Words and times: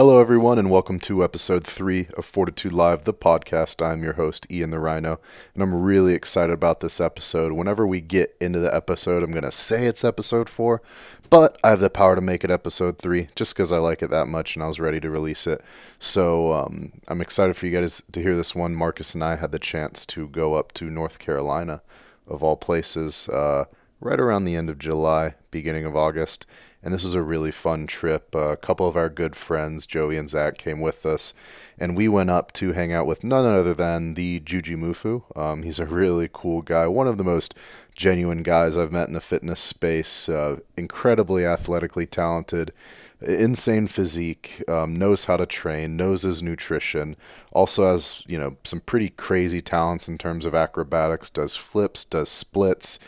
Hello, 0.00 0.18
everyone, 0.18 0.58
and 0.58 0.70
welcome 0.70 0.98
to 1.00 1.22
episode 1.22 1.62
three 1.62 2.06
of 2.16 2.24
Fortitude 2.24 2.72
Live, 2.72 3.04
the 3.04 3.12
podcast. 3.12 3.86
I'm 3.86 4.02
your 4.02 4.14
host, 4.14 4.50
Ian 4.50 4.70
the 4.70 4.78
Rhino, 4.78 5.20
and 5.52 5.62
I'm 5.62 5.74
really 5.74 6.14
excited 6.14 6.54
about 6.54 6.80
this 6.80 7.02
episode. 7.02 7.52
Whenever 7.52 7.86
we 7.86 8.00
get 8.00 8.34
into 8.40 8.60
the 8.60 8.74
episode, 8.74 9.22
I'm 9.22 9.30
going 9.30 9.44
to 9.44 9.52
say 9.52 9.84
it's 9.84 10.02
episode 10.02 10.48
four, 10.48 10.80
but 11.28 11.60
I 11.62 11.68
have 11.68 11.80
the 11.80 11.90
power 11.90 12.14
to 12.14 12.22
make 12.22 12.44
it 12.44 12.50
episode 12.50 12.96
three 12.96 13.28
just 13.36 13.54
because 13.54 13.72
I 13.72 13.76
like 13.76 14.00
it 14.00 14.08
that 14.08 14.26
much 14.26 14.56
and 14.56 14.62
I 14.62 14.68
was 14.68 14.80
ready 14.80 15.00
to 15.00 15.10
release 15.10 15.46
it. 15.46 15.60
So 15.98 16.54
um, 16.54 16.92
I'm 17.06 17.20
excited 17.20 17.54
for 17.54 17.66
you 17.66 17.78
guys 17.78 18.02
to 18.10 18.22
hear 18.22 18.34
this 18.34 18.54
one. 18.54 18.74
Marcus 18.74 19.12
and 19.12 19.22
I 19.22 19.36
had 19.36 19.52
the 19.52 19.58
chance 19.58 20.06
to 20.06 20.28
go 20.28 20.54
up 20.54 20.72
to 20.72 20.88
North 20.88 21.18
Carolina, 21.18 21.82
of 22.26 22.42
all 22.42 22.56
places, 22.56 23.28
uh, 23.28 23.66
right 24.00 24.20
around 24.20 24.44
the 24.44 24.56
end 24.56 24.70
of 24.70 24.78
July, 24.78 25.34
beginning 25.50 25.84
of 25.84 25.96
August 25.96 26.46
and 26.82 26.94
this 26.94 27.04
was 27.04 27.14
a 27.14 27.22
really 27.22 27.52
fun 27.52 27.86
trip. 27.86 28.34
Uh, 28.34 28.52
a 28.52 28.56
couple 28.56 28.86
of 28.86 28.96
our 28.96 29.10
good 29.10 29.36
friends, 29.36 29.84
Joey 29.84 30.16
and 30.16 30.28
Zach, 30.28 30.56
came 30.56 30.80
with 30.80 31.04
us, 31.04 31.34
and 31.78 31.96
we 31.96 32.08
went 32.08 32.30
up 32.30 32.52
to 32.54 32.72
hang 32.72 32.92
out 32.92 33.06
with 33.06 33.22
none 33.22 33.44
other 33.44 33.74
than 33.74 34.14
the 34.14 34.40
Juji 34.40 34.76
Mufu. 34.76 35.24
Um, 35.36 35.62
he's 35.62 35.78
a 35.78 35.84
really 35.84 36.28
cool 36.32 36.62
guy, 36.62 36.86
one 36.86 37.06
of 37.06 37.18
the 37.18 37.24
most 37.24 37.54
genuine 37.94 38.42
guys 38.42 38.78
I've 38.78 38.92
met 38.92 39.08
in 39.08 39.14
the 39.14 39.20
fitness 39.20 39.60
space. 39.60 40.28
Uh, 40.28 40.60
incredibly 40.74 41.44
athletically 41.44 42.06
talented, 42.06 42.72
insane 43.20 43.86
physique, 43.86 44.62
um, 44.66 44.94
knows 44.94 45.26
how 45.26 45.36
to 45.36 45.44
train, 45.44 45.98
knows 45.98 46.22
his 46.22 46.42
nutrition. 46.42 47.14
Also 47.52 47.86
has 47.86 48.24
you 48.26 48.38
know 48.38 48.56
some 48.64 48.80
pretty 48.80 49.10
crazy 49.10 49.60
talents 49.60 50.08
in 50.08 50.16
terms 50.16 50.46
of 50.46 50.54
acrobatics. 50.54 51.28
Does 51.28 51.56
flips, 51.56 52.06
does 52.06 52.30
splits 52.30 52.98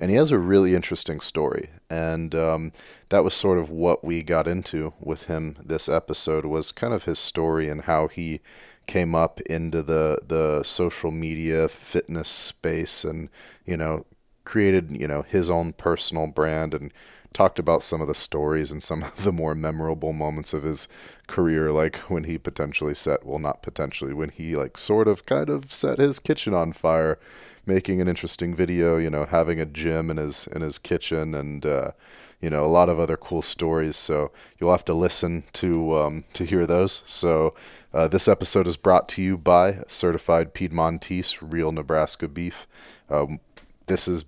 and 0.00 0.10
he 0.10 0.16
has 0.16 0.30
a 0.30 0.38
really 0.38 0.74
interesting 0.74 1.20
story. 1.20 1.68
And 1.90 2.34
um, 2.34 2.72
that 3.10 3.22
was 3.22 3.34
sort 3.34 3.58
of 3.58 3.70
what 3.70 4.02
we 4.02 4.22
got 4.22 4.48
into 4.48 4.94
with 4.98 5.26
him 5.26 5.56
this 5.62 5.88
episode 5.88 6.46
was 6.46 6.72
kind 6.72 6.94
of 6.94 7.04
his 7.04 7.18
story 7.18 7.68
and 7.68 7.82
how 7.82 8.08
he 8.08 8.40
came 8.86 9.14
up 9.14 9.40
into 9.42 9.82
the 9.82 10.18
the 10.26 10.64
social 10.64 11.12
media 11.12 11.68
fitness 11.68 12.28
space 12.28 13.04
and 13.04 13.28
you 13.64 13.76
know 13.76 14.04
created 14.42 14.90
you 14.90 15.06
know 15.06 15.22
his 15.22 15.48
own 15.48 15.72
personal 15.72 16.26
brand 16.26 16.74
and 16.74 16.92
talked 17.32 17.58
about 17.58 17.82
some 17.82 18.00
of 18.00 18.08
the 18.08 18.14
stories 18.14 18.72
and 18.72 18.82
some 18.82 19.02
of 19.04 19.24
the 19.24 19.32
more 19.32 19.54
memorable 19.54 20.12
moments 20.12 20.52
of 20.52 20.62
his 20.62 20.88
career, 21.26 21.70
like 21.72 21.96
when 22.10 22.24
he 22.24 22.38
potentially 22.38 22.94
set, 22.94 23.24
well, 23.24 23.38
not 23.38 23.62
potentially, 23.62 24.12
when 24.12 24.30
he 24.30 24.56
like 24.56 24.76
sort 24.76 25.08
of 25.08 25.26
kind 25.26 25.48
of 25.48 25.72
set 25.72 25.98
his 25.98 26.18
kitchen 26.18 26.54
on 26.54 26.72
fire, 26.72 27.18
making 27.66 28.00
an 28.00 28.08
interesting 28.08 28.54
video, 28.54 28.96
you 28.96 29.10
know, 29.10 29.24
having 29.24 29.60
a 29.60 29.66
gym 29.66 30.10
in 30.10 30.16
his 30.16 30.46
in 30.48 30.62
his 30.62 30.78
kitchen, 30.78 31.34
and 31.34 31.64
uh, 31.66 31.92
you 32.40 32.50
know 32.50 32.64
a 32.64 32.66
lot 32.66 32.88
of 32.88 32.98
other 32.98 33.16
cool 33.16 33.42
stories. 33.42 33.96
So 33.96 34.32
you'll 34.58 34.72
have 34.72 34.84
to 34.86 34.94
listen 34.94 35.44
to 35.54 35.98
um, 35.98 36.24
to 36.32 36.44
hear 36.44 36.66
those. 36.66 37.02
So 37.06 37.54
uh, 37.92 38.08
this 38.08 38.28
episode 38.28 38.66
is 38.66 38.76
brought 38.76 39.08
to 39.10 39.22
you 39.22 39.36
by 39.36 39.82
Certified 39.86 40.54
Piedmontese 40.54 41.42
Real 41.42 41.72
Nebraska 41.72 42.28
Beef. 42.28 42.66
Um, 43.08 43.40
this 43.86 44.08
is 44.08 44.24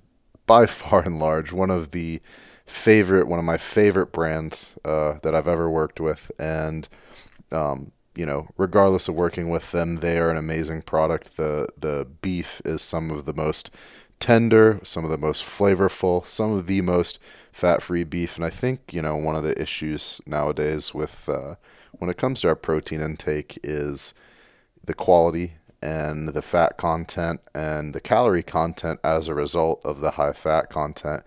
by 0.47 0.67
far 0.67 1.03
and 1.03 1.19
large 1.19 1.53
one 1.53 1.71
of 1.71 1.93
the 1.93 2.21
favorite, 2.67 3.27
one 3.27 3.39
of 3.39 3.45
my 3.45 3.59
favorite 3.59 4.13
brands 4.13 4.75
uh, 4.85 5.15
that 5.23 5.35
I've 5.35 5.49
ever 5.49 5.71
worked 5.71 6.01
with, 6.01 6.31
and 6.39 6.89
um, 7.51 7.93
you 8.15 8.27
know, 8.27 8.49
regardless 8.57 9.09
of 9.09 9.15
working 9.15 9.51
with 9.51 9.73
them, 9.73 9.97
they 9.97 10.19
are 10.19 10.31
an 10.31 10.37
amazing 10.37 10.83
product. 10.83 11.37
the 11.37 11.69
The 11.77 12.07
beef 12.21 12.61
is 12.65 12.83
some 12.83 13.11
of 13.11 13.25
the 13.25 13.35
most 13.35 13.71
tender, 14.21 14.81
some 14.85 15.05
of 15.05 15.11
the 15.11 15.19
most 15.19 15.43
flavorful, 15.43 16.27
some 16.27 16.53
of 16.53 16.67
the 16.67 16.81
most 16.81 17.19
fat 17.53 17.83
free 17.83 18.05
beef, 18.05 18.37
and 18.37 18.45
I 18.45 18.51
think 18.51 18.93
you 18.93 19.03
know 19.03 19.17
one 19.17 19.35
of 19.35 19.43
the 19.43 19.61
issues 19.61 20.21
nowadays 20.27 20.95
with 20.95 21.29
uh, 21.29 21.57
when 21.93 22.11
it 22.11 22.17
comes 22.17 22.41
to 22.41 22.49
our 22.49 22.57
protein 22.57 23.01
intake 23.01 23.59
is 23.63 24.15
the 24.85 24.95
quality 24.95 25.55
and 25.83 26.29
the 26.29 26.43
fat 26.43 26.77
content 26.77 27.41
and 27.55 27.93
the 27.93 28.01
calorie 28.01 28.43
content 28.43 29.01
as 29.03 29.27
a 29.27 29.35
result 29.35 29.81
of 29.85 30.01
the 30.01 30.13
high 30.13 30.33
fat 30.33 30.71
content. 30.71 31.23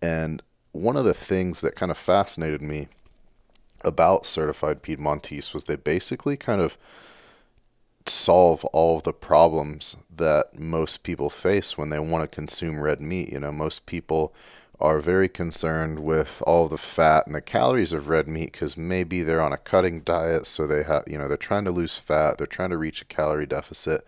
And 0.00 0.42
one 0.72 0.96
of 0.96 1.04
the 1.04 1.14
things 1.14 1.60
that 1.60 1.76
kind 1.76 1.90
of 1.90 1.98
fascinated 1.98 2.62
me 2.62 2.88
about 3.84 4.26
certified 4.26 4.82
Piedmontese 4.82 5.54
was 5.54 5.64
they 5.64 5.76
basically 5.76 6.36
kind 6.36 6.60
of 6.60 6.76
solve 8.06 8.64
all 8.66 8.96
of 8.96 9.02
the 9.04 9.12
problems 9.12 9.96
that 10.10 10.58
most 10.58 11.02
people 11.02 11.30
face 11.30 11.76
when 11.76 11.90
they 11.90 11.98
want 11.98 12.22
to 12.22 12.34
consume 12.34 12.82
red 12.82 13.00
meat. 13.00 13.32
You 13.32 13.40
know, 13.40 13.52
most 13.52 13.86
people 13.86 14.34
are 14.80 15.00
very 15.00 15.28
concerned 15.28 15.98
with 15.98 16.42
all 16.46 16.66
the 16.66 16.78
fat 16.78 17.26
and 17.26 17.34
the 17.34 17.40
calories 17.40 17.92
of 17.92 18.08
red 18.08 18.26
meat 18.26 18.52
because 18.52 18.76
maybe 18.76 19.22
they're 19.22 19.42
on 19.42 19.52
a 19.52 19.58
cutting 19.58 20.00
diet, 20.00 20.46
so 20.46 20.66
they 20.66 20.82
have, 20.82 21.04
you 21.06 21.18
know, 21.18 21.28
they're 21.28 21.36
trying 21.36 21.64
to 21.64 21.70
lose 21.70 21.96
fat, 21.96 22.38
they're 22.38 22.46
trying 22.46 22.70
to 22.70 22.78
reach 22.78 23.02
a 23.02 23.04
calorie 23.04 23.46
deficit. 23.46 24.04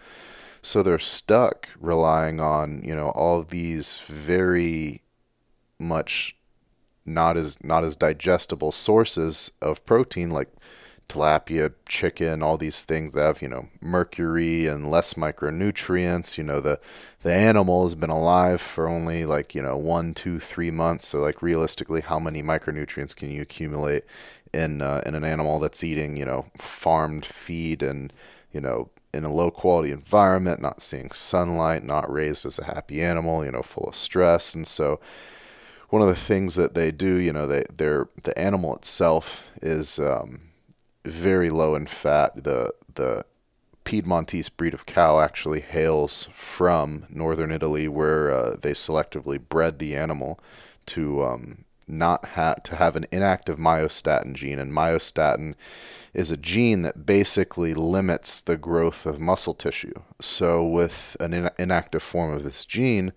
So 0.62 0.83
they're 0.83 0.99
stuck 0.99 1.69
relying 1.78 2.41
on, 2.41 2.83
you 2.83 2.94
know, 2.94 3.10
all 3.10 3.43
these 3.43 3.99
very 3.99 5.03
much 5.78 6.37
not 7.05 7.37
as 7.37 7.63
not 7.63 7.85
as 7.85 7.97
digestible 7.97 8.73
sources 8.73 9.53
of 9.61 9.85
protein 9.85 10.31
like 10.31 10.49
tilapia, 11.13 11.73
chicken, 11.87 12.43
all 12.43 12.57
these 12.57 12.83
things 12.83 13.15
that 13.15 13.25
have, 13.27 13.43
you 13.43 13.49
know, 13.49 13.69
mercury 13.81 14.67
and 14.67 14.91
less 14.91 15.15
micronutrients. 15.15 16.39
You 16.39 16.45
know, 16.45 16.61
the 16.61 16.81
the 17.23 17.33
animal 17.33 17.85
has 17.85 17.95
been 17.95 18.11
alive 18.11 18.61
for 18.61 18.89
only 18.89 19.25
like, 19.25 19.55
you 19.55 19.63
know, 19.63 19.77
one, 19.77 20.15
two, 20.15 20.39
three 20.39 20.71
months. 20.71 21.07
So 21.09 21.19
like 21.19 21.43
realistically, 21.43 22.01
how 22.01 22.19
many 22.19 22.43
micronutrients 22.43 23.15
can 23.15 23.31
you 23.31 23.43
accumulate 23.43 24.05
in 24.53 24.83
uh, 24.83 25.03
in 25.05 25.15
an 25.15 25.25
animal 25.25 25.59
that's 25.59 25.84
eating, 25.84 26.17
you 26.17 26.25
know, 26.25 26.47
farmed 26.57 27.27
feed 27.27 27.83
and, 27.83 28.13
you 28.53 28.61
know, 28.61 28.91
in 29.13 29.25
a 29.25 29.33
low 29.33 29.51
quality 29.51 29.93
environment, 29.93 30.61
not 30.61 30.81
seeing 30.81 31.11
sunlight, 31.11 31.84
not 31.84 32.11
raised 32.11 32.47
as 32.47 32.59
a 32.59 32.65
happy 32.65 33.03
animal, 33.03 33.45
you 33.45 33.51
know, 33.51 33.63
full 33.63 33.84
of 33.84 33.95
stress. 33.95 34.55
And 34.55 34.67
so 34.67 35.01
one 35.92 36.00
of 36.00 36.08
the 36.08 36.16
things 36.16 36.54
that 36.54 36.72
they 36.72 36.91
do, 36.91 37.16
you 37.16 37.34
know, 37.34 37.47
they 37.47 37.64
they're 37.76 38.08
the 38.22 38.36
animal 38.38 38.75
itself 38.75 39.53
is 39.60 39.98
um, 39.98 40.41
very 41.04 41.50
low 41.50 41.75
in 41.75 41.86
fat. 41.86 42.44
The 42.44 42.72
the 42.94 43.26
Piedmontese 43.84 44.48
breed 44.48 44.72
of 44.72 44.86
cow 44.86 45.20
actually 45.20 45.60
hails 45.60 46.30
from 46.32 47.04
northern 47.10 47.53
Italy, 47.53 47.88
where 47.88 48.30
uh, 48.30 48.56
they 48.58 48.72
selectively 48.72 49.38
bred 49.38 49.78
the 49.78 49.94
animal 49.94 50.41
to 50.86 51.22
um, 51.25 51.66
not 51.86 52.22
to 52.64 52.76
have 52.76 52.97
an 52.97 53.04
inactive 53.12 53.59
myostatin 53.59 54.32
gene, 54.32 54.59
and 54.59 54.72
myostatin 54.72 55.54
is 56.14 56.30
a 56.30 56.38
gene 56.38 56.80
that 56.82 57.04
basically 57.04 57.74
limits 57.74 58.41
the 58.41 58.56
growth 58.56 59.04
of 59.04 59.20
muscle 59.20 59.53
tissue. 59.53 60.00
So, 60.22 60.66
with 60.66 61.19
an 61.20 61.34
in- 61.34 61.50
inactive 61.59 62.03
form 62.03 62.32
of 62.32 62.44
this 62.44 62.64
gene, 62.64 63.12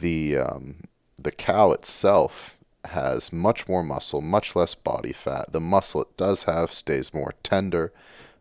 the 0.00 0.38
um, 0.38 0.88
the 1.26 1.32
cow 1.32 1.72
itself 1.72 2.56
has 2.84 3.32
much 3.32 3.68
more 3.68 3.82
muscle, 3.82 4.20
much 4.20 4.54
less 4.54 4.76
body 4.76 5.12
fat. 5.12 5.50
The 5.50 5.58
muscle 5.58 6.02
it 6.02 6.16
does 6.16 6.44
have 6.44 6.72
stays 6.72 7.12
more 7.12 7.34
tender, 7.42 7.92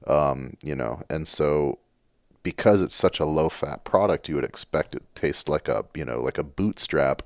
um, 0.06 0.56
you 0.64 0.76
know, 0.76 1.02
and 1.10 1.28
so 1.28 1.80
because 2.44 2.84
it's 2.84 2.94
such 2.94 3.20
a 3.20 3.26
low 3.26 3.50
fat 3.50 3.84
product, 3.86 4.30
you 4.30 4.36
would 4.36 4.44
expect 4.44 4.94
it 4.94 5.00
to 5.00 5.20
taste 5.20 5.50
like 5.50 5.68
a, 5.68 5.86
you 5.96 6.06
know, 6.06 6.22
like 6.22 6.38
a 6.38 6.44
bootstrap. 6.44 7.24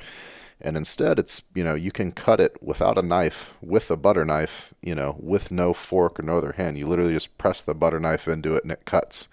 And 0.62 0.78
instead, 0.78 1.20
it's, 1.20 1.44
you 1.54 1.66
know, 1.66 1.76
you 1.76 1.92
can 1.92 2.14
cut 2.14 2.40
it 2.40 2.56
without 2.64 2.98
a 2.98 3.02
knife, 3.02 3.54
with 3.62 3.92
a 3.92 3.98
butter 3.98 4.24
knife, 4.24 4.74
you 4.82 4.96
know, 4.96 5.18
with 5.20 5.52
no 5.52 5.74
fork 5.74 6.22
or 6.22 6.24
no 6.24 6.38
other 6.38 6.54
hand. 6.54 6.78
You 6.78 6.88
literally 6.88 7.14
just 7.14 7.38
press 7.38 7.62
the 7.62 7.76
butter 7.76 8.00
knife 8.00 8.30
into 8.30 8.56
it 8.56 8.64
and 8.64 8.72
it 8.72 8.86
cuts. 8.86 9.28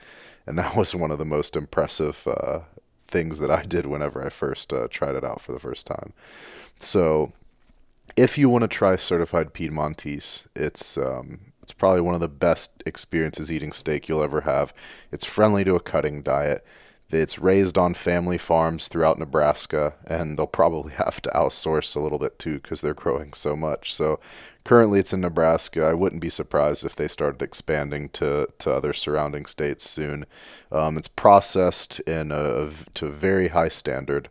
And 0.45 0.59
that 0.59 0.75
was 0.77 0.93
one 0.93 1.13
of 1.13 1.19
the 1.19 1.25
most 1.25 1.55
impressive 1.55 2.27
uh, 2.27 2.61
things 3.07 3.39
that 3.39 3.51
I 3.51 3.63
did 3.63 3.87
whenever 3.87 4.25
I 4.25 4.29
first 4.29 4.73
uh, 4.73 4.89
tried 4.89 5.15
it 5.15 5.25
out 5.25 5.41
for 5.41 5.53
the 5.53 5.59
first 5.59 5.87
time. 5.87 6.13
So, 6.77 7.33
if 8.17 8.39
you 8.39 8.49
want 8.49 8.63
to 8.63 8.69
try 8.69 8.97
certified 8.97 9.53
Piedmontese, 9.53 10.47
it's 10.55 10.97
um, 10.97 11.41
it's 11.63 11.73
probably 11.73 12.01
one 12.01 12.15
of 12.15 12.21
the 12.21 12.29
best 12.29 12.83
experiences 12.87 13.51
eating 13.51 13.73
steak 13.73 14.09
you'll 14.09 14.23
ever 14.23 14.43
have. 14.43 14.73
It's 15.11 15.25
friendly 15.25 15.65
to 15.65 15.75
a 15.75 15.81
cutting 15.81 16.23
diet. 16.23 16.65
It's 17.11 17.39
raised 17.39 17.79
on 17.79 17.95
family 17.95 18.37
farms 18.37 18.89
throughout 18.89 19.19
Nebraska, 19.19 19.95
and 20.07 20.37
they'll 20.37 20.47
probably 20.47 20.93
have 20.95 21.23
to 21.23 21.31
outsource 21.31 21.95
a 21.95 22.01
little 22.01 22.19
bit 22.19 22.39
too 22.39 22.59
because 22.61 22.81
they're 22.81 22.95
growing 22.95 23.33
so 23.33 23.55
much. 23.55 23.95
So 23.95 24.19
currently 24.65 24.99
it's 24.99 25.13
in 25.13 25.21
Nebraska. 25.21 25.85
I 25.85 25.95
wouldn't 25.95 26.23
be 26.23 26.31
surprised 26.31 26.85
if 26.85 26.97
they 26.97 27.09
started 27.09 27.43
expanding 27.43 28.09
to, 28.11 28.49
to 28.59 28.73
other 28.73 28.93
surrounding 28.93 29.47
states 29.47 29.89
soon. 29.89 30.27
Um, 30.73 30.97
it's 30.97 31.09
processed 31.09 32.01
in 32.01 32.33
a, 32.33 32.71
to 32.95 33.07
a 33.07 33.13
very 33.13 33.49
high 33.49 33.69
standard. 33.69 34.29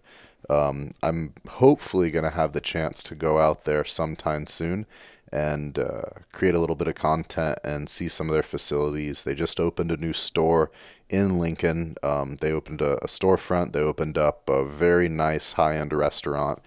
Um, 0.50 0.92
I'm 1.02 1.34
hopefully 1.50 2.12
going 2.12 2.26
to 2.26 2.32
have 2.32 2.52
the 2.52 2.62
chance 2.62 3.02
to 3.04 3.16
go 3.16 3.40
out 3.40 3.66
there 3.66 3.84
sometime 3.84 4.46
soon 4.46 4.86
and 5.32 5.80
uh, 5.80 6.04
create 6.32 6.56
a 6.56 6.60
little 6.60 6.76
bit 6.76 6.88
of 6.88 6.96
content 6.96 7.58
and 7.64 7.90
see 7.90 8.08
some 8.08 8.30
of 8.30 8.34
their 8.34 8.44
facilities. 8.44 9.24
They 9.24 9.34
just 9.34 9.60
opened 9.60 9.92
a 9.92 9.98
new 9.98 10.14
store 10.14 10.72
in 11.10 11.40
Lincoln. 11.40 11.96
Um, 12.04 12.38
they 12.42 12.52
opened 12.52 12.82
a, 12.82 12.98
a, 13.04 13.08
storefront. 13.08 13.74
They 13.74 13.82
opened 13.82 14.18
up 14.18 14.50
a 14.50 14.66
very 14.66 15.08
nice 15.08 15.54
high 15.54 15.78
end 15.78 15.94
restaurant. 15.94 16.60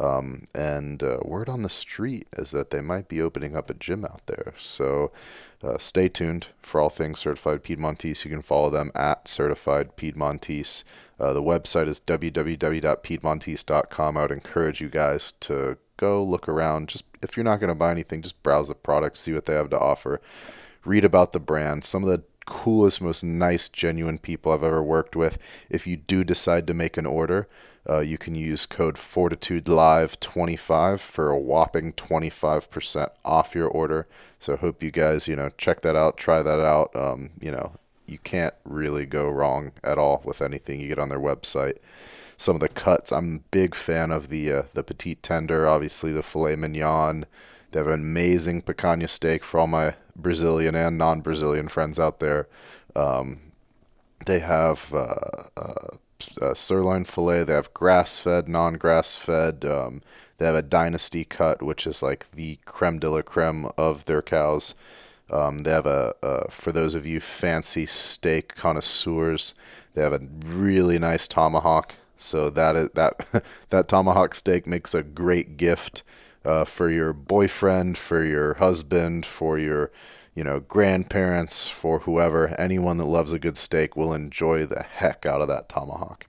Um, 0.00 0.44
and 0.54 1.02
uh, 1.02 1.18
word 1.22 1.50
on 1.50 1.62
the 1.62 1.68
street 1.68 2.26
is 2.36 2.52
that 2.52 2.70
they 2.70 2.80
might 2.80 3.08
be 3.08 3.20
opening 3.20 3.54
up 3.54 3.68
a 3.68 3.74
gym 3.74 4.06
out 4.06 4.26
there. 4.26 4.54
So 4.56 5.12
uh, 5.62 5.76
stay 5.78 6.08
tuned 6.08 6.46
for 6.62 6.80
all 6.80 6.88
things 6.88 7.20
Certified 7.20 7.62
Piedmontese. 7.62 8.24
You 8.24 8.30
can 8.30 8.40
follow 8.40 8.70
them 8.70 8.90
at 8.94 9.28
Certified 9.28 9.94
Piedmontese. 9.96 10.84
Uh, 11.20 11.34
the 11.34 11.42
website 11.42 11.88
is 11.88 12.00
www.piedmontese.com. 12.00 14.16
I 14.16 14.22
would 14.22 14.30
encourage 14.30 14.80
you 14.80 14.88
guys 14.88 15.32
to 15.40 15.76
go 15.98 16.24
look 16.24 16.48
around. 16.48 16.88
Just 16.88 17.04
if 17.22 17.36
you're 17.36 17.44
not 17.44 17.60
going 17.60 17.68
to 17.68 17.74
buy 17.74 17.90
anything, 17.90 18.22
just 18.22 18.42
browse 18.42 18.68
the 18.68 18.74
products, 18.74 19.20
see 19.20 19.34
what 19.34 19.44
they 19.44 19.52
have 19.54 19.68
to 19.70 19.78
offer, 19.78 20.20
read 20.84 21.04
about 21.04 21.32
the 21.32 21.38
brand. 21.38 21.84
Some 21.84 22.02
of 22.02 22.08
the 22.08 22.24
coolest, 22.46 23.00
most 23.00 23.24
nice, 23.24 23.68
genuine 23.68 24.18
people 24.18 24.52
I've 24.52 24.62
ever 24.62 24.82
worked 24.82 25.16
with. 25.16 25.38
If 25.70 25.86
you 25.86 25.96
do 25.96 26.24
decide 26.24 26.66
to 26.66 26.74
make 26.74 26.96
an 26.96 27.06
order, 27.06 27.48
uh, 27.88 28.00
you 28.00 28.18
can 28.18 28.34
use 28.34 28.66
code 28.66 28.96
Fortitude 28.96 29.68
Live 29.68 30.20
25 30.20 31.00
for 31.00 31.30
a 31.30 31.38
whopping 31.38 31.92
25% 31.92 33.10
off 33.24 33.54
your 33.54 33.68
order. 33.68 34.06
So 34.38 34.56
hope 34.56 34.82
you 34.82 34.90
guys, 34.90 35.26
you 35.26 35.36
know, 35.36 35.50
check 35.58 35.80
that 35.80 35.96
out, 35.96 36.16
try 36.16 36.42
that 36.42 36.60
out. 36.60 36.94
Um, 36.94 37.30
you 37.40 37.50
know, 37.50 37.72
you 38.06 38.18
can't 38.18 38.54
really 38.64 39.06
go 39.06 39.28
wrong 39.28 39.72
at 39.82 39.98
all 39.98 40.22
with 40.24 40.42
anything 40.42 40.80
you 40.80 40.88
get 40.88 40.98
on 40.98 41.08
their 41.08 41.20
website. 41.20 41.78
Some 42.36 42.56
of 42.56 42.60
the 42.60 42.68
cuts, 42.68 43.12
I'm 43.12 43.36
a 43.36 43.50
big 43.50 43.74
fan 43.74 44.10
of 44.10 44.28
the 44.28 44.52
uh, 44.52 44.62
the 44.74 44.82
petite 44.82 45.22
tender, 45.22 45.68
obviously 45.68 46.12
the 46.12 46.22
filet 46.22 46.56
mignon. 46.56 47.24
They 47.72 47.80
have 47.80 47.88
an 47.88 48.00
amazing 48.00 48.62
picanha 48.62 49.08
steak 49.08 49.42
for 49.42 49.60
all 49.60 49.66
my 49.66 49.94
Brazilian 50.14 50.74
and 50.74 50.98
non-Brazilian 50.98 51.68
friends 51.68 51.98
out 51.98 52.20
there. 52.20 52.46
Um, 52.94 53.40
they 54.26 54.40
have 54.40 54.92
uh, 54.94 55.14
uh, 55.56 55.96
uh, 56.40 56.54
sirloin 56.54 57.04
fillet. 57.04 57.44
They 57.44 57.54
have 57.54 57.72
grass 57.74 58.18
fed, 58.18 58.46
non 58.46 58.74
grass 58.74 59.14
fed. 59.14 59.64
Um, 59.64 60.02
they 60.36 60.46
have 60.46 60.54
a 60.54 60.62
dynasty 60.62 61.24
cut, 61.24 61.62
which 61.62 61.86
is 61.86 62.02
like 62.02 62.30
the 62.32 62.58
creme 62.66 62.98
de 62.98 63.10
la 63.10 63.22
creme 63.22 63.66
of 63.78 64.04
their 64.04 64.22
cows. 64.22 64.74
Um, 65.30 65.58
they 65.58 65.70
have 65.70 65.86
a, 65.86 66.14
for 66.50 66.72
those 66.72 66.94
of 66.94 67.06
you 67.06 67.20
fancy 67.20 67.86
steak 67.86 68.54
connoisseurs, 68.54 69.54
they 69.94 70.02
have 70.02 70.12
a 70.12 70.20
really 70.44 70.98
nice 70.98 71.26
tomahawk. 71.26 71.94
So 72.18 72.50
that 72.50 72.76
is 72.76 72.90
that 72.90 73.44
that 73.70 73.88
tomahawk 73.88 74.34
steak 74.34 74.66
makes 74.66 74.94
a 74.94 75.02
great 75.02 75.56
gift 75.56 76.02
uh, 76.44 76.64
for 76.64 76.90
your 76.90 77.12
boyfriend, 77.12 77.98
for 77.98 78.24
your 78.24 78.54
husband, 78.54 79.26
for 79.26 79.58
your 79.58 79.90
you 80.34 80.44
know, 80.44 80.60
grandparents, 80.60 81.68
for 81.68 82.00
whoever, 82.00 82.48
anyone 82.58 82.96
that 82.98 83.04
loves 83.04 83.32
a 83.32 83.38
good 83.38 83.56
steak 83.56 83.96
will 83.96 84.14
enjoy 84.14 84.64
the 84.64 84.82
heck 84.82 85.26
out 85.26 85.42
of 85.42 85.48
that 85.48 85.68
tomahawk. 85.68 86.26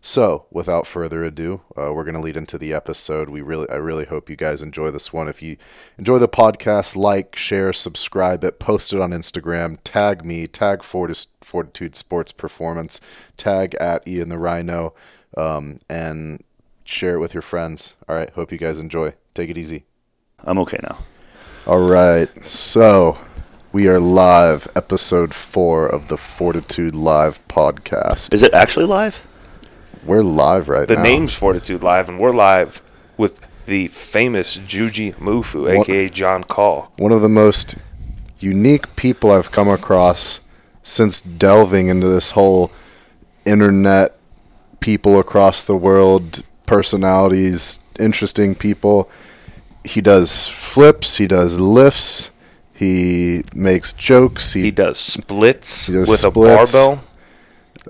So, 0.00 0.46
without 0.50 0.86
further 0.86 1.24
ado, 1.24 1.62
uh, 1.76 1.92
we're 1.92 2.04
going 2.04 2.14
to 2.14 2.20
lead 2.20 2.36
into 2.36 2.56
the 2.56 2.72
episode. 2.72 3.28
We 3.28 3.40
really, 3.40 3.68
I 3.68 3.76
really 3.76 4.04
hope 4.04 4.30
you 4.30 4.36
guys 4.36 4.62
enjoy 4.62 4.90
this 4.92 5.12
one. 5.12 5.28
If 5.28 5.42
you 5.42 5.56
enjoy 5.98 6.18
the 6.18 6.28
podcast, 6.28 6.94
like, 6.94 7.34
share, 7.34 7.72
subscribe 7.72 8.44
it, 8.44 8.60
post 8.60 8.92
it 8.92 9.00
on 9.00 9.10
Instagram, 9.10 9.78
tag 9.82 10.24
me, 10.24 10.46
tag 10.46 10.84
Fortitude 10.84 11.96
Sports 11.96 12.30
Performance, 12.30 13.00
tag 13.36 13.74
at 13.76 14.06
Ian 14.06 14.28
the 14.28 14.38
Rhino, 14.38 14.94
um, 15.36 15.80
and 15.90 16.44
share 16.84 17.16
it 17.16 17.20
with 17.20 17.34
your 17.34 17.42
friends. 17.42 17.96
All 18.08 18.14
right, 18.14 18.30
hope 18.30 18.52
you 18.52 18.58
guys 18.58 18.78
enjoy. 18.78 19.14
Take 19.38 19.50
it 19.50 19.58
easy. 19.58 19.84
I'm 20.40 20.58
okay 20.58 20.80
now. 20.82 20.98
All 21.64 21.78
right, 21.78 22.28
so 22.44 23.18
we 23.70 23.86
are 23.86 24.00
live, 24.00 24.66
episode 24.74 25.32
four 25.32 25.86
of 25.86 26.08
the 26.08 26.16
Fortitude 26.16 26.92
Live 26.92 27.46
podcast. 27.46 28.34
Is 28.34 28.42
it 28.42 28.52
actually 28.52 28.86
live? 28.86 29.24
We're 30.04 30.24
live 30.24 30.68
right 30.68 30.88
the 30.88 30.96
now. 30.96 31.04
The 31.04 31.08
name's 31.08 31.34
Fortitude 31.34 31.84
Live, 31.84 32.08
and 32.08 32.18
we're 32.18 32.32
live 32.32 32.82
with 33.16 33.38
the 33.66 33.86
famous 33.86 34.58
Juji 34.58 35.14
Mufu, 35.14 35.72
one, 35.72 35.82
aka 35.82 36.08
John 36.08 36.42
Call. 36.42 36.90
One 36.98 37.12
of 37.12 37.22
the 37.22 37.28
most 37.28 37.76
unique 38.40 38.96
people 38.96 39.30
I've 39.30 39.52
come 39.52 39.68
across 39.68 40.40
since 40.82 41.20
delving 41.20 41.86
into 41.86 42.08
this 42.08 42.32
whole 42.32 42.72
internet, 43.44 44.18
people 44.80 45.16
across 45.20 45.62
the 45.62 45.76
world, 45.76 46.42
personalities, 46.66 47.78
interesting 47.98 48.54
people. 48.54 49.10
He 49.88 50.00
does 50.00 50.46
flips, 50.48 51.16
he 51.16 51.26
does 51.26 51.58
lifts 51.58 52.30
he 52.74 53.42
makes 53.56 53.92
jokes. 53.92 54.52
He, 54.52 54.62
he 54.62 54.70
does 54.70 54.98
splits 54.98 55.88
he 55.88 55.94
does 55.94 56.08
with 56.10 56.20
splits. 56.20 56.74
a 56.74 56.76
barbell, 56.78 57.04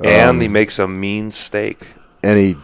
and 0.02 0.30
Um, 0.30 0.40
he 0.40 0.48
makes 0.48 0.78
a 0.78 0.88
mean 0.88 1.30
steak. 1.30 1.88
and 2.22 2.38
he 2.38 2.56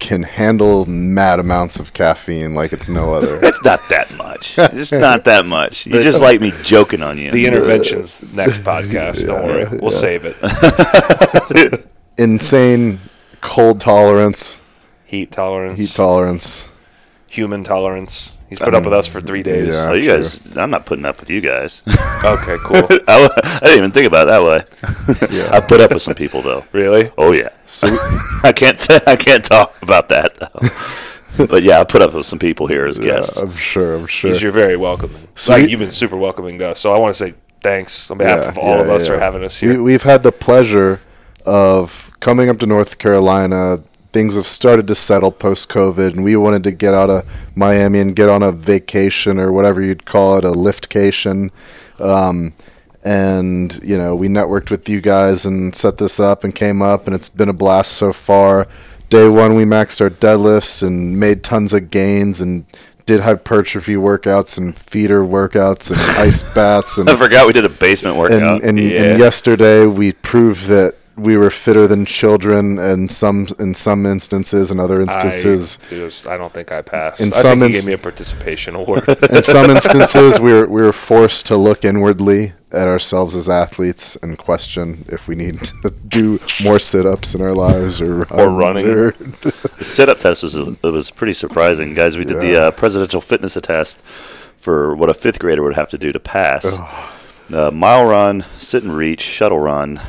can 0.00 0.24
handle 0.24 0.84
mad 0.86 1.38
amounts 1.38 1.78
of 1.78 1.92
caffeine 1.92 2.54
like 2.56 2.72
it's 2.72 2.88
no 2.88 3.14
other. 3.14 3.38
It's 3.44 3.64
not 3.64 3.78
that 3.90 4.12
much. 4.16 4.58
It's 4.58 4.90
not 4.90 5.22
that 5.24 5.46
much. 5.46 5.86
You 5.86 6.02
just 6.02 6.20
like 6.20 6.40
me 6.40 6.52
joking 6.64 7.02
on 7.04 7.18
you. 7.18 7.30
The 7.30 7.46
interventions 7.46 8.24
next 8.34 8.58
podcast. 8.64 9.24
Don't 9.26 9.46
worry, 9.46 9.78
we'll 9.80 9.92
save 9.92 10.24
it. 10.24 10.36
Insane 12.18 12.98
cold 13.40 13.80
tolerance, 13.80 14.60
Heat 15.04 15.30
tolerance, 15.30 15.78
heat 15.78 15.90
tolerance. 15.94 16.68
Human 17.32 17.64
tolerance. 17.64 18.36
He's 18.50 18.58
put 18.58 18.74
up 18.74 18.84
with 18.84 18.92
us 18.92 19.06
for 19.06 19.22
three 19.22 19.42
days. 19.42 19.74
Yeah. 19.74 19.86
oh, 19.88 19.94
you 19.94 20.10
guys, 20.10 20.56
I'm 20.58 20.70
not 20.70 20.84
putting 20.84 21.06
up 21.06 21.18
with 21.20 21.30
you 21.30 21.40
guys. 21.40 21.82
Okay, 22.24 22.56
cool. 22.62 22.76
I, 23.08 23.28
I 23.42 23.58
didn't 23.64 23.78
even 23.78 23.90
think 23.90 24.06
about 24.06 24.28
it 24.28 24.30
that 24.30 24.42
way. 24.44 24.64
Yeah. 25.36 25.50
I 25.52 25.58
put 25.60 25.80
up 25.80 25.92
with 25.92 26.02
some 26.02 26.14
people 26.14 26.40
though. 26.40 26.64
really? 26.70 27.10
Oh 27.18 27.32
yeah. 27.32 27.48
So 27.66 27.90
we- 27.90 27.98
I 28.44 28.52
can't. 28.54 28.78
T- 28.78 29.00
I 29.08 29.16
can't 29.16 29.44
talk 29.44 29.74
about 29.82 30.08
that 30.10 30.36
though. 30.36 31.46
but 31.46 31.64
yeah, 31.64 31.80
I 31.80 31.84
put 31.84 32.00
up 32.00 32.14
with 32.14 32.26
some 32.26 32.38
people 32.38 32.68
here 32.68 32.86
as 32.86 32.98
yeah, 33.00 33.06
guests. 33.06 33.38
I'm 33.40 33.50
sure. 33.56 33.96
I'm 33.96 34.06
sure. 34.06 34.32
You're 34.34 34.52
very 34.52 34.76
welcoming. 34.76 35.26
So 35.34 35.54
like 35.54 35.68
you've 35.68 35.80
been 35.80 35.90
super 35.90 36.16
welcoming 36.16 36.58
to 36.60 36.68
us. 36.68 36.78
So 36.80 36.94
I 36.94 36.98
want 36.98 37.12
to 37.12 37.18
say 37.18 37.34
thanks 37.60 38.08
on 38.10 38.18
behalf 38.18 38.40
Yeah, 38.42 38.48
of 38.50 38.58
all 38.58 38.76
yeah, 38.76 38.82
of 38.82 38.90
us 38.90 39.08
yeah. 39.08 39.14
for 39.14 39.20
having 39.20 39.44
us 39.44 39.60
We, 39.60 39.68
here. 39.68 39.82
we've 39.82 40.02
had 40.04 40.22
the 40.22 40.30
pleasure 40.32 41.00
of 41.44 42.12
coming 42.20 42.48
up 42.50 42.58
to 42.58 42.66
North 42.66 42.98
Carolina. 42.98 43.82
Things 44.12 44.36
have 44.36 44.46
started 44.46 44.86
to 44.88 44.94
settle 44.94 45.32
post 45.32 45.68
COVID, 45.70 46.12
and 46.14 46.22
we 46.24 46.36
wanted 46.36 46.64
to 46.64 46.70
get 46.72 46.92
out 46.92 47.08
of 47.10 47.56
Miami 47.56 47.98
and 47.98 48.14
get 48.14 48.28
on 48.28 48.42
a 48.42 48.52
vacation 48.52 49.38
or 49.38 49.50
whatever 49.52 49.80
you'd 49.80 50.04
call 50.04 50.36
it, 50.36 50.44
a 50.44 50.50
liftcation. 50.50 51.50
Um, 51.98 52.52
and 53.04 53.82
you 53.82 53.96
know, 53.98 54.14
we 54.14 54.28
networked 54.28 54.70
with 54.70 54.88
you 54.88 55.00
guys 55.00 55.44
and 55.46 55.74
set 55.74 55.98
this 55.98 56.20
up 56.20 56.44
and 56.44 56.54
came 56.54 56.82
up, 56.82 57.06
and 57.06 57.14
it's 57.16 57.28
been 57.28 57.48
a 57.48 57.52
blast 57.54 57.92
so 57.92 58.12
far. 58.12 58.68
Day 59.08 59.28
one, 59.28 59.54
we 59.56 59.64
maxed 59.64 60.00
our 60.00 60.10
deadlifts 60.10 60.82
and 60.86 61.18
made 61.18 61.42
tons 61.42 61.72
of 61.72 61.90
gains 61.90 62.40
and 62.40 62.64
did 63.04 63.20
hypertrophy 63.20 63.94
workouts 63.96 64.56
and 64.56 64.76
feeder 64.78 65.22
workouts 65.22 65.90
and 65.90 66.00
ice 66.18 66.42
baths 66.54 66.98
and 66.98 67.10
I 67.10 67.16
forgot 67.16 67.48
we 67.48 67.52
did 67.52 67.64
a 67.64 67.68
basement 67.68 68.16
workout. 68.16 68.40
and, 68.40 68.62
and, 68.62 68.78
Yeah. 68.78 69.02
and 69.02 69.18
yesterday 69.18 69.86
we 69.86 70.12
proved 70.12 70.66
that 70.68 70.94
we 71.16 71.36
were 71.36 71.50
fitter 71.50 71.86
than 71.86 72.06
children 72.06 72.78
and 72.78 73.10
some 73.10 73.46
in 73.58 73.74
some 73.74 74.06
instances 74.06 74.70
in 74.70 74.80
other 74.80 75.00
instances 75.00 75.78
I, 75.86 75.90
dude, 75.90 76.14
I 76.28 76.36
don't 76.38 76.52
think 76.54 76.72
I 76.72 76.80
passed. 76.82 77.20
In 77.20 77.28
I 77.28 77.30
some 77.30 77.58
think 77.60 77.62
he 77.62 77.66
ins- 77.76 77.80
gave 77.80 77.86
me 77.88 77.92
a 77.94 77.98
participation 77.98 78.74
award. 78.80 79.06
in 79.08 79.42
some 79.42 79.70
instances 79.76 80.40
we 80.40 80.52
were 80.52 80.66
we 80.66 80.80
were 80.82 80.92
forced 80.92 81.46
to 81.46 81.56
look 81.56 81.84
inwardly 81.84 82.54
at 82.72 82.88
ourselves 82.88 83.34
as 83.34 83.50
athletes 83.50 84.16
and 84.22 84.38
question 84.38 85.04
if 85.08 85.28
we 85.28 85.34
need 85.34 85.58
to 85.60 85.90
do 86.08 86.40
more 86.64 86.78
sit-ups 86.78 87.34
in 87.34 87.42
our 87.42 87.52
lives 87.52 88.00
or 88.00 88.22
Or 88.32 88.48
running. 88.48 88.86
or- 88.88 89.12
The 89.12 89.84
sit-up 89.84 90.18
test 90.20 90.42
was 90.42 90.54
it 90.56 90.82
was 90.82 91.10
pretty 91.10 91.34
surprising, 91.34 91.92
guys. 91.92 92.16
We 92.16 92.24
did 92.24 92.38
the 92.40 92.56
uh, 92.62 92.70
presidential 92.70 93.20
fitness 93.20 93.58
test 93.62 94.00
for 94.56 94.94
what 94.96 95.10
a 95.10 95.14
fifth 95.14 95.38
grader 95.38 95.62
would 95.62 95.74
have 95.74 95.90
to 95.90 95.98
do 95.98 96.12
to 96.12 96.20
pass. 96.20 96.64
Uh, 97.52 97.70
mile 97.70 98.06
run, 98.06 98.46
sit 98.56 98.82
and 98.84 98.96
reach, 98.96 99.20
shuttle 99.20 99.58
run, 99.58 100.00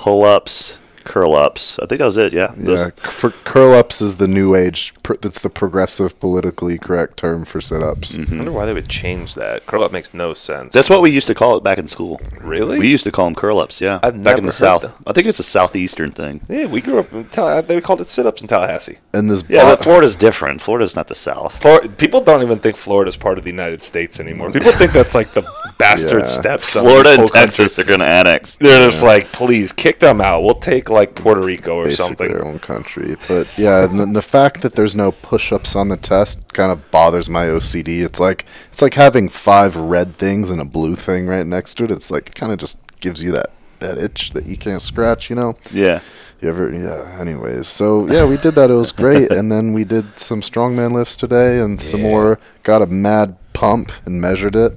pull-ups, 0.00 0.78
curl-ups. 1.04 1.78
I 1.78 1.86
think 1.86 1.98
that 1.98 2.06
was 2.06 2.16
it. 2.16 2.32
Yeah. 2.32 2.52
Those- 2.56 2.78
yeah 2.78 2.90
for 3.10 3.30
curl-ups 3.30 4.00
is 4.00 4.16
the 4.16 4.26
new 4.28 4.54
age 4.54 4.94
pr- 5.14 5.16
that's 5.20 5.40
the 5.40 5.50
progressive 5.50 6.18
politically 6.20 6.78
correct 6.78 7.16
term 7.16 7.44
for 7.44 7.60
sit-ups 7.60 8.18
I 8.18 8.22
wonder 8.36 8.52
why 8.52 8.66
they 8.66 8.72
would 8.74 8.88
change 8.88 9.34
that. 9.34 9.66
Curl 9.66 9.82
up 9.84 9.92
makes 9.92 10.12
no 10.14 10.34
sense. 10.34 10.72
That's 10.72 10.88
what 10.90 11.02
we 11.02 11.10
used 11.10 11.26
to 11.26 11.34
call 11.34 11.56
it 11.56 11.62
back 11.64 11.78
in 11.78 11.86
school. 11.88 12.20
really. 12.40 12.78
We 12.78 12.88
used 12.88 13.04
to 13.04 13.10
call 13.12 13.26
them 13.26 13.34
curl-ups. 13.34 13.80
Yeah. 13.80 13.98
I've 14.02 14.22
back 14.22 14.38
in 14.38 14.44
the 14.44 14.48
heard 14.48 14.54
south. 14.54 14.82
that. 14.82 14.94
I 15.06 15.12
think 15.12 15.26
it's 15.26 15.38
a 15.38 15.42
southeastern 15.44 16.10
thing. 16.10 16.40
yeah, 16.48 16.66
we 16.66 16.80
grew 16.80 16.98
up. 16.98 17.12
In 17.12 17.24
Tal- 17.26 17.48
uh, 17.48 17.60
they 17.60 17.80
called 17.80 18.00
it 18.00 18.08
sit-ups 18.08 18.42
in 18.42 18.48
Tallahassee. 18.48 18.98
and 19.14 19.30
this 19.30 19.44
Yeah, 19.48 19.62
bo- 19.64 19.76
but 19.76 19.82
Florida's 19.84 20.16
different. 20.16 20.60
Florida's 20.60 20.94
not 20.96 21.08
the 21.08 21.14
south. 21.14 21.60
Flor- 21.60 21.86
people 21.88 22.20
don't 22.22 22.42
even 22.42 22.58
think 22.58 22.76
Florida's 22.76 23.16
part 23.16 23.38
of 23.38 23.44
the 23.44 23.50
United 23.50 23.82
States 23.82 24.20
anymore. 24.20 24.50
People 24.50 24.72
think 24.72 24.92
that's 24.92 25.14
like 25.14 25.30
the 25.32 25.42
bastard 25.78 26.20
Yeah. 26.22 26.26
steps. 26.26 26.76
of 26.76 26.82
Florida 26.82 27.08
this 27.10 27.16
whole 27.16 27.24
and 27.24 27.32
country. 27.32 27.64
Texas 27.64 27.78
are 27.78 27.84
going 27.84 28.00
to 28.00 28.06
annex. 28.06 28.56
They're 28.56 28.86
just 28.88 29.02
like, 29.02 29.30
please 29.32 29.72
kick 29.72 29.98
them 29.98 30.20
out. 30.20 30.42
We'll 30.42 30.54
take 30.54 30.90
like 30.90 31.14
Puerto 31.14 31.40
Rico 31.42 31.76
or 31.76 31.84
basically 31.84 32.06
something. 32.06 32.28
their 32.28 32.44
own 32.44 32.58
country. 32.58 33.16
But 33.28 33.52
yeah, 33.58 33.84
and 33.84 33.98
the, 33.98 34.06
the 34.06 34.22
fact 34.22 34.62
that 34.62 34.74
there's 34.74 34.94
no 35.00 35.12
push-ups 35.12 35.74
on 35.74 35.88
the 35.88 35.96
test 35.96 36.52
kind 36.52 36.70
of 36.70 36.90
bothers 36.90 37.28
my 37.28 37.46
OCD. 37.46 38.02
It's 38.04 38.20
like 38.20 38.44
it's 38.70 38.82
like 38.82 38.94
having 38.94 39.28
five 39.28 39.74
red 39.76 40.14
things 40.14 40.50
and 40.50 40.60
a 40.60 40.64
blue 40.64 40.94
thing 40.94 41.26
right 41.26 41.46
next 41.46 41.74
to 41.76 41.84
it. 41.84 41.90
It's 41.90 42.10
like 42.10 42.28
it 42.28 42.34
kind 42.34 42.52
of 42.52 42.58
just 42.58 42.78
gives 43.00 43.22
you 43.22 43.32
that 43.32 43.50
that 43.80 43.96
itch 43.98 44.30
that 44.32 44.46
you 44.46 44.56
can't 44.56 44.82
scratch. 44.82 45.30
You 45.30 45.36
know. 45.36 45.54
Yeah. 45.72 46.00
You 46.40 46.48
ever? 46.48 46.70
Yeah. 46.72 47.18
Anyways, 47.20 47.66
so 47.68 48.06
yeah, 48.06 48.24
we 48.26 48.36
did 48.36 48.54
that. 48.54 48.70
It 48.70 48.74
was 48.74 48.92
great, 48.92 49.30
and 49.30 49.50
then 49.52 49.72
we 49.72 49.84
did 49.84 50.18
some 50.18 50.40
strongman 50.40 50.92
lifts 50.92 51.16
today, 51.16 51.60
and 51.60 51.80
some 51.80 52.00
Yeah. 52.00 52.08
more. 52.10 52.38
Got 52.62 52.82
a 52.82 52.86
mad 52.86 53.36
pump 53.52 53.92
and 54.06 54.20
measured 54.20 54.54
it. 54.56 54.72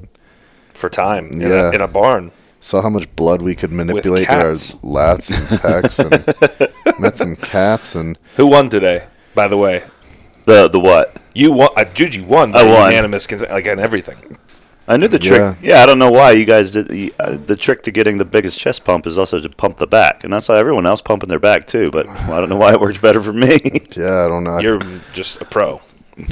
for 0.73 0.89
time 0.89 1.27
in, 1.27 1.39
Yeah. 1.39 1.69
a, 1.69 1.71
in 1.71 1.81
a 1.81 1.87
barn. 1.87 2.31
Saw 2.59 2.81
how 2.81 2.89
much 2.89 3.07
blood 3.15 3.41
we 3.41 3.55
could 3.55 3.71
manipulate 3.71 4.27
with 4.27 4.37
our 4.37 4.51
lats 4.83 5.31
and 5.31 5.47
pecs, 5.61 5.97
and 6.03 6.99
met 6.99 7.15
some 7.15 7.35
cats, 7.37 7.95
and 7.95 8.17
Who 8.35 8.47
won 8.47 8.69
today? 8.69 9.03
By 9.35 9.47
the 9.47 9.55
way, 9.57 9.83
The 10.45 10.67
the 10.67 10.79
what? 10.79 11.15
you 11.33 11.51
won. 11.51 11.69
Uh, 11.75 11.85
Juji 11.85 12.25
won. 12.25 12.53
I 12.55 12.63
won. 12.63 12.89
Unanimous, 12.91 13.25
consent, 13.27 13.51
like 13.51 13.65
and 13.65 13.79
everything. 13.79 14.37
I 14.87 14.97
knew 14.97 15.07
the 15.07 15.17
trick. 15.17 15.55
Yeah, 15.61 15.81
I 15.81 15.85
don't 15.85 15.97
know 15.97 16.11
why 16.11 16.31
you 16.31 16.43
guys 16.45 16.71
did. 16.71 16.91
you- 16.91 17.11
Uh, 17.17 17.37
the 17.45 17.55
trick 17.55 17.83
to 17.83 17.91
getting 17.91 18.17
the 18.17 18.25
biggest 18.25 18.59
chest 18.59 18.83
pump 18.83 19.07
is 19.07 19.17
also 19.17 19.39
to 19.39 19.49
pump 19.49 19.77
the 19.77 19.87
back, 19.87 20.25
and 20.25 20.35
I 20.35 20.39
saw 20.39 20.55
everyone 20.55 20.85
else 20.85 21.01
pumping 21.01 21.29
their 21.29 21.39
back 21.39 21.65
too. 21.65 21.89
But 21.89 22.05
I 22.07 22.39
don't 22.41 22.49
know 22.49 22.57
why 22.57 22.73
it 22.73 22.81
worked 22.81 23.01
better 23.01 23.21
for 23.21 23.31
me. 23.33 23.59
yeah, 23.95 24.25
I 24.25 24.27
don't 24.27 24.43
know. 24.43 24.59
You're 24.59 24.81
just 25.13 25.41
a 25.41 25.45
pro. 25.45 25.79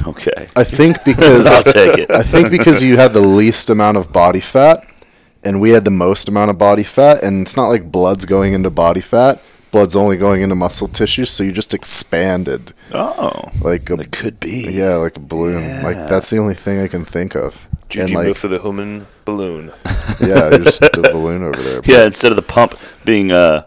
okay, 0.06 0.48
I 0.56 0.64
think 0.66 1.04
because 1.06 1.48
I'll 1.48 1.64
take 1.64 1.98
it. 1.98 2.12
I 2.22 2.24
think 2.24 2.52
because 2.52 2.84
you 2.84 2.98
had 2.98 3.14
the 3.14 3.22
least 3.22 3.70
amount 3.70 3.98
of 3.98 4.12
body 4.12 4.42
fat, 4.42 4.86
and 5.46 5.62
we 5.62 5.70
had 5.72 5.86
the 5.86 5.90
most 5.92 6.28
amount 6.28 6.52
of 6.52 6.58
body 6.58 6.84
fat, 6.84 7.24
and 7.24 7.42
it's 7.42 7.56
not 7.56 7.70
like 7.70 7.90
blood's 7.92 8.26
going 8.26 8.52
into 8.54 8.70
body 8.70 9.02
fat. 9.02 9.42
Blood's 9.72 9.96
only 9.96 10.18
going 10.18 10.42
into 10.42 10.56
muscle 10.56 10.88
tissue, 10.90 11.26
so 11.26 11.44
you 11.44 11.52
just 11.54 11.74
expanded 11.74 12.74
Oh, 12.94 13.50
like 13.62 13.90
a 13.90 13.94
it 13.94 14.12
could 14.12 14.40
be. 14.40 14.68
yeah, 14.70 14.96
like 14.96 15.16
a 15.16 15.22
balloon. 15.22 15.64
Yeah. 15.64 15.82
Like 15.84 15.96
that's 16.10 16.30
the 16.30 16.38
only 16.40 16.56
thing 16.56 16.80
I 16.82 16.88
can 16.88 17.06
think 17.06 17.36
of. 17.36 17.68
Juji 17.90 18.04
and 18.04 18.12
like 18.14 18.36
for 18.36 18.48
the 18.50 18.60
human 18.60 19.08
balloon. 19.26 19.72
yeah, 20.20 20.50
just 20.58 20.82
a 20.84 20.90
balloon 21.02 21.44
over 21.44 21.62
there. 21.62 21.82
Yeah, 21.86 22.06
instead 22.06 22.32
of 22.32 22.36
the 22.36 22.42
pump 22.42 22.78
being 23.06 23.32
uh, 23.32 23.66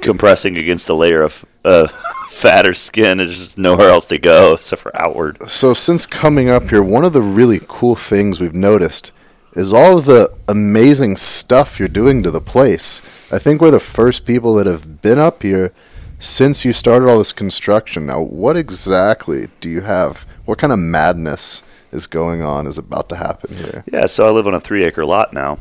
compressing 0.00 0.56
against 0.58 0.88
a 0.88 0.94
layer 0.94 1.22
of 1.22 1.44
uh, 1.64 1.88
fat 2.28 2.66
or 2.66 2.74
skin, 2.74 3.18
there's 3.18 3.36
just 3.38 3.58
nowhere 3.58 3.88
else 3.90 4.04
to 4.06 4.18
go 4.18 4.54
except 4.54 4.82
for 4.82 4.96
outward. 5.00 5.38
So 5.50 5.74
since 5.74 6.06
coming 6.06 6.48
up 6.48 6.68
here, 6.70 6.82
one 6.82 7.04
of 7.04 7.12
the 7.12 7.22
really 7.22 7.60
cool 7.66 7.94
things 7.96 8.40
we've 8.40 8.54
noticed 8.54 9.12
is 9.54 9.72
all 9.72 9.98
of 9.98 10.04
the 10.04 10.32
amazing 10.48 11.16
stuff 11.16 11.78
you're 11.78 11.88
doing 11.88 12.22
to 12.22 12.30
the 12.30 12.40
place. 12.40 13.00
I 13.32 13.38
think 13.38 13.60
we're 13.60 13.70
the 13.70 13.80
first 13.80 14.26
people 14.26 14.54
that 14.54 14.66
have 14.66 15.00
been 15.02 15.18
up 15.18 15.42
here 15.42 15.72
since 16.18 16.64
you 16.64 16.72
started 16.72 17.08
all 17.08 17.18
this 17.18 17.32
construction. 17.32 18.06
Now, 18.06 18.20
what 18.20 18.56
exactly 18.56 19.48
do 19.60 19.68
you 19.68 19.82
have? 19.82 20.22
What 20.44 20.58
kind 20.58 20.72
of 20.72 20.78
madness 20.78 21.62
is 21.92 22.06
going 22.06 22.42
on? 22.42 22.66
Is 22.66 22.78
about 22.78 23.08
to 23.10 23.16
happen 23.16 23.56
here? 23.56 23.84
Yeah, 23.90 24.06
so 24.06 24.26
I 24.26 24.30
live 24.30 24.46
on 24.46 24.54
a 24.54 24.60
three 24.60 24.84
acre 24.84 25.04
lot 25.04 25.32
now. 25.32 25.58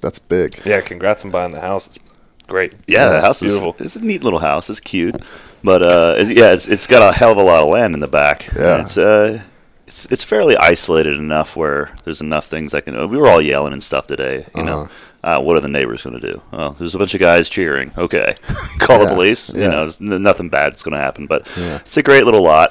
That's 0.00 0.18
big. 0.18 0.60
Yeah, 0.64 0.80
congrats 0.80 1.24
on 1.24 1.30
buying 1.30 1.52
the 1.52 1.60
house. 1.60 1.86
It's 1.96 1.98
great. 2.46 2.72
Yeah, 2.86 3.06
Yeah, 3.06 3.08
the 3.12 3.20
house 3.20 3.42
is 3.42 3.52
beautiful. 3.58 3.84
It's 3.84 3.96
a 3.96 4.04
neat 4.04 4.22
little 4.22 4.38
house. 4.38 4.68
It's 4.70 4.80
cute, 4.80 5.16
but 5.64 5.82
uh, 5.82 6.14
it's, 6.18 6.30
yeah, 6.30 6.52
it's 6.52 6.68
it's 6.68 6.86
got 6.86 7.14
a 7.14 7.16
hell 7.16 7.32
of 7.32 7.38
a 7.38 7.42
lot 7.42 7.62
of 7.62 7.68
land 7.68 7.94
in 7.94 8.00
the 8.00 8.06
back. 8.06 8.46
Yeah. 8.54 8.82
It's 8.82 8.98
uh, 8.98 9.42
it's 9.86 10.06
it's 10.06 10.24
fairly 10.24 10.56
isolated 10.56 11.16
enough 11.18 11.56
where 11.56 11.94
there's 12.04 12.20
enough 12.20 12.46
things 12.46 12.74
I 12.74 12.80
can. 12.80 12.94
We 13.08 13.16
were 13.18 13.28
all 13.28 13.40
yelling 13.40 13.72
and 13.72 13.82
stuff 13.82 14.06
today. 14.06 14.46
You 14.54 14.62
know, 14.64 14.88
uh, 15.22 15.40
what 15.40 15.56
are 15.56 15.60
the 15.60 15.68
neighbors 15.68 16.02
going 16.02 16.18
to 16.20 16.32
do? 16.32 16.42
Well, 16.52 16.72
there's 16.78 16.94
a 16.94 16.98
bunch 16.98 17.14
of 17.14 17.20
guys 17.20 17.48
cheering. 17.48 17.92
Okay, 17.96 18.34
call 18.78 18.98
Yeah, 19.02 19.04
the 19.08 19.14
police. 19.14 19.50
yeah. 19.50 19.64
You 19.64 19.70
know, 19.70 20.14
n- 20.16 20.22
nothing 20.22 20.48
bad 20.48 20.74
is 20.74 20.82
going 20.82 20.94
to 20.94 20.98
happen. 21.02 21.26
But 21.26 21.46
Yeah. 21.56 21.76
it's 21.76 21.96
a 21.96 22.02
great 22.02 22.24
little 22.24 22.42
lot. 22.42 22.70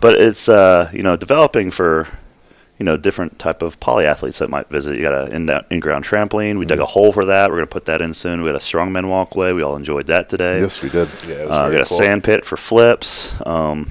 But 0.00 0.14
it's 0.20 0.48
uh, 0.48 0.90
you 0.92 1.02
know 1.02 1.16
developing 1.16 1.70
for 1.70 2.08
you 2.78 2.84
know, 2.86 2.96
different 2.96 3.38
type 3.38 3.60
of 3.60 3.78
polyathletes 3.78 4.38
that 4.38 4.48
might 4.48 4.66
visit. 4.70 4.96
You 4.96 5.02
got 5.02 5.30
an 5.30 5.50
in- 5.50 5.64
in-ground 5.70 6.02
trampoline. 6.02 6.58
We 6.58 6.64
dug 6.64 6.78
Mm-hmm. 6.78 6.82
a 6.84 6.86
hole 6.86 7.12
for 7.12 7.26
that. 7.26 7.50
We're 7.50 7.56
going 7.56 7.68
to 7.68 7.72
put 7.72 7.84
that 7.84 8.00
in 8.00 8.14
soon. 8.14 8.40
We 8.40 8.46
had 8.46 8.56
a 8.56 8.58
strongman 8.58 9.06
walkway. 9.06 9.52
We 9.52 9.62
all 9.62 9.76
enjoyed 9.76 10.06
that 10.06 10.30
today. 10.30 10.60
Yes, 10.60 10.80
we 10.82 10.88
did. 10.88 11.10
Yeah, 11.28 11.34
it 11.34 11.48
was 11.48 11.56
Uh, 11.58 11.62
we 11.64 11.68
very 11.72 11.76
got 11.76 11.82
a 11.82 11.94
sand 11.94 12.24
pit 12.24 12.42
for 12.42 12.56
flips. 12.56 13.34
Um, 13.44 13.86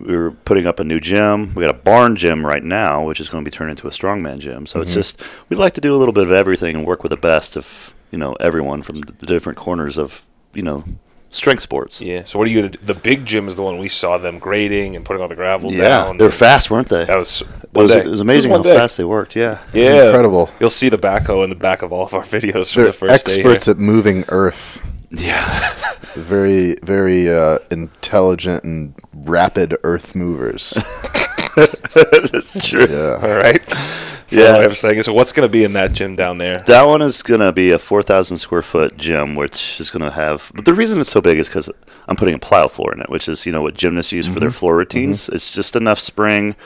we 0.00 0.16
were 0.16 0.30
putting 0.30 0.66
up 0.66 0.80
a 0.80 0.84
new 0.84 1.00
gym. 1.00 1.54
We 1.54 1.64
got 1.64 1.74
a 1.74 1.78
barn 1.78 2.16
gym 2.16 2.44
right 2.46 2.62
now, 2.64 3.04
which 3.06 3.20
is 3.20 3.28
going 3.30 3.44
to 3.44 3.50
be 3.50 3.54
turned 3.54 3.70
into 3.70 3.86
a 3.86 3.90
strongman 3.90 4.38
gym. 4.38 4.66
So 4.66 4.76
Mm-hmm. 4.78 4.82
it's 4.82 4.94
just 4.94 5.22
we'd 5.48 5.56
like 5.58 5.74
to 5.74 5.80
do 5.80 5.94
a 5.94 5.98
little 5.98 6.12
bit 6.14 6.24
of 6.24 6.32
everything 6.32 6.76
and 6.76 6.86
work 6.86 7.02
with 7.02 7.10
the 7.10 7.16
best 7.16 7.56
of 7.56 7.92
you 8.10 8.18
know 8.18 8.34
everyone 8.40 8.82
from 8.82 9.00
the 9.02 9.26
different 9.26 9.58
corners 9.58 9.98
of 9.98 10.24
you 10.54 10.62
know 10.62 10.84
strength 11.32 11.62
sports. 11.62 12.00
Yeah. 12.00 12.24
So 12.24 12.38
what 12.40 12.48
are 12.48 12.50
you 12.50 12.60
gonna 12.60 12.72
do? 12.72 12.78
The 12.84 12.94
big 12.94 13.24
gym 13.24 13.46
is 13.46 13.54
the 13.54 13.62
one 13.62 13.78
we 13.78 13.88
saw 13.88 14.18
them 14.18 14.38
grading 14.40 14.96
and 14.96 15.04
putting 15.04 15.22
all 15.22 15.28
the 15.28 15.36
gravel 15.36 15.72
Yeah, 15.72 15.84
down. 15.88 16.16
they 16.16 16.24
were 16.24 16.30
fast, 16.32 16.70
weren't 16.72 16.88
they? 16.88 17.04
That 17.04 17.18
was 17.18 17.42
it 17.42 17.48
one 17.72 17.84
was, 17.84 17.92
day. 17.92 18.00
it 18.00 18.06
was 18.06 18.20
amazing 18.20 18.50
one 18.50 18.60
how 18.60 18.64
day. 18.70 18.76
fast 18.76 18.96
they 18.96 19.04
worked. 19.04 19.36
Yeah. 19.36 19.60
Yeah, 19.72 20.06
Incredible. 20.06 20.50
You'll 20.58 20.70
see 20.70 20.88
the 20.88 20.96
backhoe 20.98 21.44
in 21.44 21.50
the 21.50 21.56
back 21.56 21.82
of 21.82 21.92
all 21.92 22.04
of 22.04 22.14
our 22.14 22.22
videos 22.24 22.72
from 22.72 22.82
They're 22.82 22.92
the 22.92 22.98
first 22.98 23.26
day. 23.26 23.32
experts 23.42 23.68
at 23.68 23.78
moving 23.78 24.24
Earth. 24.28 24.82
Yeah. 25.10 25.74
Very, 26.14 26.74
very 26.82 27.30
uh, 27.30 27.58
intelligent 27.70 28.64
and 28.64 28.94
rapid 29.14 29.76
Earth 29.84 30.16
movers. 30.16 30.70
That's 31.56 32.68
true. 32.68 32.86
Yeah. 32.88 33.18
All 33.22 33.36
right. 33.36 33.64
That's 33.66 34.32
Yeah. 34.32 34.40
yeah. 34.40 34.52
what 34.56 34.64
I'm 34.66 34.74
saying. 34.74 35.02
So 35.04 35.12
what's 35.12 35.32
going 35.32 35.48
to 35.48 35.52
be 35.52 35.62
in 35.62 35.72
that 35.74 35.92
gym 35.92 36.16
down 36.16 36.38
there? 36.38 36.56
That 36.66 36.82
one 36.84 37.00
is 37.02 37.22
going 37.22 37.40
to 37.40 37.52
be 37.52 37.70
a 37.70 37.78
4,000 37.78 38.38
square 38.38 38.62
foot 38.62 38.96
gym, 38.96 39.36
which 39.36 39.78
is 39.80 39.90
going 39.90 40.02
to 40.02 40.10
have. 40.10 40.50
But 40.54 40.64
the 40.64 40.74
reason 40.74 41.00
it's 41.00 41.10
so 41.10 41.20
big 41.20 41.38
is 41.38 41.48
because 41.48 41.70
I'm 42.08 42.16
putting 42.16 42.34
a 42.34 42.38
plyo 42.40 42.68
floor 42.70 42.92
in 42.92 43.00
it, 43.00 43.08
which 43.08 43.28
is 43.28 43.46
you 43.46 43.52
know 43.52 43.62
what 43.62 43.74
gymnasts 43.74 44.12
use 44.12 44.26
for 44.26 44.32
Mm-hmm. 44.32 44.40
their 44.40 44.52
floor 44.52 44.76
routines. 44.76 45.28
It's 45.28 45.52
just 45.52 45.76
enough 45.76 45.98
spring, 46.00 46.56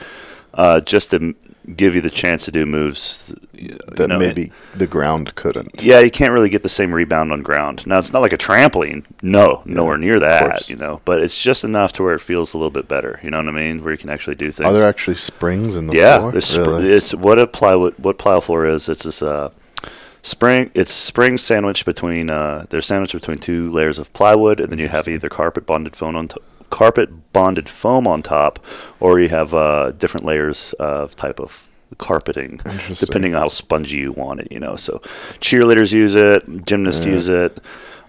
uh, 0.55 0.81
just 0.81 1.11
to 1.11 1.17
m- 1.17 1.35
give 1.73 1.95
you 1.95 2.01
the 2.01 2.09
chance 2.09 2.45
to 2.45 2.51
do 2.51 2.65
moves 2.65 3.33
That 3.53 4.07
know, 4.09 4.19
maybe 4.19 4.51
the 4.73 4.87
ground 4.87 5.35
couldn't. 5.35 5.81
Yeah, 5.81 5.99
you 5.99 6.11
can't 6.11 6.31
really 6.31 6.49
get 6.49 6.63
the 6.63 6.69
same 6.69 6.93
rebound 6.93 7.31
on 7.31 7.41
ground. 7.41 7.85
Now 7.87 7.97
it's 7.97 8.13
not 8.13 8.21
like 8.21 8.33
a 8.33 8.37
trampoline. 8.37 9.05
No, 9.21 9.61
nowhere 9.65 9.97
near 9.97 10.19
that. 10.19 10.69
You 10.69 10.75
know, 10.75 11.01
but 11.05 11.21
it's 11.21 11.41
just 11.41 11.63
enough 11.63 11.93
to 11.93 12.03
where 12.03 12.13
it 12.13 12.21
feels 12.21 12.53
a 12.53 12.57
little 12.57 12.71
bit 12.71 12.87
better. 12.87 13.19
You 13.23 13.31
know 13.31 13.37
what 13.37 13.49
I 13.49 13.51
mean? 13.51 13.83
Where 13.83 13.91
you 13.91 13.97
can 13.97 14.09
actually 14.09 14.35
do 14.35 14.51
things. 14.51 14.67
Are 14.67 14.73
there 14.73 14.87
actually 14.87 15.17
springs 15.17 15.75
in 15.75 15.87
the 15.87 15.95
yeah, 15.95 16.19
floor? 16.19 16.31
there's 16.31 16.45
sp- 16.45 16.67
Really? 16.67 16.91
it's 16.91 17.13
what 17.13 17.39
a 17.39 17.47
plywood 17.47 17.95
what 17.97 18.17
plyo 18.17 18.43
floor 18.43 18.65
is. 18.67 18.87
It's 18.89 19.03
this 19.03 19.21
uh, 19.21 19.51
spring. 20.21 20.71
It's 20.73 20.91
spring 20.91 21.37
sandwiched 21.37 21.85
between 21.85 22.29
uh, 22.29 22.65
they're 22.69 22.81
sandwiched 22.81 23.13
between 23.13 23.37
two 23.37 23.71
layers 23.71 23.97
of 23.97 24.11
plywood, 24.13 24.59
and 24.59 24.71
then 24.71 24.79
you 24.79 24.89
have 24.89 25.07
either 25.07 25.29
carpet 25.29 25.65
bonded 25.65 25.95
foam 25.95 26.15
on 26.15 26.27
t- 26.27 26.37
carpet 26.69 27.31
bonded 27.33 27.67
foam 27.69 28.07
on 28.07 28.21
top, 28.23 28.59
or 28.99 29.19
you 29.19 29.29
have 29.29 29.53
uh, 29.53 29.91
different 29.91 30.25
layers 30.25 30.73
of 30.79 31.15
type 31.15 31.39
of 31.39 31.67
carpeting, 31.97 32.59
depending 32.99 33.35
on 33.35 33.41
how 33.43 33.47
spongy 33.47 33.97
you 33.97 34.11
want 34.11 34.39
it. 34.41 34.51
You 34.51 34.59
know, 34.59 34.75
so 34.75 34.99
cheerleaders 35.39 35.93
use 35.93 36.15
it, 36.15 36.65
gymnasts 36.65 37.05
use 37.05 37.29
it. 37.29 37.57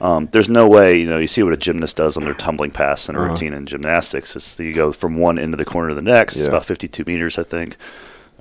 Um, 0.00 0.28
there's 0.32 0.48
no 0.50 0.68
way, 0.68 0.98
you 0.98 1.06
know, 1.06 1.16
you 1.18 1.26
see 1.26 1.42
what 1.42 1.54
a 1.54 1.56
gymnast 1.56 1.96
does 1.96 2.16
on 2.18 2.24
their 2.24 2.34
tumbling 2.34 2.70
pass 2.70 3.08
and 3.08 3.16
a 3.16 3.20
Uh-huh. 3.20 3.32
routine 3.32 3.54
in 3.54 3.64
gymnastics. 3.64 4.36
It's 4.36 4.58
you 4.60 4.74
go 4.74 4.92
from 4.92 5.16
one 5.16 5.38
end 5.38 5.54
of 5.54 5.58
the 5.58 5.64
corner 5.64 5.88
to 5.88 5.94
the 5.94 6.02
next. 6.02 6.36
It's 6.36 6.46
about 6.46 6.66
52 6.66 7.04
meters, 7.06 7.38
I 7.38 7.44
think, 7.44 7.76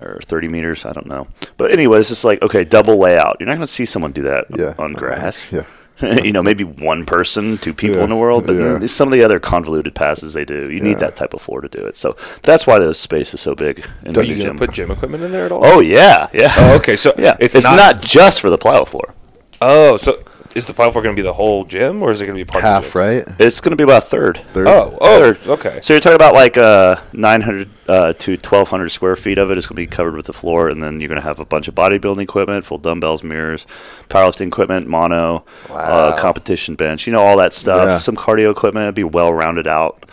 or 0.01 0.19
30 0.21 0.49
meters. 0.49 0.83
I 0.83 0.91
don't 0.91 1.07
know. 1.07 1.27
But 1.55 1.71
anyway, 1.71 1.99
it's 1.99 2.09
just 2.09 2.25
like 2.25 2.41
okay, 2.41 2.65
double 2.65 2.97
layout. 2.97 3.37
You're 3.39 3.47
not 3.47 3.53
going 3.55 3.61
to 3.65 3.71
see 3.71 3.85
someone 3.85 4.11
do 4.11 4.23
that 4.23 4.45
Yeah. 4.53 4.73
on 4.77 4.91
grass. 4.93 5.51
Yeah. 5.53 5.63
you 6.23 6.31
know, 6.33 6.43
maybe 6.43 6.63
one 6.63 7.05
person, 7.05 7.57
two 7.57 7.73
people 7.73 7.97
Yeah. 7.97 8.03
in 8.03 8.09
the 8.09 8.15
world, 8.15 8.45
but 8.47 8.53
Yeah. 8.55 8.85
some 8.87 9.07
of 9.07 9.13
the 9.13 9.23
other 9.23 9.39
convoluted 9.39 9.95
passes 9.95 10.33
they 10.33 10.43
do, 10.45 10.69
you 10.69 10.81
need 10.81 10.99
that 10.99 11.15
type 11.15 11.33
of 11.33 11.41
floor 11.41 11.61
to 11.61 11.69
do 11.69 11.85
it. 11.85 11.95
So 11.95 12.17
that's 12.43 12.67
why 12.67 12.79
the 12.79 12.93
space 12.93 13.33
is 13.33 13.39
so 13.41 13.55
big 13.55 13.85
in 14.03 14.09
Are 14.09 14.13
the 14.13 14.25
you 14.27 14.35
going 14.35 14.47
gym. 14.47 14.57
to 14.57 14.65
put 14.67 14.75
gym 14.75 14.91
equipment 14.91 15.23
in 15.23 15.31
there 15.31 15.45
at 15.45 15.51
all? 15.53 15.65
oh 15.65 15.79
yeah, 15.79 16.27
yeah. 16.33 16.53
Oh, 16.57 16.75
okay. 16.75 16.95
So 16.97 17.13
yeah. 17.17 17.37
it's, 17.39 17.55
It's, 17.55 17.63
not, 17.63 17.77
not, 17.77 18.01
just 18.01 18.41
for 18.41 18.49
the 18.49 18.57
plyo 18.57 18.85
floor. 18.87 19.13
Oh, 19.61 19.95
so 19.97 20.19
is 20.55 20.65
the 20.65 20.73
platform 20.73 21.03
going 21.03 21.15
to 21.15 21.19
be 21.21 21.25
the 21.25 21.33
whole 21.33 21.65
gym, 21.65 22.01
or 22.01 22.09
is 22.11 22.21
it 22.21 22.25
going 22.25 22.39
to 22.39 22.43
be 22.45 22.49
part 22.49 22.63
of 22.63 22.69
Half, 22.69 22.83
the 22.85 22.91
gym? 22.91 23.01
right? 23.27 23.35
It's 23.39 23.59
going 23.61 23.71
to 23.71 23.75
be 23.75 23.83
about 23.83 24.03
a 24.03 24.05
third. 24.05 24.37
Third. 24.53 24.67
Oh, 24.67 24.97
oh, 25.01 25.33
Third. 25.33 25.47
okay. 25.49 25.79
So 25.83 25.93
you're 25.93 25.99
talking 25.99 26.15
about 26.15 26.33
like 26.33 26.57
uh, 26.57 26.95
900 27.13 27.69
uh, 27.87 28.13
to 28.13 28.31
1,200 28.31 28.89
square 28.89 29.15
feet 29.15 29.37
of 29.37 29.51
it 29.51 29.57
is 29.57 29.67
going 29.67 29.75
to 29.75 29.81
be 29.81 29.85
covered 29.87 30.15
with 30.15 30.25
the 30.27 30.33
floor, 30.33 30.69
and 30.69 30.81
then 30.81 30.99
you're 31.01 31.09
going 31.09 31.21
to 31.21 31.27
have 31.27 31.39
a 31.39 31.45
bunch 31.45 31.67
of 31.67 31.75
bodybuilding 31.75 32.21
equipment, 32.21 32.63
full 32.65 32.77
dumbbells, 32.77 33.21
mirrors, 33.21 33.67
powerlifting 34.09 34.47
equipment, 34.47 34.87
mono, 34.87 35.43
uh, 35.69 36.17
competition 36.17 36.75
bench, 36.75 37.05
you 37.05 37.13
know, 37.13 37.21
all 37.21 37.37
that 37.37 37.53
stuff. 37.53 37.85
Yeah. 37.85 37.99
Some 37.99 38.15
cardio 38.15 38.49
equipment, 38.49 38.83
it'd 38.85 38.95
be 38.95 39.03
well 39.03 39.33
rounded 39.33 39.67
out 39.67 40.05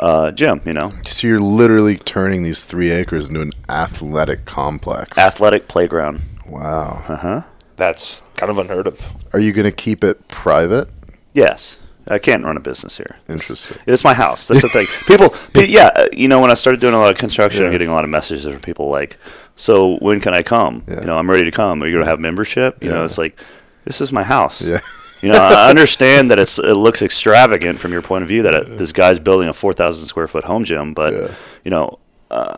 uh, 0.00 0.32
gym, 0.32 0.60
you 0.64 0.72
know, 0.72 0.90
So 1.04 1.26
you're 1.28 1.38
literally 1.38 1.96
turning 1.98 2.42
these 2.42 2.64
three 2.64 2.90
acres 2.90 3.28
into 3.28 3.42
an 3.42 3.52
athletic 3.68 4.46
complex. 4.46 5.18
athletic 5.18 5.68
playground. 5.68 6.22
wow. 6.48 7.04
Uh 7.06 7.16
huh. 7.16 7.42
That's 7.82 8.22
kind 8.36 8.48
of 8.50 8.58
unheard 8.58 8.86
of. 8.86 9.12
Are 9.32 9.40
you 9.40 9.52
going 9.52 9.64
to 9.64 9.72
keep 9.72 10.04
it 10.04 10.28
private? 10.28 10.88
Yes, 11.34 11.78
I 12.06 12.18
can't 12.20 12.44
run 12.44 12.56
a 12.56 12.60
business 12.60 12.96
here. 12.96 13.16
Interesting. 13.28 13.76
It's 13.86 14.04
my 14.04 14.14
house. 14.14 14.46
That's 14.46 14.62
the 14.62 14.68
thing. 14.68 14.86
People, 15.08 15.30
pe- 15.52 15.66
yeah, 15.66 15.90
uh, 15.96 16.06
you 16.12 16.28
know, 16.28 16.38
when 16.40 16.50
I 16.52 16.54
started 16.54 16.80
doing 16.80 16.94
a 16.94 16.98
lot 16.98 17.10
of 17.10 17.18
construction, 17.18 17.62
Yeah. 17.62 17.66
I'm 17.66 17.72
getting 17.72 17.88
a 17.88 17.92
lot 17.94 18.04
of 18.04 18.10
messages 18.10 18.44
from 18.44 18.60
people 18.60 18.88
like, 18.88 19.18
"So 19.56 19.96
when 19.98 20.20
can 20.20 20.32
I 20.32 20.42
come? 20.42 20.84
Yeah. 20.86 21.00
You 21.00 21.06
know, 21.06 21.16
I'm 21.16 21.28
ready 21.28 21.42
to 21.44 21.50
come. 21.50 21.82
Are 21.82 21.86
you 21.88 21.94
gonna 21.98 22.08
have 22.10 22.20
membership? 22.20 22.82
You 22.84 22.90
know, 22.90 23.04
it's 23.04 23.18
like, 23.18 23.36
this 23.84 24.00
is 24.00 24.12
my 24.12 24.22
house. 24.22 24.62
Yeah. 24.62 24.78
You 25.22 25.30
know, 25.32 25.40
I 25.40 25.68
understand 25.74 26.30
that 26.30 26.38
it's 26.38 26.58
it 26.60 26.74
looks 26.76 27.02
extravagant 27.02 27.80
from 27.80 27.90
your 27.92 28.02
point 28.02 28.22
of 28.22 28.28
view 28.28 28.42
that 28.42 28.54
it, 28.54 28.78
this 28.78 28.92
guy's 28.92 29.18
building 29.18 29.48
a 29.48 29.52
4,000 29.52 30.04
square 30.06 30.28
foot 30.28 30.44
home 30.44 30.62
gym, 30.64 30.94
but 30.94 31.12
Yeah. 31.14 31.28
you 31.64 31.70
know, 31.72 31.98
uh, 32.30 32.54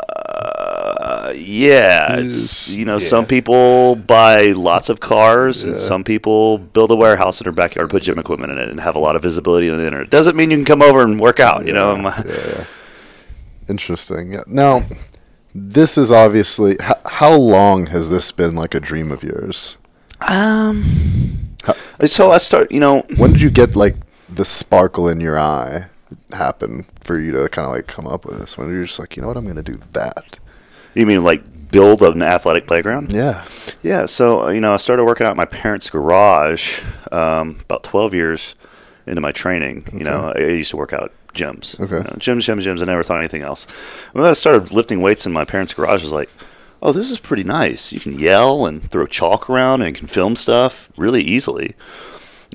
Uh, 1.25 1.31
yeah, 1.31 2.17
it's 2.19 2.75
you 2.75 2.85
know 2.85 2.99
Yeah. 2.99 3.09
some 3.09 3.25
people 3.27 3.97
buy 3.97 4.53
lots 4.53 4.89
of 4.89 5.01
cars, 5.01 5.63
and 5.63 5.81
some 5.81 6.05
people 6.05 6.59
build 6.59 6.91
a 6.91 6.97
warehouse 6.97 7.41
in 7.41 7.45
their 7.45 7.53
backyard, 7.53 7.89
put 7.91 8.03
gym 8.03 8.19
equipment 8.19 8.53
in 8.53 8.59
it, 8.59 8.69
and 8.69 8.81
have 8.81 8.95
a 8.97 8.99
lot 8.99 9.17
of 9.17 9.23
visibility 9.23 9.71
on 9.71 9.79
the 9.79 9.87
internet. 9.87 10.11
Doesn't 10.11 10.37
mean 10.37 10.51
you 10.51 10.57
can 10.59 10.65
come 10.67 10.83
over 10.83 11.03
and 11.03 11.19
work 11.21 11.41
out. 11.41 11.65
You 11.67 11.73
know, 11.73 11.97
Yeah, 11.97 12.23
yeah. 12.27 12.65
Interesting. 13.69 14.37
Now, 14.47 14.83
this 15.55 15.97
is 15.97 16.13
obviously 16.13 16.73
h- 16.73 16.93
how 17.07 17.33
long 17.35 17.87
has 17.87 18.11
this 18.11 18.31
been 18.33 18.55
like 18.55 18.75
a 18.75 18.81
dream 18.81 19.11
of 19.13 19.23
yours? 19.23 19.77
um. 20.29 20.85
So 22.05 22.31
I 22.33 22.39
start. 22.39 22.71
You 22.73 22.81
know, 22.81 23.07
When 23.17 23.33
did 23.33 23.41
you 23.41 23.51
get 23.51 23.75
like 23.77 23.97
the 24.29 24.45
sparkle 24.45 25.09
in 25.09 25.21
your 25.21 25.39
eye 25.39 25.87
happen 26.33 26.85
for 27.01 27.19
you 27.19 27.33
to 27.33 27.49
kind 27.49 27.67
of 27.67 27.73
like 27.73 27.87
come 27.87 28.07
up 28.07 28.27
with 28.27 28.39
this? 28.39 28.59
When 28.59 28.69
you're 28.71 28.85
just 28.85 28.99
like, 28.99 29.17
you 29.17 29.23
know 29.23 29.29
what, 29.29 29.39
I'm 29.39 29.45
going 29.45 29.57
to 29.57 29.63
do 29.63 29.81
that. 29.93 30.39
You 30.95 31.07
mean 31.07 31.25
like 31.25 31.43
build 31.71 32.03
an 32.03 32.23
athletic 32.23 32.67
playground? 32.67 33.13
Yeah. 33.13 33.45
Yeah, 33.83 34.07
so 34.07 34.47
uh, 34.47 34.51
you 34.51 34.61
know, 34.61 34.73
I 34.73 34.77
started 34.77 35.05
working 35.05 35.27
out 35.27 35.33
in 35.33 35.37
my 35.37 35.45
parents' 35.45 35.91
garage 35.91 36.81
um, 37.13 37.59
about 37.63 37.83
12 37.85 38.15
years 38.15 38.55
into 39.07 39.21
my 39.21 39.33
training. 39.33 39.89
You 39.93 40.05
know, 40.05 40.33
I, 40.35 40.41
I 40.41 40.49
used 40.49 40.71
to 40.71 40.77
work 40.77 40.93
out 40.93 41.13
gyms. 41.35 41.79
Okay. 41.79 41.97
You 41.97 42.03
know, 42.03 42.17
gyms, 42.19 42.49
gyms, 42.49 42.63
gyms. 42.63 42.81
I 42.81 42.87
never 42.87 43.03
thought 43.03 43.19
anything 43.19 43.43
else. 43.43 43.65
When 44.13 44.25
I 44.25 44.33
started 44.33 44.71
lifting 44.71 45.01
weights 45.03 45.27
in 45.27 45.33
my 45.33 45.45
parents' 45.45 45.75
garage, 45.75 46.03
I 46.03 46.05
was 46.05 46.13
like, 46.13 46.31
oh, 46.83 46.93
this 46.93 47.11
is 47.11 47.19
pretty 47.19 47.45
nice. 47.45 47.93
You 47.93 48.01
can 48.01 48.19
yell 48.19 48.67
and 48.67 48.89
throw 48.91 49.07
chalk 49.07 49.51
around 49.51 49.83
and 49.83 49.97
can 49.97 50.07
film 50.07 50.37
stuff 50.37 50.93
really 50.97 51.23
easily. 51.23 51.75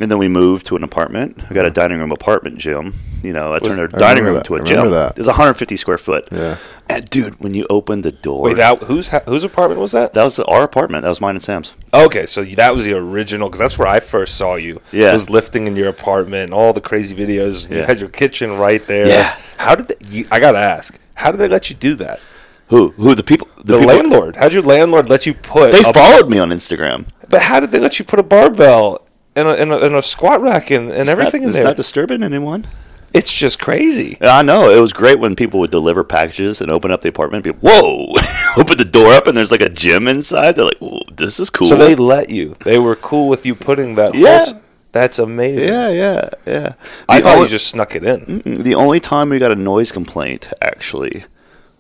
And 0.02 0.10
then 0.10 0.18
we 0.18 0.30
moved 0.30 0.66
to 0.68 0.76
an 0.78 0.84
apartment. 0.84 1.44
I 1.50 1.54
got 1.54 1.66
a 1.66 1.70
dining 1.72 2.00
room 2.00 2.12
apartment 2.12 2.58
gym. 2.58 2.94
You 3.22 3.34
know, 3.34 3.54
I 3.54 3.60
turned 3.60 3.80
our 3.82 3.88
dining 3.90 4.24
room 4.24 4.36
that. 4.36 4.46
into 4.50 4.56
a 4.56 4.62
I 4.62 4.66
gym. 4.66 4.78
remember 4.78 4.96
that. 4.98 5.12
It 5.12 5.18
was 5.18 5.28
150 5.28 5.76
square 5.76 5.98
foot. 5.98 6.30
Yeah. 6.32 6.58
And 6.90 7.08
dude, 7.10 7.38
when 7.42 7.54
you 7.54 7.68
opened 7.70 8.04
the 8.06 8.14
door, 8.14 8.42
Wait, 8.44 8.56
that 8.58 8.82
whose 8.84 9.10
ha- 9.10 9.22
whose 9.26 9.44
apartment 9.44 9.82
was 9.82 9.92
that? 9.92 10.14
that 10.14 10.24
was 10.24 10.40
our 10.40 10.64
apartment. 10.64 11.04
That 11.04 11.10
was 11.10 11.20
mine 11.20 11.36
and 11.36 11.44
Sam's. 11.44 11.74
Okay, 11.94 12.26
so 12.26 12.44
that 12.46 12.74
was 12.74 12.86
the 12.86 12.94
original 12.94 13.50
because 13.50 13.60
that's 13.60 13.78
where 13.78 13.90
I 13.90 14.00
first 14.00 14.36
saw 14.36 14.56
you. 14.56 14.82
Yeah. 14.94 15.12
was 15.12 15.30
lifting 15.30 15.68
in 15.68 15.76
your 15.76 15.90
apartment, 15.90 16.46
and 16.46 16.54
all 16.54 16.72
the 16.72 16.82
crazy 16.82 17.14
videos. 17.16 17.70
You 17.70 17.80
Yeah. 17.80 17.86
had 17.86 18.00
your 18.00 18.10
kitchen 18.10 18.58
right 18.58 18.86
there. 18.88 19.06
Yeah. 19.08 19.36
How 19.58 19.76
did 19.76 19.90
they, 19.90 19.96
you, 20.10 20.26
I 20.32 20.40
gotta 20.40 20.60
ask? 20.60 20.98
How 21.16 21.32
did 21.32 21.40
they 21.42 21.50
let 21.50 21.70
you 21.70 21.76
do 21.76 21.96
that? 21.96 22.22
Who? 22.70 22.92
Who? 22.92 23.16
The 23.16 23.24
people? 23.24 23.50
The, 23.58 23.80
people- 23.80 23.88
landlord. 23.88 24.38
How'd 24.38 24.54
your 24.54 24.64
landlord 24.64 25.10
let 25.10 25.26
you 25.26 25.34
put? 25.34 25.74
They 25.74 25.82
a, 25.84 25.92
followed 25.94 26.30
me 26.30 26.40
on 26.40 26.50
Instagram. 26.52 27.08
But 27.28 27.42
how 27.42 27.60
did 27.60 27.72
they 27.72 27.80
let 27.82 28.00
you 28.00 28.06
put 28.06 28.18
a 28.20 28.24
barbell 28.24 29.06
and 29.40 29.48
a, 29.48 29.62
and 29.62 29.72
a, 29.72 29.86
and 29.86 29.96
a 29.96 30.02
squat 30.02 30.42
rack 30.42 30.72
and, 30.72 30.90
and 30.92 31.10
everything 31.10 31.42
not, 31.42 31.48
in 31.48 31.54
there? 31.54 31.64
not 31.64 31.76
disturbing 31.78 32.24
anyone. 32.24 32.68
it's 33.14 33.34
just 33.34 33.60
crazy. 33.60 34.18
I 34.22 34.42
know. 34.42 34.70
It 34.70 34.80
was 34.80 34.94
great 34.94 35.20
when 35.20 35.36
people 35.36 35.60
would 35.62 35.72
deliver 35.72 36.04
packages 36.04 36.62
and 36.62 36.72
open 36.72 36.92
up 36.92 37.02
the 37.02 37.10
apartment. 37.10 37.46
And 37.46 37.60
be 37.60 37.68
whoa! 37.68 38.14
open 38.58 38.78
the 38.78 38.86
door 38.86 39.14
up 39.14 39.28
and 39.28 39.36
there's 39.38 39.52
like 39.52 39.62
a 39.62 39.70
gym 39.70 40.08
inside. 40.08 40.56
They're 40.56 40.66
like, 40.66 40.80
this 41.16 41.40
is 41.40 41.50
cool. 41.50 41.68
So 41.68 41.76
they 41.76 41.96
let 41.96 42.30
you. 42.30 42.56
They 42.64 42.78
were 42.78 42.96
cool 42.96 43.28
with 43.28 43.46
you 43.46 43.56
putting 43.56 43.96
that. 43.96 44.16
Yeah. 44.16 44.46
Whole, 44.46 44.62
that's 44.92 45.20
amazing. 45.20 45.72
yeah, 45.72 45.90
yeah, 45.90 46.30
yeah. 46.48 46.74
I 47.08 47.22
thought 47.22 47.36
only- 47.36 47.44
you 47.44 47.50
just 47.50 47.68
snuck 47.68 47.96
it 47.96 48.04
in. 48.04 48.42
The 48.44 48.74
only 48.74 49.00
time 49.00 49.30
we 49.30 49.38
got 49.38 49.52
a 49.52 49.56
noise 49.56 49.92
complaint 49.92 50.52
actually 50.62 51.26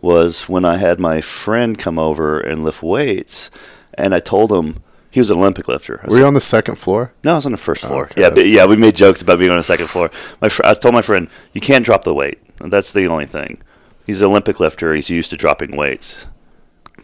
was 0.01 0.47
when 0.47 0.63
I 0.63 0.77
had 0.77 0.99
my 0.99 1.19
friend 1.19 1.77
come 1.77 1.97
over 1.99 2.39
and 2.39 2.63
lift 2.63 2.83
weights, 2.83 3.49
and 3.95 4.13
I 4.13 4.19
told 4.19 4.51
him 4.51 4.81
he 5.11 5.19
was 5.19 5.31
an 5.31 5.37
Olympic 5.39 5.67
lifter. 5.67 5.99
I 6.03 6.07
was 6.07 6.13
Were 6.15 6.21
you 6.21 6.27
on 6.27 6.33
the 6.33 6.41
second 6.41 6.75
floor? 6.75 7.13
No, 7.23 7.31
I 7.33 7.35
was 7.35 7.45
on 7.45 7.51
the 7.51 7.57
first 7.57 7.83
floor. 7.85 8.05
Okay, 8.05 8.21
yeah, 8.21 8.29
but, 8.29 8.47
yeah, 8.47 8.65
we 8.65 8.75
made 8.75 8.95
jokes 8.95 9.21
about 9.21 9.39
being 9.39 9.51
on 9.51 9.57
the 9.57 9.63
second 9.63 9.87
floor. 9.87 10.11
My 10.41 10.49
fr- 10.49 10.61
I 10.65 10.73
told 10.73 10.93
my 10.93 11.01
friend, 11.01 11.27
"You 11.53 11.61
can't 11.61 11.83
drop 11.85 12.03
the 12.03 12.13
weight. 12.13 12.39
That's 12.59 12.91
the 12.91 13.07
only 13.07 13.25
thing." 13.25 13.61
He's 14.05 14.21
an 14.21 14.27
Olympic 14.27 14.59
lifter. 14.59 14.93
He's 14.93 15.09
used 15.09 15.29
to 15.31 15.37
dropping 15.37 15.75
weights. 15.75 16.25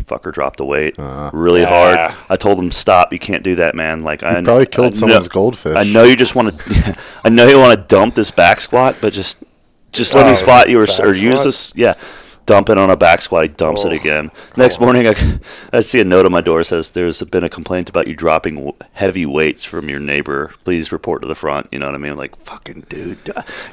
Fucker 0.03 0.31
dropped 0.33 0.57
the 0.57 0.65
weight 0.65 1.00
Uh, 1.00 1.29
really 1.33 1.62
Yeah. 1.62 1.69
hard. 2.07 2.15
I 2.29 2.35
told 2.35 2.59
him, 2.59 2.69
"Stop! 2.71 3.13
You 3.13 3.19
can't 3.19 3.43
do 3.43 3.55
that, 3.55 3.75
man." 3.75 4.00
Like 4.01 4.24
I 4.24 4.41
probably 4.43 4.65
killed 4.65 4.88
I 4.88 4.89
know- 4.89 4.95
someone's 4.95 5.27
goldfish. 5.29 5.75
I 5.75 5.83
know 5.83 6.03
you 6.03 6.15
just 6.15 6.35
want 6.35 6.57
to. 6.59 6.95
I 7.24 7.29
know 7.29 7.47
you 7.47 7.57
want 7.57 7.71
to 7.79 7.95
dump 7.95 8.13
this 8.15 8.29
back 8.29 8.59
squat, 8.59 8.97
but 9.01 9.13
just 9.13 9.38
just 9.93 10.13
let 10.13 10.25
Oh, 10.25 10.29
me 10.29 10.35
spot 10.35 10.69
you 10.69 10.79
or, 10.81 10.85
or 11.00 11.13
use 11.13 11.43
this. 11.45 11.71
Yeah. 11.75 11.93
Dump 12.45 12.69
it 12.69 12.77
on 12.77 12.91
a 12.91 12.95
back 12.95 13.21
squat. 13.23 13.43
He 13.45 13.49
dumps 13.49 13.83
it 13.85 13.91
Oh, 13.91 13.95
again. 13.95 14.29
Next 14.55 14.79
oh. 14.79 14.85
morning, 14.85 15.07
I, 15.07 15.15
I 15.73 15.79
see 15.79 15.99
a 15.99 16.03
note 16.03 16.25
on 16.27 16.31
my 16.31 16.41
door 16.41 16.59
that 16.59 16.65
says 16.65 16.91
there's 16.91 17.23
been 17.23 17.43
a 17.43 17.49
complaint 17.49 17.89
about 17.89 18.07
you 18.07 18.15
dropping 18.15 18.55
w- 18.55 18.73
heavy 18.93 19.25
weights 19.25 19.63
from 19.63 19.89
your 19.89 19.99
neighbor. 19.99 20.51
Please 20.63 20.91
report 20.91 21.23
to 21.23 21.27
the 21.27 21.33
front. 21.33 21.67
You 21.71 21.79
know 21.79 21.87
what 21.87 21.95
I 21.95 21.97
mean? 21.97 22.11
I'm 22.11 22.17
like, 22.17 22.35
fucking 22.35 22.81
dude. 22.87 23.17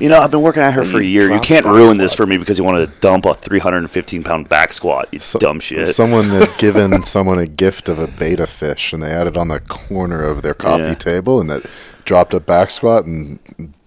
You 0.00 0.08
know, 0.08 0.18
I've 0.20 0.30
been 0.30 0.40
working 0.40 0.62
at 0.62 0.72
her 0.72 0.84
for 0.84 1.00
a 1.00 1.04
year. 1.04 1.30
You 1.30 1.40
can't 1.40 1.66
ruin 1.66 1.98
this 1.98 2.14
for 2.14 2.26
me 2.26 2.38
because 2.38 2.56
you 2.56 2.64
wanted 2.64 2.92
to 2.92 3.00
dump 3.00 3.26
a 3.26 3.34
315 3.34 4.24
pound 4.24 4.48
back 4.48 4.72
squat. 4.72 5.08
You 5.12 5.18
So- 5.18 5.38
dumb 5.38 5.60
shit. 5.60 5.86
Someone 5.88 6.24
had 6.30 6.48
given 6.58 7.02
someone 7.02 7.38
a 7.38 7.46
gift 7.46 7.88
of 7.90 7.98
a 7.98 8.06
betta 8.06 8.46
fish, 8.46 8.92
and 8.94 9.02
they 9.02 9.10
had 9.10 9.26
it 9.26 9.36
on 9.36 9.48
the 9.48 9.60
corner 9.60 10.22
of 10.24 10.40
their 10.42 10.54
coffee 10.54 10.82
Yeah. 10.84 10.94
table, 10.94 11.40
and 11.40 11.50
that 11.50 11.66
dropped 12.06 12.32
a 12.32 12.40
back 12.40 12.70
squat, 12.70 13.04
and 13.04 13.38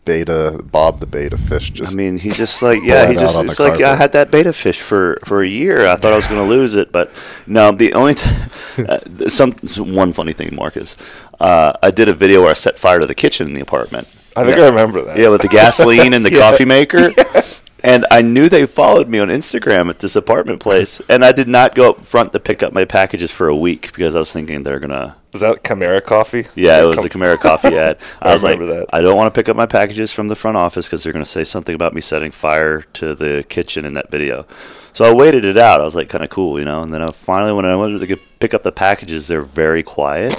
betta 0.05 0.61
Bob 0.63 0.99
the 0.99 1.07
betta 1.07 1.37
fish 1.37 1.71
just. 1.71 1.93
I 1.93 1.97
mean, 1.97 2.17
he 2.17 2.29
just 2.29 2.61
like 2.61 2.81
yeah, 2.83 3.07
he 3.09 3.15
just 3.15 3.37
it's 3.43 3.59
like 3.59 3.79
yeah, 3.79 3.91
I 3.91 3.95
had 3.95 4.11
that 4.13 4.31
betta 4.31 4.53
fish 4.53 4.79
for 4.79 5.19
for 5.25 5.41
a 5.41 5.47
year. 5.47 5.85
I 5.87 5.95
thought 5.95 6.13
I 6.13 6.15
was 6.15 6.27
going 6.27 6.41
to 6.41 6.47
lose 6.47 6.75
it, 6.75 6.91
but 6.91 7.11
no. 7.47 7.71
The 7.71 7.93
only 7.93 8.13
t- 8.15 8.29
uh, 8.87 8.99
some 9.29 9.51
one 9.93 10.13
funny 10.13 10.33
thing, 10.33 10.55
Marcus, 10.55 10.95
uh, 11.39 11.73
I 11.83 11.91
did 11.91 12.07
a 12.07 12.13
video 12.13 12.41
where 12.41 12.51
I 12.51 12.53
set 12.53 12.79
fire 12.79 12.99
to 12.99 13.05
the 13.05 13.15
kitchen 13.15 13.47
in 13.47 13.53
the 13.53 13.61
apartment. 13.61 14.07
I 14.37 14.43
think 14.43 14.57
I 14.57 14.67
remember 14.67 15.01
that. 15.03 15.17
Yeah, 15.17 15.29
with 15.29 15.41
the 15.41 15.47
gasoline 15.47 16.13
and 16.13 16.25
the 16.25 16.31
Yeah. 16.33 16.39
coffee 16.51 16.65
maker. 16.65 17.11
And 17.85 18.05
I 18.09 18.21
knew 18.21 18.49
they 18.49 18.65
followed 18.65 19.07
me 19.07 19.19
on 19.19 19.27
Instagram 19.27 19.89
at 19.89 19.99
this 19.99 20.15
apartment 20.15 20.59
place, 20.59 20.99
and 21.07 21.23
I 21.23 21.31
did 21.31 21.47
not 21.47 21.75
go 21.75 21.91
up 21.91 22.01
front 22.01 22.33
to 22.33 22.39
pick 22.39 22.63
up 22.63 22.73
my 22.73 22.83
packages 22.83 23.29
for 23.31 23.47
a 23.47 23.55
week 23.55 23.93
because 23.93 24.15
I 24.15 24.19
was 24.19 24.31
thinking 24.33 24.63
they're 24.63 24.79
gonna 24.79 25.15
Was 25.33 25.41
that 25.41 25.63
Kimera 25.63 26.01
Koffee? 26.01 26.49
yeah, 26.55 26.81
it 26.81 26.85
was 26.85 26.95
Com- 26.95 27.03
the 27.03 27.09
Kimera 27.09 27.37
Koffee 27.37 27.73
ad. 27.73 27.97
I, 28.21 28.29
I 28.29 28.33
was 28.33 28.43
like, 28.43 28.57
that. 28.59 28.87
I 28.91 29.01
don't 29.01 29.15
want 29.15 29.31
to 29.33 29.37
pick 29.37 29.49
up 29.49 29.55
my 29.55 29.67
packages 29.67 30.11
from 30.11 30.29
the 30.29 30.35
front 30.35 30.57
office 30.57 30.87
because 30.87 31.03
they're 31.03 31.13
to 31.13 31.29
say 31.29 31.43
something 31.43 31.75
about 31.75 31.93
me 31.93 32.01
setting 32.01 32.31
fire 32.31 32.81
to 32.93 33.13
the 33.13 33.45
kitchen 33.49 33.85
in 33.85 33.93
that 33.93 34.09
video. 34.09 34.47
So 34.95 35.03
I 35.03 35.13
waited 35.13 35.43
it 35.43 35.57
out. 35.57 35.81
I 35.81 35.83
was 35.83 35.93
like, 35.93 36.07
kind 36.07 36.23
of 36.23 36.29
cool, 36.29 36.57
you 36.57 36.63
know. 36.63 36.81
And 36.81 36.93
then 36.93 37.01
I 37.01 37.07
finally, 37.07 37.51
when 37.51 37.65
I 37.65 37.75
went 37.75 37.99
to 37.99 38.17
pick 38.39 38.53
up 38.53 38.63
the 38.63 38.71
packages, 38.71 39.27
they're 39.27 39.41
very 39.41 39.83
quiet. 39.83 40.33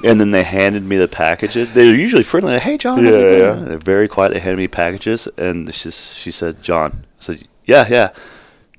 and 0.04 0.18
then 0.18 0.30
they 0.30 0.42
handed 0.42 0.84
me 0.84 0.96
the 0.96 1.06
packages. 1.06 1.74
They're 1.74 1.94
usually 1.94 2.22
friendly. 2.22 2.54
Like, 2.54 2.62
hey, 2.62 2.78
John. 2.78 3.04
Yeah, 3.04 3.10
yeah. 3.10 3.52
They're 3.52 3.76
very 3.76 4.08
quiet. 4.08 4.32
They 4.32 4.40
handed 4.40 4.56
me 4.56 4.68
packages, 4.68 5.28
and 5.36 5.72
she, 5.74 5.90
she 5.90 6.30
said, 6.30 6.62
John. 6.62 7.04
I 7.18 7.22
said, 7.22 7.46
yeah, 7.66 7.86
yeah. 7.90 8.14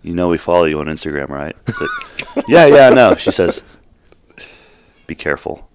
You 0.02 0.16
know 0.16 0.28
we 0.28 0.40
follow 0.40 0.64
you 0.64 0.80
on 0.80 0.88
Instagram, 0.88 1.30
right? 1.30 1.56
I 1.68 1.72
said, 1.72 2.44
yeah, 2.48 2.66
yeah, 2.66 2.90
no. 2.90 3.16
She 3.16 3.30
says, 3.30 3.62
be 5.06 5.14
careful. 5.14 5.70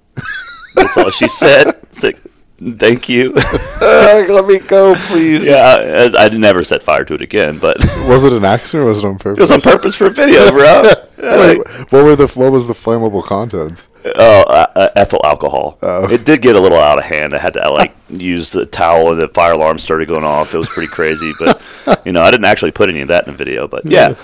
That's 0.74 0.96
all 0.96 1.10
she 1.10 1.28
said. 1.28 1.68
It's 1.84 2.02
like, 2.02 2.18
thank 2.58 3.08
you. 3.08 3.34
Uh, 3.84 4.24
let 4.30 4.46
me 4.46 4.58
go, 4.60 4.94
please. 4.94 5.46
yeah, 5.46 5.76
as 5.78 6.14
I 6.14 6.28
never 6.28 6.64
set 6.64 6.82
fire 6.82 7.04
to 7.04 7.14
it 7.14 7.20
again, 7.20 7.58
but 7.58 7.76
was 8.08 8.24
it 8.24 8.32
an 8.32 8.42
accident 8.42 8.84
or 8.84 8.88
was 8.88 9.00
it 9.00 9.04
on 9.04 9.18
purpose? 9.18 9.38
It 9.38 9.40
was 9.42 9.50
on 9.50 9.60
purpose 9.60 9.94
for 9.94 10.06
a 10.06 10.10
video, 10.10 10.50
bro. 10.50 10.82
Wait, 11.18 11.58
like, 11.58 11.92
what 11.92 12.02
were 12.04 12.16
the 12.16 12.26
what 12.28 12.50
was 12.50 12.66
the 12.66 12.72
flammable 12.72 13.22
content? 13.22 13.86
oh, 14.06 14.42
uh, 14.42 14.66
uh, 14.74 14.88
ethyl 14.96 15.20
alcohol. 15.22 15.76
Oh. 15.82 16.10
It 16.10 16.24
did 16.24 16.40
get 16.40 16.56
a 16.56 16.60
little 16.60 16.78
out 16.78 16.96
of 16.96 17.04
hand. 17.04 17.34
I 17.34 17.38
had 17.38 17.52
to 17.54 17.70
like 17.70 17.94
use 18.08 18.52
the 18.52 18.64
towel, 18.64 19.12
and 19.12 19.20
the 19.20 19.28
fire 19.28 19.52
alarm 19.52 19.78
started 19.78 20.08
going 20.08 20.24
off. 20.24 20.54
It 20.54 20.58
was 20.58 20.68
pretty 20.70 20.90
crazy, 20.90 21.34
but 21.38 21.60
you 22.06 22.12
know, 22.12 22.22
I 22.22 22.30
didn't 22.30 22.46
actually 22.46 22.72
put 22.72 22.88
any 22.88 23.02
of 23.02 23.08
that 23.08 23.26
in 23.26 23.34
the 23.34 23.36
video. 23.36 23.68
But 23.68 23.84
yeah, 23.84 24.14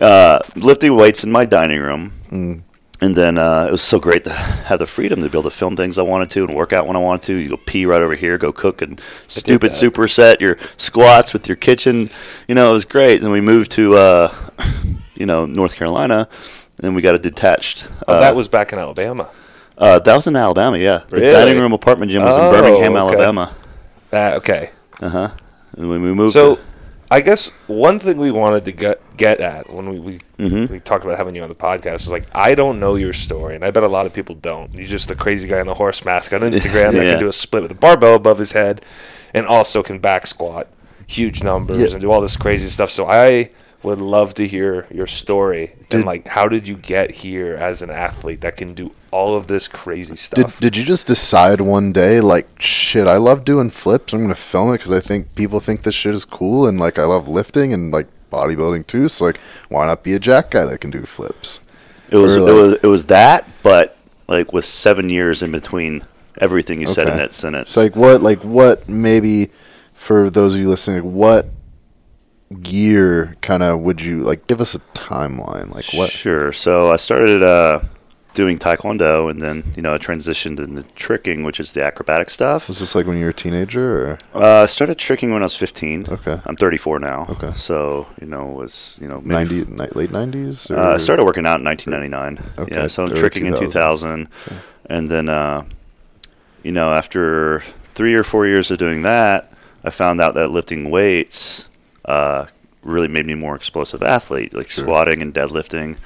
uh, 0.00 0.38
lifting 0.54 0.94
weights 0.94 1.24
in 1.24 1.32
my 1.32 1.44
dining 1.44 1.80
room. 1.80 2.12
Mm. 2.30 2.62
And 3.00 3.14
then 3.14 3.38
uh, 3.38 3.66
it 3.68 3.70
was 3.70 3.82
so 3.82 4.00
great 4.00 4.24
to 4.24 4.32
have 4.32 4.80
the 4.80 4.86
freedom 4.86 5.22
to 5.22 5.28
be 5.28 5.38
able 5.38 5.48
to 5.48 5.56
film 5.56 5.76
things 5.76 5.98
I 5.98 6.02
wanted 6.02 6.30
to 6.30 6.44
and 6.44 6.54
work 6.54 6.72
out 6.72 6.86
when 6.88 6.96
I 6.96 6.98
wanted 6.98 7.22
to. 7.26 7.34
You 7.34 7.50
go 7.50 7.56
pee 7.56 7.86
right 7.86 8.02
over 8.02 8.16
here, 8.16 8.38
go 8.38 8.52
cook 8.52 8.82
and 8.82 9.00
stupid 9.28 9.70
superset 9.72 10.40
your 10.40 10.56
squats 10.76 11.32
with 11.32 11.46
your 11.46 11.54
kitchen. 11.56 12.08
You 12.48 12.56
know, 12.56 12.70
it 12.70 12.72
was 12.72 12.84
great. 12.84 13.22
And 13.22 13.30
we 13.30 13.40
moved 13.40 13.70
to, 13.72 13.94
uh, 13.96 14.34
you 15.14 15.26
know, 15.26 15.46
North 15.46 15.76
Carolina, 15.76 16.28
and 16.82 16.96
we 16.96 17.02
got 17.02 17.14
a 17.14 17.20
detached. 17.20 17.88
Oh, 18.08 18.14
uh, 18.14 18.20
that 18.20 18.34
was 18.34 18.48
back 18.48 18.72
in 18.72 18.80
Alabama. 18.80 19.28
uh, 19.78 20.00
that 20.00 20.16
was 20.16 20.26
in 20.26 20.34
Alabama. 20.34 20.76
Yeah, 20.76 21.02
the 21.08 21.20
dining 21.20 21.60
room 21.60 21.72
apartment 21.72 22.10
gym 22.10 22.22
was 22.24 22.34
Oh, 22.36 22.46
in 22.46 22.52
Birmingham, 22.52 22.96
okay. 22.96 23.14
Alabama. 23.14 23.54
Uh, 24.12 24.32
okay. 24.38 24.70
Uh 25.00 25.08
huh. 25.08 25.30
And 25.76 25.88
when 25.88 26.02
we 26.02 26.12
moved, 26.12 26.32
So, 26.32 26.56
to- 26.56 26.62
I 27.10 27.20
guess 27.22 27.48
one 27.66 27.98
thing 27.98 28.18
we 28.18 28.30
wanted 28.30 28.64
to 28.66 28.72
get 28.72 29.00
get 29.16 29.40
at 29.40 29.72
when 29.72 29.86
we 29.90 29.98
we, 29.98 30.20
Mhm. 30.38 30.70
we 30.70 30.78
talked 30.80 31.04
about 31.04 31.16
having 31.16 31.34
you 31.34 31.42
on 31.42 31.48
the 31.48 31.54
podcast 31.54 31.96
is 32.02 32.12
like 32.12 32.24
I 32.32 32.54
don't 32.54 32.78
know 32.80 32.96
your 32.96 33.12
story, 33.12 33.54
and 33.54 33.64
I 33.64 33.70
bet 33.70 33.82
a 33.82 33.88
lot 33.88 34.06
of 34.06 34.12
people 34.12 34.34
don't. 34.34 34.72
You're 34.74 34.86
just 34.86 35.08
the 35.08 35.14
crazy 35.14 35.48
guy 35.48 35.60
in 35.60 35.66
the 35.66 35.74
horse 35.74 36.04
mask 36.04 36.32
on 36.32 36.40
Instagram 36.42 36.92
that 36.92 37.00
can 37.12 37.18
do 37.18 37.28
a 37.28 37.32
split 37.32 37.62
with 37.62 37.72
a 37.72 37.74
barbell 37.74 38.14
above 38.14 38.38
his 38.38 38.52
head, 38.52 38.82
and 39.34 39.46
also 39.46 39.82
can 39.82 39.98
back 39.98 40.26
squat 40.26 40.66
huge 41.06 41.42
numbers 41.42 41.78
Yeah. 41.78 41.86
and 41.92 42.00
do 42.00 42.10
all 42.10 42.20
this 42.20 42.36
crazy 42.36 42.68
stuff. 42.68 42.90
So 42.90 43.06
I 43.08 43.50
would 43.82 44.00
love 44.00 44.34
to 44.34 44.46
hear 44.46 44.86
your 44.92 45.06
story 45.06 45.72
Did- 45.88 45.98
and 45.98 46.04
like 46.04 46.28
how 46.28 46.46
did 46.48 46.68
you 46.68 46.74
get 46.74 47.10
here 47.10 47.54
as 47.54 47.80
an 47.80 47.90
athlete 47.90 48.40
that 48.42 48.56
can 48.56 48.74
do 48.74 48.90
all 49.10 49.36
of 49.36 49.46
this 49.46 49.68
crazy 49.68 50.16
stuff? 50.16 50.60
did 50.60 50.72
did 50.72 50.76
you 50.76 50.84
just 50.84 51.06
decide 51.06 51.60
one 51.60 51.92
day 51.92 52.20
like 52.20 52.46
shit? 52.60 53.06
I 53.08 53.16
love 53.16 53.44
doing 53.44 53.70
flips. 53.70 54.12
I'm 54.12 54.22
gonna 54.22 54.34
film 54.34 54.70
it 54.70 54.78
because 54.78 54.92
I 54.92 55.00
think 55.00 55.34
people 55.34 55.60
think 55.60 55.82
this 55.82 55.94
shit 55.94 56.14
is 56.14 56.24
cool, 56.24 56.66
and 56.66 56.78
like 56.78 56.98
I 56.98 57.04
love 57.04 57.28
lifting 57.28 57.72
and 57.72 57.92
like 57.92 58.08
bodybuilding 58.30 58.86
too. 58.86 59.08
So 59.08 59.26
like, 59.26 59.38
why 59.68 59.86
not 59.86 60.02
be 60.02 60.14
a 60.14 60.18
jack 60.18 60.50
guy 60.50 60.64
that 60.64 60.80
can 60.80 60.90
do 60.90 61.02
flips? 61.02 61.60
It 62.10 62.16
was 62.16 62.36
Or, 62.36 62.48
it 62.48 62.52
was 62.52 62.74
it 62.74 62.86
was 62.86 63.06
that, 63.06 63.48
but 63.62 63.96
like 64.28 64.52
with 64.52 64.64
seven 64.64 65.10
years 65.10 65.42
in 65.42 65.50
between 65.50 66.02
everything 66.40 66.80
you 66.80 66.86
said 66.86 67.08
in 67.08 67.16
that 67.16 67.34
sentence. 67.34 67.70
It's 67.70 67.76
like 67.76 67.96
what, 67.96 68.22
like 68.22 68.44
what, 68.44 68.88
maybe 68.88 69.50
for 69.92 70.30
those 70.30 70.54
of 70.54 70.60
you 70.60 70.68
listening, 70.68 71.12
what 71.14 71.46
year 72.64 73.36
kind 73.40 73.62
of 73.62 73.80
would 73.80 74.00
you 74.00 74.20
like? 74.20 74.46
Give 74.46 74.60
us 74.60 74.74
a 74.74 74.80
timeline. 74.94 75.74
Like 75.74 75.86
what? 75.92 76.10
Sure. 76.10 76.52
So 76.52 76.90
I 76.90 76.96
started 76.96 77.42
uh, 77.42 77.80
doing 78.38 78.56
taekwondo, 78.58 79.28
and 79.30 79.42
then 79.42 79.56
you 79.76 79.82
know 79.82 79.92
I 79.94 79.98
transitioned 79.98 80.58
into 80.60 80.84
tricking, 80.94 81.42
which 81.42 81.58
is 81.60 81.72
the 81.72 81.82
acrobatic 81.84 82.30
stuff. 82.30 82.68
Was 82.68 82.78
this 82.78 82.94
like 82.94 83.06
when 83.06 83.18
you 83.18 83.24
were 83.24 83.30
a 83.38 83.40
teenager? 83.44 83.86
Or? 84.34 84.42
Uh, 84.42 84.62
I 84.62 84.66
started 84.66 84.96
tricking 84.96 85.32
when 85.32 85.42
I 85.42 85.46
was 85.50 85.56
15. 85.56 86.06
Okay. 86.16 86.40
I'm 86.46 86.56
34 86.56 87.00
now. 87.00 87.26
Okay. 87.34 87.52
So 87.56 88.06
you 88.20 88.26
know 88.28 88.44
it 88.52 88.54
was 88.54 88.98
you 89.02 89.08
know 89.08 89.20
90, 89.24 89.64
ni- 89.66 89.86
late 90.00 90.12
nineties. 90.12 90.70
Uh, 90.70 90.92
I 90.94 90.98
started 90.98 91.24
working 91.24 91.46
out 91.46 91.58
in 91.60 91.64
1999. 91.64 92.52
Okay, 92.62 92.74
Yeah, 92.76 92.86
so 92.86 93.04
I'm 93.04 93.14
tricking 93.14 93.46
in 93.46 93.54
2000s. 93.54 93.60
2000, 93.72 94.28
and 94.88 95.08
then 95.10 95.28
uh, 95.28 95.64
you 96.62 96.72
know 96.72 96.94
after 96.94 97.60
three 97.94 98.14
or 98.14 98.22
four 98.22 98.46
years 98.46 98.70
of 98.70 98.78
doing 98.78 99.02
that, 99.02 99.50
I 99.82 99.90
found 99.90 100.20
out 100.20 100.34
that 100.36 100.48
lifting 100.50 100.90
weights 100.90 101.68
uh, 102.04 102.46
really 102.82 103.08
made 103.08 103.26
me 103.26 103.32
a 103.32 103.36
more 103.36 103.56
explosive 103.56 104.02
athlete, 104.02 104.54
like 104.54 104.70
Sure. 104.70 104.84
squatting 104.84 105.20
and 105.22 105.34
deadlifting. 105.34 105.96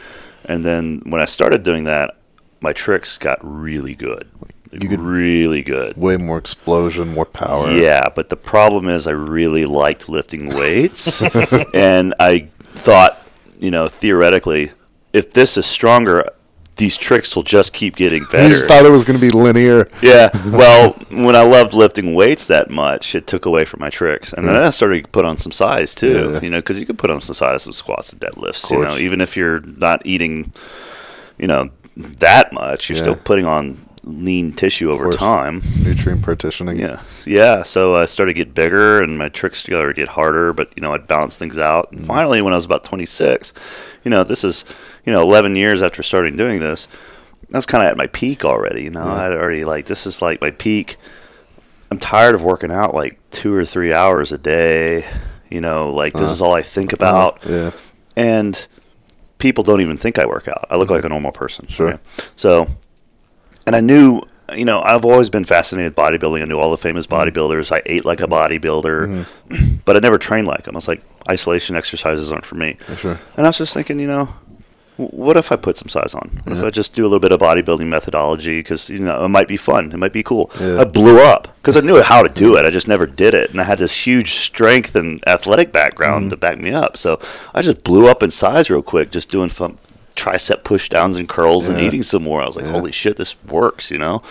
And 0.45 0.65
then 0.65 1.03
when 1.05 1.21
I 1.23 1.27
started 1.27 1.63
doing 1.63 1.85
that, 1.85 2.17
my 2.63 2.73
tricks 2.73 3.19
got 3.19 3.39
really 3.43 3.95
good. 3.95 4.29
You 4.73 4.89
could- 4.89 5.01
really 5.01 5.63
good. 5.63 5.97
way 5.99 6.17
more 6.17 6.39
explosion, 6.39 7.13
more 7.13 7.27
power. 7.27 7.71
Yeah, 7.73 8.09
but 8.15 8.31
the 8.31 8.37
problem 8.37 8.89
is 8.89 9.07
I 9.07 9.11
really 9.11 9.67
liked 9.67 10.09
lifting 10.09 10.49
weights, 10.49 11.23
and 11.75 12.15
I 12.19 12.49
thought, 12.61 13.19
you 13.61 13.71
know, 13.71 13.89
theoretically, 13.89 14.73
if 15.13 15.35
this 15.35 15.59
is 15.59 15.67
stronger, 15.67 16.27
these 16.77 16.97
tricks 16.97 17.37
will 17.37 17.43
just 17.43 17.75
keep 17.75 17.97
getting 17.97 18.23
You 18.23 18.29
better. 18.33 18.49
just 18.55 18.67
thought 18.67 18.87
it 18.87 18.91
was 18.91 19.05
going 19.05 19.21
to 19.21 19.25
be 19.25 19.31
linear. 19.31 19.89
yeah. 20.01 20.31
Well, 20.51 20.93
when 21.11 21.37
I 21.37 21.43
loved 21.43 21.75
lifting 21.75 22.15
weights 22.15 22.47
that 22.47 22.71
much, 22.71 23.15
it 23.15 23.27
took 23.27 23.45
away 23.45 23.67
from 23.67 23.81
my 23.81 23.91
tricks, 23.91 24.33
and 24.33 24.49
then 24.49 24.57
I 24.57 24.71
started 24.71 25.05
to 25.05 25.11
put 25.11 25.27
on 25.27 25.37
some 25.37 25.53
size 25.53 25.95
too. 25.95 26.31
Yeah. 26.33 26.41
You 26.41 26.49
know, 26.49 26.59
because 26.61 26.81
you 26.81 26.87
can 26.87 26.97
put 26.97 27.11
on 27.11 27.21
some 27.21 27.35
size 27.35 27.67
with 27.67 27.77
squats 27.77 28.11
and 28.15 28.23
deadlifts. 28.23 28.71
You 28.71 28.79
know, 28.79 28.97
even 28.97 29.21
if 29.21 29.37
you're 29.37 29.61
not 29.61 30.07
eating, 30.07 30.51
you 31.39 31.47
know, 31.47 31.69
that 31.97 32.53
much, 32.53 32.89
you're 32.89 32.97
Yeah. 32.97 33.03
still 33.03 33.17
putting 33.17 33.47
on 33.47 33.79
lean 34.05 34.53
tissue 34.53 34.91
over 34.91 35.13
time. 35.13 35.63
Nutrient 35.85 36.23
partitioning. 36.23 36.79
Yeah, 36.79 37.01
yeah. 37.25 37.63
So 37.63 37.95
I 37.95 38.05
started 38.07 38.35
to 38.35 38.39
get 38.45 38.53
bigger, 38.55 39.01
and 39.03 39.17
my 39.17 39.29
tricks 39.29 39.61
started 39.61 39.95
to 39.95 40.01
get 40.01 40.09
harder. 40.09 40.53
But 40.53 40.71
you 40.77 40.83
know, 40.83 40.93
I'd 40.95 41.07
balance 41.07 41.37
things 41.37 41.57
out. 41.59 41.93
And 41.93 42.05
finally, 42.05 42.43
when 42.43 42.53
I 42.53 42.57
was 42.57 42.65
about 42.65 42.83
26, 42.85 43.53
you 44.05 44.11
know, 44.11 44.25
this 44.25 44.43
is 44.43 44.65
you 45.07 45.13
know 45.13 45.23
11 45.23 45.55
years 45.57 45.83
after 45.83 46.03
starting 46.03 46.37
doing 46.37 46.59
this. 46.61 46.89
I 47.55 47.59
was 47.59 47.67
kind 47.67 47.85
of 47.85 47.91
at 47.91 47.97
my 47.99 48.07
peak 48.09 48.45
already. 48.45 48.83
You 48.85 48.91
know, 48.91 49.05
Yeah. 49.05 49.27
I'd 49.27 49.33
already 49.35 49.65
like 49.65 49.87
this 49.87 50.07
is 50.07 50.21
like 50.23 50.41
my 50.41 50.51
peak. 50.51 50.97
I'm 51.91 51.99
tired 51.99 52.35
of 52.35 52.43
working 52.43 52.73
out 52.73 52.95
like 52.95 53.19
two 53.31 53.55
or 53.55 53.65
three 53.67 53.93
hours 53.93 54.33
a 54.33 54.39
day. 54.39 55.05
You 55.51 55.61
know, 55.61 55.91
like 55.91 56.15
this 56.15 56.29
Uh, 56.31 56.33
is 56.33 56.41
all 56.43 56.55
I 56.55 56.63
think 56.63 56.93
about 56.95 57.39
Yeah. 57.47 57.71
and 58.17 58.67
people 59.43 59.63
don't 59.65 59.81
even 59.83 59.97
think 59.99 60.19
I 60.19 60.25
work 60.27 60.49
out. 60.49 60.65
I 60.71 60.77
look 60.77 60.89
like 60.89 61.05
a 61.05 61.09
normal 61.11 61.33
person. 61.33 61.67
Mm-hmm. 61.67 61.75
Sure. 61.75 61.99
So, 62.37 62.67
and 63.67 63.77
I 63.77 63.81
knew, 63.81 64.23
you 64.55 64.65
know, 64.65 64.81
I've 64.83 65.05
always 65.05 65.29
been 65.29 65.45
fascinated 65.45 65.95
with 65.95 65.97
bodybuilding. 65.97 66.41
I 66.43 66.45
knew 66.47 66.59
all 66.59 66.71
the 66.71 66.79
famous 66.79 67.07
Mm-hmm. 67.07 67.15
bodybuilders. 67.39 67.71
I 67.73 67.83
ate 67.85 68.05
like 68.05 68.21
a 68.21 68.27
bodybuilder, 68.27 69.27
but 69.85 69.97
I 69.97 69.99
never 70.01 70.17
trained 70.19 70.47
like 70.47 70.65
them. 70.65 70.75
I 70.75 70.79
was 70.79 70.89
like, 70.89 71.03
isolation 71.31 71.77
exercises 71.77 72.33
aren't 72.33 72.47
for 72.47 72.55
me. 72.55 72.77
Sure. 72.97 73.19
And 73.37 73.47
I 73.47 73.49
was 73.51 73.59
just 73.59 73.75
thinking, 73.75 73.99
you 74.01 74.07
know, 74.07 74.29
what 74.97 75.37
if 75.37 75.51
I 75.51 75.57
put 75.57 75.77
some 75.77 75.89
size 75.89 76.15
on? 76.15 76.41
What 76.45 76.59
if 76.59 76.65
I 76.65 76.71
just 76.71 76.95
do 76.95 77.03
a 77.03 77.09
little 77.09 77.21
bit 77.21 77.33
of 77.33 77.41
bodybuilding 77.41 77.87
methodology? 77.87 78.59
Because, 78.61 78.91
you 78.91 78.99
know, 78.99 79.25
it 79.25 79.29
might 79.29 79.49
be 79.49 79.57
fun. 79.57 79.91
It 79.91 79.97
might 79.97 80.13
be 80.13 80.23
cool. 80.23 80.51
Yeah. 80.61 80.81
I 80.81 80.85
blew 80.85 81.21
up 81.21 81.55
because 81.57 81.77
I 81.77 81.81
knew 81.81 82.01
how 82.03 82.23
to 82.23 82.29
do 82.29 82.57
it. 82.57 82.67
I 82.67 82.71
just 82.71 82.89
never 82.89 83.07
did 83.07 83.33
it. 83.33 83.51
And 83.51 83.61
I 83.61 83.65
had 83.65 83.79
this 83.79 84.07
huge 84.07 84.33
strength 84.33 84.95
and 84.95 85.27
athletic 85.27 85.73
background 85.73 86.31
to 86.31 86.37
mm-hmm. 86.37 86.41
back 86.41 86.59
me 86.59 86.73
up. 86.73 86.97
So 86.97 87.21
I 87.55 87.63
just 87.63 87.83
blew 87.85 88.07
up 88.07 88.23
in 88.23 88.31
size 88.31 88.71
real 88.71 88.83
quick, 88.83 89.11
just 89.11 89.31
doing 89.31 89.49
fun 89.49 89.79
tricep 90.15 90.63
push 90.63 90.91
downs 90.91 91.17
and 91.17 91.27
curls 91.29 91.69
and 91.69 91.81
eating 91.81 92.03
some 92.03 92.23
more. 92.23 92.43
I 92.43 92.47
was 92.47 92.57
like, 92.57 92.67
Yeah. 92.67 92.73
holy 92.73 92.93
shit, 92.93 93.17
this 93.17 93.43
works, 93.45 93.91
you 93.91 93.99
know? 93.99 94.23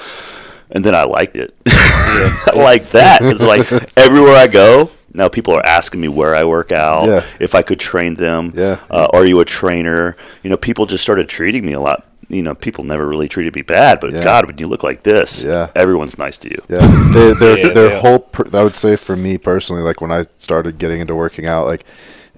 And 0.70 0.86
then 0.86 0.96
I 0.96 1.04
liked 1.04 1.36
it. 1.36 1.56
I 1.68 2.54
like 2.56 2.92
that. 2.92 3.22
It's 3.24 3.42
like 3.42 3.72
everywhere 3.98 4.36
I 4.36 4.48
go, 4.48 4.92
now 5.14 5.28
people 5.30 5.54
are 5.54 5.66
asking 5.66 6.02
me 6.02 6.08
where 6.08 6.36
I 6.36 6.44
work 6.44 6.72
out, 6.72 7.08
Yeah. 7.08 7.24
if 7.40 7.54
I 7.56 7.62
could 7.62 7.80
train 7.80 8.16
them. 8.16 8.54
Yeah. 8.56 8.78
Uh, 8.90 9.08
are 9.14 9.26
you 9.26 9.40
a 9.40 9.46
trainer? 9.46 10.16
You 10.44 10.50
know, 10.50 10.58
people 10.58 10.86
just 10.86 11.04
started 11.04 11.28
treating 11.30 11.66
me 11.66 11.74
a 11.74 11.80
lot. 11.80 12.06
You 12.30 12.42
know, 12.42 12.56
people 12.56 12.86
never 12.86 13.06
really 13.08 13.28
treated 13.28 13.54
me 13.56 13.62
bad, 13.62 14.00
but 14.00 14.14
Yeah. 14.14 14.24
God, 14.24 14.46
when 14.46 14.58
you 14.58 14.68
look 14.68 14.84
like 14.84 15.04
this, 15.04 15.44
Yeah. 15.44 15.68
everyone's 15.76 16.18
nice 16.18 16.38
to 16.38 16.50
you. 16.50 16.62
Yeah, 16.70 17.12
they, 17.14 17.34
their 17.34 17.58
Yeah, 17.58 17.74
their 17.74 17.90
yeah. 17.92 18.00
whole. 18.00 18.20
Per, 18.20 18.46
I 18.58 18.64
would 18.64 18.78
say 18.78 18.96
for 18.96 19.18
me 19.18 19.38
personally, 19.38 19.82
like 19.84 20.00
when 20.00 20.12
I 20.12 20.26
started 20.38 20.78
getting 20.78 21.02
into 21.02 21.16
working 21.16 21.46
out, 21.46 21.66
like, 21.68 21.84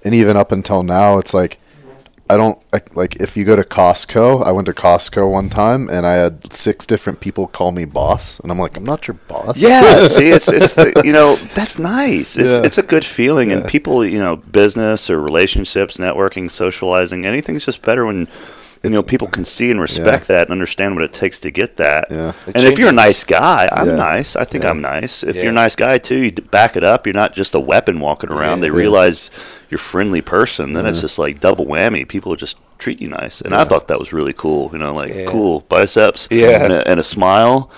and 0.04 0.12
even 0.14 0.36
up 0.36 0.50
until 0.50 0.82
now, 0.82 1.18
it's 1.18 1.32
like 1.32 1.58
I 2.30 2.38
don't 2.38 2.58
like, 2.72 2.96
like 2.96 3.16
if 3.20 3.36
you 3.36 3.44
go 3.44 3.54
to 3.54 3.62
Costco. 3.62 4.44
I 4.46 4.50
went 4.50 4.64
to 4.66 4.72
Costco 4.72 5.30
one 5.30 5.50
time 5.50 5.88
and 5.90 6.06
I 6.06 6.14
had 6.14 6.52
six 6.54 6.86
different 6.86 7.20
people 7.20 7.46
call 7.46 7.70
me 7.70 7.84
boss, 7.84 8.40
and 8.40 8.50
I'm 8.50 8.58
like, 8.58 8.76
I'm 8.78 8.84
not 8.84 9.06
your 9.06 9.14
boss. 9.28 9.60
Yeah, 9.60 10.06
see, 10.06 10.30
it's 10.30 10.48
it's 10.48 10.72
the, 10.74 11.02
you 11.04 11.12
know 11.12 11.36
that's 11.54 11.78
nice. 11.78 12.36
It's 12.38 12.50
Yeah. 12.50 12.62
it's 12.64 12.78
a 12.78 12.82
good 12.82 13.04
feeling, 13.04 13.52
and 13.52 13.66
people, 13.66 14.04
you 14.06 14.18
know, 14.18 14.36
business 14.36 15.10
or 15.10 15.20
relationships, 15.20 15.98
networking, 15.98 16.50
socializing, 16.50 17.26
anything's 17.26 17.66
just 17.66 17.82
better 17.82 18.06
when 18.06 18.26
you 18.84 18.90
know 18.90 19.02
people 19.02 19.28
can 19.28 19.44
see 19.44 19.70
and 19.70 19.80
respect 19.80 20.28
that 20.28 20.42
and 20.42 20.50
understand 20.52 20.94
what 20.94 21.04
it 21.04 21.12
takes 21.12 21.38
to 21.40 21.50
get 21.50 21.76
that. 21.76 22.06
Yeah. 22.10 22.32
It 22.46 22.56
And 22.56 22.64
if 22.64 22.78
you're 22.78 22.90
a 22.90 22.92
nice 22.92 23.24
guy, 23.24 23.68
I'm 23.72 23.88
Yeah. 23.88 23.94
nice. 23.96 24.36
I 24.36 24.44
think 24.44 24.64
Yeah. 24.64 24.70
I'm 24.70 24.80
nice. 24.80 25.22
If 25.22 25.36
Yeah. 25.36 25.42
you're 25.42 25.50
a 25.50 25.54
nice 25.54 25.74
guy 25.76 25.98
too, 25.98 26.16
you 26.16 26.32
back 26.32 26.76
it 26.76 26.84
up. 26.84 27.06
You're 27.06 27.14
not 27.14 27.32
just 27.32 27.54
a 27.54 27.60
weapon 27.60 27.98
walking 28.00 28.30
around. 28.30 28.58
Yeah. 28.58 28.68
They 28.68 28.74
Yeah. 28.74 28.80
realize 28.82 29.30
you're 29.70 29.76
a 29.76 29.80
friendly 29.80 30.20
person. 30.20 30.72
Then 30.74 30.86
it's 30.86 31.00
just 31.00 31.18
like 31.18 31.40
double 31.40 31.66
whammy. 31.66 32.06
People 32.06 32.36
just 32.36 32.58
treat 32.78 33.00
you 33.00 33.08
nice, 33.08 33.40
and 33.40 33.54
I 33.54 33.64
thought 33.64 33.88
that 33.88 33.98
was 33.98 34.12
really 34.12 34.32
cool. 34.34 34.70
You 34.72 34.78
know, 34.78 34.94
like 34.94 35.14
Yeah. 35.14 35.24
cool 35.26 35.60
biceps, 35.68 36.28
Yeah. 36.30 36.64
and 36.64 36.72
a, 36.72 36.88
and 36.88 37.00
a 37.00 37.04
smile. 37.04 37.70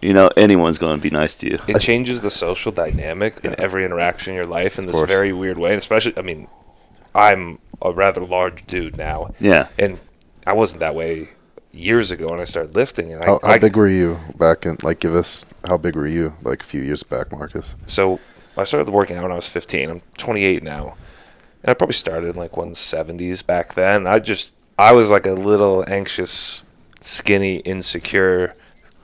You 0.00 0.12
know, 0.12 0.30
anyone's 0.36 0.78
going 0.78 0.96
to 0.96 1.02
be 1.02 1.10
nice 1.10 1.32
to 1.34 1.46
you. 1.50 1.58
it 1.68 1.78
changes 1.80 2.22
the 2.22 2.30
social 2.30 2.72
dynamic 2.72 3.34
in 3.44 3.54
every 3.58 3.84
interaction 3.84 4.32
in 4.32 4.36
your 4.36 4.46
life 4.46 4.76
in 4.78 4.86
this 4.86 5.00
very 5.02 5.32
weird 5.32 5.58
way. 5.58 5.70
And 5.70 5.78
especially, 5.78 6.12
I 6.16 6.22
mean, 6.22 6.48
I'm 7.14 7.58
a 7.80 7.92
rather 7.92 8.20
large 8.20 8.66
dude 8.66 8.96
now, 8.96 9.32
Yeah. 9.38 9.66
and 9.78 10.00
I 10.46 10.54
wasn't 10.54 10.80
that 10.80 10.94
way 10.94 11.28
years 11.72 12.10
ago 12.10 12.26
when 12.30 12.40
I 12.40 12.44
started 12.44 12.74
lifting. 12.74 13.12
And 13.12 13.22
I, 13.22 13.26
How, 13.26 13.40
how 13.42 13.48
I 13.48 13.58
big 13.58 13.76
were 13.76 13.88
you 13.88 14.18
back 14.36 14.66
in? 14.66 14.76
Like, 14.82 15.00
give 15.00 15.14
us 15.14 15.44
how 15.68 15.76
big 15.76 15.96
were 15.96 16.06
you 16.06 16.34
like 16.42 16.62
a 16.62 16.66
few 16.66 16.82
years 16.82 17.02
back, 17.02 17.32
Marcus? 17.32 17.76
so 17.86 18.20
I 18.56 18.64
started 18.64 18.90
working 18.92 19.16
out 19.16 19.22
when 19.22 19.32
I 19.32 19.36
was 19.36 19.48
15. 19.48 19.88
I'm 19.90 20.02
28 20.18 20.62
now, 20.62 20.96
and 21.62 21.70
I 21.70 21.74
probably 21.74 21.94
started 21.94 22.30
in 22.30 22.36
like 22.36 22.52
170s 22.52 23.44
back 23.46 23.74
then. 23.74 24.06
I 24.06 24.18
just 24.18 24.52
I 24.78 24.92
was 24.92 25.10
like 25.10 25.26
a 25.26 25.32
little 25.32 25.84
anxious, 25.88 26.62
skinny, 27.00 27.56
insecure, 27.60 28.54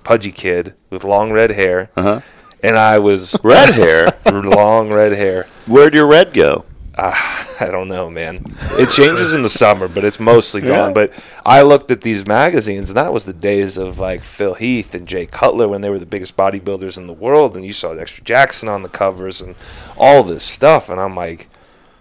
pudgy 0.05 0.33
kid 0.33 0.75
with 0.91 1.05
long 1.05 1.33
red 1.33 1.51
hair, 1.53 1.91
Uh-huh. 1.97 2.21
and 2.63 2.77
I 2.77 2.99
was 2.99 3.39
Red 3.43 3.73
hair. 3.75 4.09
long 4.33 4.93
red 4.93 5.13
hair. 5.13 5.45
Where'd 5.67 5.95
your 5.95 6.07
red 6.07 6.33
go? 6.35 6.65
Ah, 7.01 7.47
I 7.61 7.67
don't 7.67 7.89
know, 7.89 8.11
man. 8.11 8.41
It 8.73 8.91
changes 8.91 9.33
in 9.33 9.43
the 9.43 9.49
summer, 9.49 9.87
but 9.87 10.05
it's 10.05 10.19
mostly 10.19 10.63
Yeah. 10.63 10.69
gone. 10.69 10.93
But 10.93 11.13
I 11.47 11.63
looked 11.63 11.91
at 11.93 12.01
these 12.01 12.27
magazines, 12.27 12.91
and 12.91 12.97
that 12.97 13.13
was 13.13 13.25
the 13.25 13.33
days 13.33 13.77
of 13.77 13.99
like 13.99 14.25
Phil 14.25 14.55
Heath 14.55 14.95
and 14.95 15.07
Jay 15.07 15.25
Cutler 15.25 15.69
when 15.69 15.81
they 15.81 15.91
were 15.91 15.99
the 16.01 16.07
biggest 16.07 16.37
bodybuilders 16.37 16.99
in 16.99 17.07
the 17.07 17.13
world, 17.13 17.57
and 17.57 17.65
you 17.65 17.73
saw 17.73 17.95
Dexter 17.95 18.23
Jackson 18.23 18.69
on 18.69 18.83
the 18.83 18.89
covers 18.89 19.41
and 19.41 19.55
all 19.97 20.25
this 20.25 20.43
stuff, 20.45 20.89
and 20.89 21.01
I'm 21.01 21.15
like, 21.15 21.49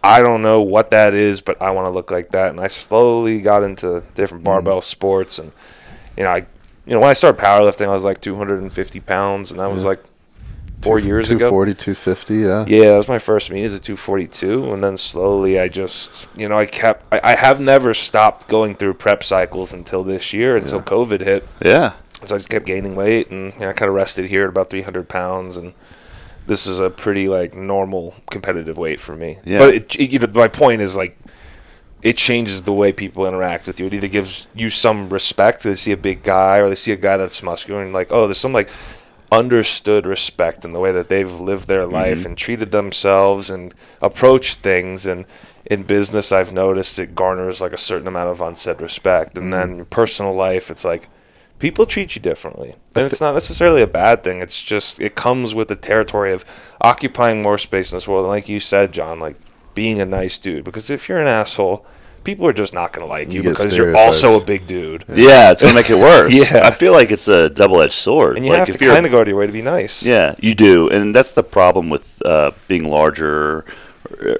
I 0.03 0.21
don't 0.21 0.41
know 0.41 0.61
what 0.61 0.89
that 0.91 1.13
is, 1.13 1.41
but 1.41 1.61
I 1.61 1.71
want 1.71 1.85
to 1.85 1.91
look 1.91 2.09
like 2.11 2.31
that. 2.31 2.49
And 2.49 2.59
I 2.59 2.67
slowly 2.67 3.41
got 3.41 3.63
into 3.63 4.03
different 4.15 4.43
mm. 4.43 4.47
barbell 4.47 4.81
sports, 4.81 5.37
and 5.37 5.51
you 6.17 6.23
know, 6.23 6.29
I, 6.31 6.37
you 6.85 6.93
know, 6.93 7.01
when 7.01 7.09
I 7.09 7.13
started 7.13 7.39
powerlifting, 7.39 7.87
I 7.87 7.93
was 7.93 8.03
like 8.03 8.21
250 8.21 8.99
pounds, 9.01 9.51
and 9.51 9.61
I 9.61 9.67
was 9.67 9.85
like 9.85 10.03
four 10.81 10.99
years 10.99 11.29
ago. 11.29 11.49
240, 11.49 11.73
250, 11.73 12.35
yeah. 12.35 12.65
Yeah, 12.67 12.91
that 12.91 12.97
was 12.97 13.07
my 13.07 13.19
first 13.19 13.49
meet 13.51 13.63
as 13.65 13.73
a 13.73 13.79
242, 13.79 14.73
and 14.73 14.83
then 14.83 14.97
slowly 14.97 15.59
I 15.59 15.67
just, 15.67 16.29
you 16.37 16.47
know, 16.47 16.57
I 16.57 16.65
kept, 16.65 17.05
I, 17.11 17.19
I 17.23 17.35
have 17.35 17.59
never 17.59 17.93
stopped 17.93 18.47
going 18.47 18.75
through 18.75 18.93
prep 18.95 19.23
cycles 19.23 19.73
until 19.73 20.03
this 20.03 20.33
year, 20.33 20.55
until 20.55 20.77
Yeah. 20.77 20.83
COVID 20.83 21.21
hit. 21.21 21.47
Yeah. 21.63 21.93
So 22.25 22.35
I 22.35 22.37
just 22.39 22.49
kept 22.49 22.65
gaining 22.65 22.95
weight, 22.95 23.29
and 23.31 23.53
you 23.55 23.59
know, 23.61 23.69
I 23.69 23.73
kind 23.73 23.89
of 23.89 23.95
rested 23.95 24.25
here 24.29 24.43
at 24.43 24.49
about 24.49 24.69
300 24.69 25.07
pounds, 25.09 25.55
and 25.57 25.73
this 26.47 26.65
is 26.65 26.79
a 26.79 26.89
pretty 26.89 27.27
like 27.27 27.53
normal 27.53 28.15
competitive 28.31 28.77
weight 28.77 28.99
for 28.99 29.15
me. 29.15 29.37
Yeah. 29.45 29.59
But 29.59 29.73
it, 29.75 29.95
it- 29.99 30.11
you 30.11 30.19
know, 30.19 30.27
my 30.33 30.47
point 30.47 30.81
is 30.81 30.95
like, 30.97 31.17
it 32.03 32.15
changes 32.15 32.61
the 32.61 32.71
way 32.73 32.93
people 32.93 33.25
interact 33.27 33.65
with 33.67 33.79
you. 33.79 33.87
It 33.87 33.93
either 33.93 34.07
gives 34.07 34.47
you 34.55 34.69
some 34.69 35.09
respect. 35.09 35.63
They 35.63 35.73
see 35.75 35.91
a 35.91 35.97
big 35.97 36.21
guy, 36.23 36.57
or 36.59 36.69
they 36.69 36.75
see 36.75 36.91
a 36.91 36.95
guy 36.95 37.17
that's 37.17 37.41
muscular, 37.43 37.81
and 37.83 37.91
like, 37.93 38.07
oh, 38.11 38.27
there's 38.27 38.37
some 38.39 38.53
like. 38.53 38.69
Understood 39.31 40.05
respect 40.05 40.63
in 40.63 40.73
the 40.73 40.79
way 40.79 40.91
that 40.91 41.09
they've 41.09 41.39
lived 41.39 41.67
their 41.67 41.83
mm-hmm. 41.83 41.93
life 41.93 42.25
and 42.25 42.37
treated 42.37 42.71
themselves 42.71 43.49
and 43.49 43.73
approached 44.01 44.59
things 44.59 45.05
and 45.05 45.25
in 45.65 45.83
business 45.83 46.31
I've 46.31 46.53
noticed 46.53 46.97
it 46.97 47.13
garners 47.13 47.59
like 47.59 47.73
a 47.73 47.77
certain 47.77 48.07
amount 48.07 48.29
of 48.29 48.39
unsaid 48.39 48.81
respect. 48.81 49.37
And 49.37 49.51
then 49.51 49.79
in 49.79 49.85
personal 49.85 50.33
life 50.33 50.71
it's 50.71 50.85
like 50.85 51.09
people 51.59 51.85
treat 51.85 52.15
you 52.15 52.21
differently. 52.21 52.71
And 52.95 53.05
it's 53.05 53.19
not 53.19 53.33
necessarily 53.33 53.81
a 53.81 53.87
bad 53.87 54.23
thing 54.23 54.41
it's 54.41 54.63
just 54.63 55.01
it 55.01 55.15
comes 55.15 55.53
with 55.53 55.67
the 55.67 55.75
territory 55.75 56.31
of 56.31 56.45
occupying 56.79 57.41
more 57.41 57.57
space 57.57 57.91
in 57.91 57.97
this 57.97 58.07
world. 58.07 58.23
And 58.23 58.29
like 58.29 58.47
you 58.47 58.61
said 58.61 58.93
John 58.93 59.19
like 59.19 59.35
being 59.75 59.99
a 59.99 60.05
nice 60.05 60.37
dude 60.37 60.63
because 60.63 60.89
if 60.89 61.09
you're 61.09 61.19
an 61.19 61.27
asshole 61.27 61.85
people 62.27 62.45
are 62.45 62.53
just 62.63 62.73
not 62.73 62.91
going 62.93 63.05
to 63.07 63.09
like 63.09 63.27
you, 63.29 63.35
You 63.41 63.49
because 63.49 63.75
you're 63.77 63.95
also 63.95 64.39
a 64.39 64.43
big 64.43 64.67
dude 64.67 65.05
Yeah, 65.07 65.51
it's 65.51 65.61
gonna 65.61 65.73
make 65.81 65.89
it 65.89 65.95
worse. 66.09 66.33
Yeah. 66.51 66.67
I 66.69 66.71
feel 66.71 66.91
like 66.99 67.09
it's 67.15 67.27
a 67.29 67.49
double-edged 67.49 67.93
sword. 68.07 68.35
and 68.35 68.45
you 68.45 68.51
like 68.51 68.59
have 68.67 68.77
to 68.77 68.83
you're- 68.83 68.93
kind 68.93 69.05
of 69.05 69.11
go 69.13 69.17
out 69.19 69.21
of 69.21 69.27
your 69.29 69.37
way 69.39 69.47
to 69.47 69.53
be 69.53 69.61
nice 69.77 70.05
Yeah, 70.05 70.35
you 70.47 70.53
do, 70.53 70.89
and 70.89 71.15
that's 71.15 71.31
the 71.31 71.43
problem 71.43 71.89
with 71.89 72.05
uh, 72.25 72.51
being 72.67 72.85
larger 72.89 73.31
or, 73.31 73.65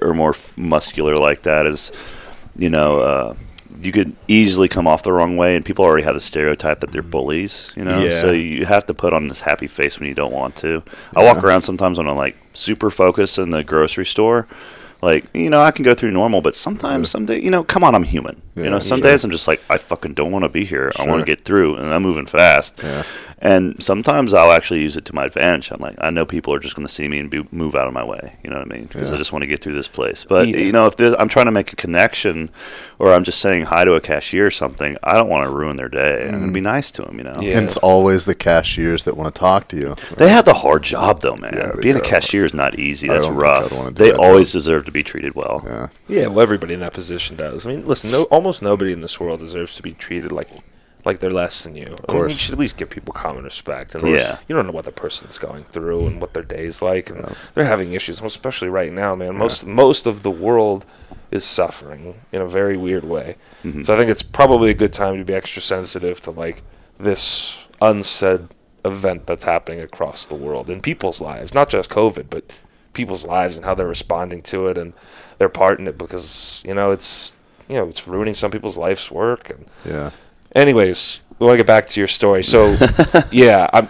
or 0.02 0.14
more 0.14 0.34
muscular 0.58 1.16
like 1.16 1.40
that. 1.42 1.64
Is 1.66 1.90
you 2.64 2.70
know 2.70 2.90
uh, 3.00 3.34
you 3.80 3.92
could 3.92 4.10
easily 4.26 4.68
come 4.68 4.86
off 4.86 5.02
the 5.02 5.12
wrong 5.12 5.36
way, 5.36 5.54
and 5.56 5.64
people 5.64 5.84
already 5.84 6.04
have 6.04 6.14
the 6.14 6.20
stereotype 6.32 6.80
that 6.80 6.90
they're 6.90 7.10
bullies. 7.16 7.72
You 7.76 7.84
know, 7.84 8.00
Yeah. 8.04 8.20
so 8.20 8.32
you 8.32 8.66
have 8.66 8.84
to 8.86 8.94
put 8.94 9.12
on 9.12 9.28
this 9.28 9.40
happy 9.40 9.66
face 9.68 9.98
when 10.00 10.08
you 10.08 10.14
don't 10.14 10.32
want 10.32 10.56
to. 10.56 10.82
I 11.16 11.22
walk 11.24 11.42
around 11.44 11.62
sometimes 11.62 11.96
when 11.98 12.08
I'm 12.08 12.16
like 12.16 12.36
super 12.54 12.90
focused 12.90 13.38
in 13.38 13.50
the 13.50 13.62
grocery 13.64 14.06
store. 14.06 14.46
Like 15.00 15.32
you 15.34 15.48
know, 15.48 15.62
I 15.62 15.70
can 15.70 15.84
go 15.84 15.94
through 15.94 16.10
normal, 16.10 16.40
but 16.40 16.54
sometimes, 16.54 17.08
some 17.10 17.26
day, 17.26 17.40
you 17.40 17.50
know, 17.50 17.62
come 17.62 17.84
on, 17.84 17.94
I'm 17.94 18.02
human. 18.02 18.42
you 18.56 18.68
know, 18.68 18.80
some 18.80 18.98
sure. 18.98 19.10
days 19.10 19.24
I'm 19.24 19.30
just 19.30 19.46
like, 19.46 19.62
I 19.70 19.78
fucking 19.78 20.14
don't 20.14 20.32
want 20.32 20.44
to 20.44 20.48
be 20.48 20.64
here. 20.64 20.90
I 20.98 21.06
want 21.06 21.20
to 21.20 21.24
get 21.24 21.44
through, 21.44 21.76
and 21.76 21.86
I'm 21.86 22.02
moving 22.02 22.26
fast. 22.26 22.80
Yeah. 22.82 23.04
And 23.40 23.80
sometimes 23.82 24.34
I'll 24.34 24.50
actually 24.50 24.82
use 24.82 24.96
it 24.96 25.04
to 25.06 25.14
my 25.14 25.24
advantage. 25.24 25.70
I'm 25.70 25.80
like, 25.80 25.94
I 26.00 26.10
know 26.10 26.26
people 26.26 26.52
are 26.54 26.58
just 26.58 26.74
going 26.74 26.86
to 26.86 26.92
see 26.92 27.06
me 27.06 27.20
and 27.20 27.30
be, 27.30 27.46
move 27.52 27.76
out 27.76 27.86
of 27.86 27.92
my 27.92 28.04
way. 28.04 28.36
You 28.42 28.50
know 28.50 28.58
what 28.58 28.72
I 28.72 28.74
mean? 28.76 28.86
Because 28.86 29.12
I 29.12 29.16
just 29.16 29.32
want 29.32 29.42
to 29.42 29.46
get 29.46 29.62
through 29.62 29.74
this 29.74 29.86
place. 29.86 30.24
But 30.28 30.48
Yeah. 30.48 30.56
you 30.56 30.72
know, 30.72 30.86
if 30.86 30.96
there's- 30.96 31.14
I'm 31.18 31.28
trying 31.28 31.46
to 31.46 31.52
make 31.52 31.72
a 31.72 31.76
connection, 31.76 32.50
or 32.98 33.12
I'm 33.12 33.22
just 33.22 33.40
saying 33.40 33.66
hi 33.66 33.84
to 33.84 33.94
a 33.94 34.00
cashier 34.00 34.46
or 34.46 34.50
something, 34.50 34.96
I 35.04 35.12
don't 35.12 35.28
want 35.28 35.48
to 35.48 35.54
ruin 35.54 35.76
their 35.76 35.88
day. 35.88 36.24
I'm 36.24 36.32
going 36.32 36.46
to 36.48 36.52
be 36.52 36.60
mm. 36.60 36.64
nice 36.64 36.90
to 36.92 37.02
them. 37.02 37.18
You 37.18 37.24
know. 37.24 37.36
Yeah. 37.40 37.58
And 37.58 37.66
it's 37.66 37.76
always 37.76 38.24
the 38.24 38.34
cashiers 38.34 39.04
that 39.04 39.16
want 39.16 39.32
to 39.32 39.38
talk 39.38 39.68
to 39.68 39.76
you. 39.76 39.94
They 40.16 40.28
have 40.28 40.44
the 40.44 40.54
hard 40.54 40.82
job 40.82 41.20
though, 41.20 41.36
man. 41.36 41.54
Yeah, 41.54 41.72
Being 41.80 41.96
a 41.96 42.00
cashier 42.00 42.44
is 42.44 42.54
not 42.54 42.78
easy. 42.78 43.06
That's 43.06 43.28
rough. 43.28 43.72
I'd 43.72 43.76
wanna 43.76 43.90
do 43.92 44.02
They 44.02 44.10
that 44.10 44.18
always 44.18 44.52
deserve 44.52 44.84
to 44.86 44.92
be 44.92 45.02
treated 45.02 45.34
well. 45.34 45.62
Yeah. 45.64 45.88
Yeah, 46.08 46.26
well, 46.26 46.40
everybody 46.40 46.74
in 46.74 46.80
that 46.80 46.92
position 46.92 47.36
does. 47.36 47.66
I 47.66 47.70
mean, 47.70 47.86
listen, 47.86 48.10
no, 48.10 48.24
almost 48.24 48.62
nobody 48.62 48.92
in 48.92 49.00
this 49.00 49.20
world 49.20 49.40
deserves 49.40 49.76
to 49.76 49.82
be 49.82 49.92
treated 49.92 50.32
like 50.32 50.48
like 51.08 51.20
they're 51.20 51.30
less 51.30 51.64
than 51.64 51.74
you. 51.74 51.86
Of 51.86 52.06
course. 52.06 52.32
you 52.32 52.38
should 52.38 52.52
at 52.52 52.58
least 52.58 52.76
give 52.76 52.90
people 52.90 53.14
common 53.14 53.44
respect. 53.44 53.94
And. 53.94 54.06
Yeah. 54.06 54.38
you 54.46 54.54
don't 54.54 54.66
know 54.66 54.72
what 54.72 54.84
the 54.84 54.92
person's 54.92 55.38
going 55.38 55.64
through 55.64 56.06
and 56.06 56.20
what 56.20 56.34
their 56.34 56.42
day's 56.42 56.82
like, 56.82 57.08
and 57.10 57.34
they're 57.54 57.64
having 57.64 57.92
issues, 57.92 58.20
especially 58.20 58.68
right 58.68 58.92
now, 58.92 59.14
man. 59.14 59.36
Most 59.36 59.66
most 59.66 60.06
of 60.06 60.22
the 60.22 60.30
world 60.30 60.84
is 61.30 61.44
suffering 61.44 62.14
in 62.30 62.40
a 62.40 62.46
very 62.46 62.76
weird 62.76 63.04
way. 63.04 63.36
Mm-hmm. 63.64 63.82
So 63.82 63.94
I 63.94 63.96
think 63.96 64.10
it's 64.10 64.22
probably 64.22 64.70
a 64.70 64.74
good 64.74 64.92
time 64.92 65.16
to 65.18 65.24
be 65.24 65.34
extra 65.34 65.62
sensitive 65.62 66.20
to 66.20 66.30
like 66.30 66.62
this 66.98 67.58
unsaid 67.80 68.48
event 68.84 69.26
that's 69.26 69.44
happening 69.44 69.80
across 69.80 70.26
the 70.26 70.34
world 70.34 70.68
in 70.70 70.80
people's 70.80 71.20
lives, 71.20 71.54
not 71.54 71.70
just 71.70 71.90
COVID, 71.90 72.26
but 72.30 72.56
people's 72.92 73.26
lives 73.26 73.56
and 73.56 73.64
how 73.64 73.74
they're 73.74 73.86
responding 73.86 74.42
to 74.42 74.66
it 74.68 74.76
and 74.76 74.92
their 75.38 75.48
part 75.48 75.78
in 75.78 75.86
it 75.86 75.96
because 75.96 76.62
you 76.66 76.74
know 76.74 76.90
it's 76.90 77.32
you 77.68 77.76
know 77.76 77.86
it's 77.88 78.08
ruining 78.08 78.34
some 78.34 78.50
people's 78.50 78.76
life's 78.76 79.10
work 79.10 79.50
and 79.50 79.66
Yeah. 79.84 80.10
Anyways 80.54 81.20
we 81.38 81.46
want 81.46 81.54
to 81.54 81.58
get 81.58 81.66
back 81.66 81.86
to 81.86 82.00
your 82.00 82.08
story 82.08 82.42
so 82.42 82.76
yeah 83.30 83.68
i'm 83.72 83.88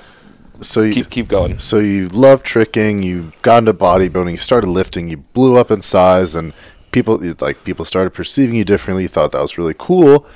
So 0.60 0.82
you, 0.82 0.92
keep 0.92 1.10
keep 1.10 1.28
going 1.28 1.58
So 1.58 1.78
you 1.78 2.08
love 2.08 2.42
tricking. 2.42 3.02
You 3.02 3.32
got 3.42 3.58
into 3.58 3.74
bodybuilding. 3.74 4.32
You 4.32 4.38
started 4.38 4.68
lifting. 4.68 5.08
You 5.08 5.18
blew 5.18 5.56
up 5.56 5.70
in 5.70 5.82
size, 5.82 6.34
and 6.34 6.52
people 6.90 7.20
like 7.40 7.62
people 7.64 7.84
started 7.84 8.10
perceiving 8.10 8.56
you 8.56 8.64
differently. 8.64 9.04
You 9.04 9.08
thought 9.08 9.32
that 9.32 9.40
was 9.40 9.56
really 9.56 9.74
cool. 9.78 10.26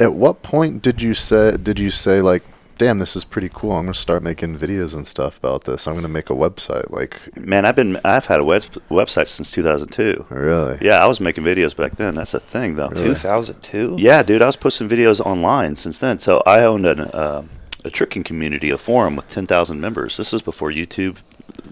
At 0.00 0.14
what 0.14 0.42
point 0.42 0.82
did 0.82 1.00
you 1.00 1.14
say? 1.14 1.56
Did 1.56 1.78
you 1.78 1.90
say 1.90 2.20
like, 2.20 2.42
"Damn, 2.78 2.98
this 2.98 3.16
is 3.16 3.24
pretty 3.24 3.50
cool. 3.52 3.72
I'm 3.72 3.84
gonna 3.86 3.94
start 3.94 4.22
making 4.22 4.58
videos 4.58 4.94
and 4.94 5.06
stuff 5.06 5.38
about 5.38 5.64
this. 5.64 5.86
I'm 5.86 5.94
gonna 5.94 6.08
make 6.08 6.30
a 6.30 6.34
website." 6.34 6.90
Like, 6.90 7.18
Man, 7.46 7.64
I've 7.64 7.76
been 7.76 7.98
I've 8.04 8.26
had 8.26 8.40
a 8.40 8.44
web, 8.44 8.62
website 8.90 9.28
since 9.28 9.50
2002. 9.50 10.26
really? 10.30 10.78
Yeah, 10.80 11.02
I 11.02 11.06
was 11.06 11.20
making 11.20 11.44
videos 11.44 11.74
back 11.76 11.96
then. 11.96 12.14
That's 12.16 12.32
the 12.32 12.40
thing, 12.40 12.76
though. 12.76 12.90
2002 12.90 13.96
Yeah, 13.98 14.22
dude, 14.22 14.42
I 14.42 14.46
was 14.46 14.56
posting 14.56 14.88
videos 14.88 15.20
online 15.20 15.76
since 15.76 15.98
then. 15.98 16.18
So 16.18 16.42
I 16.46 16.60
owned 16.64 16.86
an, 16.86 17.00
uh, 17.00 17.42
a 17.84 17.90
tricking 17.90 18.24
community, 18.24 18.70
a 18.70 18.78
forum 18.78 19.16
with 19.16 19.28
10,000 19.28 19.80
members. 19.80 20.16
This 20.16 20.32
is 20.34 20.42
before 20.42 20.70
YouTube, 20.70 21.18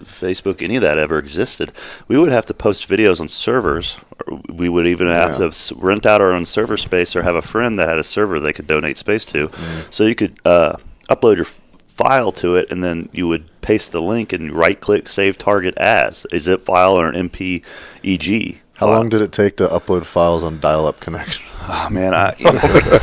Facebook, 0.03 0.61
any 0.61 0.75
of 0.77 0.81
that 0.81 0.97
ever 0.97 1.17
existed. 1.19 1.71
We 2.07 2.17
would 2.17 2.31
have 2.31 2.45
to 2.47 2.53
post 2.53 2.87
videos 2.89 3.19
on 3.19 3.27
servers. 3.27 3.99
Or 4.25 4.39
we 4.49 4.69
would 4.69 4.87
even 4.87 5.07
have 5.07 5.39
Yeah. 5.39 5.49
to 5.49 5.75
rent 5.75 6.05
out 6.05 6.21
our 6.21 6.31
own 6.31 6.45
server 6.45 6.77
space 6.77 7.15
or 7.15 7.23
have 7.23 7.35
a 7.35 7.41
friend 7.41 7.77
that 7.79 7.89
had 7.89 7.97
a 7.99 8.03
server 8.03 8.39
they 8.39 8.53
could 8.53 8.67
donate 8.67 8.97
space 8.97 9.25
to. 9.25 9.51
So 9.89 10.05
you 10.05 10.15
could 10.15 10.39
uh, 10.45 10.77
upload 11.09 11.35
your 11.37 11.45
file 11.45 12.31
to 12.33 12.55
it 12.55 12.69
and 12.71 12.83
then 12.83 13.07
you 13.13 13.27
would 13.27 13.49
paste 13.61 13.91
the 13.93 14.01
link 14.01 14.33
and 14.33 14.51
right 14.51 14.79
click 14.81 15.07
save 15.07 15.37
target 15.37 15.75
as 15.77 16.25
a 16.31 16.39
zip 16.39 16.61
file 16.61 16.93
or 16.99 17.07
an 17.09 17.29
MPEG. 17.29 18.57
How 18.77 18.87
file. 18.87 18.89
long 18.89 19.09
did 19.09 19.21
it 19.21 19.31
take 19.31 19.55
to 19.57 19.67
upload 19.67 20.05
files 20.05 20.43
on 20.43 20.59
dial-up 20.59 20.99
connection? 20.99 21.43
Oh 21.67 21.87
man, 21.91 22.13
I 22.13 22.35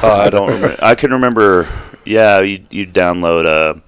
oh, 0.03 0.21
I 0.21 0.31
don't 0.31 0.51
remember. 0.51 0.77
I 0.83 0.95
can 0.95 1.11
remember. 1.12 1.69
Yeah, 2.05 2.41
you 2.41 2.65
you 2.71 2.87
download 2.87 3.47
a 3.47 3.81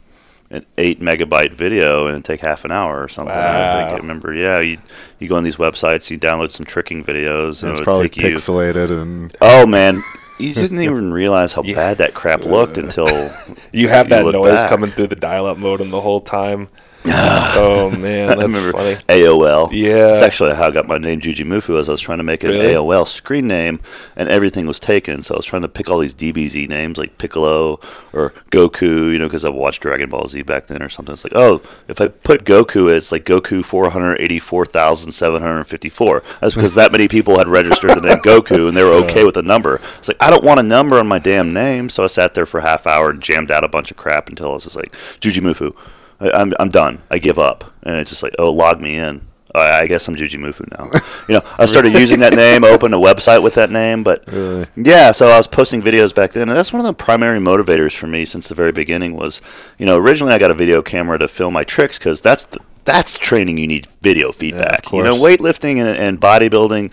an 0.54 0.64
eight 0.78 1.00
megabyte 1.00 1.52
video 1.52 2.06
and 2.06 2.14
it'd 2.14 2.24
take 2.24 2.40
half 2.40 2.64
an 2.64 2.70
hour 2.70 3.02
or 3.02 3.08
something. 3.08 3.34
I 3.34 3.80
think 3.80 3.90
I 3.92 3.96
remember. 3.96 4.32
Yeah, 4.32 4.60
you 4.60 4.78
you 5.18 5.28
go 5.28 5.36
on 5.36 5.44
these 5.44 5.56
websites, 5.56 6.10
you 6.10 6.18
download 6.18 6.50
some 6.50 6.64
tricking 6.64 7.04
videos, 7.04 7.62
and 7.62 7.70
it's 7.70 7.80
it 7.80 7.84
probably 7.84 8.08
take 8.08 8.24
you. 8.24 8.36
pixelated 8.36 8.90
and 8.90 9.36
Oh 9.40 9.66
man, 9.66 10.00
you 10.38 10.54
didn't 10.54 10.80
even 10.80 11.12
realize 11.12 11.52
how 11.52 11.62
bad 11.62 11.98
that 11.98 12.14
crap 12.14 12.44
looked 12.44 12.76
until 12.78 13.06
you 13.72 13.88
have 13.88 14.08
that 14.08 14.24
look 14.24 14.34
noise 14.34 14.62
back. 14.62 14.68
coming 14.68 14.90
through 14.90 15.06
the 15.06 15.16
dial-up 15.16 15.58
modem 15.58 15.90
the 15.90 16.00
whole 16.00 16.20
time 16.20 16.68
Ah. 17.06 17.54
oh 17.58 17.90
man 17.90 18.30
I 18.30 18.34
that's 18.36 18.48
remember 18.48 18.72
funny 18.72 18.94
AOL. 19.08 19.68
Yeah. 19.72 20.08
That's 20.08 20.22
actually 20.22 20.54
how 20.54 20.68
I 20.68 20.70
got 20.70 20.86
my 20.86 20.96
name 20.98 21.20
Juji 21.20 21.44
Mufu 21.44 21.78
as 21.78 21.88
I 21.88 21.92
was 21.92 22.00
trying 22.00 22.18
to 22.18 22.24
make 22.24 22.42
an 22.44 22.50
Really? 22.50 22.74
AOL 22.74 23.06
screen 23.06 23.46
name 23.46 23.80
and 24.16 24.28
everything 24.28 24.66
was 24.66 24.78
taken. 24.78 25.20
So 25.22 25.34
I 25.34 25.38
was 25.38 25.44
trying 25.44 25.62
to 25.62 25.68
pick 25.68 25.90
all 25.90 25.98
these 25.98 26.14
DBZ 26.14 26.68
names 26.68 26.96
like 26.98 27.18
Piccolo 27.18 27.78
or 28.12 28.32
Goku, 28.50 29.12
you 29.12 29.18
know, 29.18 29.26
because 29.26 29.44
I 29.44 29.48
watched 29.50 29.82
Dragon 29.82 30.08
Ball 30.08 30.26
Z 30.26 30.42
back 30.42 30.66
then 30.68 30.82
or 30.82 30.88
something. 30.88 31.12
It's 31.12 31.24
like, 31.24 31.34
oh, 31.36 31.60
if 31.88 32.00
I 32.00 32.08
put 32.08 32.44
Goku, 32.44 32.90
it's 32.94 33.12
like 33.12 33.24
Goku 33.24 33.64
484,754. 33.64 36.22
That's 36.40 36.54
because 36.54 36.74
that 36.74 36.92
many 36.92 37.08
people 37.08 37.38
had 37.38 37.48
registered 37.48 37.90
the 37.90 38.00
name 38.00 38.18
Goku 38.18 38.68
and 38.68 38.76
they 38.76 38.82
were 38.82 38.92
okay 39.04 39.24
with 39.24 39.34
the 39.34 39.42
number. 39.42 39.80
It's 39.98 40.08
like, 40.08 40.16
I 40.20 40.30
don't 40.30 40.44
want 40.44 40.60
a 40.60 40.64
number 40.64 40.98
on 40.98 41.06
my 41.06 41.18
damn 41.18 41.52
name. 41.52 41.88
So 41.88 42.04
I 42.04 42.06
sat 42.06 42.34
there 42.34 42.46
for 42.46 42.58
a 42.58 42.62
half 42.62 42.86
hour 42.86 43.10
and 43.10 43.22
jammed 43.22 43.50
out 43.50 43.64
a 43.64 43.68
bunch 43.68 43.90
of 43.90 43.96
crap 43.96 44.28
until 44.28 44.50
I 44.50 44.54
was 44.54 44.64
just 44.64 44.76
like, 44.76 44.92
Juji 45.20 45.40
Mufu. 45.42 45.74
I, 46.20 46.30
I'm, 46.30 46.52
I'm 46.60 46.68
done. 46.70 47.02
I 47.10 47.18
give 47.18 47.38
up. 47.38 47.72
And 47.82 47.96
it's 47.96 48.10
just 48.10 48.22
like, 48.22 48.34
oh, 48.38 48.50
log 48.52 48.80
me 48.80 48.96
in. 48.96 49.22
I 49.54 49.82
I 49.82 49.86
guess 49.86 50.08
I'm 50.08 50.16
Juji 50.16 50.36
Mufu 50.38 50.68
now. 50.76 50.90
You 51.28 51.34
know, 51.36 51.42
I 51.58 51.64
started 51.66 51.92
using 51.92 52.20
that 52.20 52.34
name, 52.34 52.64
opened 52.64 52.92
a 52.92 52.98
website 52.98 53.42
with 53.42 53.54
that 53.54 53.70
name, 53.70 54.02
but 54.02 54.24
Really? 54.26 54.66
yeah. 54.76 55.12
So 55.12 55.28
I 55.28 55.36
was 55.36 55.46
posting 55.46 55.80
videos 55.80 56.14
back 56.14 56.32
then, 56.32 56.48
and 56.48 56.56
that's 56.58 56.72
one 56.72 56.80
of 56.80 56.86
the 56.86 56.92
primary 56.92 57.38
motivators 57.38 57.94
for 57.96 58.06
me 58.06 58.24
since 58.26 58.48
the 58.48 58.54
very 58.54 58.72
beginning. 58.72 59.14
Was 59.16 59.40
you 59.78 59.86
know, 59.86 59.96
originally 59.96 60.32
I 60.34 60.38
got 60.38 60.50
a 60.50 60.54
video 60.54 60.82
camera 60.82 61.18
to 61.18 61.28
film 61.28 61.54
my 61.54 61.62
tricks 61.64 61.98
because 61.98 62.20
that's 62.20 62.44
the, 62.44 62.58
that's 62.84 63.16
training 63.16 63.56
you 63.58 63.66
need 63.68 63.86
video 64.02 64.32
feedback. 64.32 64.90
you 64.92 65.02
know, 65.02 65.14
weightlifting 65.14 65.76
and, 65.78 65.96
and 65.96 66.20
bodybuilding. 66.20 66.92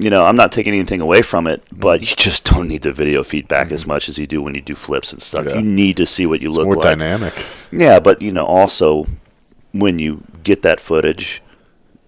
You 0.00 0.10
know, 0.10 0.24
I'm 0.24 0.36
not 0.36 0.52
taking 0.52 0.74
anything 0.74 1.00
away 1.00 1.22
from 1.22 1.48
it, 1.48 1.64
mm-hmm. 1.64 1.80
but 1.80 2.00
you 2.00 2.14
just 2.16 2.44
don't 2.44 2.68
need 2.68 2.82
the 2.82 2.92
video 2.92 3.24
feedback 3.24 3.72
as 3.72 3.82
mm-hmm. 3.82 3.90
much 3.90 4.08
as 4.08 4.16
you 4.16 4.26
do 4.26 4.40
when 4.40 4.54
you 4.54 4.60
do 4.60 4.76
flips 4.76 5.12
and 5.12 5.20
stuff. 5.20 5.46
Yeah. 5.46 5.56
You 5.56 5.62
need 5.62 5.96
to 5.96 6.06
see 6.06 6.24
what 6.24 6.40
you 6.40 6.48
it's 6.48 6.56
look 6.56 6.66
more 6.66 6.76
like. 6.76 6.84
dynamic. 6.84 7.34
Yeah, 7.72 7.98
but 7.98 8.22
you 8.22 8.30
know, 8.32 8.46
also 8.46 9.06
when 9.72 9.98
you 9.98 10.22
get 10.44 10.62
that 10.62 10.78
footage, 10.78 11.42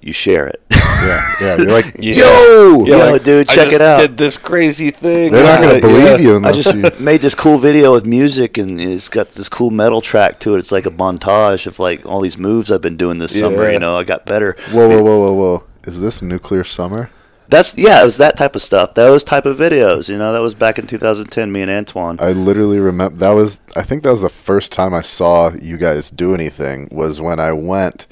you 0.00 0.12
share 0.12 0.46
it. 0.46 0.62
Yeah, 0.70 1.34
yeah. 1.40 1.56
You're 1.56 1.72
like, 1.72 1.94
Yeah. 1.98 2.14
yo, 2.14 2.84
Yeah. 2.84 3.10
Yo, 3.10 3.18
dude, 3.18 3.50
I 3.50 3.54
check 3.54 3.72
it 3.72 3.80
out. 3.80 4.00
did 4.00 4.16
this 4.16 4.38
crazy 4.38 4.90
thing 4.90 5.32
they're 5.32 5.44
not 5.44 5.60
gonna 5.60 5.78
uh, 5.78 5.80
believe 5.80 6.20
yeah. 6.20 6.38
you 6.38 6.44
I 6.44 6.52
just 6.52 6.74
you. 6.74 6.90
made 7.04 7.20
this 7.20 7.34
cool 7.34 7.58
video 7.58 7.92
with 7.92 8.06
music, 8.06 8.56
and 8.56 8.80
it's 8.80 9.08
got 9.08 9.30
this 9.30 9.48
cool 9.48 9.70
metal 9.70 10.00
track 10.00 10.38
to 10.40 10.54
it. 10.54 10.58
It's 10.58 10.72
like 10.72 10.86
a 10.86 10.90
montage 10.90 11.66
of 11.66 11.78
like 11.78 12.06
all 12.06 12.20
these 12.20 12.38
moves 12.38 12.70
I've 12.70 12.82
been 12.82 12.96
doing 12.96 13.18
this 13.18 13.38
summer. 13.38 13.70
You 13.70 13.78
know, 13.78 13.96
I 13.96 14.04
got 14.04 14.26
better. 14.26 14.56
Whoa, 14.70 14.88
whoa, 14.88 15.02
whoa, 15.02 15.18
whoa, 15.18 15.32
whoa! 15.32 15.64
Is 15.84 16.00
this 16.00 16.22
nuclear 16.22 16.64
summer? 16.64 17.10
That's 17.50 17.76
yeah, 17.76 18.00
it 18.00 18.04
was 18.04 18.16
that 18.18 18.36
type 18.36 18.54
of 18.54 18.62
stuff. 18.62 18.94
Those 18.94 19.24
type 19.24 19.44
of 19.44 19.58
videos. 19.58 20.08
You 20.08 20.16
know, 20.18 20.32
that 20.32 20.40
was 20.40 20.54
back 20.54 20.78
in 20.78 20.86
2010. 20.86 21.50
Me 21.50 21.62
and 21.62 21.70
Antoine. 21.70 22.16
I 22.20 22.32
literally 22.32 22.78
remember 22.78 23.16
that 23.18 23.30
was. 23.30 23.60
I 23.76 23.82
think 23.82 24.04
that 24.04 24.10
was 24.10 24.22
the 24.22 24.28
first 24.28 24.72
time 24.72 24.94
I 24.94 25.00
saw 25.00 25.50
you 25.60 25.76
guys 25.76 26.10
do 26.10 26.34
anything. 26.34 26.88
Was 26.92 27.20
when 27.20 27.40
I 27.40 27.52
went. 27.52 28.06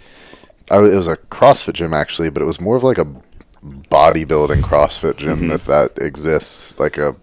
I, 0.71 0.79
it 0.79 0.97
was 0.97 1.07
a 1.07 1.17
CrossFit 1.17 1.75
gym 1.75 1.95
actually, 1.95 2.31
but 2.31 2.43
it 2.43 2.47
was 2.47 2.61
more 2.61 2.77
of 2.77 2.83
like 2.83 2.99
a 2.99 3.07
bodybuilding 3.63 4.61
CrossFit 4.63 5.17
gym, 5.17 5.39
Mm-hmm. 5.41 5.51
if 5.53 5.65
that 5.67 5.99
exists, 5.99 6.79
like 6.79 6.99
a 6.99 7.17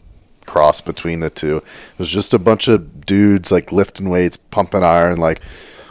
cross 0.45 0.82
between 0.82 1.19
the 1.19 1.30
two. 1.30 1.58
It 1.58 1.99
was 1.99 2.10
just 2.10 2.34
a 2.34 2.39
bunch 2.39 2.67
of 2.67 3.06
dudes 3.06 3.51
like 3.51 3.71
lifting 3.71 4.10
weights, 4.10 4.38
pumping 4.38 4.84
iron, 4.84 5.17
like 5.19 5.41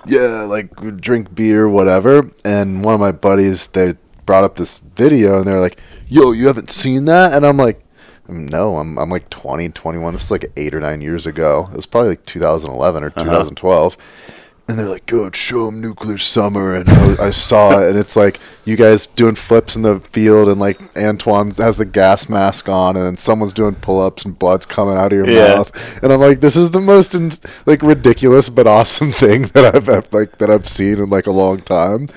yeah, 0.06 0.46
like 0.48 0.70
drink 1.00 1.34
beer, 1.34 1.68
whatever. 1.68 2.30
And 2.44 2.84
one 2.84 2.94
of 2.94 3.00
my 3.00 3.12
buddies, 3.12 3.68
they 3.68 3.94
brought 4.26 4.44
up 4.44 4.56
this 4.56 4.80
video 4.80 5.38
and 5.38 5.44
they're 5.46 5.60
like, 5.60 5.78
yo, 6.08 6.32
you 6.32 6.46
haven't 6.46 6.70
seen 6.70 7.04
that? 7.06 7.32
And 7.32 7.44
I'm 7.46 7.56
like, 7.56 7.80
no, 8.28 8.76
I'm, 8.78 8.98
I'm 8.98 9.10
like 9.10 9.28
20, 9.30 9.68
21. 9.70 10.12
This 10.14 10.24
is 10.24 10.30
like 10.30 10.46
eight 10.56 10.74
or 10.74 10.80
nine 10.80 11.00
years 11.00 11.26
ago. 11.26 11.68
It 11.70 11.76
was 11.76 11.86
probably 11.86 12.10
like 12.10 12.24
2011 12.26 13.04
or 13.04 13.08
uh-huh. 13.08 13.22
2012. 13.22 14.50
And 14.66 14.78
they're 14.78 14.88
like, 14.88 15.04
go 15.04 15.30
show 15.30 15.66
them 15.66 15.82
Nuclear 15.82 16.16
Summer. 16.16 16.74
And 16.74 16.88
I, 16.88 17.26
I 17.26 17.30
saw 17.32 17.78
it. 17.78 17.90
And 17.90 17.98
it's 17.98 18.16
like 18.16 18.40
you 18.64 18.76
guys 18.76 19.04
doing 19.04 19.34
flips 19.34 19.76
in 19.76 19.82
the 19.82 20.00
field. 20.00 20.48
And 20.48 20.58
like 20.58 20.80
Antoine 20.96 21.50
has 21.50 21.76
the 21.76 21.84
gas 21.84 22.30
mask 22.30 22.70
on. 22.70 22.96
And 22.96 23.04
then 23.04 23.16
someone's 23.18 23.52
doing 23.52 23.74
pull 23.74 24.00
ups 24.00 24.24
and 24.24 24.38
blood's 24.38 24.64
coming 24.64 24.96
out 24.96 25.12
of 25.12 25.18
your 25.18 25.28
Yeah. 25.28 25.56
mouth. 25.56 26.02
And 26.02 26.10
I'm 26.10 26.20
like, 26.20 26.40
this 26.40 26.56
is 26.56 26.70
the 26.70 26.80
most 26.80 27.14
in, 27.14 27.30
like 27.66 27.82
ridiculous 27.82 28.48
but 28.48 28.66
awesome 28.66 29.12
thing 29.12 29.42
that 29.48 29.74
I've 29.74 30.10
like 30.14 30.38
that 30.38 30.48
I've 30.48 30.66
seen 30.68 30.94
in 30.98 31.10
like 31.10 31.26
a 31.26 31.32
long 31.32 31.60
time. 31.60 32.08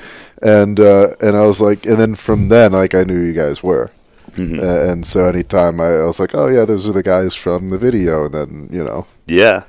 And 0.41 0.79
uh, 0.79 1.09
and 1.19 1.35
I 1.35 1.45
was 1.45 1.61
like, 1.61 1.85
and 1.85 1.97
then 1.97 2.15
from 2.15 2.49
then, 2.49 2.71
like 2.73 2.93
I 2.93 3.03
knew 3.03 3.19
you 3.19 3.33
guys 3.33 3.63
were. 3.63 3.91
Mm-hmm. 4.31 4.59
Uh, 4.59 4.91
and 4.91 5.05
so 5.05 5.27
anytime 5.27 5.81
I, 5.81 5.87
I 5.87 6.05
was 6.05 6.19
like, 6.19 6.35
oh 6.35 6.47
yeah, 6.47 6.65
those 6.65 6.87
are 6.87 6.91
the 6.93 7.01
guys 7.03 7.33
from 7.33 7.69
the 7.71 7.77
video, 7.79 8.25
and 8.25 8.33
then 8.33 8.69
you 8.71 8.83
know, 8.83 9.07
Yeah, 9.25 9.63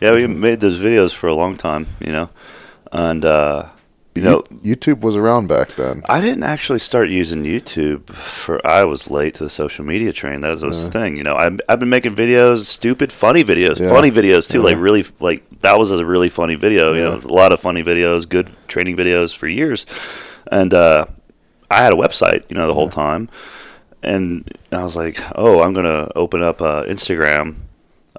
yeah. 0.00 0.12
We 0.12 0.26
made 0.26 0.60
those 0.60 0.78
videos 0.78 1.12
for 1.14 1.28
a 1.28 1.34
long 1.34 1.56
time, 1.58 1.86
you 2.00 2.10
know, 2.12 2.30
and 2.92 3.24
uh, 3.26 3.68
you 4.14 4.22
know, 4.22 4.42
YouTube 4.62 5.00
was 5.00 5.16
around 5.16 5.48
back 5.48 5.70
then. 5.70 6.02
I 6.08 6.20
didn't 6.22 6.44
actually 6.44 6.78
start 6.78 7.10
using 7.10 7.42
YouTube 7.42 8.08
for. 8.08 8.64
I 8.66 8.84
was 8.84 9.10
late 9.10 9.34
to 9.34 9.44
the 9.44 9.50
social 9.50 9.84
media 9.84 10.12
train. 10.14 10.40
That 10.40 10.50
was, 10.50 10.62
was 10.64 10.84
the 10.84 10.90
thing, 10.90 11.16
you 11.16 11.24
know. 11.24 11.34
I've, 11.36 11.60
I've 11.68 11.80
been 11.80 11.90
making 11.90 12.14
videos, 12.16 12.64
stupid, 12.64 13.12
funny 13.12 13.44
videos, 13.44 13.80
Yeah. 13.80 13.90
funny 13.90 14.10
videos 14.10 14.48
too. 14.48 14.62
Like 14.62 14.78
really, 14.78 15.04
like 15.20 15.42
that 15.64 15.78
was 15.78 15.90
a 15.90 16.04
really 16.04 16.28
funny 16.28 16.54
video. 16.54 16.92
You 16.92 17.00
know, 17.00 17.14
a 17.16 17.32
lot 17.32 17.52
of 17.52 17.60
funny 17.60 17.82
videos, 17.82 18.28
good 18.28 18.50
training 18.68 18.96
videos 18.96 19.34
for 19.34 19.48
years, 19.48 19.86
and 20.50 20.72
uh, 20.72 21.06
I 21.70 21.82
had 21.82 21.92
a 21.92 21.96
website, 21.96 22.44
you 22.50 22.56
know, 22.56 22.66
the 22.66 22.74
whole 22.74 22.90
time, 22.90 23.28
and 24.02 24.48
I 24.70 24.82
was 24.82 24.94
like, 24.94 25.18
oh, 25.34 25.62
I'm 25.62 25.72
gonna 25.72 26.10
open 26.14 26.42
up 26.42 26.60
uh, 26.60 26.84
Instagram, 26.84 27.56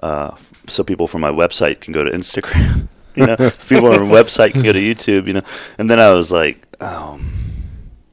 uh, 0.02 0.36
so 0.66 0.82
people 0.82 1.06
from 1.06 1.20
my 1.20 1.30
website 1.30 1.80
can 1.80 1.92
go 1.92 2.04
to 2.04 2.10
Instagram. 2.10 2.88
you 3.14 3.26
know, 3.26 3.36
people 3.68 3.92
on 3.92 4.08
my 4.08 4.14
website 4.14 4.52
can 4.52 4.62
go 4.62 4.72
to 4.72 4.80
YouTube. 4.80 5.26
You 5.26 5.34
know, 5.34 5.42
and 5.78 5.88
then 5.88 6.00
I 6.00 6.12
was 6.12 6.30
like, 6.30 6.66
oh. 6.80 7.20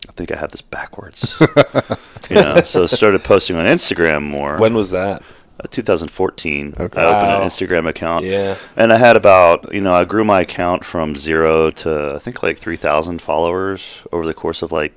I 0.05 0.11
think 0.15 0.31
I 0.31 0.37
have 0.37 0.51
this 0.51 0.61
backwards. 0.61 1.39
you 2.29 2.35
know, 2.35 2.57
so 2.57 2.83
I 2.83 2.85
started 2.85 3.23
posting 3.23 3.55
on 3.55 3.65
Instagram 3.65 4.21
more. 4.21 4.57
When 4.57 4.75
was 4.75 4.91
that? 4.91 5.23
Uh, 5.59 5.67
2014, 5.69 6.73
Okay. 6.79 6.99
I 7.01 7.05
opened 7.05 7.27
Wow. 7.27 7.41
an 7.41 7.47
Instagram 7.47 7.87
account. 7.87 8.25
Yeah. 8.25 8.55
And 8.75 8.91
I 8.91 8.97
had 8.97 9.15
about, 9.15 9.71
you 9.73 9.81
know, 9.81 9.93
I 9.93 10.03
grew 10.03 10.23
my 10.23 10.41
account 10.41 10.83
from 10.83 11.15
zero 11.15 11.69
to 11.69 12.13
I 12.15 12.19
think 12.19 12.41
like 12.41 12.57
3,000 12.57 13.21
followers 13.21 14.01
over 14.11 14.25
the 14.25 14.33
course 14.33 14.61
of 14.63 14.71
like, 14.71 14.93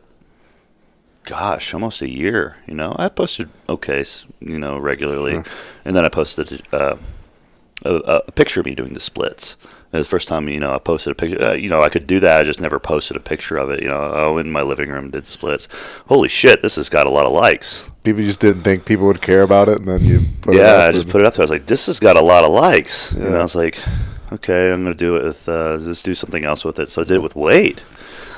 gosh, 1.24 1.74
almost 1.74 2.00
a 2.02 2.08
year. 2.08 2.56
You 2.66 2.74
know, 2.74 2.96
I 2.98 3.08
posted 3.08 3.48
okay, 3.68 4.02
you 4.40 4.58
know, 4.58 4.78
regularly, 4.78 5.42
and 5.84 5.94
then 5.96 6.04
I 6.04 6.08
posted 6.08 6.62
uh, 6.72 6.96
a, 7.84 7.94
a 8.28 8.32
picture 8.32 8.60
of 8.60 8.66
me 8.66 8.74
doing 8.74 8.94
the 8.94 9.00
splits. 9.00 9.56
The 9.92 10.04
first 10.04 10.28
time, 10.28 10.48
you 10.48 10.60
know, 10.60 10.74
I 10.74 10.78
posted 10.78 11.12
a 11.12 11.14
picture. 11.14 11.42
Uh, 11.42 11.52
you 11.52 11.68
know, 11.68 11.82
I 11.82 11.88
could 11.88 12.06
do 12.06 12.20
that. 12.20 12.40
I 12.40 12.44
just 12.44 12.60
never 12.60 12.78
posted 12.78 13.16
a 13.16 13.20
picture 13.20 13.56
of 13.56 13.70
it. 13.70 13.82
You 13.82 13.88
know, 13.88 14.12
oh, 14.14 14.38
in 14.38 14.50
my 14.50 14.62
living 14.62 14.90
room 14.90 15.10
did 15.10 15.26
splits. 15.26 15.68
Holy 16.08 16.28
shit, 16.28 16.60
this 16.60 16.76
has 16.76 16.88
got 16.88 17.06
a 17.06 17.10
lot 17.10 17.24
of 17.24 17.32
likes. 17.32 17.84
People 18.02 18.22
just 18.22 18.40
didn't 18.40 18.62
think 18.62 18.84
people 18.84 19.06
would 19.06 19.22
care 19.22 19.42
about 19.42 19.68
it, 19.68 19.78
and 19.78 19.88
then 19.88 20.04
you 20.04 20.20
put 20.42 20.54
it 20.54 20.58
yeah, 20.58 20.86
I 20.88 20.92
just 20.92 21.08
put 21.08 21.20
it 21.20 21.26
up 21.26 21.34
there. 21.34 21.42
I 21.42 21.44
was 21.44 21.50
like, 21.50 21.66
this 21.66 21.86
has 21.86 21.98
got 21.98 22.16
a 22.16 22.20
lot 22.20 22.44
of 22.44 22.52
likes. 22.52 23.12
And 23.12 23.34
I 23.34 23.42
was 23.42 23.54
like, 23.54 23.78
okay, 24.32 24.72
I'm 24.72 24.82
gonna 24.82 24.94
do 24.94 25.16
it 25.16 25.24
with 25.24 25.48
uh, 25.48 25.76
let's 25.80 26.02
do 26.02 26.14
something 26.14 26.44
else 26.44 26.64
with 26.64 26.78
it. 26.78 26.90
So 26.90 27.02
I 27.02 27.04
did 27.04 27.16
it 27.16 27.22
with 27.22 27.36
weight. 27.36 27.82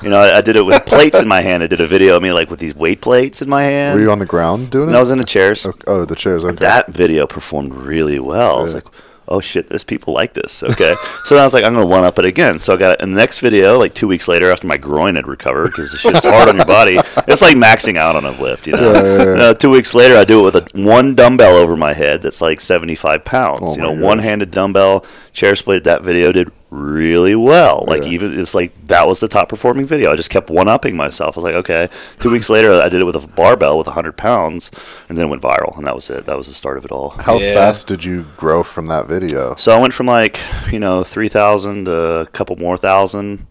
You 0.01 0.09
know, 0.09 0.19
I, 0.19 0.37
I 0.37 0.41
did 0.41 0.55
it 0.55 0.61
with 0.61 0.85
plates 0.85 1.21
in 1.21 1.27
my 1.27 1.41
hand. 1.41 1.61
I 1.61 1.67
did 1.67 1.81
a 1.81 1.87
video 1.87 2.15
of 2.15 2.23
me 2.23 2.31
like 2.31 2.49
with 2.49 2.59
these 2.59 2.75
weight 2.75 3.01
plates 3.01 3.41
in 3.41 3.49
my 3.49 3.63
hand. 3.63 3.97
Were 3.97 4.03
you 4.03 4.11
on 4.11 4.19
the 4.19 4.25
ground 4.25 4.71
doing 4.71 4.87
and 4.87 4.95
it? 4.95 4.97
I 4.97 5.01
was 5.01 5.11
in 5.11 5.17
the 5.17 5.25
chairs. 5.25 5.65
Oh, 5.65 5.73
oh, 5.87 6.05
the 6.05 6.15
chairs. 6.15 6.45
Okay. 6.45 6.55
That 6.55 6.89
video 6.89 7.27
performed 7.27 7.73
really 7.73 8.19
well. 8.19 8.59
I 8.59 8.61
was 8.61 8.75
like, 8.75 8.87
oh 9.29 9.39
shit, 9.39 9.69
there's 9.69 9.83
people 9.83 10.13
like 10.13 10.33
this. 10.33 10.63
Okay. 10.63 10.95
so 11.25 11.35
then 11.35 11.41
I 11.41 11.45
was 11.45 11.53
like, 11.53 11.63
I'm 11.63 11.73
going 11.73 11.87
to 11.87 11.89
one 11.89 12.03
up 12.03 12.19
it 12.19 12.25
again. 12.25 12.59
So 12.59 12.73
I 12.73 12.77
got 12.77 12.99
in 12.99 13.11
the 13.11 13.17
next 13.17 13.39
video, 13.39 13.77
like 13.77 13.93
two 13.93 14.07
weeks 14.07 14.27
later 14.27 14.51
after 14.51 14.67
my 14.67 14.77
groin 14.77 15.15
had 15.15 15.27
recovered, 15.27 15.67
because 15.67 15.91
the 15.91 15.97
shit's 15.97 16.25
hard 16.25 16.49
on 16.49 16.57
your 16.57 16.65
body. 16.65 16.97
It's 17.27 17.41
like 17.41 17.55
maxing 17.55 17.95
out 17.95 18.15
on 18.15 18.25
a 18.25 18.31
lift, 18.41 18.67
you 18.67 18.73
know? 18.73 18.91
Yeah, 18.91 19.03
yeah, 19.03 19.17
yeah. 19.17 19.41
Uh, 19.43 19.53
two 19.53 19.69
weeks 19.69 19.93
later, 19.93 20.17
I 20.17 20.25
do 20.25 20.41
it 20.41 20.51
with 20.51 20.75
a 20.75 20.81
one 20.81 21.15
dumbbell 21.15 21.55
over 21.55 21.77
my 21.77 21.93
head 21.93 22.21
that's 22.21 22.41
like 22.41 22.59
75 22.59 23.23
pounds. 23.23 23.59
Oh 23.61 23.75
you 23.75 23.83
know, 23.83 24.05
one 24.05 24.19
handed 24.19 24.51
dumbbell, 24.51 25.05
chair 25.31 25.55
split. 25.55 25.83
That 25.83 26.03
video 26.03 26.31
did 26.31 26.51
really 26.69 27.35
well. 27.35 27.83
Like, 27.87 28.03
Yeah. 28.03 28.09
even 28.09 28.39
it's 28.39 28.53
like 28.53 28.71
that 28.87 29.07
was 29.07 29.19
the 29.19 29.27
top 29.27 29.49
performing 29.49 29.85
video. 29.85 30.11
I 30.11 30.15
just 30.15 30.29
kept 30.29 30.49
one 30.49 30.67
upping 30.67 30.95
myself. 30.95 31.35
I 31.35 31.39
was 31.39 31.43
like, 31.43 31.55
okay. 31.55 31.89
Two 32.19 32.31
weeks 32.31 32.49
later, 32.49 32.73
I 32.73 32.89
did 32.89 33.01
it 33.01 33.05
with 33.05 33.15
a 33.15 33.27
barbell 33.27 33.77
with 33.77 33.87
100 33.87 34.15
pounds, 34.17 34.69
and 35.07 35.17
then 35.17 35.25
it 35.25 35.29
went 35.29 35.41
viral, 35.41 35.75
and 35.77 35.85
that 35.87 35.95
was 35.95 36.09
it. 36.09 36.25
That 36.25 36.37
was 36.37 36.47
the 36.47 36.53
start 36.53 36.77
of 36.77 36.85
it 36.85 36.91
all. 36.91 37.09
How 37.25 37.37
Yeah. 37.39 37.53
fast 37.53 37.87
did 37.87 38.03
you 38.03 38.25
grow 38.37 38.61
from 38.63 38.87
that 38.87 39.07
video? 39.07 39.55
So 39.57 39.71
I 39.75 39.79
went 39.79 39.93
from 39.93 40.05
like 40.07 40.39
you 40.71 40.79
know 40.79 41.03
three 41.03 41.29
thousand 41.29 41.85
to 41.85 42.19
a 42.21 42.25
couple 42.27 42.55
more 42.57 42.77
thousand 42.77 43.47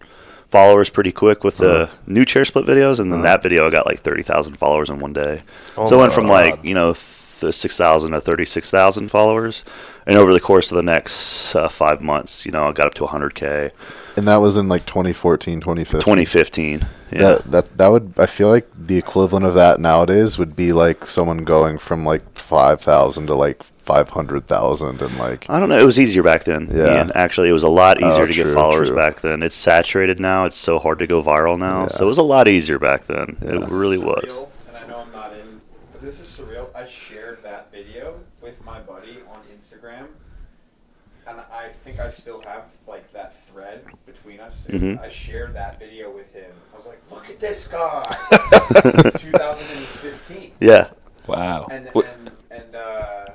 followers 0.47 0.89
pretty 0.89 1.11
quick 1.11 1.43
with 1.43 1.57
the 1.57 1.83
Uh-huh. 1.83 1.95
new 2.07 2.25
chair 2.25 2.45
split 2.45 2.65
videos, 2.65 2.99
and 2.99 3.11
then 3.11 3.21
that 3.21 3.43
video 3.43 3.67
I 3.67 3.69
got 3.69 3.85
like 3.85 3.99
thirty 3.99 4.23
thousand 4.23 4.55
followers 4.55 4.89
in 4.89 4.99
one 4.99 5.13
day. 5.13 5.41
Oh 5.77 5.87
so 5.87 5.97
I 5.97 6.01
went 6.01 6.13
from 6.13 6.25
God. 6.27 6.31
like 6.33 6.59
you 6.63 6.73
know 6.73 6.93
th- 7.39 7.53
six 7.53 7.77
thousand 7.77 8.11
to 8.11 8.21
thirty 8.21 8.45
six 8.45 8.69
thousand 8.71 9.09
followers, 9.09 9.63
and 10.05 10.17
over 10.17 10.33
the 10.33 10.39
course 10.39 10.71
of 10.71 10.75
the 10.77 10.83
next 10.83 11.55
uh, 11.55 11.67
five 11.69 12.01
months, 12.01 12.45
you 12.45 12.51
know, 12.51 12.67
I 12.67 12.71
got 12.71 12.87
up 12.87 12.93
to 12.95 13.05
hundred 13.05 13.35
k. 13.35 13.71
And 14.17 14.27
that 14.27 14.37
was 14.37 14.57
in 14.57 14.67
like 14.67 14.85
2014, 14.85 15.61
2015. 15.61 16.01
Twenty 16.01 16.25
fifteen. 16.25 16.85
Yeah. 17.11 17.19
That, 17.19 17.43
that 17.51 17.77
that 17.77 17.87
would 17.87 18.13
I 18.17 18.25
feel 18.25 18.49
like 18.49 18.67
the 18.75 18.97
equivalent 18.97 19.45
of 19.45 19.53
that 19.53 19.79
nowadays 19.79 20.37
would 20.37 20.55
be 20.55 20.73
like 20.73 21.05
someone 21.05 21.43
going 21.45 21.77
from 21.77 22.03
like 22.05 22.29
five 22.33 22.81
thousand 22.81 23.27
to 23.27 23.33
like 23.35 23.63
five 23.63 24.09
hundred 24.09 24.45
thousand 24.45 25.01
and 25.01 25.17
like 25.17 25.49
I 25.49 25.59
don't 25.59 25.69
know. 25.69 25.79
It 25.79 25.85
was 25.85 25.97
easier 25.99 26.21
back 26.21 26.43
then. 26.43 26.67
Yeah. 26.69 26.95
Ian. 26.97 27.11
Actually, 27.15 27.47
it 27.49 27.53
was 27.53 27.63
a 27.63 27.69
lot 27.69 27.97
easier 28.01 28.23
Oh, 28.23 28.27
to 28.27 28.33
get 28.33 28.53
followers 28.53 28.89
true. 28.89 28.97
back 28.97 29.21
then. 29.21 29.41
It's 29.41 29.55
saturated 29.55 30.19
now. 30.19 30.45
It's 30.45 30.57
so 30.57 30.79
hard 30.79 30.99
to 30.99 31.07
go 31.07 31.23
viral 31.23 31.57
now. 31.57 31.83
Yeah. 31.83 31.87
So 31.87 32.03
it 32.03 32.07
was 32.09 32.17
a 32.17 32.23
lot 32.23 32.47
easier 32.49 32.77
back 32.77 33.05
then. 33.05 33.37
Yeah. 33.41 33.61
It 33.61 33.69
really 33.71 33.97
was. 33.99 34.25
surreal, 34.25 34.67
and 34.67 34.77
I 34.77 34.87
know 34.87 34.99
I'm 34.99 35.11
not 35.13 35.31
in, 35.33 35.61
but 35.93 36.01
this 36.01 36.19
is 36.19 36.27
surreal. 36.27 36.67
I 36.75 36.85
shared 36.85 37.41
that 37.43 37.71
video 37.71 38.19
with 38.41 38.63
my 38.65 38.79
buddy 38.81 39.19
on 39.31 39.39
Instagram, 39.57 40.07
and 41.27 41.39
I 41.51 41.69
think 41.89 41.99
I 41.99 42.09
still 42.09 42.41
have 42.41 42.63
like 42.87 43.11
that 43.13 43.35
thread 43.45 43.83
between 44.05 44.39
us. 44.39 44.65
Mhm. 44.69 45.01
I 45.01 45.09
shared 45.09 45.53
that 45.55 45.79
video 45.79 46.11
with 46.11 46.33
him. 46.33 46.51
I 46.71 46.75
was 46.75 46.85
like, 46.87 46.99
"Look 47.11 47.29
at 47.29 47.39
this 47.39 47.67
guy!" 47.67 48.03
2015, 49.17 50.51
Yeah. 50.59 50.89
Wow. 51.27 51.67
and 51.71 51.89
What- 51.93 52.05
and 52.05 52.31
and 52.51 52.75
uh, 52.75 53.25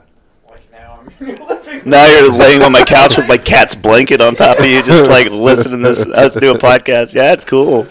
like 0.48 0.70
now 0.72 1.00
I'm 1.00 1.10
living. 1.46 1.82
Now 1.84 2.06
you're 2.06 2.30
laying 2.32 2.62
on 2.62 2.72
my 2.72 2.84
couch 2.84 3.16
with 3.16 3.26
my 3.28 3.38
cat's 3.52 3.74
blanket 3.74 4.20
on 4.20 4.34
top 4.36 4.58
of 4.58 4.66
you, 4.66 4.82
just 4.82 5.10
like 5.10 5.30
listening 5.30 5.82
to 5.82 5.88
this, 5.90 6.06
us 6.06 6.34
do 6.34 6.54
a 6.54 6.58
podcast. 6.58 7.14
Yeah, 7.14 7.32
it's 7.32 7.44
cool. 7.44 7.86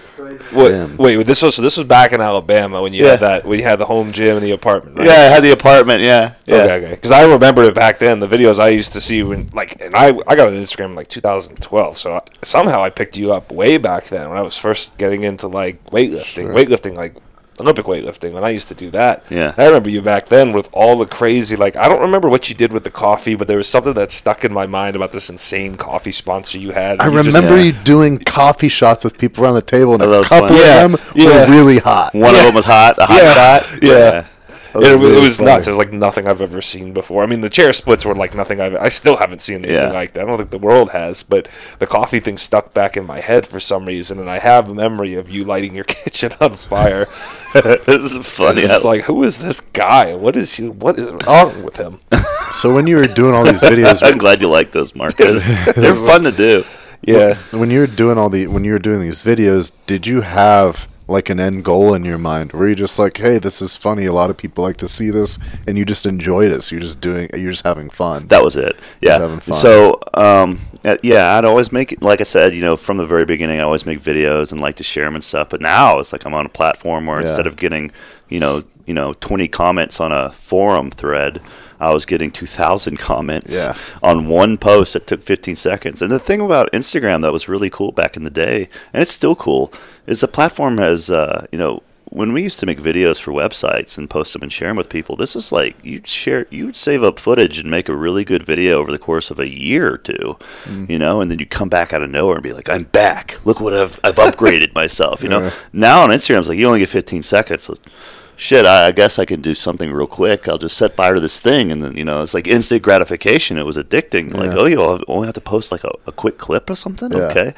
What, 0.52 0.98
wait, 1.00 1.16
this 1.26 1.42
was 1.42 1.56
so 1.56 1.62
this 1.62 1.78
was 1.78 1.88
back 1.88 2.12
in 2.12 2.22
Alabama 2.22 2.82
when 2.82 2.94
you 2.94 3.04
Yeah. 3.04 3.12
had 3.12 3.20
that 3.22 3.46
when 3.46 3.60
you 3.60 3.66
had 3.66 3.80
the 3.80 3.86
home 3.86 4.12
gym 4.12 4.38
and 4.38 4.46
the 4.46 4.52
apartment. 4.52 4.98
Right? 4.98 5.08
Yeah, 5.08 5.14
I 5.14 5.34
had 5.34 5.44
the 5.44 5.52
apartment. 5.52 6.02
Yeah, 6.02 6.34
yeah. 6.46 6.56
Okay, 6.56 6.74
okay. 6.76 6.90
Because 6.92 7.12
I 7.12 7.24
remembered 7.26 7.66
it 7.66 7.74
back 7.76 8.00
then. 8.00 8.20
The 8.20 8.28
videos 8.28 8.60
I 8.60 8.70
used 8.70 8.94
to 8.94 9.02
see 9.02 9.24
when, 9.24 9.48
like, 9.54 9.82
and 9.82 9.96
I 9.96 10.08
I 10.28 10.36
got 10.36 10.48
on 10.48 10.54
Instagram 10.54 10.86
in 10.92 10.96
like 10.96 11.08
2012. 11.08 11.98
So 11.98 12.16
I, 12.18 12.20
somehow 12.44 12.84
I 12.84 12.90
picked 12.90 13.18
you 13.18 13.34
up 13.34 13.52
way 13.52 13.78
back 13.78 14.06
then 14.06 14.30
when 14.30 14.38
I 14.38 14.42
was 14.42 14.58
first 14.58 14.98
getting 14.98 15.24
into 15.24 15.48
like 15.48 15.84
weightlifting, 15.86 16.44
Sure. 16.44 16.54
weightlifting, 16.54 16.96
like 16.96 17.16
Olympic 17.60 17.86
weightlifting. 17.86 18.32
When 18.34 18.44
I 18.44 18.50
used 18.50 18.68
to 18.70 18.74
do 18.76 18.90
that. 18.92 19.24
Yeah. 19.30 19.54
I 19.58 19.66
remember 19.68 19.90
you 19.90 20.02
back 20.02 20.26
then 20.28 20.54
with 20.54 20.70
all 20.74 20.98
the 20.98 21.06
crazy. 21.06 21.56
Like, 21.56 21.76
I 21.76 21.88
don't 21.88 22.02
remember 22.02 22.28
what 22.30 22.50
you 22.50 22.56
did 22.56 22.74
with 22.74 22.84
the 22.84 22.90
coffee, 22.92 23.36
but 23.36 23.48
there 23.48 23.58
was 23.58 23.68
something 23.68 23.94
that 23.94 24.12
stuck 24.12 24.44
in 24.44 24.52
my 24.52 24.66
mind 24.66 24.96
about 24.96 25.12
this 25.12 25.30
insane 25.30 25.76
coffee 25.76 26.12
sponsor 26.12 26.58
you 26.58 26.72
had. 26.72 27.00
I 27.00 27.08
You 27.10 27.22
just- 27.24 27.28
remember 27.28 27.58
yeah. 27.58 27.64
you 27.66 27.72
doing 27.84 28.18
coffee 28.20 28.68
shots 28.70 29.04
with 29.04 29.20
people 29.20 29.44
around 29.44 29.54
the 29.56 29.62
table, 29.62 29.94
and 29.94 30.02
Oh, 30.04 30.12
a 30.14 30.18
was 30.20 30.28
couple 30.30 30.48
fun. 30.50 30.58
Yeah, 30.58 30.86
of 30.86 30.92
them 30.94 31.02
yeah. 31.16 31.48
were 31.48 31.54
really 31.54 31.78
hot. 31.78 32.14
One 32.16 32.34
of 32.34 32.42
them 32.42 32.56
was 32.56 32.66
hot, 32.66 32.98
a 32.98 33.06
hot 33.06 33.22
Yeah, 33.22 33.34
shot. 33.60 33.84
yeah. 33.84 34.26
That 34.74 34.84
it, 34.84 34.96
really 34.98 35.18
it 35.18 35.22
was 35.22 35.38
funny. 35.38 35.52
nuts. 35.52 35.68
It 35.68 35.72
was 35.72 35.78
like 35.78 35.92
nothing 35.94 36.28
I've 36.28 36.42
ever 36.42 36.62
seen 36.62 36.94
before. 36.94 37.24
I 37.24 37.26
mean, 37.28 37.42
the 37.42 37.50
chair 37.50 37.72
splits 37.74 38.06
were 38.06 38.16
like 38.16 38.34
nothing 38.36 38.60
I've. 38.60 38.76
I 38.76 38.90
still 38.90 39.18
haven't 39.18 39.42
seen 39.42 39.58
anything 39.58 39.76
Yeah. 39.76 39.92
like 39.92 40.14
that. 40.14 40.24
I 40.24 40.26
don't 40.28 40.38
think 40.38 40.50
the 40.50 40.58
world 40.58 40.92
has, 40.92 41.24
but 41.24 41.48
the 41.80 41.88
coffee 41.88 42.20
thing 42.20 42.38
stuck 42.38 42.74
back 42.74 42.98
in 42.98 43.06
my 43.06 43.20
head 43.20 43.46
for 43.48 43.60
some 43.60 43.86
reason, 43.86 44.20
and 44.20 44.30
I 44.30 44.40
have 44.40 44.70
a 44.70 44.74
memory 44.74 45.14
of 45.16 45.30
you 45.30 45.44
lighting 45.46 45.76
your 45.76 45.84
kitchen 45.88 46.32
on 46.42 46.54
fire. 46.54 47.06
this 47.54 47.88
is 48.16 48.18
funny. 48.28 48.62
It's 48.62 48.84
like, 48.84 49.04
who 49.04 49.24
is 49.24 49.40
this 49.40 49.62
guy? 49.62 50.16
What 50.16 50.36
is 50.36 50.56
he? 50.56 50.68
What 50.70 50.98
is 50.98 51.12
wrong 51.26 51.64
with 51.64 51.78
him? 51.78 52.00
So 52.52 52.72
when 52.72 52.86
you 52.86 52.98
were 52.98 53.04
doing 53.08 53.34
all 53.34 53.44
these 53.46 53.64
videos, 53.64 54.04
I'm 54.06 54.20
glad 54.20 54.40
you 54.40 54.48
like 54.48 54.72
those, 54.72 54.94
Marcus. 54.94 55.42
They're 55.74 55.96
fun 55.96 56.22
to 56.22 56.32
do. 56.32 56.64
Yeah. 57.02 57.34
when 57.52 57.72
you 57.72 57.80
were 57.80 57.88
doing 57.88 58.20
all 58.20 58.30
the 58.30 58.46
when 58.46 58.64
you 58.64 58.74
were 58.74 58.80
doing 58.80 59.00
these 59.00 59.24
videos, 59.24 59.72
did 59.88 60.06
you 60.06 60.22
have 60.22 60.88
like 61.14 61.30
an 61.30 61.40
end 61.40 61.64
goal 61.64 61.94
in 61.94 62.04
your 62.04 62.18
mind? 62.18 62.52
Were 62.52 62.66
you're 62.68 62.76
just 62.76 63.00
like, 63.00 63.16
hey, 63.18 63.38
this 63.38 63.62
is 63.62 63.78
funny. 63.78 64.06
A 64.06 64.12
lot 64.12 64.30
of 64.30 64.36
people 64.38 64.64
like 64.64 64.78
to 64.78 64.88
see 64.90 65.10
this, 65.10 65.40
and 65.68 65.78
you 65.78 65.86
just 65.86 66.06
enjoyed 66.06 66.52
it. 66.52 66.62
So 66.64 66.76
you're 66.76 66.82
just 66.84 67.00
doing, 67.00 67.30
you're 67.34 67.52
just 67.52 67.64
having 67.64 67.90
fun. 67.90 68.28
That 68.28 68.44
was 68.44 68.56
it. 68.58 68.76
Yeah. 69.02 69.20
having 69.20 69.40
fun. 69.40 69.56
So, 69.56 70.00
um, 70.16 70.60
uh, 70.84 70.98
yeah, 71.02 71.38
I'd 71.38 71.46
always 71.46 71.72
make, 71.72 72.02
like 72.02 72.20
I 72.20 72.26
said, 72.26 72.54
you 72.54 72.60
know, 72.62 72.76
from 72.76 72.98
the 72.98 73.06
very 73.06 73.24
beginning, 73.24 73.62
I 73.62 73.64
always 73.64 73.86
make 73.86 74.02
videos 74.02 74.52
and 74.52 74.60
like 74.60 74.76
to 74.78 74.84
share 74.84 75.06
them 75.06 75.16
and 75.16 75.24
stuff. 75.24 75.50
But 75.50 75.62
now 75.62 76.00
it's 76.00 76.12
like 76.12 76.26
I'm 76.26 76.34
on 76.34 76.46
a 76.46 76.50
platform 76.50 77.06
where 77.06 77.20
Yeah. 77.22 77.28
instead 77.28 77.48
of 77.48 77.56
getting, 77.56 77.92
you 78.28 78.42
know, 78.42 78.64
you 78.86 78.94
know, 78.94 79.14
20 79.14 79.48
comments 79.48 80.02
on 80.02 80.12
a 80.12 80.32
forum 80.34 80.92
thread, 80.92 81.40
I 81.84 81.94
was 81.94 82.06
getting 82.06 82.32
2,000 82.32 82.98
comments 82.98 83.54
Yeah. 83.56 83.76
on 84.02 84.28
one 84.28 84.58
post 84.58 84.94
that 84.94 85.08
took 85.08 85.22
15 85.22 85.56
seconds. 85.56 86.02
And 86.02 86.12
the 86.12 86.20
thing 86.20 86.42
about 86.42 86.72
Instagram 86.72 87.22
that 87.22 87.34
was 87.34 87.48
really 87.48 87.70
cool 87.70 87.92
back 87.92 88.16
in 88.18 88.24
the 88.24 88.30
day, 88.30 88.70
and 88.94 89.02
it's 89.02 89.12
still 89.12 89.36
cool, 89.36 89.72
is 90.08 90.22
the 90.22 90.28
platform 90.28 90.78
has, 90.78 91.10
uh, 91.10 91.46
you 91.52 91.58
know, 91.60 91.82
when 92.10 92.32
we 92.32 92.44
used 92.44 92.60
to 92.60 92.68
make 92.68 92.80
videos 92.80 93.20
for 93.20 93.32
websites 93.32 93.98
and 93.98 94.08
post 94.08 94.34
them 94.34 94.44
and 94.44 94.54
share 94.54 94.68
them 94.68 94.78
with 94.78 94.88
people, 94.88 95.16
this 95.16 95.36
is 95.36 95.52
like 95.52 95.76
you'd 95.84 96.08
share, 96.08 96.46
you'd 96.52 96.78
save 96.78 97.04
up 97.04 97.18
footage 97.18 97.58
and 97.58 97.72
make 97.72 97.90
a 97.90 97.96
really 97.96 98.24
good 98.24 98.44
video 98.46 98.78
over 98.80 98.92
the 98.92 99.00
course 99.00 99.32
of 99.32 99.40
a 99.40 99.50
year 99.50 99.92
or 99.92 99.98
two, 99.98 100.38
Mm. 100.66 100.88
you 100.92 101.00
know, 101.00 101.22
and 101.22 101.32
then 101.32 101.40
you 101.40 101.48
come 101.48 101.70
back 101.70 101.92
out 101.92 102.04
of 102.04 102.12
nowhere 102.12 102.36
and 102.36 102.44
be 102.44 102.54
like, 102.54 102.70
"I'm 102.70 102.84
back! 102.84 103.40
Look 103.46 103.60
what 103.60 103.74
I've 103.74 104.00
I've 104.04 104.16
upgraded 104.18 104.76
myself," 104.82 105.24
you 105.24 105.30
know. 105.30 105.42
Yeah. 105.46 105.52
Now 105.74 106.02
on 106.04 106.12
Instagram, 106.12 106.38
it's 106.40 106.48
like 106.50 106.60
you 106.60 106.68
only 106.68 106.80
get 106.80 106.90
15 106.90 107.24
seconds. 107.24 107.68
Shit, 108.44 108.66
I, 108.66 108.88
I 108.88 108.92
guess 108.92 109.20
I 109.20 109.24
can 109.24 109.40
do 109.40 109.56
something 109.56 109.90
real 109.90 110.06
quick. 110.06 110.50
I'll 110.50 110.58
just 110.58 110.76
set 110.76 110.98
fire 110.98 111.14
to 111.14 111.22
this 111.22 111.40
thing, 111.40 111.72
and 111.72 111.82
then 111.82 111.96
you 111.96 112.04
know 112.04 112.22
it's 112.22 112.34
like 112.34 112.46
instant 112.46 112.82
gratification. 112.84 113.58
It 113.58 113.66
was 113.66 113.78
addicting. 113.78 114.34
Like, 114.34 114.52
Yeah. 114.52 114.58
oh, 114.58 114.66
you 114.66 115.04
only 115.08 115.28
have 115.28 115.36
to 115.36 115.40
post 115.40 115.72
like 115.72 115.86
a, 115.86 115.92
a 116.08 116.12
quick 116.12 116.38
clip 116.38 116.70
or 116.70 116.76
something. 116.76 117.10
Yeah. 117.14 117.30
Okay, 117.30 117.54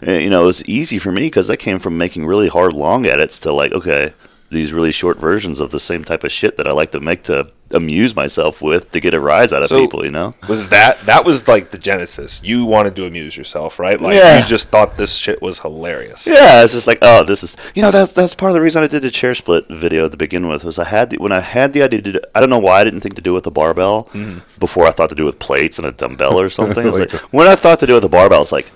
and, 0.00 0.22
you 0.24 0.30
know 0.30 0.42
it 0.44 0.46
was 0.46 0.64
easy 0.66 0.98
for 0.98 1.12
me 1.12 1.24
because 1.26 1.50
I 1.50 1.56
came 1.56 1.78
from 1.78 1.98
making 1.98 2.24
really 2.24 2.48
hard 2.48 2.72
long 2.72 3.04
edits 3.04 3.38
to 3.40 3.52
like 3.52 3.72
okay 3.72 4.14
these 4.50 4.72
really 4.72 4.92
short 4.92 5.18
versions 5.18 5.60
of 5.60 5.70
the 5.70 5.80
same 5.80 6.04
type 6.04 6.24
of 6.24 6.32
shit 6.32 6.56
that 6.56 6.66
I 6.66 6.72
like 6.72 6.90
to 6.92 7.00
make 7.00 7.22
to 7.24 7.50
amuse 7.72 8.16
myself 8.16 8.60
with 8.60 8.90
to 8.90 8.98
get 8.98 9.14
a 9.14 9.20
rise 9.20 9.52
out 9.52 9.62
of 9.62 9.68
So- 9.68 9.80
people. 9.80 10.04
You 10.04 10.10
know. 10.10 10.34
Was 10.48 10.68
that 10.68 11.00
that 11.06 11.24
was 11.24 11.46
like 11.46 11.70
the 11.70 11.78
genesis? 11.78 12.40
You 12.42 12.64
wanted 12.64 12.96
to 12.96 13.06
amuse 13.06 13.36
yourself, 13.36 13.78
right? 13.78 14.00
Like 14.00 14.14
Yeah. 14.14 14.40
you 14.40 14.44
just 14.44 14.70
thought 14.70 14.96
this 14.96 15.14
shit 15.14 15.40
was 15.40 15.60
hilarious. 15.60 16.26
Yeah, 16.26 16.64
it's 16.64 16.72
just 16.72 16.88
like, 16.88 16.98
oh, 17.02 17.22
this 17.24 17.44
is, 17.44 17.56
you 17.74 17.82
know, 17.82 17.90
that's 17.92 18.12
that's 18.12 18.34
part 18.34 18.50
of 18.50 18.54
the 18.54 18.60
reason 18.60 18.82
I 18.82 18.88
did 18.88 19.02
the 19.02 19.10
chair 19.10 19.34
split 19.36 19.66
video 19.68 20.08
to 20.08 20.16
begin 20.16 20.48
with. 20.48 20.64
Was 20.64 20.78
I 20.78 20.84
had 20.84 21.10
the, 21.10 21.18
when 21.18 21.32
I 21.32 21.40
had 21.40 21.72
the 21.72 21.82
idea 21.82 22.02
to, 22.02 22.12
do, 22.12 22.20
I 22.34 22.40
don't 22.40 22.50
know 22.50 22.58
why 22.58 22.80
I 22.80 22.84
didn't 22.84 23.00
think 23.00 23.14
to 23.14 23.22
do 23.22 23.30
it 23.32 23.34
with 23.34 23.46
a 23.46 23.52
barbell 23.52 24.04
mm-hmm. 24.12 24.40
before 24.58 24.86
I 24.86 24.90
thought 24.90 25.10
to 25.10 25.14
do 25.14 25.22
it 25.22 25.26
with 25.26 25.38
plates 25.38 25.78
and 25.78 25.86
a 25.86 25.92
dumbbell 25.92 26.40
or 26.40 26.48
something. 26.48 26.84
Like- 26.90 27.12
like, 27.12 27.12
when 27.32 27.46
I 27.46 27.54
thought 27.54 27.78
to 27.80 27.86
do 27.86 27.92
it 27.92 27.96
with 27.96 28.04
a 28.04 28.08
barbell, 28.08 28.42
it's 28.42 28.52
like, 28.52 28.70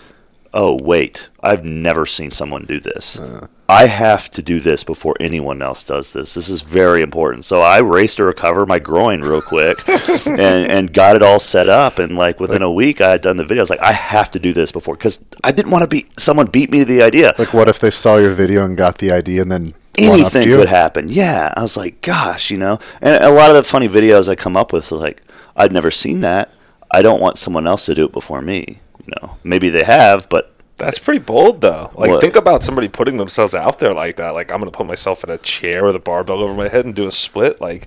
oh 0.55 0.79
wait, 0.81 1.29
I've 1.43 1.65
never 1.65 2.07
seen 2.07 2.31
someone 2.31 2.65
do 2.65 2.81
this. 2.81 3.19
Uh. 3.19 3.49
I 3.69 3.87
have 3.87 4.31
to 4.33 4.43
do 4.43 4.61
this 4.61 4.85
before 4.85 5.17
anyone 5.19 5.63
else 5.63 5.85
does 5.85 6.13
this. 6.13 6.35
This 6.35 6.51
is 6.51 6.61
very 6.61 7.01
important. 7.01 7.47
So 7.47 7.63
I 7.63 7.79
raced 7.79 8.19
to 8.19 8.25
recover 8.25 8.67
my 8.67 8.79
groin 8.79 9.23
real 9.23 9.41
quick 9.41 9.79
and, 10.27 10.39
and 10.39 10.93
got 10.93 11.17
it 11.17 11.23
all 11.23 11.39
set 11.39 11.69
up. 11.71 11.99
And 11.99 12.15
like 12.15 12.41
within 12.41 12.61
a 12.61 12.71
week, 12.71 13.01
I 13.01 13.13
had 13.13 13.23
done 13.23 13.39
the 13.39 13.45
video. 13.45 13.63
I 13.63 13.65
was 13.65 13.71
like, 13.71 13.81
I 13.81 13.93
have 13.93 14.31
to 14.33 14.39
do 14.39 14.53
this 14.53 14.71
before 14.71 14.97
because 14.97 15.25
I 15.43 15.51
didn't 15.51 15.73
want 15.73 15.83
to 15.83 15.89
be 15.89 16.07
someone 16.19 16.47
beat 16.47 16.71
me 16.71 16.81
to 16.81 16.85
the 16.85 17.03
idea. 17.03 17.35
Like, 17.39 17.55
what 17.55 17.71
if 17.71 17.79
they 17.79 17.91
saw 17.91 18.19
your 18.19 18.33
video 18.33 18.65
and 18.65 18.77
got 18.77 18.99
the 18.99 19.11
idea 19.11 19.41
and 19.43 19.51
then 19.51 19.73
Anything 19.97 20.49
could 20.49 20.69
happen. 20.69 21.09
Yeah, 21.09 21.55
I 21.57 21.63
was 21.63 21.77
like, 21.77 22.01
gosh, 22.01 22.51
you 22.51 22.59
know. 22.59 22.81
And 23.01 23.23
a 23.23 23.31
lot 23.31 23.51
of 23.51 23.57
the 23.57 23.63
funny 23.63 23.89
videos 23.89 24.29
I 24.29 24.35
come 24.35 24.57
up 24.57 24.73
with 24.73 24.91
like, 24.91 25.23
I'd 25.57 25.73
never 25.73 25.91
seen 25.91 26.21
that. 26.21 26.51
I 26.91 27.01
don't 27.01 27.21
want 27.21 27.39
someone 27.39 27.67
else 27.67 27.87
to 27.87 27.95
do 27.95 28.05
it 28.05 28.13
before 28.13 28.43
me. 28.43 28.81
You 29.07 29.13
know, 29.23 29.37
maybe 29.45 29.69
they 29.71 29.85
have, 29.85 30.29
but 30.29 30.51
That's 30.77 30.99
pretty 30.99 31.21
bold, 31.21 31.61
though. 31.61 31.91
Like, 31.95 32.11
What? 32.11 32.21
think 32.21 32.35
about 32.37 32.65
somebody 32.65 32.89
putting 32.89 33.17
themselves 33.17 33.55
out 33.55 33.79
there 33.79 33.95
like 33.95 34.17
that. 34.17 34.31
Like, 34.31 34.51
I'm 34.51 34.59
going 34.61 34.71
to 34.73 34.77
put 34.77 34.87
myself 34.87 35.23
in 35.23 35.31
a 35.31 35.39
chair 35.39 35.85
with 35.85 35.95
a 35.95 36.01
barbell 36.01 36.43
over 36.43 36.53
my 36.55 36.69
head 36.69 36.85
and 36.85 36.95
do 36.95 37.07
a 37.07 37.13
split. 37.13 37.61
Like, 37.61 37.87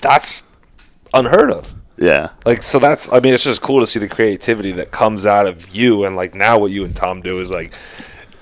that's 0.00 0.44
unheard 1.12 1.50
of. 1.50 1.74
yeah, 1.98 2.30
Like, 2.46 2.62
so 2.62 2.78
that's, 2.78 3.12
I 3.12 3.20
mean, 3.20 3.34
it's 3.34 3.44
just 3.44 3.60
cool 3.62 3.80
to 3.80 3.86
see 3.86 3.98
the 4.00 4.08
creativity 4.08 4.72
that 4.72 4.90
comes 4.90 5.26
out 5.26 5.46
of 5.46 5.68
you. 5.74 6.04
And, 6.04 6.16
like, 6.16 6.34
now 6.34 6.58
what 6.58 6.70
you 6.70 6.84
and 6.84 6.94
Tom 6.96 7.20
do 7.20 7.40
is, 7.40 7.50
like, 7.50 7.74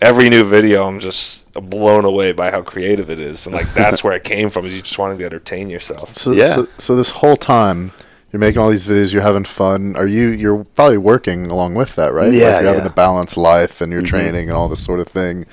every 0.01 0.29
new 0.29 0.45
video, 0.45 0.87
I'm 0.87 1.01
just 1.01 1.53
blown 1.53 2.05
away 2.05 2.33
by 2.33 2.51
how 2.51 2.63
creative 2.63 3.11
it 3.11 3.19
is. 3.19 3.47
And, 3.47 3.55
like, 3.55 3.73
that's 3.75 4.05
where 4.05 4.13
it 4.15 4.23
came 4.25 4.49
from, 4.51 4.65
is 4.67 4.75
you 4.75 4.81
just 4.83 4.99
wanted 4.99 5.19
to 5.19 5.25
entertain 5.25 5.69
yourself. 5.71 6.15
So, 6.15 6.33
Yeah. 6.33 6.45
so, 6.45 6.67
so 6.79 6.95
this 6.95 7.11
whole 7.11 7.37
time 7.37 7.91
you're 8.33 8.41
making 8.41 8.61
all 8.62 8.70
these 8.70 8.87
videos, 8.87 9.12
you're 9.12 9.22
having 9.22 9.45
fun. 9.45 9.95
Are 9.97 10.07
you? 10.07 10.28
You're 10.28 10.64
probably 10.64 10.99
working 10.99 11.47
along 11.47 11.74
with 11.74 11.97
that, 11.97 12.12
right? 12.14 12.33
Yeah, 12.33 12.55
like 12.55 12.62
you're 12.62 12.68
having 12.70 12.78
yeah. 12.85 12.89
to 12.89 12.95
balance 12.95 13.37
life 13.37 13.80
and 13.80 13.93
your 13.93 14.03
Mhm. 14.03 14.07
training 14.07 14.49
and 14.49 14.53
all 14.57 14.68
this 14.68 14.83
sort 14.83 15.01
of 15.01 15.09
thing. 15.09 15.45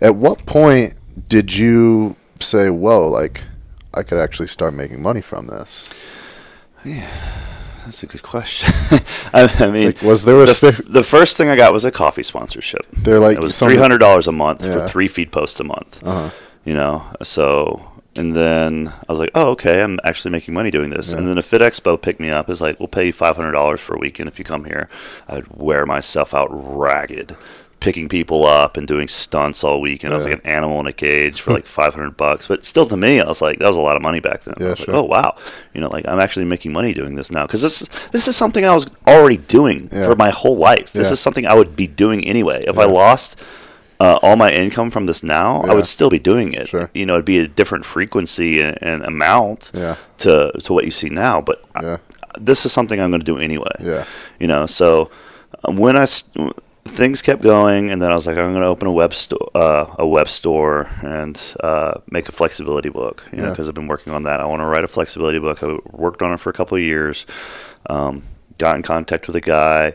At 0.00 0.14
what 0.14 0.46
point 0.46 0.94
did 1.28 1.54
you 1.56 2.14
say, 2.40 2.70
"Whoa, 2.70 3.08
like 3.08 3.42
I 3.92 4.02
could 4.04 4.18
actually 4.18 4.46
start 4.48 4.74
making 4.74 5.02
money 5.02 5.20
from 5.20 5.48
this"? 5.48 5.90
Yeah, 6.84 7.08
that's 7.84 8.04
a 8.04 8.06
good 8.06 8.22
question. 8.22 8.72
I, 9.34 9.52
I 9.58 9.70
mean, 9.70 9.86
Like, 9.86 10.02
was 10.02 10.24
there 10.24 10.40
a 10.40 10.46
the, 10.46 10.84
the 10.88 11.02
first 11.02 11.36
thing 11.36 11.48
I 11.48 11.56
got 11.56 11.72
was 11.72 11.84
a 11.84 11.90
coffee 11.90 12.22
sponsorship. 12.22 12.86
They're 12.92 13.18
like 13.18 13.36
it 13.38 13.42
was 13.42 13.58
three 13.58 13.76
hundred 13.76 13.98
dollars 13.98 14.28
a 14.28 14.32
month 14.32 14.64
Yeah. 14.64 14.74
for 14.74 14.88
three 14.88 15.08
feed 15.08 15.32
posts 15.32 15.58
a 15.58 15.64
month. 15.64 16.00
Uh-huh. 16.04 16.30
You 16.64 16.74
know, 16.74 17.02
so 17.24 17.82
and 18.18 18.34
then 18.36 18.88
I 18.88 19.12
was 19.12 19.18
like, 19.18 19.30
oh, 19.34 19.50
okay, 19.52 19.82
I'm 19.82 19.98
actually 20.04 20.32
making 20.32 20.52
money 20.52 20.70
doing 20.70 20.90
this. 20.90 21.10
Yeah. 21.12 21.18
And 21.18 21.28
then 21.28 21.38
a 21.38 21.42
Fit 21.42 21.60
Expo 21.62 22.00
picked 22.00 22.20
me 22.20 22.30
up. 22.30 22.50
Is 22.50 22.60
like, 22.60 22.78
we'll 22.78 22.88
pay 22.88 23.06
you 23.06 23.12
five 23.12 23.36
hundred 23.36 23.52
dollars 23.52 23.80
for 23.80 23.94
a 23.94 23.98
weekend 23.98 24.28
if 24.28 24.38
you 24.38 24.44
come 24.44 24.64
here. 24.64 24.88
I'd 25.28 25.46
wear 25.48 25.86
myself 25.86 26.34
out 26.34 26.48
ragged, 26.50 27.36
picking 27.80 28.08
people 28.08 28.44
up 28.44 28.76
and 28.76 28.86
doing 28.88 29.06
stunts 29.08 29.62
all 29.62 29.80
weekend. 29.80 30.12
I 30.12 30.16
was 30.16 30.24
like 30.26 30.34
an 30.34 30.46
animal 30.46 30.80
in 30.80 30.86
a 30.86 30.92
cage 30.92 31.40
for 31.40 31.52
like 31.52 31.66
five 31.80 31.94
hundred 31.94 32.16
bucks. 32.16 32.48
But 32.48 32.64
still, 32.64 32.86
to 32.88 32.96
me, 32.96 33.20
I 33.20 33.26
was 33.26 33.40
like, 33.40 33.58
that 33.60 33.68
was 33.68 33.76
a 33.76 33.80
lot 33.80 33.96
of 33.96 34.02
money 34.02 34.20
back 34.20 34.42
then. 34.42 34.54
Yeah, 34.58 34.66
I 34.66 34.70
was 34.70 34.78
sure. 34.80 34.94
like, 34.94 35.02
oh 35.02 35.06
wow, 35.06 35.36
you 35.72 35.80
know, 35.80 35.88
like 35.88 36.06
I'm 36.08 36.20
actually 36.20 36.44
making 36.44 36.72
money 36.72 36.92
doing 36.92 37.14
this 37.14 37.30
now 37.30 37.46
because 37.46 37.62
this 37.62 37.80
this 38.08 38.26
is 38.28 38.36
something 38.36 38.64
I 38.64 38.74
was 38.74 38.86
already 39.06 39.36
doing 39.38 39.88
Yeah. 39.92 40.04
for 40.06 40.16
my 40.16 40.30
whole 40.30 40.56
life. 40.56 40.92
This 40.92 41.10
is 41.10 41.20
something 41.20 41.46
I 41.46 41.54
would 41.54 41.76
be 41.76 41.86
doing 41.86 42.24
anyway. 42.24 42.64
If 42.66 42.78
I 42.78 42.84
lost 42.84 43.38
uh, 44.00 44.18
all 44.22 44.36
my 44.36 44.50
income 44.50 44.90
from 44.90 45.06
this 45.06 45.22
now, 45.22 45.62
Yeah. 45.64 45.72
I 45.72 45.74
would 45.74 45.86
still 45.86 46.10
be 46.10 46.18
doing 46.18 46.52
it. 46.52 46.68
Sure. 46.68 46.90
You 46.94 47.04
know, 47.06 47.14
it'd 47.14 47.24
be 47.24 47.38
a 47.40 47.48
different 47.48 47.84
frequency 47.84 48.60
and, 48.60 48.78
and 48.82 49.02
amount 49.04 49.70
Yeah. 49.74 49.96
to 50.18 50.52
to 50.64 50.72
what 50.72 50.84
you 50.84 50.90
see 50.90 51.08
now. 51.08 51.40
But 51.40 51.62
I- 51.74 51.98
this 52.38 52.64
is 52.66 52.72
something 52.72 53.00
I'm 53.00 53.10
going 53.10 53.20
to 53.20 53.32
do 53.34 53.38
anyway. 53.38 53.74
Yeah. 53.80 54.04
You 54.38 54.46
know, 54.46 54.66
so 54.66 55.10
um, 55.64 55.76
when 55.76 55.96
I 55.96 56.06
things 56.84 57.20
kept 57.20 57.42
going, 57.42 57.90
and 57.90 58.00
then 58.00 58.10
I 58.10 58.14
was 58.14 58.26
like, 58.26 58.36
I'm 58.38 58.50
going 58.50 58.62
to 58.62 58.66
open 58.68 58.86
a 58.88 58.92
web 58.92 59.12
store, 59.12 59.50
uh, 59.54 59.86
a 59.98 60.06
web 60.06 60.28
store, 60.28 60.88
and 61.02 61.38
uh, 61.60 61.94
make 62.10 62.28
a 62.28 62.32
flexibility 62.32 62.88
book. 62.88 63.24
You 63.32 63.42
know, 63.42 63.50
because 63.50 63.68
I've 63.68 63.74
been 63.74 63.88
working 63.88 64.12
on 64.14 64.22
that. 64.22 64.40
I 64.40 64.44
want 64.46 64.60
to 64.60 64.66
write 64.66 64.84
a 64.84 64.88
flexibility 64.88 65.38
book. 65.38 65.62
I 65.62 65.76
worked 65.92 66.22
on 66.22 66.32
it 66.32 66.40
for 66.40 66.48
a 66.50 66.52
couple 66.54 66.76
of 66.76 66.82
years. 66.82 67.26
Um, 67.90 68.22
got 68.58 68.76
in 68.76 68.82
contact 68.82 69.26
with 69.26 69.36
a 69.36 69.40
guy 69.40 69.94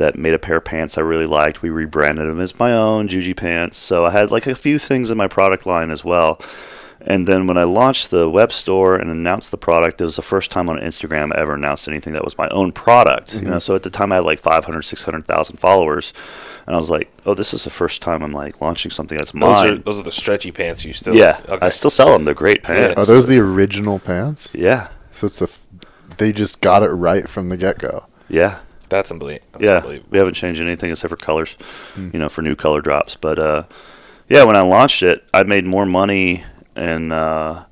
that 0.00 0.16
made 0.18 0.34
a 0.34 0.38
pair 0.38 0.56
of 0.56 0.64
pants 0.64 0.98
I 0.98 1.02
really 1.02 1.26
liked. 1.26 1.62
We 1.62 1.70
rebranded 1.70 2.26
them 2.26 2.40
as 2.40 2.58
my 2.58 2.72
own 2.72 3.08
Juji 3.08 3.36
pants. 3.36 3.78
So 3.78 4.04
I 4.06 4.10
had 4.10 4.30
like 4.30 4.46
a 4.46 4.54
few 4.54 4.78
things 4.78 5.10
in 5.10 5.16
my 5.16 5.28
product 5.28 5.64
line 5.66 5.90
as 5.90 6.04
well. 6.04 6.40
And 7.02 7.26
then 7.26 7.46
when 7.46 7.56
I 7.56 7.64
launched 7.64 8.10
the 8.10 8.28
web 8.28 8.52
store 8.52 8.94
and 8.96 9.08
announced 9.10 9.50
the 9.50 9.56
product, 9.56 10.00
it 10.02 10.04
was 10.04 10.16
the 10.16 10.22
first 10.22 10.50
time 10.50 10.68
on 10.68 10.78
Instagram 10.78 11.34
I 11.34 11.40
ever 11.40 11.54
announced 11.54 11.88
anything 11.88 12.12
that 12.12 12.24
was 12.24 12.36
my 12.36 12.48
own 12.48 12.72
product. 12.72 13.34
You 13.34 13.40
know, 13.42 13.50
mm-hmm. 13.52 13.58
so 13.60 13.74
at 13.74 13.84
the 13.84 13.90
time 13.90 14.12
I 14.12 14.16
had 14.16 14.24
like 14.26 14.38
500, 14.38 14.82
600,000 14.82 15.56
followers. 15.56 16.12
And 16.66 16.74
I 16.76 16.78
was 16.78 16.90
like, 16.90 17.10
oh, 17.24 17.32
this 17.34 17.54
is 17.54 17.64
the 17.64 17.70
first 17.70 18.02
time 18.02 18.22
I'm 18.22 18.32
like 18.32 18.60
launching 18.60 18.90
something 18.90 19.16
that's 19.16 19.32
Those 19.32 19.40
mine. 19.40 19.72
are, 19.72 19.78
those 19.78 19.98
are 19.98 20.02
the 20.02 20.12
stretchy 20.12 20.52
pants 20.52 20.84
you 20.84 20.92
still. 20.92 21.14
yeah, 21.14 21.40
Okay. 21.48 21.64
I 21.64 21.70
still 21.70 21.90
sell 21.90 22.12
them. 22.12 22.24
They're 22.24 22.34
great 22.34 22.62
pants. 22.62 22.98
Are 22.98 23.06
those 23.06 23.26
the 23.26 23.38
original 23.38 23.98
pants? 23.98 24.54
Yeah, 24.54 24.88
So 25.10 25.24
it's 25.26 25.38
the 25.38 25.46
f- 25.46 25.66
they 26.18 26.32
just 26.32 26.60
got 26.60 26.82
it 26.82 26.88
right 26.90 27.26
from 27.28 27.48
the 27.48 27.56
get 27.56 27.78
go. 27.78 28.04
yeah. 28.28 28.58
That's 28.90 29.10
unbelievable. 29.10 29.46
That's 29.52 29.64
yeah, 29.64 29.76
unbelievable. 29.76 30.08
we 30.10 30.18
haven't 30.18 30.34
changed 30.34 30.60
anything 30.60 30.90
except 30.90 31.08
for 31.10 31.16
colors, 31.16 31.56
you 31.96 32.18
know, 32.18 32.28
for 32.28 32.42
new 32.42 32.54
color 32.54 32.82
drops. 32.82 33.14
But 33.16 33.38
uh, 33.38 33.62
yeah, 34.28 34.44
when 34.44 34.56
I 34.56 34.60
launched 34.62 35.02
it, 35.02 35.24
I 35.32 35.44
made 35.44 35.64
more 35.64 35.86
money 35.86 36.44
in 36.76 37.12
uh, 37.12 37.64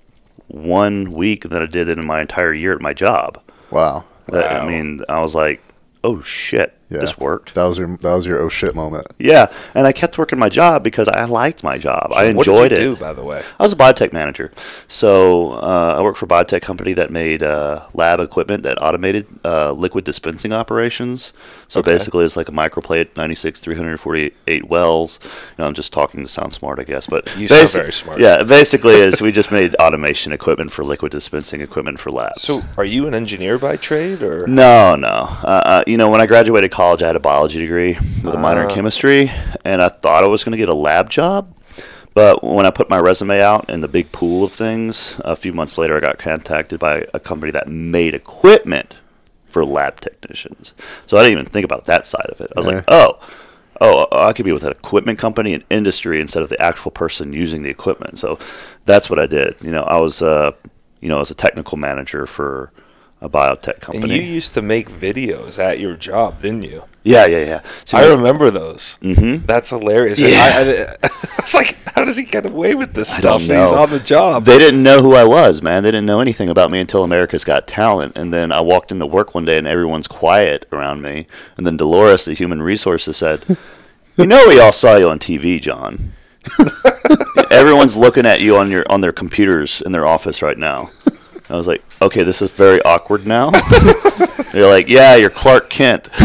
one 0.47 1.13
week 1.13 1.49
than 1.49 1.61
I 1.63 1.67
did 1.67 1.89
in 1.89 2.07
my 2.07 2.21
entire 2.23 2.55
year 2.55 2.73
at 2.73 2.81
my 2.81 2.95
job. 2.95 3.41
Wow. 3.71 4.05
That- 4.29 4.63
I 4.63 4.67
mean, 4.67 5.01
I 5.09 5.21
was 5.21 5.35
like, 5.35 5.61
oh 6.05 6.23
shit, 6.23 6.78
Yeah. 6.91 6.99
this 7.01 7.19
worked. 7.19 7.55
That 7.55 7.65
was 7.67 7.77
your 7.79 7.89
that 7.99 8.15
was 8.15 8.25
your 8.27 8.41
oh 8.41 8.49
shit 8.49 8.75
moment. 8.75 9.07
Yeah, 9.19 9.53
and 9.75 9.87
I 9.87 9.93
kept 9.93 10.17
working 10.17 10.39
my 10.39 10.49
job 10.49 10.83
because 10.83 11.07
I 11.09 11.25
liked 11.27 11.63
my 11.63 11.77
job. 11.77 12.13
I 12.15 12.33
what 12.33 12.47
enjoyed 12.49 12.71
did 12.71 12.81
you 12.81 12.93
it. 12.93 12.95
do, 12.95 13.01
by 13.01 13.13
the 13.13 13.23
way? 13.23 13.43
I 13.59 13.63
was 13.63 13.73
a 13.73 13.77
biotech 13.77 14.13
manager. 14.13 14.53
So 14.87 15.53
uh, 15.53 15.97
I 15.99 16.03
worked 16.03 16.19
for 16.19 16.25
a 16.25 16.29
biotech 16.29 16.63
company 16.63 16.95
that 16.95 17.11
made 17.11 17.43
uh, 17.43 17.87
lab 17.95 18.21
equipment 18.21 18.63
that 18.63 18.81
automated 18.83 19.27
uh, 19.45 19.73
liquid 19.73 20.05
dispensing 20.05 20.53
operations. 20.53 21.33
So 21.69 21.81
Okay. 21.81 21.93
basically, 21.93 22.25
it's 22.25 22.37
like 22.37 22.49
a 22.49 22.53
microplate, 22.53 23.15
96, 23.17 23.61
348 23.61 24.69
wells. 24.69 25.19
You 25.23 25.31
know, 25.59 25.67
I'm 25.67 25.75
just 25.75 25.93
talking 25.93 26.23
to 26.23 26.29
sound 26.29 26.53
smart, 26.55 26.79
I 26.79 26.85
guess. 26.85 27.07
But 27.07 27.27
You 27.37 27.49
sound 27.49 27.63
basi- 27.69 27.75
very 27.75 27.93
smart. 27.93 28.19
Yeah, 28.21 28.43
basically, 28.43 28.95
is 28.95 29.21
we 29.21 29.33
just 29.33 29.53
made 29.53 29.75
automation 29.77 30.33
equipment 30.33 30.71
for 30.73 30.83
liquid 30.85 31.13
dispensing 31.13 31.61
equipment 31.61 31.99
for 32.01 32.11
labs. 32.11 32.43
So, 32.43 32.63
are 32.79 32.85
you 32.85 33.07
an 33.07 33.15
engineer 33.15 33.59
by 33.59 33.77
trade, 33.77 34.23
or 34.23 34.47
No, 34.47 34.97
no. 34.97 35.09
Uh, 35.43 35.47
uh, 35.47 35.85
you 35.87 35.99
know, 35.99 36.09
when 36.09 36.21
I 36.23 36.27
graduated 36.27 36.71
college, 36.79 37.03
I 37.03 37.09
had 37.09 37.17
a 37.17 37.21
biology 37.21 37.59
degree 37.59 37.95
with 38.23 38.33
a 38.33 38.39
minor 38.39 38.63
in 38.63 38.71
Ah. 38.71 38.75
chemistry, 38.75 39.33
and 39.65 39.83
I 39.83 39.89
thought 39.89 40.23
I 40.23 40.29
was 40.29 40.45
going 40.45 40.53
to 40.53 40.57
get 40.59 40.69
a 40.69 40.75
lab 40.75 41.11
job. 41.11 41.53
But 42.15 42.45
when 42.45 42.67
I 42.67 42.71
put 42.71 42.89
my 42.89 43.01
resume 43.01 43.41
out 43.41 43.69
in 43.69 43.81
the 43.81 43.89
big 43.89 44.13
pool 44.13 44.45
of 44.45 44.53
things, 44.53 45.21
a 45.25 45.35
few 45.35 45.53
months 45.53 45.77
later, 45.77 45.97
I 45.97 46.01
got 46.01 46.19
contacted 46.19 46.79
by 46.79 47.05
a 47.13 47.19
company 47.19 47.51
that 47.51 47.67
made 47.67 48.15
equipment 48.15 48.95
for 49.45 49.65
lab 49.65 50.01
technicians. 50.01 50.73
So 51.05 51.17
I 51.17 51.23
didn't 51.25 51.41
even 51.41 51.47
think 51.47 51.65
about 51.65 51.87
that 51.87 52.07
side 52.07 52.29
of 52.31 52.41
it. 52.41 52.53
I 52.57 52.61
was 52.61 52.69
like, 52.69 52.85
oh, 52.87 53.19
oh, 53.81 54.07
I 54.13 54.33
could 54.33 54.45
be 54.45 54.53
with 54.53 54.63
an 54.63 54.71
equipment 54.71 55.19
company 55.19 55.55
and 55.55 55.65
industry 55.71 56.21
instead 56.21 56.45
of 56.45 56.49
the 56.49 56.63
actual 56.63 56.93
person 56.93 57.33
using 57.33 57.63
the 57.63 57.71
equipment. 57.71 58.21
So 58.21 58.39
that's 58.85 59.11
what 59.11 59.19
I 59.19 59.27
did. 59.27 59.57
You 59.63 59.73
know, 59.73 59.83
I 59.83 59.99
was, 59.99 60.23
uh, 60.23 60.53
you 61.01 61.09
know, 61.09 61.19
as 61.19 61.33
a 61.33 61.35
technical 61.35 61.77
manager 61.77 62.25
for 62.25 62.71
a 63.21 63.29
biotech 63.29 63.75
And 63.75 63.81
company. 63.83 64.17
you 64.17 64.23
used 64.23 64.55
to 64.55 64.63
make 64.63 64.89
videos 64.91 65.59
at 65.59 65.81
your 65.81 65.97
job, 65.97 66.41
didn't 66.43 66.63
you? 66.63 66.85
yeah, 67.05 67.25
yeah, 67.27 67.45
yeah. 67.45 67.61
So 67.85 67.97
I 67.99 68.07
remember 68.07 68.51
those. 68.51 68.99
Mhm. 69.03 69.47
That's 69.47 69.71
hilarious. 69.71 70.19
Yeah. 70.19 70.53
I, 70.55 70.61
I, 70.61 71.09
I 71.39 71.43
was 71.43 71.55
like, 71.55 71.77
how 71.95 72.05
does 72.05 72.17
he 72.19 72.25
get 72.25 72.45
away 72.45 72.75
with 72.75 72.93
this 72.93 73.09
stuff? 73.09 73.41
He's 73.41 73.51
on 73.51 73.89
the 73.91 73.99
job. 73.99 74.45
They 74.45 74.59
didn't 74.59 74.83
know 74.83 75.01
who 75.03 75.15
I 75.15 75.25
was, 75.25 75.63
man. 75.63 75.83
They 75.83 75.91
didn't 75.91 76.07
know 76.07 76.21
anything 76.21 76.49
about 76.51 76.71
me 76.71 76.79
until 76.81 77.03
America's 77.05 77.45
Got 77.45 77.67
Talent. 77.67 78.17
And 78.17 78.33
then 78.33 78.53
I 78.53 78.61
walked 78.61 78.93
into 78.93 79.07
work 79.07 79.35
one 79.35 79.45
day 79.47 79.57
and 79.59 79.67
everyone's 79.67 80.07
quiet 80.07 80.67
around 80.71 81.01
me. 81.03 81.27
And 81.57 81.67
then 81.67 81.77
Dolores, 81.79 82.27
the 82.27 82.35
human 82.35 82.61
resources, 82.63 83.17
said, 83.17 83.43
"You 84.17 84.27
know, 84.27 84.45
we 84.47 84.61
all 84.61 84.73
saw 84.73 84.97
you 84.97 85.09
on 85.09 85.19
TV, 85.19 85.61
John. 85.61 86.13
Everyone's 87.51 87.97
looking 87.97 88.27
at 88.27 88.41
you 88.41 88.57
on 88.57 88.71
your 88.71 88.85
on 88.91 89.01
their 89.01 89.13
computers 89.13 89.81
in 89.81 89.93
their 89.93 90.07
office 90.07 90.43
right 90.43 90.59
now." 90.59 90.91
I 91.51 91.57
was 91.57 91.67
like, 91.67 91.83
"Okay, 92.01 92.23
this 92.23 92.43
is 92.43 92.51
very 92.53 92.81
awkward 92.83 93.27
now." 93.27 93.51
you're 94.53 94.69
like, 94.69 94.89
"Yeah, 94.89 95.17
you're 95.17 95.31
Clark 95.31 95.71
Kent. 95.71 96.09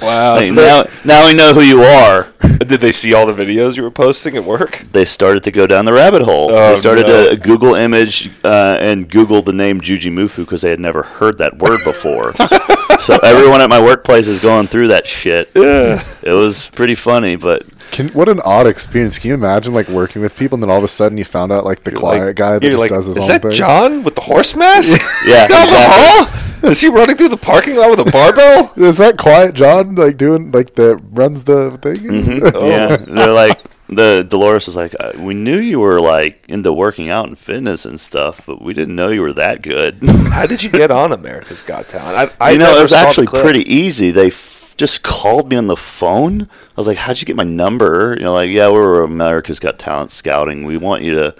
wow. 0.00 0.36
Like, 0.36 0.44
so 0.46 0.54
now, 0.54 0.84
now 1.04 1.26
we 1.26 1.34
know 1.34 1.52
who 1.54 1.62
you 1.62 1.82
are." 1.82 2.32
did 2.58 2.80
they 2.80 2.92
see 2.92 3.14
all 3.14 3.26
the 3.26 3.32
videos 3.32 3.76
you 3.76 3.82
were 3.82 3.90
posting 3.90 4.36
at 4.36 4.44
work? 4.44 4.78
they 4.92 5.04
started 5.04 5.42
to 5.44 5.50
go 5.50 5.66
down 5.66 5.84
the 5.84 5.92
rabbit 5.92 6.22
hole. 6.22 6.50
Oh, 6.50 6.70
they 6.70 6.76
started 6.76 7.06
no. 7.06 7.30
to 7.30 7.36
Google 7.36 7.74
image 7.74 8.30
uh, 8.44 8.78
and 8.80 9.08
Google 9.08 9.42
the 9.42 9.52
name 9.52 9.80
Jujimufu 9.80 10.38
because 10.38 10.62
they 10.62 10.70
had 10.70 10.80
never 10.80 11.02
heard 11.02 11.38
that 11.38 11.58
word 11.58 11.80
before. 11.84 12.32
so 13.00 13.18
everyone 13.22 13.60
at 13.60 13.68
my 13.68 13.82
workplace 13.82 14.26
is 14.26 14.40
going 14.40 14.66
through 14.66 14.88
that 14.88 15.06
shit. 15.06 15.50
It 15.54 16.34
was 16.34 16.68
pretty 16.70 16.94
funny, 16.94 17.36
but 17.36 17.66
Can, 17.90 18.08
what 18.08 18.28
an 18.28 18.40
odd 18.44 18.66
experience. 18.66 19.18
Can 19.18 19.28
you 19.28 19.34
imagine 19.34 19.72
like 19.72 19.88
working 19.88 20.20
with 20.22 20.36
people 20.36 20.56
and 20.56 20.62
then 20.62 20.70
all 20.70 20.78
of 20.78 20.84
a 20.84 20.88
sudden 20.88 21.16
you 21.18 21.24
found 21.24 21.52
out 21.52 21.64
like 21.64 21.84
the 21.84 21.92
quiet 21.92 22.26
Like- 22.26 22.36
guy 22.36 22.58
that 22.58 22.62
just 22.62 22.80
like, 22.80 22.90
does 22.90 23.06
his 23.06 23.16
is 23.16 23.22
own 23.24 23.28
that 23.28 23.42
thing? 23.42 23.52
John 23.52 24.02
with 24.02 24.14
the 24.16 24.20
horse 24.22 24.56
mask? 24.56 25.00
yeah, 25.26 25.46
Down 25.46 25.66
the 25.66 25.78
hall? 25.78 26.70
Is 26.70 26.80
he 26.80 26.88
running 26.88 27.16
through 27.16 27.28
the 27.28 27.36
parking 27.36 27.76
lot 27.76 27.90
with 27.90 28.06
a 28.06 28.10
barbell? 28.10 28.72
Is 28.76 28.96
that 28.98 29.18
quiet 29.18 29.54
John 29.54 29.94
like 29.96 30.16
doing 30.16 30.50
like 30.50 30.74
the 30.74 30.96
runs 31.10 31.44
the 31.44 31.78
thing? 31.82 32.42
Oh. 32.54 32.66
Yeah, 32.68 32.96
they're 32.96 33.32
like 33.32 33.60
the 33.88 34.26
Dolores 34.28 34.64
was 34.66 34.76
like, 34.76 34.94
uh, 34.98 35.12
we 35.20 35.34
knew 35.34 35.58
you 35.58 35.78
were 35.78 36.00
like 36.00 36.42
into 36.48 36.72
working 36.72 37.10
out 37.10 37.28
and 37.28 37.38
fitness 37.38 37.84
and 37.84 38.00
stuff, 38.00 38.40
but 38.46 38.62
we 38.62 38.72
didn't 38.72 38.96
know 38.96 39.08
you 39.10 39.20
were 39.20 39.34
that 39.34 39.60
good. 39.60 39.98
How 40.30 40.46
did 40.46 40.62
you 40.62 40.70
get 40.70 40.90
on 40.90 41.12
America's 41.12 41.62
Got 41.62 41.90
Talent? 41.90 42.32
I, 42.40 42.44
I 42.46 42.50
you 42.52 42.58
know, 42.58 42.76
it 42.78 42.80
was 42.80 42.92
actually 42.92 43.26
pretty 43.26 43.60
easy. 43.72 44.10
They 44.10 44.28
f- 44.28 44.53
just 44.76 45.02
called 45.02 45.50
me 45.50 45.56
on 45.56 45.66
the 45.66 45.76
phone. 45.76 46.42
I 46.42 46.46
was 46.76 46.86
like, 46.86 46.98
"How'd 46.98 47.20
you 47.20 47.26
get 47.26 47.36
my 47.36 47.44
number?" 47.44 48.14
You 48.18 48.24
know, 48.24 48.32
like, 48.34 48.50
"Yeah, 48.50 48.68
we 48.68 48.78
were 48.78 49.02
America's 49.02 49.60
Got 49.60 49.78
Talent 49.78 50.10
scouting. 50.10 50.64
We 50.64 50.76
want 50.76 51.02
you 51.02 51.14
to 51.14 51.34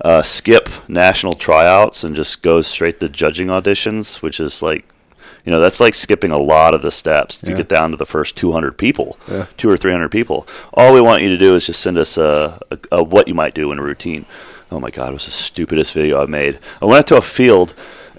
uh, 0.00 0.22
skip 0.22 0.68
national 0.88 1.34
tryouts 1.34 2.04
and 2.04 2.14
just 2.16 2.42
go 2.42 2.60
straight 2.62 3.00
to 3.00 3.08
judging 3.08 3.48
auditions, 3.48 4.22
which 4.22 4.40
is 4.40 4.62
like." 4.62 4.84
You 5.46 5.50
know, 5.52 5.60
that's 5.60 5.78
like 5.78 5.94
skipping 5.94 6.30
a 6.30 6.38
lot 6.38 6.72
of 6.72 6.80
the 6.80 6.90
steps 6.90 7.36
to 7.36 7.50
Yeah. 7.50 7.58
get 7.58 7.68
down 7.68 7.90
to 7.90 7.98
the 7.98 8.06
first 8.06 8.34
200 8.34 8.78
people, 8.78 9.18
Yeah. 9.30 9.44
two 9.58 9.68
or 9.68 9.76
300 9.76 10.08
people. 10.10 10.48
All 10.72 10.94
we 10.94 11.02
want 11.02 11.22
you 11.22 11.28
to 11.28 11.36
do 11.36 11.54
is 11.54 11.66
just 11.66 11.80
send 11.82 11.98
us 11.98 12.16
a, 12.16 12.58
a, 12.70 12.78
a 12.92 13.02
what 13.02 13.28
you 13.28 13.34
might 13.34 13.52
do 13.52 13.70
in 13.70 13.78
a 13.78 13.82
routine. 13.82 14.24
Oh 14.72 14.80
my 14.80 14.88
God, 14.88 15.10
it 15.10 15.12
was 15.12 15.26
the 15.26 15.30
stupidest 15.32 15.92
video 15.92 16.22
I 16.22 16.24
made. 16.24 16.58
I 16.80 16.86
went 16.86 17.00
out 17.00 17.06
to 17.08 17.16
a 17.18 17.20
field 17.20 17.74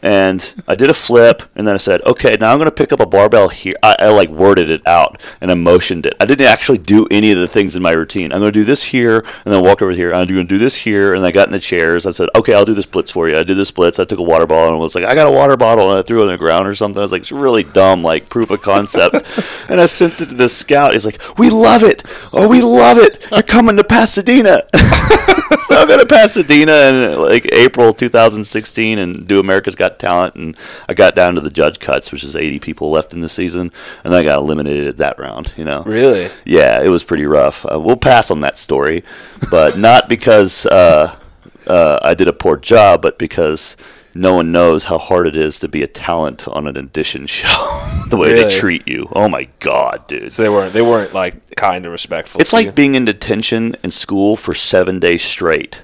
and 0.06 0.54
I 0.68 0.76
did 0.76 0.92
a 0.92 0.94
flip, 0.94 1.42
and 1.56 1.66
then 1.68 1.74
I 1.74 1.78
said, 1.78 2.00
"Okay, 2.04 2.38
now 2.40 2.52
I'm 2.52 2.60
going 2.60 2.70
to 2.70 2.76
pick 2.76 2.94
up 2.94 3.00
a 3.00 3.08
barbell 3.08 3.50
here." 3.50 3.74
I, 3.82 3.96
I 3.98 4.08
like 4.10 4.30
worded 4.30 4.70
it 4.70 4.86
out 4.86 5.20
and 5.42 5.50
I 5.50 5.56
motioned 5.56 6.06
it. 6.06 6.14
I 6.20 6.26
didn't 6.28 6.46
actually 6.46 6.78
do 6.78 7.08
any 7.10 7.32
of 7.32 7.40
the 7.40 7.48
things 7.48 7.76
in 7.76 7.82
my 7.82 7.92
routine. 7.92 8.32
I'm 8.32 8.40
going 8.40 8.54
to 8.54 8.60
do 8.60 8.64
this 8.64 8.84
here, 8.84 9.26
and 9.44 9.52
then 9.52 9.64
walk 9.64 9.82
over 9.82 9.94
here. 9.94 10.14
I'm 10.14 10.28
going 10.28 10.48
to 10.48 10.54
do 10.54 10.60
this 10.60 10.76
here, 10.76 11.16
and 11.16 11.26
I 11.26 11.32
got 11.32 11.48
in 11.48 11.54
the 11.54 11.60
chairs. 11.60 12.06
I 12.06 12.12
said, 12.12 12.30
"Okay, 12.36 12.54
I'll 12.54 12.66
do 12.66 12.76
the 12.76 12.84
splits 12.84 13.10
for 13.10 13.28
you." 13.28 13.36
I 13.36 13.42
did 13.42 13.58
the 13.58 13.66
splits. 13.66 13.98
I 13.98 14.06
took 14.06 14.20
a 14.20 14.24
water 14.24 14.46
bottle 14.46 14.74
and 14.74 14.80
was 14.80 14.94
like, 14.94 15.06
"I 15.06 15.16
got 15.16 15.26
a 15.26 15.32
water 15.32 15.58
bottle," 15.58 15.90
and 15.90 15.98
I 15.98 16.04
threw 16.04 16.20
it 16.20 16.26
on 16.26 16.30
the 16.30 16.38
ground 16.38 16.68
or 16.68 16.76
something. 16.76 17.00
I 17.00 17.02
was 17.02 17.12
like, 17.12 17.24
"It's 17.24 17.32
really 17.32 17.64
dumb, 17.64 18.04
like 18.04 18.30
proof 18.30 18.52
of 18.52 18.62
concept." 18.62 19.16
and 19.70 19.82
I 19.82 19.88
sent 19.88 20.22
it 20.22 20.30
to 20.30 20.36
the 20.36 20.50
scout. 20.50 20.94
He's 20.94 21.08
like, 21.08 21.20
"We 21.40 21.50
love 21.50 21.82
it! 21.82 22.04
Oh, 22.32 22.48
we 22.48 22.62
love 22.62 23.00
it! 23.00 23.26
You're 23.32 23.42
coming 23.42 23.76
to 23.78 23.84
Pasadena." 23.84 24.68
so 25.68 25.78
I'm 25.78 25.88
going 25.88 26.00
to 26.00 26.06
Pasadena 26.06 26.74
in 26.74 27.20
like 27.20 27.52
April 27.52 27.92
2016 27.92 29.00
and 29.00 29.28
do 29.28 29.40
America's 29.40 29.76
Got 29.76 29.95
Talent, 30.00 30.36
and 30.36 30.58
I 30.90 30.94
got 30.94 31.16
down 31.16 31.36
to 31.36 31.42
the 31.42 31.50
judge 31.50 31.80
cuts, 31.80 32.12
which 32.12 32.24
is 32.24 32.36
80 32.36 32.60
people 32.60 32.90
left 32.92 33.14
in 33.14 33.22
the 33.22 33.30
season, 33.30 33.72
and 34.04 34.14
then 34.14 34.20
I 34.20 34.24
got 34.24 34.40
eliminated 34.40 34.88
at 34.88 34.98
that 34.98 35.18
round. 35.20 35.52
You 35.58 35.64
know, 35.66 35.84
Really? 35.84 36.30
yeah, 36.46 36.82
it 36.82 36.90
was 36.90 37.04
pretty 37.04 37.26
rough. 37.26 37.66
Uh, 37.66 37.80
we'll 37.80 37.96
pass 37.98 38.30
on 38.32 38.40
that 38.42 38.58
story, 38.58 39.04
but 39.52 39.78
not 39.78 40.08
because 40.10 40.66
uh, 40.66 41.18
uh, 41.68 42.00
I 42.02 42.14
did 42.14 42.28
a 42.28 42.34
poor 42.34 42.58
job, 42.58 43.02
but 43.02 43.18
because 43.18 43.76
no 44.18 44.34
one 44.36 44.50
knows 44.54 44.86
how 44.86 44.98
hard 44.98 45.28
it 45.28 45.36
is 45.36 45.60
to 45.60 45.68
be 45.68 45.84
a 45.84 45.88
talent 45.88 46.48
on 46.48 46.68
an 46.68 46.78
audition 46.78 47.28
show. 47.28 47.48
the 48.10 48.16
way 48.16 48.32
Really? 48.32 48.46
they 48.46 48.50
treat 48.50 48.88
you. 48.88 49.10
Oh 49.14 49.28
my 49.28 49.50
god, 49.60 50.08
dude. 50.08 50.32
So 50.32 50.42
they 50.44 50.48
weren't 50.50 50.72
they 50.74 50.82
weren't 50.82 51.14
like 51.14 51.56
kind 51.58 51.86
of 51.86 51.92
respectful. 51.92 52.40
It's 52.40 52.54
like 52.54 52.68
you? 52.68 52.72
being 52.72 52.96
in 52.96 53.04
detention 53.04 53.76
in 53.84 53.92
school 53.92 54.36
for 54.38 54.54
seven 54.54 55.00
days 55.00 55.22
straight. 55.22 55.84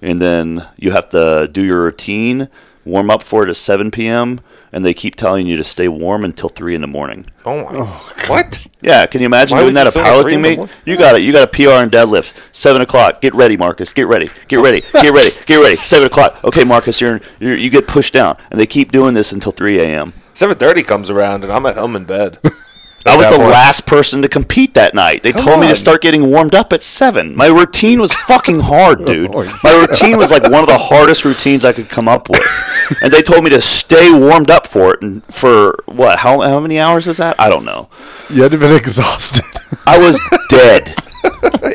And 0.00 0.22
then 0.22 0.66
you 0.76 0.92
have 0.92 1.08
to 1.10 1.48
do 1.52 1.60
your 1.62 1.82
routine, 1.82 2.48
warm 2.88 3.10
up 3.10 3.22
for 3.22 3.44
it 3.44 3.50
at 3.50 3.56
7 3.56 3.90
p.m., 3.90 4.40
and 4.72 4.84
they 4.84 4.92
keep 4.92 5.14
telling 5.14 5.46
you 5.46 5.56
to 5.56 5.64
stay 5.64 5.88
warm 5.88 6.24
until 6.24 6.48
3 6.48 6.74
in 6.74 6.80
the 6.80 6.86
morning. 6.86 7.26
Oh 7.44 7.64
my! 7.64 7.70
Oh, 7.72 8.14
what? 8.26 8.66
Yeah, 8.82 9.06
can 9.06 9.20
you 9.20 9.26
imagine 9.26 9.56
Why 9.56 9.62
doing 9.62 9.74
that 9.74 9.86
a 9.86 9.92
film 9.92 10.04
at 10.04 10.22
3 10.22 10.32
powerlifting 10.32 10.40
meet? 10.42 10.70
You 10.84 10.96
got 10.96 11.14
it. 11.14 11.22
You 11.22 11.32
got 11.32 11.44
a 11.44 11.46
PR 11.46 11.82
and 11.82 11.90
deadlift. 11.90 12.38
7 12.52 12.82
o'clock. 12.82 13.20
Get 13.20 13.34
ready, 13.34 13.56
Marcus. 13.56 13.92
Get 13.92 14.06
ready. 14.06 14.28
Get 14.48 14.56
ready. 14.56 14.82
Get 14.92 15.12
ready. 15.12 15.30
Get 15.46 15.56
ready. 15.56 15.76
7 15.76 16.06
o'clock. 16.06 16.42
Okay, 16.44 16.64
Marcus, 16.64 17.00
you're, 17.00 17.20
you're, 17.40 17.56
you 17.56 17.70
get 17.70 17.86
pushed 17.86 18.12
down. 18.12 18.36
And 18.50 18.60
they 18.60 18.66
keep 18.66 18.92
doing 18.92 19.14
this 19.14 19.32
until 19.32 19.52
3 19.52 19.78
a.m. 19.80 20.12
Seven 20.38 20.56
thirty 20.56 20.84
comes 20.84 21.10
around 21.10 21.42
and 21.42 21.52
I'm 21.52 21.66
at 21.66 21.76
home 21.76 21.96
in 21.96 22.04
bed. 22.04 22.38
I 23.08 23.16
was 23.16 23.28
the 23.28 23.36
point. 23.36 23.50
last 23.50 23.86
person 23.86 24.22
to 24.22 24.28
compete 24.28 24.74
that 24.74 24.94
night. 24.94 25.22
They 25.22 25.32
Come 25.32 25.44
told 25.44 25.60
me 25.60 25.68
to 25.68 25.74
start 25.74 26.02
getting 26.02 26.30
warmed 26.30 26.54
up 26.54 26.72
at 26.72 26.82
seven. 26.82 27.34
My 27.36 27.46
routine 27.46 28.00
was 28.00 28.12
fucking 28.12 28.60
hard, 28.60 29.00
oh, 29.02 29.04
dude. 29.04 29.30
Oh. 29.34 29.60
My 29.62 29.72
routine 29.74 30.16
was 30.16 30.30
like 30.30 30.42
one 30.44 30.60
of 30.62 30.66
the 30.68 30.78
hardest 30.78 31.24
routines 31.24 31.64
I 31.64 31.72
could 31.72 31.88
come 31.88 32.08
up 32.08 32.28
with. 32.28 32.42
And 33.02 33.12
they 33.12 33.20
told 33.20 33.44
me 33.44 33.50
to 33.50 33.60
stay 33.60 34.10
warmed 34.10 34.50
up 34.50 34.66
for 34.66 34.94
it. 34.94 35.02
And 35.02 35.22
for 35.26 35.84
what? 35.84 36.20
How, 36.20 36.40
how 36.40 36.58
many 36.58 36.80
hours 36.80 37.06
is 37.06 37.18
that? 37.18 37.38
I 37.38 37.50
don't 37.50 37.66
know. 37.66 37.90
You 38.30 38.44
had 38.44 38.52
to 38.52 38.58
been 38.58 38.74
exhausted. 38.84 39.44
I 39.86 39.98
was 39.98 40.18
dead. 40.48 40.94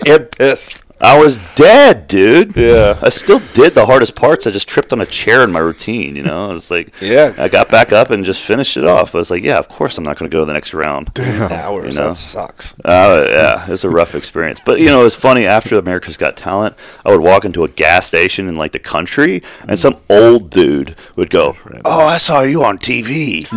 and 0.08 0.32
pissed. 0.32 0.83
I 1.04 1.20
was 1.20 1.38
dead, 1.56 2.08
dude. 2.08 2.56
Yeah. 2.56 2.98
I 3.02 3.10
still 3.10 3.40
did 3.54 3.74
the 3.74 3.86
hardest 3.86 4.16
parts. 4.16 4.48
I 4.48 4.52
just 4.52 4.70
tripped 4.70 4.94
on 4.94 5.02
a 5.02 5.06
chair 5.06 5.44
in 5.44 5.52
my 5.52 5.60
routine, 5.60 6.16
you 6.16 6.24
know? 6.24 6.52
It's 6.52 6.72
like, 6.72 6.94
Yeah. 7.02 7.34
I 7.38 7.50
got 7.50 7.70
back 7.70 7.92
up 7.92 8.10
and 8.10 8.24
just 8.24 8.42
finished 8.42 8.78
it 8.78 8.86
off. 8.86 9.14
I 9.14 9.18
was 9.18 9.30
like, 9.30 9.44
yeah, 9.44 9.58
of 9.58 9.68
course 9.68 9.98
I'm 9.98 10.06
not 10.06 10.18
going 10.18 10.32
to 10.32 10.34
go 10.34 10.40
to 10.40 10.46
the 10.46 10.54
next 10.54 10.74
round. 10.74 11.14
Damn. 11.14 11.52
Hours. 11.52 11.96
You 11.96 12.02
know? 12.02 12.08
That 12.08 12.16
sucks. 12.16 12.74
Uh, 12.86 13.26
yeah, 13.30 13.64
it 13.66 13.70
was 13.70 13.84
a 13.84 13.90
rough 13.90 14.16
experience. 14.16 14.62
But 14.64 14.80
you 14.80 14.88
know, 14.88 15.02
it 15.02 15.04
was 15.04 15.16
funny. 15.16 15.46
After 15.46 15.78
America's 15.78 16.16
Got 16.18 16.38
Talent, 16.38 16.76
I 17.06 17.12
would 17.12 17.22
walk 17.22 17.44
into 17.44 17.64
a 17.64 17.68
gas 17.68 18.08
station 18.08 18.48
in 18.48 18.56
like 18.56 18.72
the 18.72 18.80
country, 18.80 19.44
and 19.68 19.78
some 19.80 19.98
old 20.10 20.50
dude 20.50 20.96
would 21.16 21.30
go, 21.30 21.58
"Oh, 21.86 22.08
I 22.08 22.18
saw 22.18 22.42
you 22.42 22.64
on 22.64 22.78
TV. 22.78 23.48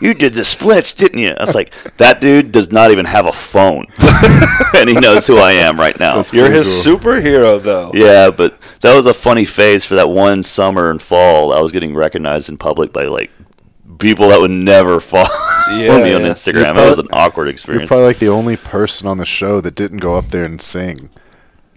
You 0.00 0.14
did 0.14 0.34
the 0.34 0.44
splits, 0.44 0.92
didn't 0.92 1.18
you?" 1.20 1.30
I 1.30 1.44
was 1.44 1.54
like, 1.54 1.72
"That 1.98 2.20
dude 2.20 2.52
does 2.52 2.72
not 2.72 2.90
even 2.90 3.04
have 3.06 3.26
a 3.26 3.32
phone, 3.32 3.86
and 4.74 4.88
he 4.88 4.94
knows 4.96 5.26
who 5.26 5.36
I 5.38 5.52
am 5.52 5.78
right 5.78 5.98
now." 5.98 6.16
That's 6.16 6.32
You're 6.32 6.50
his 6.50 6.66
cool. 6.68 6.93
Superhero, 6.98 7.62
though. 7.62 7.90
Yeah, 7.94 8.30
but 8.30 8.58
that 8.80 8.94
was 8.94 9.06
a 9.06 9.14
funny 9.14 9.44
phase 9.44 9.84
for 9.84 9.94
that 9.96 10.08
one 10.08 10.42
summer 10.42 10.90
and 10.90 11.00
fall. 11.00 11.52
I 11.52 11.60
was 11.60 11.72
getting 11.72 11.94
recognized 11.94 12.48
in 12.48 12.56
public 12.56 12.92
by 12.92 13.04
like 13.04 13.30
people 13.98 14.28
that 14.28 14.40
would 14.40 14.50
never 14.50 15.00
follow 15.00 15.28
Yeah, 15.70 15.98
me 16.02 16.12
on 16.14 16.22
yeah. 16.22 16.28
Instagram. 16.28 16.74
You're 16.74 16.84
it 16.84 16.88
was 16.90 16.98
an 16.98 17.06
prob- 17.08 17.32
awkward 17.32 17.44
You're 17.44 17.52
experience. 17.52 17.88
probably 17.88 18.06
like 18.06 18.18
the 18.18 18.28
only 18.28 18.56
person 18.56 19.08
on 19.08 19.18
the 19.18 19.24
show 19.26 19.60
that 19.60 19.74
didn't 19.74 19.98
go 19.98 20.16
up 20.16 20.26
there 20.28 20.44
and 20.44 20.60
sing. 20.60 21.10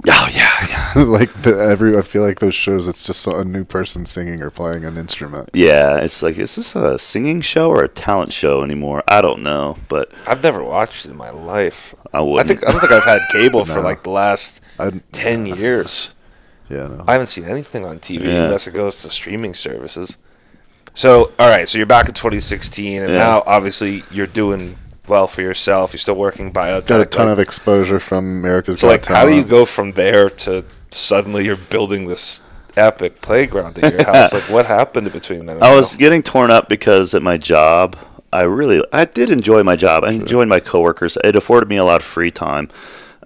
oh 0.10 0.30
yeah, 0.32 0.68
yeah. 0.96 1.04
like 1.04 1.34
the, 1.44 1.58
every, 1.58 1.98
I 1.98 2.02
feel 2.02 2.22
like 2.24 2.40
those 2.40 2.54
shows, 2.56 2.88
it's 2.88 3.02
just 3.02 3.26
a 3.28 3.44
new 3.44 3.64
person 3.64 4.06
singing 4.06 4.42
or 4.42 4.50
playing 4.52 4.84
an 4.86 4.98
instrument. 4.98 5.50
Yeah, 5.54 5.98
it's 6.00 6.22
like, 6.22 6.38
is 6.38 6.56
this 6.56 6.76
a 6.76 7.00
singing 7.00 7.42
show 7.42 7.70
or 7.70 7.84
a 7.84 7.88
talent 7.88 8.32
show 8.34 8.62
anymore? 8.64 9.04
I 9.08 9.22
don't 9.22 9.42
know, 9.42 9.78
but 9.90 10.12
I've 10.28 10.44
never 10.44 10.64
watched 10.64 11.06
it 11.06 11.12
in 11.12 11.18
my 11.18 11.30
life. 11.32 11.96
I 12.14 12.20
I 12.20 12.22
wouldn't. 12.22 12.48
think 12.48 12.68
I 12.68 12.72
don't 12.72 12.80
think 12.82 12.92
I've 12.92 13.06
had 13.06 13.22
cable 13.32 13.64
for 13.66 13.82
like 13.82 14.04
the 14.04 14.10
last 14.12 14.62
I, 14.80 14.92
ten 15.12 15.46
years. 15.58 16.12
yeah, 16.70 16.88
no. 16.88 17.04
I 17.08 17.14
haven't 17.14 17.28
seen 17.28 17.46
anything 17.46 17.86
on 17.86 18.00
TV 18.00 18.24
Yeah. 18.24 18.46
unless 18.46 18.68
it 18.68 18.74
goes 18.74 19.02
to 19.04 19.10
streaming 19.12 19.54
services. 19.54 20.18
So, 20.94 21.32
all 21.38 21.50
right, 21.50 21.68
so 21.70 21.78
you're 21.78 21.86
back 21.88 22.08
in 22.08 22.14
2016, 22.14 23.04
and 23.04 23.12
Yeah. 23.12 23.20
now 23.20 23.44
obviously 23.46 24.04
you're 24.12 24.26
doing 24.28 24.78
well 25.08 25.28
for 25.28 25.42
yourself. 25.42 25.94
You're 25.94 26.00
still 26.00 26.16
working 26.16 26.52
biotech. 26.52 26.88
Got 26.88 27.02
a 27.02 27.06
ton 27.06 27.28
of 27.30 27.40
exposure 27.40 28.00
from 28.00 28.26
America's 28.26 28.80
So 28.80 28.88
Got 28.88 28.92
like, 28.94 29.06
how 29.06 29.26
do 29.26 29.34
you 29.36 29.44
go 29.44 29.66
from 29.66 29.94
there 29.94 30.30
to 30.30 30.66
suddenly 30.92 31.46
you're 31.46 31.56
building 31.56 32.08
this 32.08 32.42
epic 32.76 33.22
playground 33.22 33.78
at 33.84 33.94
your 33.94 34.04
house? 34.06 34.34
like, 34.34 34.50
what 34.50 34.66
happened 34.66 35.12
between 35.14 35.46
then? 35.46 35.58
and 35.58 35.64
I 35.64 35.70
now? 35.70 35.76
was 35.78 35.96
getting 35.96 36.24
torn 36.24 36.50
up 36.52 36.68
because 36.68 37.14
at 37.14 37.22
my 37.22 37.38
job, 37.38 37.96
I 38.34 38.42
really, 38.44 38.84
I 38.92 39.06
did 39.06 39.30
enjoy 39.30 39.64
my 39.64 39.76
job. 39.76 40.04
I 40.04 40.12
enjoyed 40.12 40.48
my 40.48 40.60
coworkers. 40.60 41.18
It 41.24 41.36
afforded 41.36 41.70
me 41.70 41.78
a 41.78 41.86
lot 41.86 41.98
of 42.02 42.04
free 42.04 42.32
time, 42.32 42.70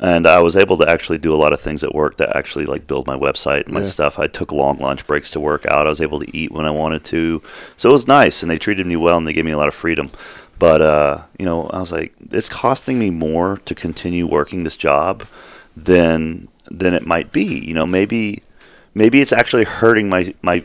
and 0.01 0.25
I 0.27 0.39
was 0.39 0.57
able 0.57 0.77
to 0.79 0.89
actually 0.89 1.19
do 1.19 1.33
a 1.33 1.37
lot 1.37 1.53
of 1.53 1.61
things 1.61 1.83
at 1.83 1.93
work 1.93 2.17
that 2.17 2.35
actually 2.35 2.65
like 2.65 2.87
build 2.87 3.05
my 3.07 3.15
website 3.15 3.65
and 3.65 3.73
my 3.73 3.81
Yeah. 3.81 3.85
stuff. 3.85 4.17
I 4.19 4.27
took 4.27 4.51
long 4.51 4.77
lunch 4.79 5.05
breaks 5.07 5.29
to 5.31 5.39
work 5.39 5.65
out. 5.67 5.85
I 5.85 5.89
was 5.89 6.01
able 6.01 6.19
to 6.19 6.35
eat 6.35 6.51
when 6.51 6.65
I 6.65 6.71
wanted 6.71 7.03
to, 7.05 7.41
so 7.77 7.89
it 7.89 7.93
was 7.93 8.07
nice, 8.07 8.41
and 8.41 8.49
they 8.49 8.57
treated 8.57 8.85
me 8.87 8.95
well, 8.95 9.17
and 9.17 9.27
they 9.27 9.33
gave 9.33 9.45
me 9.45 9.51
a 9.51 9.57
lot 9.57 9.67
of 9.67 9.75
freedom. 9.75 10.09
But 10.59 10.81
uh, 10.81 11.21
you 11.39 11.45
know, 11.45 11.67
I 11.67 11.79
was 11.79 11.91
like, 11.91 12.13
it's 12.31 12.49
costing 12.49 12.99
me 12.99 13.09
more 13.09 13.57
to 13.65 13.73
continue 13.75 14.27
working 14.27 14.63
this 14.63 14.75
job 14.77 15.23
than 15.77 16.47
than 16.69 16.93
it 16.93 17.05
might 17.05 17.31
be. 17.31 17.43
You 17.45 17.73
know, 17.73 17.85
maybe 17.85 18.41
maybe 18.93 19.21
it's 19.21 19.31
actually 19.31 19.63
hurting 19.63 20.09
my 20.09 20.33
my 20.41 20.63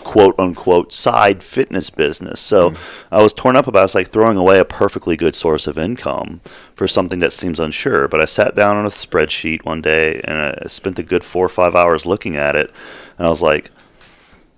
quote 0.00 0.34
unquote 0.38 0.92
side 0.92 1.42
fitness 1.42 1.90
business. 1.90 2.40
So 2.40 2.70
hmm. 2.70 2.76
I 3.10 3.22
was 3.22 3.32
torn 3.32 3.56
up 3.56 3.66
about 3.66 3.82
it. 3.82 3.84
it's 3.84 3.94
like 3.94 4.08
throwing 4.08 4.36
away 4.36 4.58
a 4.58 4.64
perfectly 4.64 5.16
good 5.16 5.34
source 5.34 5.66
of 5.66 5.78
income 5.78 6.40
for 6.74 6.86
something 6.86 7.18
that 7.20 7.32
seems 7.32 7.60
unsure. 7.60 8.08
But 8.08 8.20
I 8.20 8.24
sat 8.24 8.54
down 8.54 8.76
on 8.76 8.86
a 8.86 8.90
spreadsheet 8.90 9.64
one 9.64 9.80
day 9.80 10.20
and 10.24 10.38
I 10.38 10.66
spent 10.66 10.98
a 10.98 11.02
good 11.02 11.24
four 11.24 11.46
or 11.46 11.50
five 11.50 11.74
hours 11.74 12.06
looking 12.06 12.36
at 12.36 12.56
it, 12.56 12.70
and 13.18 13.26
I 13.26 13.30
was 13.30 13.42
like. 13.42 13.70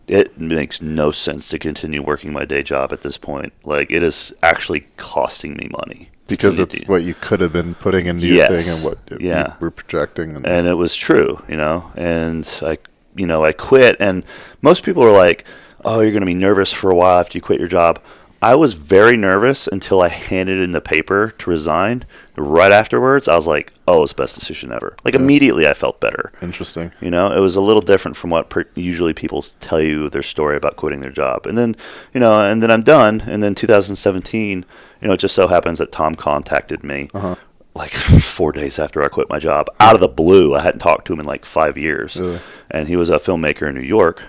It 0.06 0.38
makes 0.38 0.82
no 0.82 1.10
sense 1.12 1.48
to 1.48 1.58
continue 1.58 2.02
working 2.02 2.30
my 2.30 2.44
day 2.44 2.62
job 2.62 2.92
at 2.92 3.00
this 3.00 3.16
point. 3.16 3.54
Like 3.64 3.90
it 3.90 4.02
is 4.02 4.34
actually 4.42 4.84
costing 4.98 5.56
me 5.56 5.70
money 5.72 6.10
because 6.26 6.58
it's 6.58 6.86
what 6.86 7.02
you 7.04 7.14
could 7.14 7.40
have 7.40 7.52
been 7.52 7.74
putting 7.74 8.06
into 8.06 8.26
Yes. 8.26 8.50
your 8.50 8.60
thing 8.60 8.74
and 8.74 8.84
what 8.84 8.98
you 9.10 9.28
Yeah. 9.28 9.54
were 9.60 9.70
projecting. 9.70 10.36
And, 10.36 10.46
and 10.46 10.66
it 10.66 10.74
was 10.74 10.94
true, 10.94 11.42
you 11.48 11.56
know. 11.56 11.90
And 11.96 12.46
I, 12.62 12.78
you 13.14 13.26
know, 13.26 13.44
I 13.44 13.52
quit, 13.52 13.96
and 14.00 14.24
most 14.62 14.84
people 14.84 15.02
are 15.02 15.12
like, 15.12 15.44
"Oh, 15.84 16.00
you're 16.00 16.12
going 16.12 16.22
to 16.22 16.26
be 16.26 16.34
nervous 16.34 16.72
for 16.72 16.90
a 16.90 16.94
while 16.94 17.18
after 17.20 17.38
you 17.38 17.42
quit 17.42 17.60
your 17.60 17.68
job." 17.68 18.00
I 18.42 18.56
was 18.56 18.74
very 18.74 19.16
nervous 19.16 19.66
until 19.66 20.02
I 20.02 20.08
handed 20.08 20.58
in 20.58 20.72
the 20.72 20.82
paper 20.82 21.32
to 21.38 21.48
resign. 21.48 22.04
Right 22.36 22.72
afterwards, 22.72 23.26
I 23.26 23.36
was 23.36 23.46
like, 23.46 23.72
"Oh, 23.88 24.02
it's 24.02 24.12
the 24.12 24.22
best 24.22 24.34
decision 24.34 24.70
ever!" 24.70 24.96
Like 25.02 25.14
immediately, 25.14 25.66
I 25.66 25.72
felt 25.72 25.98
better. 25.98 26.30
interesting. 26.42 26.92
You 27.00 27.10
know, 27.10 27.32
it 27.32 27.40
was 27.40 27.56
a 27.56 27.62
little 27.62 27.80
different 27.80 28.18
from 28.18 28.28
what 28.28 28.50
per- 28.50 28.66
usually 28.74 29.14
people 29.14 29.40
tell 29.60 29.80
you 29.80 30.10
their 30.10 30.22
story 30.22 30.58
about 30.58 30.76
quitting 30.76 31.00
their 31.00 31.10
job. 31.10 31.46
And 31.46 31.56
then, 31.56 31.74
you 32.12 32.20
know, 32.20 32.38
and 32.38 32.62
then 32.62 32.70
I'm 32.70 32.82
done. 32.82 33.22
And 33.26 33.42
then 33.42 33.54
2017, 33.54 34.66
you 35.00 35.08
know, 35.08 35.14
it 35.14 35.20
just 35.20 35.34
so 35.34 35.46
happens 35.46 35.78
that 35.78 35.90
Tom 35.90 36.14
contacted 36.14 36.84
me 36.84 37.08
uh-huh. 37.14 37.36
Like 37.74 37.90
four 38.20 38.52
days 38.52 38.78
after 38.78 39.02
I 39.02 39.08
quit 39.08 39.28
my 39.28 39.38
job 39.38 39.66
out 39.80 39.94
of 39.94 40.00
the 40.00 40.08
blue. 40.08 40.54
I 40.54 40.60
hadn't 40.60 40.80
talked 40.80 41.06
to 41.06 41.12
him 41.12 41.20
in 41.20 41.26
like 41.26 41.44
five 41.44 41.76
years. 41.76 42.16
Really? 42.16 42.40
And 42.70 42.88
he 42.88 42.96
was 42.96 43.10
a 43.10 43.18
filmmaker 43.18 43.68
in 43.68 43.74
New 43.74 43.82
York 43.82 44.22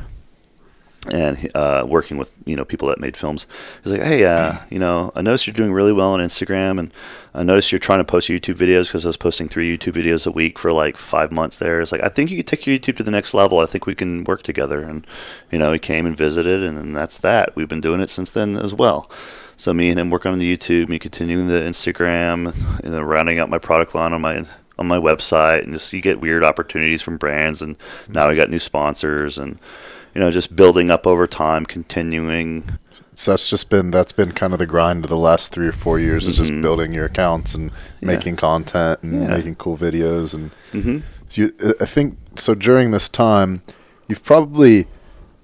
and 1.11 1.49
uh, 1.55 1.85
working 1.87 2.17
with 2.17 2.37
you 2.45 2.55
know 2.55 2.65
people 2.65 2.87
that 2.87 2.99
made 2.99 3.15
films. 3.15 3.47
He's 3.83 3.91
like, 3.93 4.01
hey, 4.01 4.25
uh, 4.25 4.59
you 4.69 4.79
know, 4.79 5.11
I 5.15 5.21
noticed 5.21 5.47
you're 5.47 5.53
doing 5.53 5.73
really 5.73 5.93
well 5.93 6.11
on 6.11 6.19
Instagram, 6.19 6.79
and 6.79 6.91
I 7.33 7.43
noticed 7.43 7.71
you're 7.71 7.79
trying 7.79 7.99
to 7.99 8.05
post 8.05 8.29
YouTube 8.29 8.55
videos 8.55 8.87
because 8.87 9.05
I 9.05 9.09
was 9.09 9.17
posting 9.17 9.47
three 9.47 9.77
YouTube 9.77 9.93
videos 9.93 10.25
a 10.25 10.31
week 10.31 10.57
for 10.57 10.71
like 10.71 10.97
five 10.97 11.31
months 11.31 11.59
there. 11.59 11.81
It's 11.81 11.91
like 11.91 12.03
I 12.03 12.09
think 12.09 12.31
you 12.31 12.37
could 12.37 12.47
take 12.47 12.65
your 12.65 12.77
YouTube 12.77 12.97
to 12.97 13.03
the 13.03 13.11
next 13.11 13.33
level. 13.33 13.59
I 13.59 13.65
think 13.65 13.85
we 13.85 13.95
can 13.95 14.23
work 14.23 14.43
together. 14.43 14.81
And 14.81 15.05
you 15.51 15.59
know, 15.59 15.71
he 15.73 15.79
came 15.79 16.05
and 16.05 16.17
visited, 16.17 16.63
and 16.63 16.77
then 16.77 16.93
that's 16.93 17.19
that. 17.19 17.55
We've 17.55 17.69
been 17.69 17.81
doing 17.81 18.01
it 18.01 18.09
since 18.09 18.31
then 18.31 18.55
as 18.57 18.73
well. 18.73 19.09
So 19.57 19.73
me 19.73 19.89
and 19.89 19.99
him 19.99 20.09
working 20.09 20.31
on 20.31 20.39
the 20.39 20.57
YouTube, 20.57 20.89
me 20.89 20.99
continuing 20.99 21.47
the 21.47 21.53
Instagram, 21.61 22.53
and 22.83 22.93
then 22.93 23.01
rounding 23.03 23.39
out 23.39 23.49
my 23.49 23.57
product 23.59 23.95
line 23.95 24.13
on 24.13 24.21
my 24.21 24.43
on 24.77 24.87
my 24.87 24.97
website, 24.97 25.63
and 25.63 25.73
just 25.73 25.91
you 25.93 26.01
get 26.01 26.19
weird 26.19 26.43
opportunities 26.43 27.01
from 27.01 27.15
brands, 27.17 27.61
and 27.61 27.77
now 28.09 28.27
we 28.29 28.35
got 28.35 28.49
new 28.49 28.59
sponsors, 28.59 29.37
and 29.37 29.57
you 30.13 30.21
know, 30.21 30.31
just 30.31 30.55
building 30.55 30.89
up 30.91 31.05
over 31.07 31.27
time, 31.27 31.65
continuing. 31.65 32.63
So 33.13 33.31
that's 33.31 33.49
just 33.49 33.69
been 33.69 33.91
that's 33.91 34.11
been 34.13 34.31
kind 34.33 34.51
of 34.53 34.59
the 34.59 34.65
grind 34.65 35.05
of 35.05 35.09
the 35.09 35.17
last 35.17 35.53
three 35.53 35.67
or 35.67 35.71
four 35.73 35.99
years 35.99 36.27
is 36.27 36.37
just 36.37 36.51
Mhm. 36.51 36.61
building 36.61 36.93
your 36.93 37.05
accounts 37.05 37.55
and 37.55 37.71
Yeah. 38.01 38.07
making 38.07 38.35
content 38.35 38.99
and 39.03 39.21
Yeah. 39.23 39.27
making 39.29 39.55
cool 39.55 39.77
videos 39.77 40.33
and 40.33 40.51
hmm 40.73 40.99
you. 41.31 41.51
I 41.81 41.85
think 41.85 42.17
so. 42.37 42.55
During 42.55 42.91
this 42.91 43.07
time, 43.09 43.61
you've 44.07 44.23
probably 44.23 44.87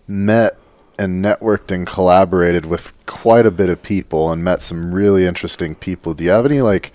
met 0.08 0.58
and 1.02 1.24
networked 1.24 1.72
and 1.72 1.88
collaborated 1.88 2.66
with 2.66 2.94
quite 3.06 3.46
a 3.46 3.52
bit 3.52 3.70
of 3.70 3.82
people 3.82 4.32
and 4.32 4.44
met 4.44 4.62
some 4.62 4.94
really 4.94 5.26
interesting 5.26 5.74
people. 5.76 6.14
Do 6.14 6.24
you 6.24 6.30
have 6.30 6.46
any 6.46 6.62
like 6.62 6.94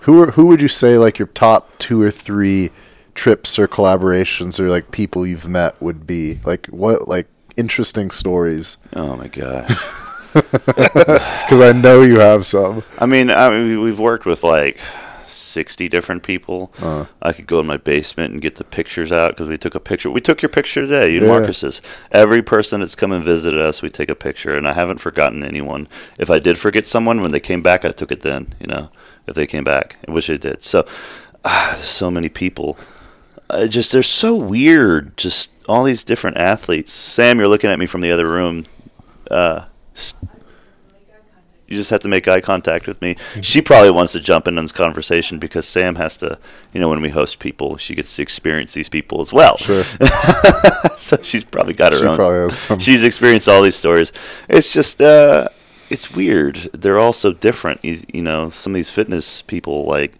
who 0.00 0.22
are, 0.22 0.30
who 0.32 0.46
would 0.46 0.60
you 0.60 0.68
say 0.68 0.98
like 0.98 1.18
your 1.18 1.28
top 1.28 1.70
two 1.78 2.02
or 2.02 2.10
three 2.10 2.70
trips 3.14 3.58
or 3.58 3.68
collaborations 3.68 4.58
or 4.58 4.68
like 4.68 4.90
people 4.90 5.24
you've 5.26 5.48
met 5.48 5.80
would 5.80 6.04
be 6.06 6.40
like 6.44 6.66
what 6.66 7.06
like 7.06 7.28
interesting 7.56 8.10
stories 8.10 8.76
Oh 8.94 9.14
my 9.16 9.28
gosh. 9.28 9.68
because 10.34 11.60
I 11.60 11.70
know 11.72 12.02
you 12.02 12.18
have 12.18 12.44
some. 12.44 12.82
I 12.98 13.06
mean, 13.06 13.30
I 13.30 13.50
mean, 13.50 13.68
we- 13.70 13.78
we've 13.78 14.00
worked 14.00 14.26
with 14.26 14.42
like 14.42 14.78
sixty 15.34 15.88
different 15.88 16.22
people. 16.22 16.72
Uh. 16.80 17.06
I 17.20 17.32
could 17.32 17.46
go 17.46 17.60
in 17.60 17.66
my 17.66 17.76
basement 17.76 18.32
and 18.32 18.42
get 18.42 18.54
the 18.56 18.64
pictures 18.64 19.12
out 19.12 19.30
because 19.30 19.48
we 19.48 19.58
took 19.58 19.74
a 19.74 19.80
picture. 19.80 20.10
We 20.10 20.20
took 20.20 20.42
your 20.42 20.48
picture 20.48 20.82
today, 20.82 21.10
you 21.10 21.18
and 21.18 21.26
Yeah. 21.26 21.38
Marcus's. 21.38 21.82
Every 22.12 22.42
person 22.42 22.80
that's 22.80 22.94
come 22.96 23.12
and 23.12 23.24
visited 23.24 23.60
us, 23.60 23.82
we 23.82 23.90
take 23.90 24.08
a 24.08 24.14
picture, 24.14 24.56
and 24.56 24.66
I 24.66 24.72
haven't 24.72 24.98
forgotten 24.98 25.44
anyone. 25.44 25.88
If 26.18 26.30
I 26.30 26.38
did 26.38 26.58
forget 26.58 26.86
someone 26.86 27.20
when 27.20 27.30
they 27.32 27.40
came 27.40 27.62
back, 27.62 27.84
I 27.84 27.90
took 27.90 28.10
it 28.12 28.20
then. 28.20 28.54
You 28.60 28.66
know, 28.68 28.90
if 29.26 29.34
they 29.34 29.46
came 29.46 29.64
back, 29.64 29.96
which 30.08 30.28
they 30.28 30.38
did. 30.38 30.62
So, 30.62 30.86
ah, 31.44 31.74
so 31.78 32.10
many 32.10 32.28
people. 32.28 32.78
Just 33.68 33.92
they're 33.92 34.02
so 34.02 34.34
weird. 34.34 35.16
Just 35.16 35.50
all 35.68 35.84
these 35.84 36.02
different 36.04 36.38
athletes. 36.38 36.92
Sam, 36.92 37.38
you're 37.38 37.48
looking 37.48 37.70
at 37.70 37.78
me 37.78 37.86
from 37.86 38.00
the 38.00 38.10
other 38.10 38.28
room. 38.28 38.66
Uh, 39.30 39.66
you 41.74 41.80
just 41.80 41.90
have 41.90 42.00
to 42.00 42.08
make 42.08 42.26
eye 42.28 42.40
contact 42.40 42.86
with 42.86 43.02
me. 43.02 43.16
She 43.42 43.60
probably 43.60 43.90
wants 43.90 44.12
to 44.12 44.20
jump 44.20 44.46
in 44.48 44.56
on 44.56 44.64
this 44.64 44.72
conversation 44.72 45.38
because 45.38 45.66
Sam 45.66 45.96
has 45.96 46.16
to, 46.18 46.38
you 46.72 46.80
know, 46.80 46.88
when 46.88 47.02
we 47.02 47.10
host 47.10 47.38
people, 47.40 47.76
she 47.76 47.94
gets 47.94 48.16
to 48.16 48.22
experience 48.22 48.72
these 48.74 48.88
people 48.88 49.20
as 49.20 49.32
well. 49.32 49.56
Sure. 49.58 49.82
so 50.96 51.16
she's 51.22 51.44
probably 51.44 51.74
got 51.74 51.92
her 51.92 51.98
She 51.98 52.06
own. 52.06 52.16
probably 52.16 52.38
has 52.38 52.58
some. 52.58 52.78
She's 52.78 53.04
experienced 53.04 53.48
all 53.48 53.62
these 53.62 53.76
stories. 53.76 54.12
It's 54.48 54.72
just, 54.72 55.02
uh, 55.02 55.48
it's 55.90 56.10
weird. 56.14 56.56
They're 56.72 56.98
all 56.98 57.12
so 57.12 57.32
different. 57.32 57.84
You, 57.84 58.00
you 58.12 58.22
know, 58.22 58.50
some 58.50 58.72
of 58.72 58.76
these 58.76 58.90
fitness 58.90 59.42
people, 59.42 59.84
like, 59.84 60.14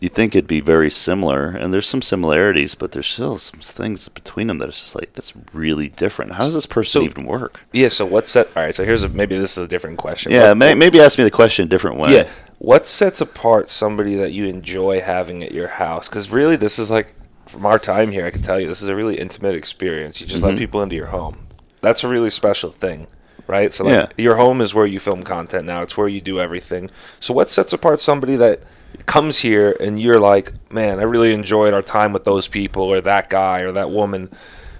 you 0.00 0.08
think 0.10 0.34
it'd 0.34 0.46
be 0.46 0.60
very 0.60 0.90
similar, 0.90 1.46
and 1.48 1.72
there's 1.72 1.86
some 1.86 2.02
similarities, 2.02 2.74
but 2.74 2.92
there's 2.92 3.06
still 3.06 3.38
some 3.38 3.60
things 3.60 4.08
between 4.08 4.46
them 4.48 4.58
that 4.58 4.68
it's 4.68 4.82
just 4.82 4.94
like 4.94 5.14
that's 5.14 5.32
really 5.54 5.88
different. 5.88 6.32
How 6.32 6.44
does 6.44 6.54
this 6.54 6.66
person 6.66 7.00
So- 7.00 7.04
even 7.04 7.24
work? 7.24 7.62
Yeah. 7.72 7.88
So 7.88 8.04
what 8.04 8.28
set? 8.28 8.48
All 8.54 8.62
right. 8.62 8.74
So 8.74 8.84
here's 8.84 9.02
a 9.02 9.08
maybe 9.08 9.38
this 9.38 9.52
is 9.56 9.64
a 9.64 9.68
different 9.68 9.96
question. 9.98 10.32
Yeah, 10.32 10.48
What- 10.48 10.58
may, 10.58 10.74
maybe 10.74 11.00
ask 11.00 11.16
me 11.18 11.24
the 11.24 11.30
question 11.30 11.64
a 11.64 11.68
different 11.68 11.96
way. 11.98 12.12
Yeah. 12.14 12.28
What 12.58 12.86
sets 12.86 13.20
apart 13.20 13.70
somebody 13.70 14.14
that 14.16 14.32
you 14.32 14.46
enjoy 14.46 15.00
having 15.00 15.42
at 15.42 15.52
your 15.52 15.68
house? 15.68 16.08
Because 16.08 16.30
really, 16.30 16.56
this 16.56 16.78
is 16.78 16.90
like 16.90 17.14
from 17.46 17.64
our 17.64 17.78
time 17.78 18.12
here. 18.12 18.26
I 18.26 18.30
can 18.30 18.42
tell 18.42 18.60
you, 18.60 18.66
this 18.66 18.82
is 18.82 18.88
a 18.88 18.96
really 18.96 19.18
intimate 19.18 19.54
experience. 19.54 20.20
You 20.20 20.26
just 20.26 20.42
let 20.42 20.54
Mhm. 20.54 20.58
people 20.58 20.82
into 20.82 20.96
your 20.96 21.06
home. 21.06 21.36
That's 21.80 22.02
a 22.04 22.08
really 22.08 22.30
special 22.30 22.70
thing, 22.70 23.06
right? 23.46 23.72
So 23.72 23.84
like, 23.84 23.92
Yeah. 23.94 24.06
your 24.22 24.36
home 24.36 24.60
is 24.60 24.74
where 24.74 24.86
you 24.86 24.98
film 25.00 25.22
content 25.22 25.64
now. 25.66 25.82
It's 25.82 25.96
where 25.96 26.08
you 26.08 26.20
do 26.20 26.40
everything. 26.40 26.90
So 27.20 27.32
what 27.32 27.50
sets 27.50 27.72
apart 27.72 28.00
somebody 28.00 28.36
that 28.36 28.62
comes 29.06 29.38
here 29.38 29.76
and 29.80 30.00
you're 30.00 30.18
like, 30.20 30.52
man, 30.72 30.98
I 30.98 31.02
really 31.04 31.32
enjoyed 31.32 31.72
our 31.74 31.82
time 31.82 32.12
with 32.12 32.24
those 32.24 32.48
people 32.48 32.82
or 32.82 33.00
that 33.00 33.30
guy 33.30 33.60
or 33.62 33.72
that 33.72 33.90
woman, 33.90 34.30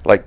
like 0.05 0.27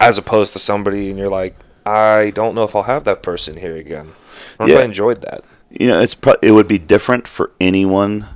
as 0.00 0.18
opposed 0.18 0.52
to 0.54 0.58
somebody 0.58 1.10
and 1.10 1.18
you're 1.18 1.28
like, 1.30 1.56
I 1.84 2.30
don't 2.34 2.54
know 2.54 2.62
if 2.64 2.74
I'll 2.76 2.84
have 2.84 3.04
that 3.04 3.22
person 3.22 3.56
here 3.56 3.76
again. 3.76 4.12
I 4.58 4.58
don't 4.58 4.68
know 4.68 4.74
if 4.74 4.78
Yeah. 4.78 4.82
I 4.82 4.84
enjoyed 4.84 5.20
that. 5.22 5.44
you 5.70 5.88
know, 5.88 6.00
it's 6.00 6.14
pro- 6.14 6.36
it 6.42 6.52
would 6.52 6.68
be 6.68 6.78
different 6.78 7.26
for 7.26 7.50
anyone. 7.60 8.26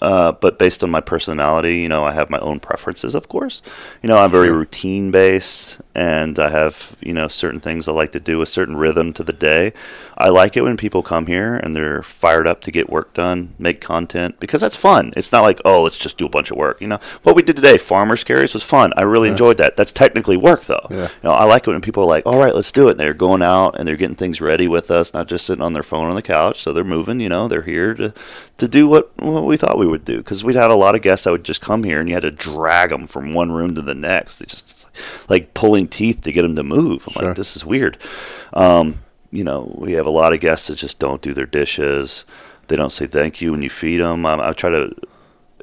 Uh, 0.00 0.32
but 0.32 0.58
based 0.58 0.84
on 0.84 0.90
my 0.90 1.00
personality, 1.00 1.76
you 1.78 1.88
know, 1.88 2.04
I 2.04 2.12
have 2.12 2.30
my 2.30 2.38
own 2.38 2.60
preferences, 2.60 3.14
of 3.14 3.28
course. 3.28 3.62
You 4.02 4.08
know, 4.08 4.18
I'm 4.18 4.30
very 4.30 4.50
routine 4.50 5.10
based, 5.10 5.80
and 5.94 6.38
I 6.38 6.50
have, 6.50 6.96
you 7.00 7.12
know, 7.12 7.28
certain 7.28 7.60
things 7.60 7.88
I 7.88 7.92
like 7.92 8.12
to 8.12 8.20
do, 8.20 8.42
a 8.42 8.46
certain 8.46 8.76
rhythm 8.76 9.12
to 9.14 9.24
the 9.24 9.32
day. 9.32 9.72
I 10.18 10.28
like 10.28 10.56
it 10.56 10.62
when 10.62 10.76
people 10.76 11.02
come 11.02 11.26
here 11.26 11.56
and 11.56 11.74
they're 11.74 12.02
fired 12.02 12.46
up 12.46 12.62
to 12.62 12.70
get 12.70 12.88
work 12.88 13.12
done, 13.12 13.54
make 13.58 13.80
content, 13.80 14.40
because 14.40 14.60
that's 14.60 14.76
fun. 14.76 15.12
It's 15.16 15.32
not 15.32 15.42
like, 15.42 15.60
oh, 15.64 15.82
let's 15.82 15.98
just 15.98 16.16
do 16.16 16.26
a 16.26 16.30
bunch 16.30 16.50
of 16.50 16.56
work. 16.56 16.80
You 16.80 16.88
know, 16.88 17.00
what 17.22 17.36
we 17.36 17.42
did 17.42 17.56
today, 17.56 17.76
Farmers 17.76 18.24
Carries, 18.24 18.54
was 18.54 18.62
fun. 18.62 18.92
I 18.96 19.02
really 19.02 19.28
enjoyed 19.28 19.58
that. 19.58 19.76
That's 19.76 19.92
technically 19.92 20.36
work, 20.36 20.64
though. 20.64 20.86
Yeah. 20.90 21.08
You 21.08 21.08
know, 21.24 21.32
I 21.32 21.44
like 21.44 21.66
it 21.66 21.70
when 21.70 21.80
people 21.80 22.02
are 22.04 22.06
like, 22.06 22.24
all 22.24 22.38
right, 22.38 22.54
let's 22.54 22.72
do 22.72 22.88
it. 22.88 22.92
And 22.92 23.00
they're 23.00 23.14
going 23.14 23.42
out 23.42 23.78
and 23.78 23.86
they're 23.86 23.96
getting 23.96 24.16
things 24.16 24.40
ready 24.40 24.68
with 24.68 24.90
us, 24.90 25.12
not 25.12 25.28
just 25.28 25.46
sitting 25.46 25.62
on 25.62 25.72
their 25.72 25.82
phone 25.82 26.08
on 26.08 26.14
the 26.14 26.22
couch. 26.22 26.62
So 26.62 26.72
they're 26.72 26.84
moving, 26.84 27.20
you 27.20 27.28
know, 27.28 27.48
they're 27.48 27.62
here 27.62 27.94
to, 27.94 28.14
to 28.58 28.66
do 28.68 28.88
what, 28.88 29.10
what 29.20 29.44
we 29.44 29.56
thought 29.56 29.78
we 29.78 29.86
would 29.86 30.04
do. 30.04 30.18
Because 30.18 30.42
we'd 30.42 30.56
had 30.56 30.70
a 30.70 30.74
lot 30.74 30.94
of 30.94 31.02
guests 31.02 31.24
that 31.24 31.30
would 31.30 31.44
just 31.44 31.60
come 31.60 31.84
here 31.84 32.00
and 32.00 32.08
you 32.08 32.14
had 32.14 32.22
to 32.22 32.30
drag 32.30 32.90
them 32.90 33.06
from 33.06 33.34
one 33.34 33.52
room 33.52 33.74
to 33.74 33.82
the 33.82 33.94
next. 33.94 34.38
They 34.38 34.46
just 34.46 34.86
like 35.28 35.52
pulling 35.54 35.88
teeth 35.88 36.22
to 36.22 36.32
get 36.32 36.42
them 36.42 36.56
to 36.56 36.62
move. 36.62 37.06
I'm 37.08 37.12
Sure. 37.12 37.22
like, 37.28 37.36
this 37.36 37.54
is 37.56 37.64
weird. 37.66 37.98
Um, 38.54 39.00
you 39.30 39.44
know, 39.44 39.74
we 39.76 39.92
have 39.92 40.06
a 40.06 40.10
lot 40.10 40.32
of 40.32 40.40
guests 40.40 40.68
that 40.68 40.76
just 40.76 40.98
don't 40.98 41.20
do 41.20 41.34
their 41.34 41.46
dishes. 41.46 42.24
They 42.68 42.76
don't 42.76 42.90
say 42.92 43.06
thank 43.06 43.40
you 43.42 43.52
when 43.52 43.62
you 43.62 43.68
feed 43.70 43.98
them. 43.98 44.24
I, 44.24 44.48
I 44.48 44.52
try 44.52 44.70
to, 44.70 44.92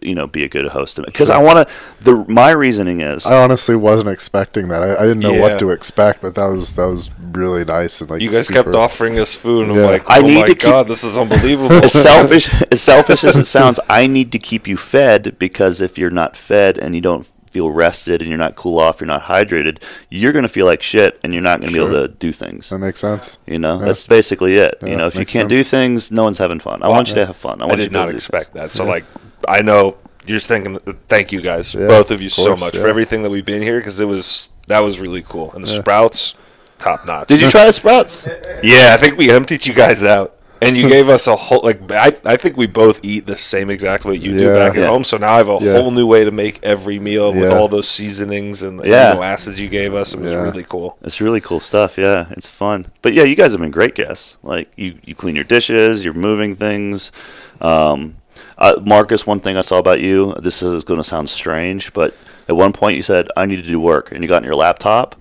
you 0.05 0.15
know, 0.15 0.27
be 0.27 0.43
a 0.43 0.49
good 0.49 0.67
host 0.67 0.99
because 1.05 1.29
I 1.29 1.37
want 1.41 1.67
to. 1.67 1.73
The 2.03 2.25
my 2.27 2.51
reasoning 2.51 3.01
is 3.01 3.25
I 3.25 3.41
honestly 3.43 3.75
wasn't 3.75 4.09
expecting 4.09 4.67
that. 4.69 4.83
I, 4.83 4.95
I 4.95 5.01
didn't 5.03 5.19
know 5.19 5.31
Yeah. 5.33 5.41
what 5.41 5.59
to 5.59 5.69
expect, 5.71 6.21
but 6.21 6.35
that 6.35 6.45
was 6.45 6.75
that 6.75 6.87
was 6.87 7.09
really 7.31 7.65
nice 7.65 8.01
and 8.01 8.09
like 8.09 8.21
You 8.21 8.29
guys 8.29 8.47
super- 8.47 8.63
kept 8.63 8.75
offering 8.75 9.19
us 9.19 9.33
food, 9.35 9.63
and 9.63 9.71
I'm 9.71 9.77
Yeah. 9.83 9.89
like, 9.89 10.03
I 10.09 10.19
oh 10.19 10.21
need 10.21 10.39
my 10.41 10.47
to 10.47 10.53
keep- 10.55 10.61
god, 10.63 10.87
this 10.87 11.03
is 11.03 11.17
unbelievable. 11.17 11.71
as 11.83 11.91
selfish 11.91 12.49
as 12.71 12.81
selfish 12.81 13.23
as 13.23 13.35
it 13.35 13.45
sounds, 13.45 13.79
I 13.89 14.07
need 14.07 14.31
to 14.33 14.39
keep 14.39 14.67
you 14.67 14.77
fed 14.77 15.37
because 15.39 15.81
if 15.81 15.97
you're 15.97 16.09
not 16.11 16.35
fed 16.35 16.77
and 16.77 16.93
you 16.95 17.01
don't 17.01 17.27
feel 17.51 17.69
rested 17.69 18.19
and 18.19 18.29
you're 18.29 18.37
not 18.39 18.55
cool 18.55 18.79
off, 18.79 18.99
you're 18.99 19.07
not 19.07 19.21
hydrated, 19.23 19.77
you're 20.09 20.31
gonna 20.31 20.47
feel 20.47 20.65
like 20.65 20.81
shit 20.81 21.19
and 21.23 21.33
you're 21.33 21.41
not 21.43 21.61
gonna 21.61 21.71
be 21.71 21.77
able 21.77 21.91
to 21.91 22.07
do 22.07 22.31
things. 22.31 22.69
That 22.69 22.79
makes 22.79 22.99
sense. 22.99 23.37
You 23.45 23.59
know, 23.59 23.79
Yeah. 23.79 23.85
that's 23.85 24.07
basically 24.07 24.57
it. 24.57 24.75
Yeah, 24.81 24.89
you 24.89 24.95
know, 24.95 25.05
if 25.05 25.13
you 25.15 25.23
can't 25.25 25.49
do 25.49 25.61
things, 25.61 26.11
no 26.11 26.23
one's 26.23 26.39
having 26.39 26.59
fun. 26.59 26.81
I 26.81 26.87
Well, 26.87 26.95
want 26.95 27.09
you 27.09 27.15
to 27.15 27.27
have 27.27 27.35
fun. 27.35 27.61
I 27.61 27.65
I 27.65 27.67
want 27.67 27.79
you 27.79 27.85
did 27.85 27.93
to 27.93 27.99
not 27.99 28.09
expect 28.09 28.53
things. 28.53 28.71
that. 28.71 28.71
So 28.71 28.85
like, 28.85 29.05
I 29.47 29.61
know 29.61 29.97
you're 30.25 30.37
just 30.37 30.47
thinking. 30.47 30.79
Thank 31.07 31.31
you 31.31 31.41
guys, 31.41 31.73
Yeah, 31.73 31.87
both 31.87 32.11
of 32.11 32.21
you, 32.21 32.27
of 32.27 32.33
so 32.33 32.55
much 32.55 32.73
yeah. 32.75 32.81
for 32.81 32.87
everything 32.87 33.23
that 33.23 33.29
we've 33.29 33.45
been 33.45 33.61
here 33.61 33.79
because 33.79 33.99
it 33.99 34.05
was 34.05 34.49
that 34.67 34.79
was 34.79 34.99
really 34.99 35.21
cool. 35.21 35.51
And 35.53 35.65
the 35.65 35.71
Yeah. 35.71 35.79
sprouts, 35.81 36.33
top 36.79 36.99
notch. 37.05 37.27
Did 37.27 37.41
you 37.41 37.49
try 37.49 37.65
the 37.65 37.73
sprouts? 37.73 38.25
Yeah, 38.63 38.91
I 38.93 38.97
think 38.97 39.17
we 39.17 39.29
emptied 39.31 39.65
you 39.65 39.73
guys 39.73 40.03
out. 40.03 40.35
And 40.61 40.77
you 40.77 40.87
gave 40.87 41.09
us 41.09 41.27
a 41.27 41.35
whole 41.35 41.59
like 41.61 41.91
I, 41.91 42.15
I 42.23 42.37
think 42.37 42.55
we 42.55 42.67
both 42.67 43.01
eat 43.03 43.25
the 43.25 43.35
same 43.35 43.69
exact 43.69 44.05
what 44.05 44.21
you 44.21 44.31
do 44.33 44.53
back 44.53 44.71
at 44.77 44.77
Yeah. 44.79 44.87
home. 44.87 45.03
So 45.03 45.17
now 45.17 45.33
I 45.33 45.37
have 45.37 45.49
a 45.49 45.57
Yeah. 45.59 45.73
whole 45.73 45.91
new 45.91 46.07
way 46.07 46.23
to 46.23 46.31
make 46.31 46.61
every 46.63 46.99
meal 46.99 47.33
with 47.33 47.43
Yeah. 47.51 47.57
all 47.57 47.67
those 47.67 47.85
seasonings 47.89 48.63
and 48.63 48.79
the 48.79 48.87
Yeah. 48.87 49.13
amino 49.13 49.25
acids 49.25 49.59
you 49.59 49.67
gave 49.67 49.93
us. 49.93 50.13
It 50.13 50.21
was 50.21 50.31
Yeah. 50.31 50.41
really 50.41 50.63
cool. 50.63 50.97
It's 51.03 51.19
really 51.19 51.41
cool 51.41 51.59
stuff. 51.59 51.97
Yeah, 51.97 52.27
it's 52.31 52.47
fun. 52.47 52.85
But 53.01 53.11
yeah, 53.11 53.23
you 53.23 53.35
guys 53.35 53.51
have 53.51 53.59
been 53.59 53.71
great 53.71 53.93
guests. 53.93 54.37
Like 54.41 54.71
you, 54.77 54.93
you 55.03 55.13
clean 55.15 55.35
your 55.35 55.43
dishes, 55.43 56.05
you're 56.05 56.13
moving 56.13 56.55
things. 56.55 57.11
Um, 57.59 58.15
uh, 58.57 58.81
Marcus, 58.83 59.25
one 59.25 59.39
thing 59.39 59.57
I 59.57 59.61
saw 59.61 59.79
about 59.79 60.01
you. 60.01 60.35
This 60.39 60.61
is 60.61 60.83
going 60.83 60.99
to 60.99 61.03
sound 61.03 61.29
strange, 61.29 61.93
but 61.93 62.15
at 62.47 62.55
one 62.55 62.73
point 62.73 62.97
you 62.97 63.03
said 63.03 63.27
I 63.35 63.45
need 63.45 63.57
to 63.57 63.63
do 63.63 63.79
work, 63.79 64.11
and 64.11 64.23
you 64.23 64.27
got 64.27 64.37
on 64.37 64.43
your 64.43 64.55
laptop, 64.55 65.15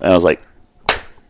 and 0.00 0.12
I 0.12 0.14
was 0.14 0.24
like, 0.24 0.40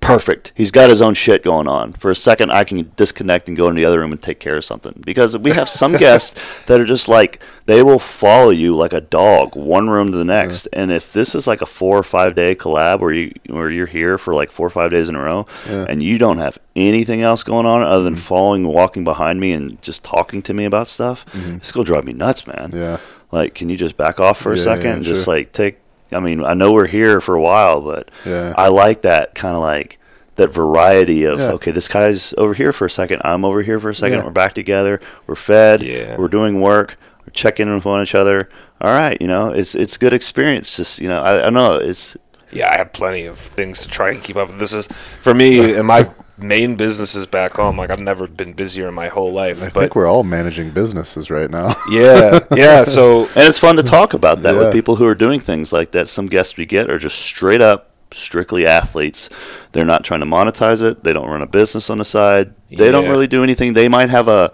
perfect. 0.03 0.53
He's 0.55 0.71
got 0.71 0.91
his 0.91 1.01
own 1.01 1.15
shit 1.15 1.43
going 1.43 1.69
on. 1.69 1.95
For 1.95 2.11
a 2.11 2.17
second, 2.17 2.51
I 2.51 2.65
can 2.65 2.93
disconnect 2.97 3.49
and 3.49 3.57
go 3.57 3.69
into 3.69 3.81
the 3.81 3.87
other 3.87 4.01
room 4.01 4.13
and 4.13 4.21
take 4.21 4.41
care 4.41 4.57
of 4.57 4.65
something. 4.65 4.93
Because 5.05 5.39
we 5.39 5.53
have 5.53 5.69
some 5.69 5.93
guests 5.97 6.39
that 6.67 6.81
are 6.81 6.85
just 6.85 7.09
like 7.09 7.43
they 7.67 7.83
will 7.83 7.99
follow 7.99 8.51
you 8.51 8.75
like 8.77 8.93
a 8.93 9.01
dog, 9.01 9.55
one 9.55 9.89
room 9.89 10.11
to 10.13 10.19
the 10.19 10.25
next. 10.25 10.69
And 10.73 10.91
if 10.91 11.13
this 11.13 11.35
is 11.35 11.47
like 11.47 11.63
a 11.63 11.67
four 11.67 11.97
or 11.97 12.03
five 12.03 12.35
day 12.35 12.55
collab 12.55 13.01
where 13.01 13.13
you 13.13 13.33
where 13.47 13.71
you're 13.71 13.87
here 13.87 14.19
for 14.19 14.35
like 14.35 14.51
four 14.51 14.67
or 14.67 14.71
five 14.71 14.91
days 14.91 15.09
in 15.09 15.15
a 15.15 15.23
row, 15.23 15.47
Yeah. 15.67 15.87
and 15.89 16.03
you 16.03 16.19
don't 16.19 16.39
have 16.39 16.59
anything 16.77 17.23
else 17.23 17.43
going 17.43 17.67
on 17.67 17.83
other 17.83 18.03
than 18.03 18.15
mm-hmm. 18.15 18.23
following, 18.23 18.67
walking 18.67 19.05
behind 19.05 19.41
me, 19.41 19.53
and 19.53 19.81
just 19.81 20.05
talking 20.05 20.43
to 20.43 20.55
me 20.55 20.65
about 20.65 20.89
stuff, 20.89 21.25
mm-hmm. 21.27 21.57
it's 21.57 21.73
gonna 21.73 21.87
drive 21.87 22.05
me 22.05 22.13
nuts, 22.13 22.47
man. 22.47 22.71
Yeah. 22.73 22.99
Like, 23.31 23.55
can 23.55 23.71
you 23.71 23.77
just 23.79 23.97
back 23.97 24.21
off 24.21 24.39
for 24.39 24.53
a 24.53 24.57
Yeah, 24.57 24.63
second 24.63 24.85
yeah, 24.85 24.95
and 24.95 25.05
just 25.05 25.25
sure. 25.25 25.35
like 25.35 25.53
take? 25.53 25.79
I 26.15 26.21
mean, 26.21 26.45
I 26.45 26.55
know 26.55 26.73
we're 26.73 26.87
here 26.87 27.21
for 27.21 27.35
a 27.35 27.41
while, 27.41 27.81
but 27.81 28.11
Yeah. 28.25 28.55
I 28.57 28.69
like 28.69 29.03
that 29.03 29.35
kind 29.35 29.55
of 29.55 29.61
like 29.63 29.99
that 30.37 30.49
variety 30.49 31.25
of 31.25 31.39
Yeah. 31.39 31.53
okay, 31.53 31.71
this 31.71 31.89
guy's 31.89 32.35
over 32.39 32.55
here 32.55 32.73
for 32.73 32.87
a 32.87 32.91
second, 32.91 33.21
I'm 33.25 33.45
over 33.45 33.63
here 33.63 33.79
for 33.79 33.91
a 33.91 33.95
second, 33.95 34.19
Yeah. 34.19 34.25
we're 34.25 34.31
back 34.31 34.55
together, 34.55 35.01
we're 35.27 35.35
fed, 35.35 35.83
Yeah. 35.83 36.17
we're 36.17 36.29
doing 36.29 36.61
work, 36.61 36.97
we're 37.27 37.33
checking 37.33 37.69
in 37.69 37.75
with 37.75 37.85
one 37.85 38.03
each 38.03 38.15
other. 38.15 38.49
All 38.81 38.93
right, 38.93 39.17
you 39.21 39.29
know, 39.29 39.53
it's 39.53 39.75
it's 39.77 39.97
good 39.97 40.13
experience. 40.13 40.77
Just 40.77 41.01
you 41.01 41.09
know, 41.09 41.21
I, 41.23 41.47
I 41.47 41.51
know 41.51 41.75
it's 41.77 42.17
Yeah, 42.53 42.71
I 42.71 42.77
have 42.77 42.93
plenty 42.93 43.27
of 43.27 43.39
things 43.39 43.83
to 43.83 43.89
try 43.89 44.11
and 44.11 44.23
keep 44.23 44.37
up. 44.37 44.49
with. 44.49 44.59
This 44.59 44.73
is 44.73 44.87
for 44.87 45.35
me 45.35 45.75
and 45.79 45.87
my 45.87 46.09
main 46.39 46.75
businesses 46.77 47.27
back 47.27 47.53
home. 47.53 47.79
Like 47.79 47.91
I've 47.91 48.01
never 48.01 48.27
been 48.27 48.53
busier 48.53 48.89
in 48.89 48.95
my 48.95 49.09
whole 49.09 49.33
life. 49.33 49.63
I 49.63 49.67
but 49.67 49.73
think 49.73 49.97
we're 49.97 50.09
all 50.09 50.25
managing 50.25 50.71
businesses 50.71 51.31
right 51.31 51.51
now. 51.51 51.75
yeah, 51.91 52.41
yeah. 52.55 52.85
So 52.97 53.23
and 53.37 53.49
it's 53.49 53.59
fun 53.59 53.77
to 53.77 53.83
talk 53.83 54.15
about 54.15 54.43
that 54.43 54.55
Yeah. 54.55 54.61
with 54.61 54.73
people 54.73 54.97
who 54.97 55.07
are 55.07 55.15
doing 55.15 55.41
things 55.41 55.73
like 55.73 55.93
that. 55.93 56.09
Some 56.09 56.27
guests 56.27 56.57
we 56.57 56.67
get 56.67 56.91
are 56.91 56.99
just 56.99 57.19
straight 57.19 57.61
up 57.61 57.91
strictly 58.11 58.67
athletes. 58.67 59.31
They're 59.73 59.87
not 59.87 60.05
trying 60.05 60.21
to 60.21 60.27
monetize 60.27 60.83
it. 60.83 61.03
They 61.05 61.13
don't 61.15 61.29
run 61.29 61.41
a 61.43 61.47
business 61.47 61.89
on 61.89 61.97
the 61.97 62.05
side. 62.05 62.55
They 62.71 62.91
don't 62.91 63.09
really 63.09 63.27
do 63.27 63.43
anything. 63.43 63.73
They 63.73 63.89
might 63.89 64.11
have 64.11 64.29
a 64.29 64.53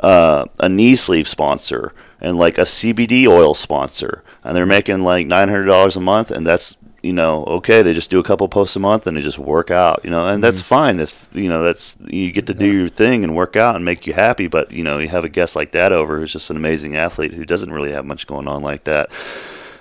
uh, 0.00 0.46
a 0.58 0.68
knee 0.68 0.94
sleeve 0.96 1.28
sponsor 1.28 1.92
and 2.20 2.38
like 2.38 2.56
a 2.58 2.62
CBD 2.62 3.26
oil 3.26 3.54
sponsor, 3.54 4.22
and 4.42 4.56
they're 4.56 4.64
making 4.66 5.02
like 5.02 5.26
nine 5.26 5.48
hundred 5.48 5.66
dollars 5.66 5.96
a 5.96 6.00
month, 6.00 6.30
and 6.30 6.46
that's 6.46 6.76
you 7.04 7.12
know 7.12 7.44
okay. 7.44 7.82
They 7.82 7.92
just 7.92 8.10
do 8.10 8.18
a 8.18 8.24
couple 8.24 8.48
posts 8.48 8.76
a 8.76 8.80
month 8.80 9.06
and 9.06 9.16
they 9.16 9.20
just 9.20 9.38
work 9.38 9.70
out, 9.70 10.00
you 10.04 10.10
know, 10.10 10.26
and 10.26 10.42
that's 10.42 10.58
mm-hmm. 10.58 10.68
fine 10.68 11.00
if 11.00 11.28
you 11.32 11.48
know 11.48 11.62
that's 11.62 11.96
you 12.06 12.32
get 12.32 12.46
to 12.46 12.54
do 12.54 12.66
your 12.66 12.88
thing 12.88 13.22
and 13.22 13.36
work 13.36 13.56
out 13.56 13.76
and 13.76 13.84
make 13.84 14.06
you 14.06 14.12
happy. 14.12 14.46
But 14.46 14.72
you 14.72 14.82
know, 14.82 14.98
you 14.98 15.08
have 15.08 15.24
a 15.24 15.28
guest 15.28 15.54
like 15.54 15.72
that 15.72 15.92
over 15.92 16.18
who's 16.18 16.32
just 16.32 16.50
an 16.50 16.56
amazing 16.56 16.96
athlete 16.96 17.34
who 17.34 17.44
doesn't 17.44 17.72
really 17.72 17.92
have 17.92 18.04
much 18.04 18.26
going 18.26 18.48
on 18.48 18.62
like 18.62 18.84
that. 18.84 19.10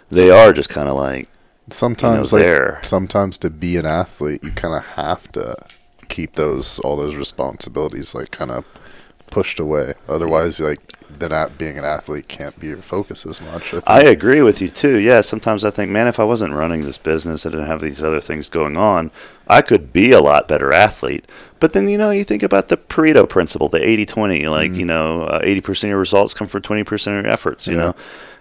They 0.09 0.29
are 0.29 0.53
just 0.53 0.69
kind 0.69 0.89
of 0.89 0.95
like 0.95 1.27
Sometimes 1.69 2.31
You 2.31 2.37
know, 2.37 2.43
like 2.43 2.45
there. 2.45 2.79
sometimes 2.83 3.37
to 3.39 3.49
be 3.49 3.77
an 3.77 3.85
athlete, 3.85 4.43
you 4.43 4.51
kind 4.51 4.75
of 4.75 4.83
have 4.83 5.31
to 5.31 5.55
keep 6.09 6.33
those 6.33 6.79
all 6.79 6.97
those 6.97 7.15
responsibilities 7.15 8.13
like 8.13 8.29
kind 8.29 8.51
of 8.51 8.65
pushed 9.33 9.59
away. 9.59 9.95
Otherwise, 10.07 10.59
like 10.59 10.79
then 11.09 11.29
not 11.31 11.57
being 11.57 11.77
an 11.77 11.83
athlete 11.83 12.27
can't 12.27 12.59
be 12.59 12.67
your 12.67 12.77
focus 12.77 13.25
as 13.25 13.41
much. 13.41 13.73
I. 13.73 13.81
I 13.87 14.01
agree 14.01 14.41
with 14.41 14.61
you 14.61 14.69
too. 14.69 14.97
Yeah, 14.97 15.21
sometimes 15.21 15.63
I 15.65 15.69
think, 15.71 15.89
man, 15.91 16.07
if 16.07 16.19
I 16.19 16.23
wasn't 16.23 16.53
running 16.53 16.81
this 16.81 16.97
business 16.97 17.45
and 17.45 17.51
didn't 17.53 17.67
have 17.67 17.81
these 17.81 18.03
other 18.03 18.19
things 18.21 18.49
going 18.49 18.77
on, 18.77 19.11
I 19.47 19.61
could 19.61 19.91
be 19.93 20.11
a 20.11 20.21
lot 20.21 20.47
better 20.47 20.71
athlete. 20.73 21.25
But 21.59 21.73
then, 21.73 21.87
you 21.87 21.97
know, 21.97 22.11
you 22.11 22.23
think 22.23 22.43
about 22.43 22.67
the 22.67 22.77
Pareto 22.77 23.27
principle, 23.27 23.69
the 23.69 23.83
80 23.87 24.05
20, 24.05 24.47
like, 24.47 24.71
you 24.73 24.85
know, 24.85 25.21
uh, 25.23 25.39
80% 25.41 25.83
of 25.85 25.89
your 25.91 25.99
results 25.99 26.33
come 26.33 26.47
from 26.47 26.61
20% 26.61 26.91
of 27.19 27.25
your 27.25 27.27
efforts. 27.31 27.67
You 27.67 27.75
Yeah. 27.75 27.79
know, 27.79 27.95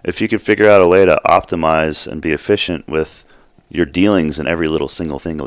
if 0.05 0.21
you 0.21 0.29
could 0.29 0.43
figure 0.43 0.69
out 0.69 0.81
a 0.83 0.89
way 0.89 1.05
to 1.07 1.21
optimize 1.27 2.07
and 2.11 2.21
be 2.21 2.33
efficient 2.33 2.89
with 2.89 3.25
your 3.71 3.87
dealings 3.87 4.39
in 4.39 4.47
every 4.47 4.69
little 4.69 4.89
single 4.89 5.19
thing 5.19 5.39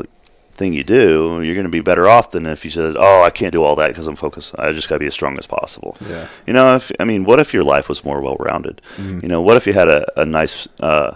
thing 0.56 0.74
you 0.74 0.84
do, 0.84 1.41
you're 1.43 1.53
going 1.56 1.66
to 1.66 1.70
be 1.70 1.82
better 1.82 2.08
off 2.08 2.32
than 2.32 2.45
if 2.45 2.66
you 2.66 2.72
said, 2.72 2.95
"Oh, 2.97 3.22
I 3.24 3.30
can't 3.30 3.51
do 3.51 3.64
all 3.64 3.76
that 3.76 3.88
because 3.89 4.08
I'm 4.08 4.16
focused. 4.16 4.56
I 4.58 4.72
just 4.72 4.89
got 4.89 4.95
to 4.95 4.99
be 4.99 5.08
as 5.08 5.14
strong 5.14 5.38
as 5.38 5.45
possible." 5.45 5.97
Yeah. 6.08 6.28
You 6.47 6.53
know, 6.53 6.76
if 6.76 6.91
I 6.99 7.03
mean, 7.03 7.26
what 7.26 7.39
if 7.39 7.53
your 7.53 7.64
life 7.64 7.88
was 7.89 8.03
more 8.03 8.22
well-rounded? 8.22 8.82
You 8.97 9.28
know, 9.28 9.41
what 9.41 9.58
if 9.58 9.68
you 9.68 9.74
had 9.74 9.88
a, 9.89 10.20
a 10.20 10.26
nice 10.26 10.68
uh, 10.80 11.16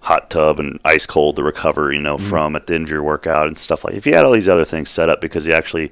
hot 0.00 0.30
tub 0.30 0.60
and 0.60 0.78
ice 0.84 1.04
cold 1.06 1.36
to 1.36 1.42
recover, 1.42 1.92
you 1.92 2.00
know, 2.00 2.16
from 2.16 2.54
at 2.56 2.66
the 2.66 2.74
end 2.74 2.84
of 2.84 2.90
your 2.90 3.02
workout 3.02 3.48
and 3.48 3.58
stuff 3.58 3.84
like. 3.84 3.94
If 3.94 4.06
you 4.06 4.14
had 4.14 4.24
all 4.24 4.32
these 4.32 4.48
other 4.48 4.64
things 4.64 4.88
set 4.88 5.08
up 5.08 5.20
because 5.20 5.46
you 5.46 5.52
actually 5.52 5.90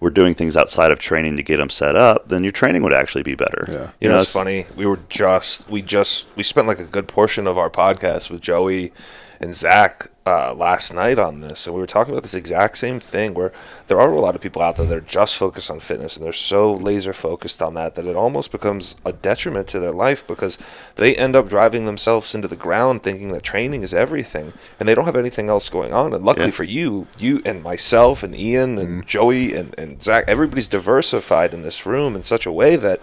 were 0.00 0.08
doing 0.08 0.34
things 0.34 0.56
outside 0.56 0.90
of 0.90 0.98
training 0.98 1.36
to 1.36 1.42
get 1.42 1.58
them 1.58 1.68
set 1.68 1.94
up, 1.94 2.28
then 2.28 2.42
your 2.42 2.52
training 2.52 2.82
would 2.82 2.94
actually 2.94 3.22
be 3.22 3.34
better. 3.34 3.66
Yeah. 3.68 3.90
You 4.00 4.08
know, 4.08 4.14
it's 4.16 4.30
it's- 4.30 4.32
funny. 4.32 4.64
We 4.74 4.86
were 4.86 5.00
just 5.10 5.68
we 5.68 5.82
just 5.82 6.26
we 6.36 6.42
spent 6.42 6.66
like 6.66 6.78
a 6.78 6.84
good 6.84 7.06
portion 7.06 7.46
of 7.46 7.58
our 7.58 7.68
podcast 7.68 8.30
with 8.30 8.40
Joey 8.40 8.92
and 9.40 9.54
Zach 9.54 10.09
uh, 10.26 10.52
last 10.54 10.92
night 10.92 11.18
on 11.18 11.40
this, 11.40 11.66
and 11.66 11.74
we 11.74 11.80
were 11.80 11.86
talking 11.86 12.12
about 12.12 12.22
this 12.22 12.34
exact 12.34 12.76
same 12.76 13.00
thing. 13.00 13.32
Where 13.32 13.52
there 13.86 13.98
are 13.98 14.12
a 14.12 14.20
lot 14.20 14.34
of 14.34 14.40
people 14.42 14.60
out 14.60 14.76
there 14.76 14.84
that 14.86 14.96
are 14.96 15.00
just 15.00 15.36
focused 15.36 15.70
on 15.70 15.80
fitness, 15.80 16.16
and 16.16 16.24
they're 16.24 16.32
so 16.32 16.72
laser 16.74 17.12
focused 17.14 17.62
on 17.62 17.72
that 17.74 17.94
that 17.94 18.04
it 18.04 18.16
almost 18.16 18.52
becomes 18.52 18.96
a 19.04 19.12
detriment 19.14 19.66
to 19.68 19.80
their 19.80 19.92
life 19.92 20.26
because 20.26 20.58
they 20.96 21.16
end 21.16 21.34
up 21.34 21.48
driving 21.48 21.86
themselves 21.86 22.34
into 22.34 22.48
the 22.48 22.54
ground, 22.56 23.02
thinking 23.02 23.32
that 23.32 23.42
training 23.42 23.82
is 23.82 23.94
everything, 23.94 24.52
and 24.78 24.86
they 24.88 24.94
don't 24.94 25.06
have 25.06 25.16
anything 25.16 25.48
else 25.48 25.68
going 25.70 25.92
on. 25.94 26.12
And 26.12 26.24
luckily 26.24 26.46
Yeah. 26.46 26.52
for 26.52 26.64
you, 26.64 27.06
you 27.18 27.40
and 27.46 27.62
myself 27.62 28.22
and 28.22 28.34
Ian 28.34 28.76
and 28.78 29.06
Joey 29.06 29.54
and, 29.54 29.74
and 29.78 30.02
Zach, 30.02 30.24
everybody's 30.28 30.68
diversified 30.68 31.54
in 31.54 31.62
this 31.62 31.86
room 31.86 32.14
in 32.14 32.22
such 32.22 32.44
a 32.44 32.52
way 32.52 32.76
that 32.76 33.00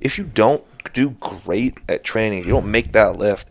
if 0.00 0.18
you 0.18 0.24
don't 0.24 0.64
do 0.92 1.10
great 1.20 1.78
at 1.88 2.02
training, 2.02 2.40
if 2.40 2.46
you 2.46 2.52
don't 2.52 2.68
make 2.70 2.90
that 2.92 3.16
lift, 3.16 3.46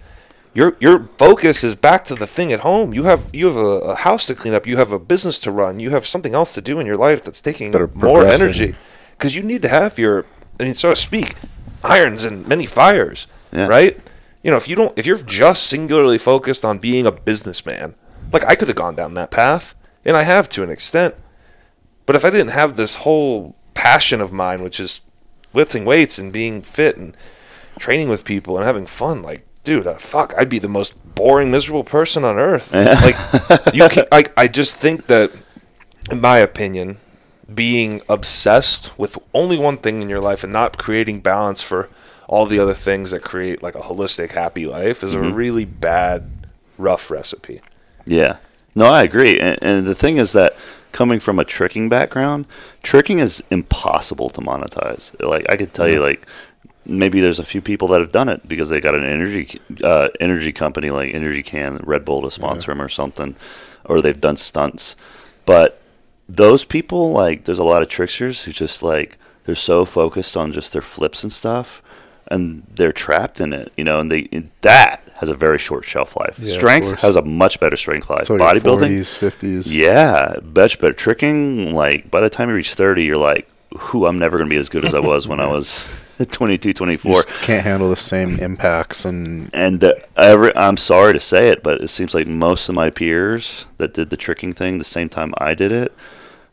your 0.53 0.75
your 0.79 1.07
focus 1.17 1.63
is 1.63 1.75
back 1.75 2.03
to 2.05 2.15
the 2.15 2.27
thing 2.27 2.51
at 2.51 2.61
home. 2.61 2.93
You 2.93 3.03
have 3.03 3.29
you 3.33 3.47
have 3.47 3.55
a, 3.55 3.59
a 3.59 3.95
house 3.95 4.25
to 4.27 4.35
clean 4.35 4.53
up. 4.53 4.67
You 4.67 4.77
have 4.77 4.91
a 4.91 4.99
business 4.99 5.39
to 5.39 5.51
run. 5.51 5.79
You 5.79 5.91
have 5.91 6.05
something 6.05 6.33
else 6.35 6.53
to 6.55 6.61
do 6.61 6.79
in 6.79 6.85
your 6.85 6.97
life 6.97 7.23
that's 7.23 7.41
taking 7.41 7.71
more 7.95 8.25
energy 8.25 8.75
because 9.11 9.35
you 9.35 9.43
need 9.43 9.61
to 9.61 9.69
have 9.69 9.97
your 9.97 10.25
I 10.59 10.63
mean 10.65 10.73
so 10.73 10.89
to 10.91 10.95
speak 10.95 11.35
irons 11.83 12.25
and 12.25 12.47
many 12.47 12.65
fires, 12.65 13.27
Yeah. 13.51 13.67
right? 13.67 13.99
You 14.43 14.51
know, 14.51 14.57
if 14.57 14.67
you 14.67 14.75
don't 14.75 14.97
if 14.97 15.05
you're 15.05 15.17
just 15.17 15.63
singularly 15.67 16.17
focused 16.17 16.65
on 16.65 16.79
being 16.79 17.05
a 17.05 17.11
businessman, 17.11 17.95
like 18.33 18.43
I 18.45 18.55
could 18.55 18.67
have 18.67 18.77
gone 18.77 18.95
down 18.95 19.13
that 19.15 19.31
path, 19.31 19.73
and 20.03 20.17
I 20.17 20.23
have 20.23 20.49
to 20.49 20.63
an 20.63 20.69
extent. 20.69 21.15
But 22.05 22.15
if 22.15 22.25
I 22.25 22.29
didn't 22.29 22.49
have 22.49 22.75
this 22.75 22.97
whole 22.97 23.55
passion 23.73 24.19
of 24.19 24.33
mine, 24.33 24.63
which 24.63 24.79
is 24.79 24.99
lifting 25.53 25.85
weights 25.85 26.17
and 26.17 26.33
being 26.33 26.61
fit 26.61 26.97
and 26.97 27.15
training 27.79 28.09
with 28.09 28.25
people 28.25 28.57
and 28.57 28.65
having 28.65 28.85
fun, 28.85 29.19
like, 29.19 29.45
dude, 29.63 29.87
uh, 29.87 29.95
fuck, 29.95 30.33
I'd 30.37 30.49
be 30.49 30.59
the 30.59 30.67
most 30.67 30.93
boring, 31.15 31.51
miserable 31.51 31.83
person 31.83 32.23
on 32.23 32.37
earth. 32.37 32.73
like, 32.73 33.15
you 33.73 33.87
can, 33.89 34.05
like, 34.11 34.33
I 34.37 34.47
just 34.47 34.75
think 34.75 35.07
that, 35.07 35.31
in 36.09 36.21
my 36.21 36.37
opinion, 36.37 36.97
being 37.53 38.01
obsessed 38.07 38.97
with 38.97 39.17
only 39.33 39.57
one 39.57 39.77
thing 39.77 40.01
in 40.01 40.09
your 40.09 40.21
life 40.21 40.43
and 40.43 40.53
not 40.53 40.77
creating 40.77 41.19
balance 41.19 41.61
for 41.61 41.89
all 42.27 42.45
the 42.45 42.59
other 42.59 42.73
things 42.73 43.11
that 43.11 43.21
create 43.21 43.61
like 43.61 43.75
a 43.75 43.81
holistic, 43.81 44.31
happy 44.31 44.65
life 44.65 45.03
is 45.03 45.13
a 45.13 45.19
really 45.19 45.65
bad, 45.65 46.31
rough 46.77 47.11
recipe. 47.11 47.61
Yeah. 48.05 48.37
No, 48.73 48.85
I 48.85 49.03
agree. 49.03 49.37
And, 49.37 49.59
and 49.61 49.85
the 49.85 49.93
thing 49.93 50.15
is 50.15 50.31
that 50.31 50.55
coming 50.93 51.19
from 51.19 51.39
a 51.39 51.45
tricking 51.45 51.89
background, 51.89 52.47
tricking 52.83 53.19
is 53.19 53.43
impossible 53.51 54.29
to 54.29 54.41
monetize. 54.41 55.13
Like 55.19 55.45
I 55.49 55.57
could 55.57 55.73
tell 55.73 55.89
you, 55.89 56.01
like 56.01 56.25
maybe 56.85 57.21
there's 57.21 57.39
a 57.39 57.43
few 57.43 57.61
people 57.61 57.87
that 57.89 58.01
have 58.01 58.11
done 58.11 58.29
it 58.29 58.47
because 58.47 58.69
they 58.69 58.81
got 58.81 58.95
an 58.95 59.03
energy 59.03 59.59
uh, 59.83 60.09
energy 60.19 60.51
company 60.51 60.89
like 60.89 61.13
Energy 61.13 61.43
Can, 61.43 61.77
Red 61.83 62.05
Bull 62.05 62.21
to 62.23 62.31
sponsor 62.31 62.71
them 62.71 62.81
or 62.81 62.89
something, 62.89 63.35
or 63.85 64.01
they've 64.01 64.19
done 64.19 64.37
stunts. 64.37 64.95
But 65.45 65.81
those 66.27 66.65
people, 66.65 67.11
like, 67.11 67.43
there's 67.45 67.59
a 67.59 67.63
lot 67.63 67.81
of 67.81 67.89
tricksters 67.89 68.43
who 68.43 68.51
just 68.51 68.81
like 68.83 69.17
they're 69.45 69.55
so 69.55 69.85
focused 69.85 70.37
on 70.37 70.51
just 70.51 70.73
their 70.73 70.81
flips 70.81 71.23
and 71.23 71.31
stuff, 71.31 71.81
and 72.27 72.63
they're 72.73 72.93
trapped 72.93 73.41
in 73.41 73.53
it, 73.53 73.71
you 73.75 73.83
know. 73.83 73.99
And 73.99 74.11
they 74.11 74.27
that 74.61 75.03
has 75.15 75.29
a 75.29 75.33
very 75.35 75.59
short 75.59 75.85
shelf 75.85 76.15
life. 76.15 76.39
Yeah, 76.39 76.53
Strength 76.53 76.99
has 77.01 77.15
a 77.15 77.21
much 77.21 77.59
better 77.59 77.75
strength 77.75 78.09
life. 78.09 78.25
So 78.25 78.37
Bodybuilding, 78.37 78.79
forties, 78.79 79.13
fifties. 79.13 79.73
yeah, 79.73 80.37
much 80.43 80.79
better. 80.79 80.93
Tricking, 80.93 81.75
like 81.75 82.09
by 82.09 82.21
the 82.21 82.29
time 82.29 82.49
you 82.49 82.55
reach 82.55 82.73
30, 82.73 83.03
you're 83.03 83.17
like, 83.17 83.47
who 83.77 84.05
I'm 84.07 84.17
never 84.17 84.37
going 84.37 84.49
to 84.49 84.53
be 84.53 84.59
as 84.59 84.69
good 84.69 84.83
as 84.83 84.95
I 84.95 84.99
was 84.99 85.27
when 85.27 85.39
I 85.39 85.45
was 85.51 86.10
22, 86.31 86.69
You 86.69 86.73
24. 86.73 87.13
just 87.13 87.29
can't 87.43 87.63
handle 87.63 87.89
the 87.89 87.95
same 87.95 88.39
impacts 88.39 89.05
and 89.05 89.49
And 89.53 89.79
the, 89.81 90.03
every, 90.17 90.55
I'm 90.55 90.77
sorry 90.77 91.13
to 91.13 91.19
say 91.19 91.49
it, 91.49 91.63
but 91.63 91.81
it 91.81 91.89
seems 91.89 92.13
like 92.13 92.27
most 92.27 92.69
of 92.69 92.75
my 92.75 92.89
peers 92.89 93.65
that 93.77 93.93
did 93.93 94.09
the 94.09 94.17
tricking 94.17 94.53
thing 94.53 94.77
the 94.77 94.83
same 94.83 95.09
time 95.09 95.33
I 95.37 95.53
did 95.53 95.71
it, 95.71 95.93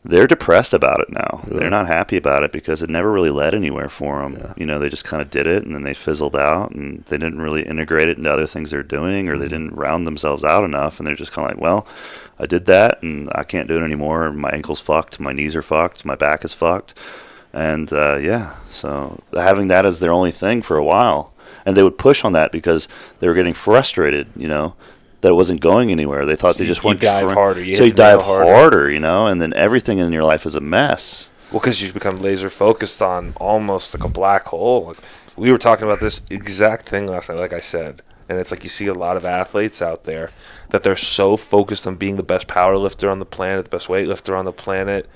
they're 0.03 0.27
depressed 0.27 0.73
about 0.73 1.01
it 1.01 1.09
now. 1.11 1.41
Really? 1.45 1.59
They're 1.59 1.69
not 1.69 1.87
happy 1.87 2.15
about 2.17 2.43
it 2.43 2.51
because 2.53 2.81
it 2.81 2.89
never 2.89 3.11
really 3.11 3.29
led 3.29 3.53
anywhere 3.53 3.89
for 3.89 4.21
them. 4.21 4.37
Yeah. 4.37 4.53
You 4.55 4.65
know, 4.65 4.79
they 4.79 4.87
just 4.89 5.03
kind 5.05 5.21
of 5.21 5.29
did 5.29 5.45
it 5.45 5.63
and 5.65 5.75
then 5.75 5.83
they 5.83 5.93
fizzled 5.93 6.35
out 6.37 6.71
and 6.71 7.03
they 7.05 7.17
didn't 7.17 7.41
really 7.41 7.63
integrate 7.63 8.07
it 8.07 8.17
into 8.17 8.31
other 8.31 8.47
things 8.47 8.71
they're 8.71 8.81
doing 8.83 9.27
or 9.27 9.37
they 9.37 9.45
Mm-hmm. 9.45 9.49
didn't 9.49 9.75
round 9.75 10.07
themselves 10.07 10.45
out 10.45 10.63
enough 10.63 10.99
and 10.99 11.05
they're 11.07 11.15
just 11.15 11.33
kind 11.33 11.49
of 11.51 11.55
like, 11.57 11.61
well, 11.61 11.85
I 12.39 12.45
did 12.45 12.65
that 12.65 13.03
and 13.03 13.29
I 13.35 13.43
can't 13.43 13.67
do 13.67 13.77
it 13.77 13.83
anymore. 13.83 14.31
My 14.31 14.49
ankle's 14.51 14.79
fucked, 14.79 15.19
my 15.19 15.33
knees 15.33 15.55
are 15.55 15.61
fucked, 15.61 16.05
my 16.05 16.15
back 16.15 16.45
is 16.45 16.53
fucked. 16.53 16.97
And 17.53 17.91
uh, 17.91 18.17
yeah, 18.17 18.55
so 18.69 19.21
having 19.33 19.67
that 19.67 19.85
as 19.85 19.99
their 19.99 20.11
only 20.11 20.31
thing 20.31 20.61
for 20.61 20.77
a 20.77 20.83
while, 20.83 21.33
and 21.65 21.75
they 21.75 21.83
would 21.83 21.97
push 21.97 22.23
on 22.23 22.33
that 22.33 22.51
because 22.51 22.87
they 23.19 23.27
were 23.27 23.33
getting 23.33 23.53
frustrated, 23.55 24.27
you 24.35 24.47
know, 24.47 24.75
that 25.21 25.29
it 25.29 25.33
wasn't 25.33 25.59
going 25.59 25.91
anywhere. 25.91 26.25
They 26.25 26.35
thought 26.35 26.53
So 26.53 26.59
they 26.59 26.65
you- 26.65 26.69
just 26.69 26.83
you 26.83 26.89
weren't 26.89 27.01
dive 27.01 27.23
trying- 27.23 27.35
harder, 27.35 27.63
you 27.63 27.75
so 27.75 27.83
you 27.83 27.91
dive 27.93 28.21
harder. 28.21 28.51
harder. 28.51 28.89
you 28.91 28.99
know, 28.99 29.27
and 29.27 29.41
then 29.41 29.53
everything 29.55 29.97
in 29.97 30.11
your 30.13 30.23
life 30.23 30.45
is 30.45 30.55
a 30.55 30.59
mess. 30.61 31.29
Well, 31.51 31.59
because 31.59 31.81
you've 31.81 31.95
become 31.95 32.17
laser 32.17 32.49
focused 32.49 33.01
on 33.01 33.33
almost 33.37 33.95
like 33.97 34.07
a 34.07 34.11
black 34.13 34.45
hole. 34.45 34.85
Like, 34.89 34.97
we 35.35 35.51
were 35.51 35.57
talking 35.57 35.85
about 35.85 35.99
this 35.99 36.21
exact 36.29 36.87
thing 36.87 37.07
last 37.07 37.29
night, 37.29 37.39
like 37.39 37.53
I 37.53 37.59
said. 37.59 38.03
And 38.29 38.37
it's 38.37 38.51
like 38.51 38.63
you 38.63 38.69
see 38.69 38.85
a 38.85 38.93
lot 38.93 39.17
of 39.17 39.25
athletes 39.25 39.81
out 39.81 40.03
there 40.03 40.29
that 40.69 40.83
they're 40.83 40.95
so 40.95 41.35
focused 41.35 41.87
on 41.87 41.95
being 41.95 42.15
the 42.17 42.21
best 42.23 42.45
power 42.47 42.77
lifter 42.77 43.09
on 43.09 43.17
the 43.17 43.25
planet, 43.25 43.65
the 43.65 43.71
best 43.71 43.87
weightlifter 43.87 44.37
on 44.37 44.45
the 44.45 44.51
planet. 44.53 45.09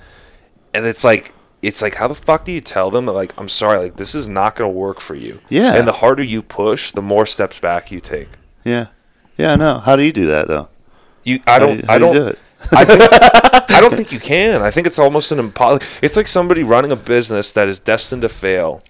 And 0.74 0.84
it's 0.84 1.04
like, 1.04 1.32
it's 1.66 1.82
like, 1.82 1.94
how 1.96 2.08
the 2.08 2.14
fuck 2.14 2.44
do 2.44 2.52
you 2.52 2.60
tell 2.60 2.90
them 2.90 3.06
that, 3.06 3.12
like, 3.12 3.32
I'm 3.38 3.48
sorry, 3.48 3.78
like, 3.78 3.96
this 3.96 4.14
is 4.14 4.26
not 4.28 4.56
going 4.56 4.70
to 4.70 4.76
work 4.76 5.00
for 5.00 5.14
you? 5.14 5.40
Yeah. 5.48 5.74
And 5.74 5.86
the 5.88 5.92
harder 5.92 6.22
you 6.22 6.42
push, 6.42 6.92
the 6.92 7.02
more 7.02 7.26
steps 7.26 7.58
back 7.60 7.90
you 7.90 8.00
take. 8.00 8.28
Yeah, 8.64 8.86
yeah, 9.36 9.52
I 9.52 9.56
know. 9.56 9.78
How 9.78 9.96
do 9.96 10.02
you 10.02 10.12
do 10.12 10.26
that 10.26 10.48
though? 10.48 10.68
You, 11.24 11.40
I 11.46 11.52
How 11.52 11.58
do 11.58 11.66
don't, 11.66 11.76
you- 11.78 11.84
I 11.88 11.98
don't, 11.98 12.14
do 12.14 12.26
it? 12.28 12.38
I 12.72 12.84
think 12.84 13.02
I 13.70 13.80
don't 13.80 13.92
think 13.96 14.10
you 14.12 14.20
can. 14.20 14.62
I 14.62 14.70
think 14.70 14.86
it's 14.86 14.98
almost 14.98 15.30
an 15.32 15.38
impossible. 15.38 15.84
It's 16.02 16.16
like 16.16 16.26
somebody 16.28 16.62
running 16.62 16.92
a 16.92 16.96
business 16.96 17.52
that 17.52 17.68
is 17.68 17.78
destined 17.78 18.22
to 18.22 18.28
fail, 18.30 18.82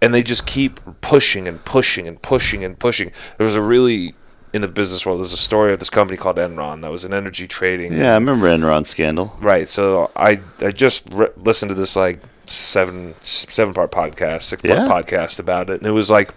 and 0.00 0.14
they 0.14 0.22
just 0.22 0.46
keep 0.46 0.80
pushing 1.02 1.46
and 1.46 1.62
pushing 1.64 2.08
and 2.08 2.20
pushing 2.22 2.64
and 2.64 2.78
pushing. 2.78 3.12
There 3.36 3.44
was 3.44 3.54
a 3.54 3.60
really 3.60 4.14
in 4.52 4.62
the 4.62 4.68
business 4.68 5.04
world. 5.04 5.20
There's 5.20 5.32
a 5.32 5.36
story 5.36 5.72
of 5.72 5.78
this 5.78 5.90
company 5.90 6.16
called 6.16 6.36
Enron 6.36 6.80
that 6.82 6.90
was 6.90 7.04
an 7.04 7.12
energy 7.12 7.46
trading. 7.46 7.92
Yeah, 7.92 8.12
I 8.12 8.14
remember 8.14 8.46
Enron 8.46 8.86
scandal. 8.86 9.36
Right. 9.40 9.68
So 9.68 10.10
I 10.16 10.40
I 10.60 10.70
just 10.72 11.04
re- 11.12 11.28
listened 11.36 11.70
to 11.70 11.74
this 11.74 11.96
like 11.96 12.20
seven 12.46 13.14
seven 13.22 13.74
part 13.74 13.90
podcast, 13.90 14.42
six 14.42 14.62
Yeah. 14.64 14.86
part 14.86 15.06
podcast 15.06 15.38
about 15.38 15.68
it, 15.70 15.78
and 15.80 15.86
it 15.86 15.90
was 15.92 16.10
like 16.10 16.32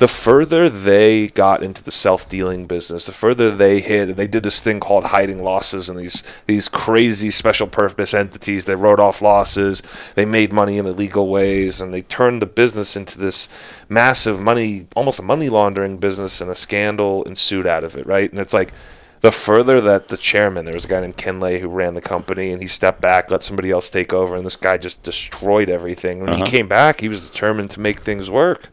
the 0.00 0.08
further 0.08 0.70
they 0.70 1.28
got 1.28 1.62
into 1.62 1.84
the 1.84 1.90
self 1.90 2.26
dealing 2.26 2.66
business, 2.66 3.04
the 3.04 3.12
further 3.12 3.50
they 3.50 3.80
hit, 3.80 4.08
and 4.08 4.16
they 4.16 4.26
did 4.26 4.42
this 4.42 4.62
thing 4.62 4.80
called 4.80 5.04
hiding 5.04 5.44
losses 5.44 5.90
and 5.90 5.98
these 5.98 6.24
these 6.46 6.68
crazy 6.70 7.30
special 7.30 7.66
purpose 7.66 8.14
entities. 8.14 8.64
They 8.64 8.74
wrote 8.74 8.98
off 8.98 9.20
losses, 9.20 9.82
they 10.14 10.24
made 10.24 10.54
money 10.54 10.78
in 10.78 10.86
illegal 10.86 11.28
ways, 11.28 11.82
and 11.82 11.92
they 11.92 12.00
turned 12.00 12.40
the 12.40 12.46
business 12.46 12.96
into 12.96 13.18
this 13.18 13.46
massive 13.90 14.40
money, 14.40 14.86
almost 14.96 15.18
a 15.18 15.22
money 15.22 15.50
laundering 15.50 15.98
business, 15.98 16.40
and 16.40 16.50
a 16.50 16.54
scandal 16.54 17.22
ensued 17.24 17.66
out 17.66 17.84
of 17.84 17.94
it. 17.94 18.06
Right, 18.06 18.30
and 18.30 18.40
it's 18.40 18.54
like 18.54 18.72
the 19.20 19.30
further 19.30 19.82
that 19.82 20.08
the 20.08 20.16
chairman, 20.16 20.64
there 20.64 20.72
was 20.72 20.86
a 20.86 20.88
guy 20.88 21.00
named 21.02 21.18
Ken 21.18 21.40
Lay 21.40 21.60
who 21.60 21.68
ran 21.68 21.92
the 21.92 22.00
company, 22.00 22.52
and 22.52 22.62
he 22.62 22.68
stepped 22.68 23.02
back, 23.02 23.30
let 23.30 23.42
somebody 23.42 23.70
else 23.70 23.90
take 23.90 24.14
over, 24.14 24.34
and 24.34 24.46
this 24.46 24.56
guy 24.56 24.78
just 24.78 25.02
destroyed 25.02 25.68
everything. 25.68 26.20
When 26.20 26.30
Uh-huh. 26.30 26.42
he 26.42 26.50
came 26.50 26.68
back, 26.68 27.00
he 27.02 27.08
was 27.10 27.28
determined 27.28 27.68
to 27.72 27.80
make 27.80 28.00
things 28.00 28.30
work. 28.30 28.70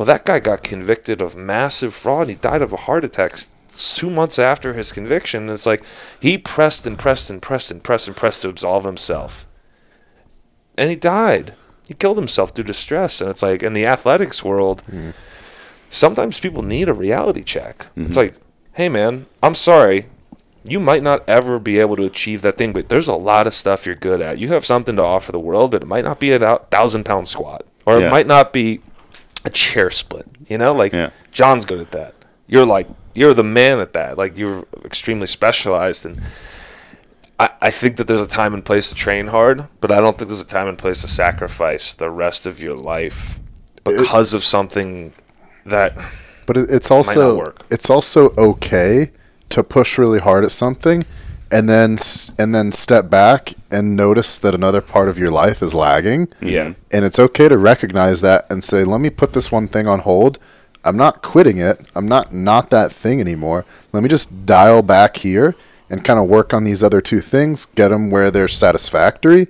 Well, 0.00 0.06
that 0.06 0.24
guy 0.24 0.40
got 0.40 0.62
convicted 0.62 1.20
of 1.20 1.36
massive 1.36 1.92
fraud. 1.92 2.30
He 2.30 2.34
died 2.34 2.62
of 2.62 2.72
a 2.72 2.78
heart 2.78 3.04
attack 3.04 3.34
two 3.76 4.08
months 4.08 4.38
after 4.38 4.72
his 4.72 4.92
conviction. 4.92 5.42
And 5.42 5.50
it's 5.50 5.66
like 5.66 5.82
he 6.18 6.38
pressed 6.38 6.86
and 6.86 6.98
pressed 6.98 7.28
and 7.28 7.42
pressed 7.42 7.70
and 7.70 7.84
pressed 7.84 8.08
and 8.08 8.16
pressed 8.16 8.40
to 8.40 8.48
absolve 8.48 8.84
himself. 8.84 9.44
And 10.78 10.88
he 10.88 10.96
died. 10.96 11.52
He 11.86 11.92
killed 11.92 12.16
himself 12.16 12.54
due 12.54 12.62
to 12.62 12.72
stress. 12.72 13.20
And 13.20 13.28
it's 13.28 13.42
like 13.42 13.62
in 13.62 13.74
the 13.74 13.84
athletics 13.84 14.42
world, 14.42 14.82
mm-hmm. 14.86 15.10
sometimes 15.90 16.40
people 16.40 16.62
need 16.62 16.88
a 16.88 16.94
reality 16.94 17.42
check. 17.42 17.84
It's 17.94 18.08
mm-hmm. 18.08 18.14
like, 18.14 18.36
hey, 18.72 18.88
man, 18.88 19.26
I'm 19.42 19.54
sorry. 19.54 20.06
You 20.64 20.80
might 20.80 21.02
not 21.02 21.28
ever 21.28 21.58
be 21.58 21.78
able 21.78 21.96
to 21.96 22.04
achieve 22.04 22.40
that 22.40 22.56
thing, 22.56 22.72
but 22.72 22.88
there's 22.88 23.08
a 23.08 23.14
lot 23.14 23.46
of 23.46 23.52
stuff 23.52 23.84
you're 23.84 23.96
good 23.96 24.22
at. 24.22 24.38
You 24.38 24.48
have 24.48 24.64
something 24.64 24.96
to 24.96 25.02
offer 25.02 25.30
the 25.30 25.38
world, 25.38 25.72
but 25.72 25.82
it 25.82 25.86
might 25.86 26.04
not 26.04 26.18
be 26.18 26.32
a 26.32 26.58
thousand 26.70 27.04
pound 27.04 27.28
squat, 27.28 27.66
or 27.84 28.00
Yeah. 28.00 28.06
it 28.06 28.10
might 28.10 28.26
not 28.26 28.54
be 28.54 28.80
a 29.44 29.50
chair 29.50 29.90
split. 29.90 30.26
You 30.48 30.58
know, 30.58 30.72
like 30.74 30.92
Yeah. 30.92 31.10
John's 31.32 31.64
good 31.64 31.80
at 31.80 31.90
that. 31.92 32.14
You're 32.46 32.66
like 32.66 32.88
you're 33.14 33.34
the 33.34 33.44
man 33.44 33.80
at 33.80 33.92
that. 33.94 34.16
Like 34.18 34.36
you're 34.36 34.64
extremely 34.84 35.26
specialized, 35.26 36.06
and 36.06 36.20
I, 37.38 37.50
I 37.62 37.70
think 37.70 37.96
that 37.96 38.06
there's 38.06 38.20
a 38.20 38.26
time 38.26 38.54
and 38.54 38.64
place 38.64 38.88
to 38.90 38.94
train 38.94 39.28
hard, 39.28 39.66
but 39.80 39.90
I 39.90 40.00
don't 40.00 40.16
think 40.18 40.28
there's 40.28 40.40
a 40.40 40.46
time 40.46 40.68
and 40.68 40.78
place 40.78 41.00
to 41.02 41.08
sacrifice 41.08 41.92
the 41.92 42.10
rest 42.10 42.46
of 42.46 42.60
your 42.60 42.76
life 42.76 43.38
because 43.84 44.34
of 44.34 44.44
something 44.44 45.12
that 45.66 45.96
But 46.46 46.56
it, 46.56 46.66
it's 46.70 46.90
not 46.90 46.96
also 46.96 47.36
work. 47.38 47.64
it's 47.70 47.88
also 47.90 48.30
okay 48.36 49.10
to 49.50 49.62
push 49.64 49.98
really 49.98 50.18
hard 50.20 50.44
at 50.44 50.52
something 50.52 51.04
and 51.50 51.68
then 51.68 51.98
and 52.38 52.54
then 52.54 52.72
step 52.72 53.10
back 53.10 53.54
and 53.70 53.96
notice 53.96 54.38
that 54.38 54.54
another 54.54 54.80
part 54.80 55.08
of 55.08 55.18
your 55.18 55.30
life 55.30 55.62
is 55.62 55.74
lagging. 55.74 56.28
Yeah. 56.40 56.74
And 56.90 57.04
it's 57.04 57.18
okay 57.18 57.48
to 57.48 57.58
recognize 57.58 58.20
that 58.20 58.46
and 58.50 58.62
say, 58.62 58.84
"Let 58.84 59.00
me 59.00 59.10
put 59.10 59.32
this 59.32 59.50
one 59.50 59.68
thing 59.68 59.86
on 59.86 60.00
hold. 60.00 60.38
I'm 60.84 60.96
not 60.96 61.22
quitting 61.22 61.58
it. 61.58 61.80
I'm 61.94 62.06
not 62.06 62.32
not 62.32 62.70
that 62.70 62.92
thing 62.92 63.20
anymore. 63.20 63.64
Let 63.92 64.02
me 64.02 64.08
just 64.08 64.46
dial 64.46 64.82
back 64.82 65.18
here 65.18 65.54
and 65.90 66.04
kind 66.04 66.20
of 66.20 66.28
work 66.28 66.54
on 66.54 66.64
these 66.64 66.82
other 66.84 67.00
two 67.00 67.20
things, 67.20 67.66
get 67.66 67.88
them 67.88 68.10
where 68.10 68.30
they're 68.30 68.48
satisfactory, 68.48 69.48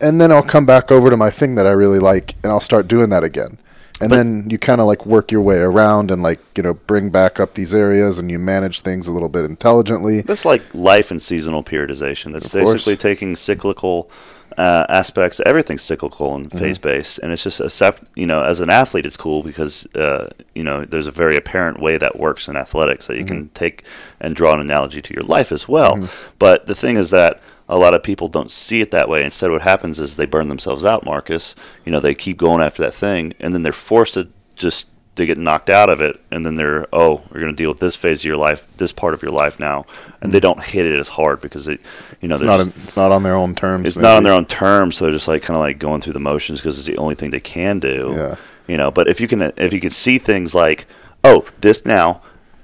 and 0.00 0.18
then 0.20 0.32
I'll 0.32 0.42
come 0.42 0.64
back 0.64 0.90
over 0.90 1.10
to 1.10 1.16
my 1.16 1.30
thing 1.30 1.56
that 1.56 1.66
I 1.66 1.72
really 1.72 1.98
like 1.98 2.34
and 2.42 2.50
I'll 2.50 2.60
start 2.60 2.88
doing 2.88 3.10
that 3.10 3.24
again." 3.24 3.58
And 4.00 4.10
then 4.10 4.48
you 4.50 4.58
kind 4.58 4.80
of 4.80 4.86
like 4.86 5.06
work 5.06 5.30
your 5.30 5.40
way 5.40 5.58
around 5.58 6.10
and 6.10 6.22
like, 6.22 6.40
you 6.56 6.62
know, 6.62 6.74
bring 6.74 7.10
back 7.10 7.38
up 7.38 7.54
these 7.54 7.72
areas 7.72 8.18
and 8.18 8.30
you 8.30 8.38
manage 8.38 8.80
things 8.80 9.06
a 9.06 9.12
little 9.12 9.28
bit 9.28 9.44
intelligently. 9.44 10.20
That's 10.22 10.44
like 10.44 10.62
life 10.74 11.10
and 11.10 11.22
seasonal 11.22 11.62
periodization. 11.62 12.32
That's 12.32 12.46
Of 12.46 12.52
course. 12.52 12.72
basically 12.72 12.96
taking 12.96 13.36
cyclical 13.36 14.10
uh, 14.58 14.86
aspects. 14.88 15.40
Everything's 15.46 15.82
cyclical 15.82 16.34
and 16.34 16.50
phase 16.50 16.78
based, 16.78 17.18
and 17.18 17.32
it's 17.32 17.42
just 17.42 17.60
a 17.60 17.70
sep- 17.70 18.06
you 18.14 18.26
know, 18.26 18.44
as 18.44 18.60
an 18.60 18.70
athlete, 18.70 19.06
it's 19.06 19.16
cool 19.16 19.42
because 19.42 19.86
uh, 19.94 20.30
you 20.54 20.62
know 20.62 20.84
there's 20.84 21.06
a 21.06 21.10
very 21.10 21.36
apparent 21.36 21.80
way 21.80 21.96
that 21.96 22.18
works 22.18 22.46
in 22.48 22.56
athletics 22.56 23.06
that 23.06 23.16
you 23.16 23.24
can 23.24 23.48
take 23.50 23.84
and 24.20 24.36
draw 24.36 24.54
an 24.54 24.60
analogy 24.60 25.02
to 25.02 25.14
your 25.14 25.24
life 25.24 25.50
as 25.50 25.68
well. 25.68 26.08
But 26.38 26.66
the 26.66 26.74
thing 26.74 26.96
is 26.96 27.10
that 27.10 27.40
a 27.68 27.78
lot 27.78 27.94
of 27.94 28.02
people 28.02 28.28
don't 28.28 28.50
see 28.50 28.80
it 28.80 28.90
that 28.90 29.08
way. 29.08 29.22
Instead, 29.24 29.50
what 29.50 29.62
happens 29.62 29.98
is 29.98 30.16
they 30.16 30.26
burn 30.26 30.48
themselves 30.48 30.84
out, 30.84 31.04
Marcus. 31.04 31.54
You 31.84 31.92
know, 31.92 32.00
they 32.00 32.14
keep 32.14 32.36
going 32.36 32.60
after 32.62 32.82
that 32.82 32.94
thing, 32.94 33.32
and 33.40 33.54
then 33.54 33.62
they're 33.62 33.72
forced 33.72 34.14
to 34.14 34.28
just 34.54 34.86
to 35.16 35.24
get 35.26 35.38
knocked 35.38 35.70
out 35.70 35.88
of 35.88 36.00
it, 36.00 36.20
and 36.32 36.44
then 36.44 36.56
they're 36.56 36.86
oh, 36.92 37.22
we're 37.30 37.40
going 37.40 37.52
to 37.52 37.56
deal 37.56 37.70
with 37.70 37.78
this 37.78 37.94
phase 37.96 38.20
of 38.22 38.24
your 38.24 38.36
life, 38.36 38.66
this 38.78 38.90
part 38.92 39.14
of 39.14 39.22
your 39.22 39.30
life 39.30 39.60
now, 39.60 39.84
and 40.20 40.32
they 40.32 40.40
don't 40.40 40.62
hit 40.62 40.84
it 40.86 40.98
as 40.98 41.08
hard 41.10 41.40
because 41.40 41.68
it, 41.68 41.80
you 42.20 42.26
know, 42.28 42.34
It's 42.34 42.42
not 42.42 42.58
just- 42.64 42.76
it's 42.84 42.96
not 42.96 43.12
on 43.12 43.22
their 43.22 43.36
own 43.36 43.54
terms. 43.54 43.86
it's 43.86 43.96
not 43.96 44.16
on 44.16 44.22
their 44.24 44.32
own 44.32 44.44
terms, 44.46 44.96
so 44.96 45.04
they're 45.04 45.14
just 45.14 45.28
like 45.28 45.42
kind 45.42 45.54
of 45.56 45.60
like 45.60 45.78
going 45.78 46.00
through 46.00 46.14
the 46.14 46.20
motions 46.20 46.60
because 46.60 46.78
it's 46.78 46.86
the 46.88 46.96
only 46.98 47.14
thing 47.14 47.30
they 47.30 47.38
can 47.40 47.78
do. 47.78 48.12
Yeah. 48.16 48.34
You 48.66 48.76
know, 48.76 48.90
but 48.90 49.06
if 49.08 49.20
you 49.20 49.28
can 49.28 49.40
if 49.56 49.72
you 49.72 49.80
can 49.80 49.90
see 49.90 50.18
things 50.18 50.52
like, 50.54 50.86
oh, 51.22 51.46
this 51.60 51.86
now, 51.86 52.20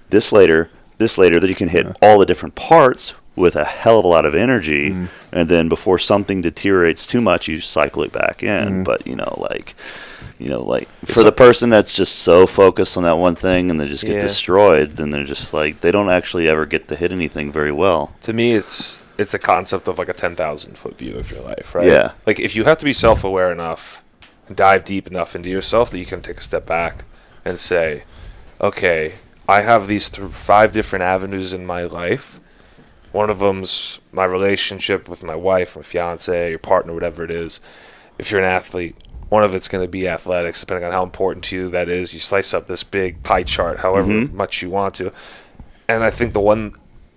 this 0.09 0.33
later, 0.33 0.71
this 0.99 1.19
later, 1.19 1.39
that 1.39 1.49
you 1.49 1.55
can 1.55 1.69
hit 1.69 1.87
all 2.03 2.19
the 2.19 2.27
different 2.27 2.57
parts 2.57 3.15
with 3.37 3.57
a 3.57 3.65
hell 3.65 3.99
of 3.99 4.05
a 4.05 4.09
lot 4.09 4.25
of 4.25 4.35
energy, 4.35 4.91
mm. 4.91 5.09
and 5.33 5.49
then 5.49 5.69
before 5.69 5.99
something 5.99 6.41
deteriorates 6.41 7.07
too 7.07 7.21
much, 7.21 7.49
you 7.49 7.61
cycle 7.61 8.03
it 8.03 8.13
back 8.13 8.43
in. 8.43 8.83
Mm. 8.83 8.85
But 8.85 9.07
you 9.07 9.17
know, 9.17 9.37
like 9.51 9.75
You 10.39 10.49
know, 10.49 10.63
like 10.63 10.89
for 11.05 11.23
the 11.23 11.33
person 11.33 11.69
that's 11.69 11.93
just 11.93 12.21
so 12.21 12.47
focused 12.47 12.97
on 12.97 13.03
that 13.03 13.19
one 13.19 13.35
thing 13.35 13.71
and 13.71 13.79
they 13.79 13.87
just 13.87 14.05
get 14.05 14.15
Yeah. 14.17 14.23
destroyed, 14.23 14.97
then 14.97 15.11
they're 15.11 15.25
just 15.25 15.53
like 15.53 15.81
they 15.81 15.91
don't 15.91 16.09
actually 16.09 16.49
ever 16.49 16.65
get 16.65 16.89
to 16.89 16.97
hit 16.97 17.13
anything 17.13 17.53
very 17.53 17.71
well. 17.73 18.15
To 18.23 18.33
me, 18.33 18.55
it's 18.55 19.05
it's 19.19 19.35
a 19.35 19.39
concept 19.39 19.87
of 19.87 19.99
like 19.99 20.09
a 20.09 20.15
ten 20.15 20.35
thousand 20.37 20.79
foot 20.79 20.97
view 20.97 21.17
of 21.19 21.31
your 21.31 21.43
life, 21.43 21.75
right? 21.75 21.87
Yeah. 21.87 22.13
Like 22.27 22.41
if 22.41 22.57
you 22.57 22.65
have 22.65 22.79
to 22.79 22.87
be 22.87 22.95
self 22.95 23.23
aware 23.23 23.53
enough, 23.53 24.03
and 24.49 24.57
dive 24.57 24.85
deep 24.85 25.07
enough 25.07 25.37
into 25.37 25.51
yourself 25.51 25.91
that 25.91 25.99
you 25.99 26.07
can 26.07 26.23
take 26.23 26.39
a 26.39 26.43
step 26.43 26.65
back 26.67 27.05
and 27.45 27.61
say, 27.61 28.05
okay, 28.63 29.15
I 29.47 29.61
have 29.61 29.89
these 29.89 30.09
th- 30.09 30.29
five 30.31 30.73
different 30.73 31.03
avenues 31.03 31.53
in 31.53 31.67
my 31.67 31.85
life. 31.85 32.40
One 33.13 33.31
of 33.31 33.39
them's 33.41 33.99
my 34.13 34.25
relationship 34.25 35.09
with 35.09 35.23
my 35.23 35.35
wife, 35.35 35.77
my 35.77 35.83
fiance, 35.83 36.51
your 36.51 36.59
partner, 36.59 36.95
whatever 36.95 37.25
it 37.25 37.31
is. 37.31 37.61
If 38.19 38.31
you're 38.31 38.41
an 38.41 38.47
athlete, 38.47 38.97
one 39.29 39.43
of 39.45 39.55
it's 39.55 39.69
going 39.69 39.85
to 39.85 39.91
be 39.91 40.07
athletics, 40.09 40.61
depending 40.61 40.85
on 40.85 40.93
how 40.93 41.03
important 41.03 41.45
to 41.47 41.57
you 41.57 41.71
that 41.71 41.89
is. 41.89 42.13
You 42.15 42.21
slice 42.21 42.53
up 42.55 42.67
this 42.67 42.83
big 42.85 43.23
pie 43.23 43.43
chart, 43.45 43.79
however 43.79 44.13
Mhm. 44.13 44.33
much 44.33 44.63
you 44.63 44.71
want 44.71 44.95
to. 44.97 45.13
And 45.89 46.05
I 46.05 46.11
think 46.11 46.33
the 46.33 46.41
one, 46.41 46.75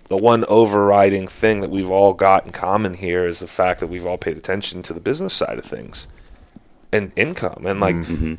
the 0.08 0.16
one 0.16 0.44
overriding 0.48 1.28
thing 1.28 1.60
that 1.60 1.70
we've 1.70 1.90
all 1.90 2.12
got 2.12 2.44
in 2.46 2.52
common 2.52 2.94
here 2.94 3.26
is 3.26 3.38
the 3.40 3.46
fact 3.46 3.80
that 3.80 3.86
we've 3.88 4.06
all 4.06 4.18
paid 4.18 4.36
attention 4.36 4.82
to 4.82 4.92
the 4.92 5.00
business 5.00 5.34
side 5.34 5.58
of 5.58 5.64
things 5.64 6.06
and 6.92 7.12
income. 7.16 7.64
And 7.66 7.80
like, 7.80 7.94
Mm-hmm 7.96 8.34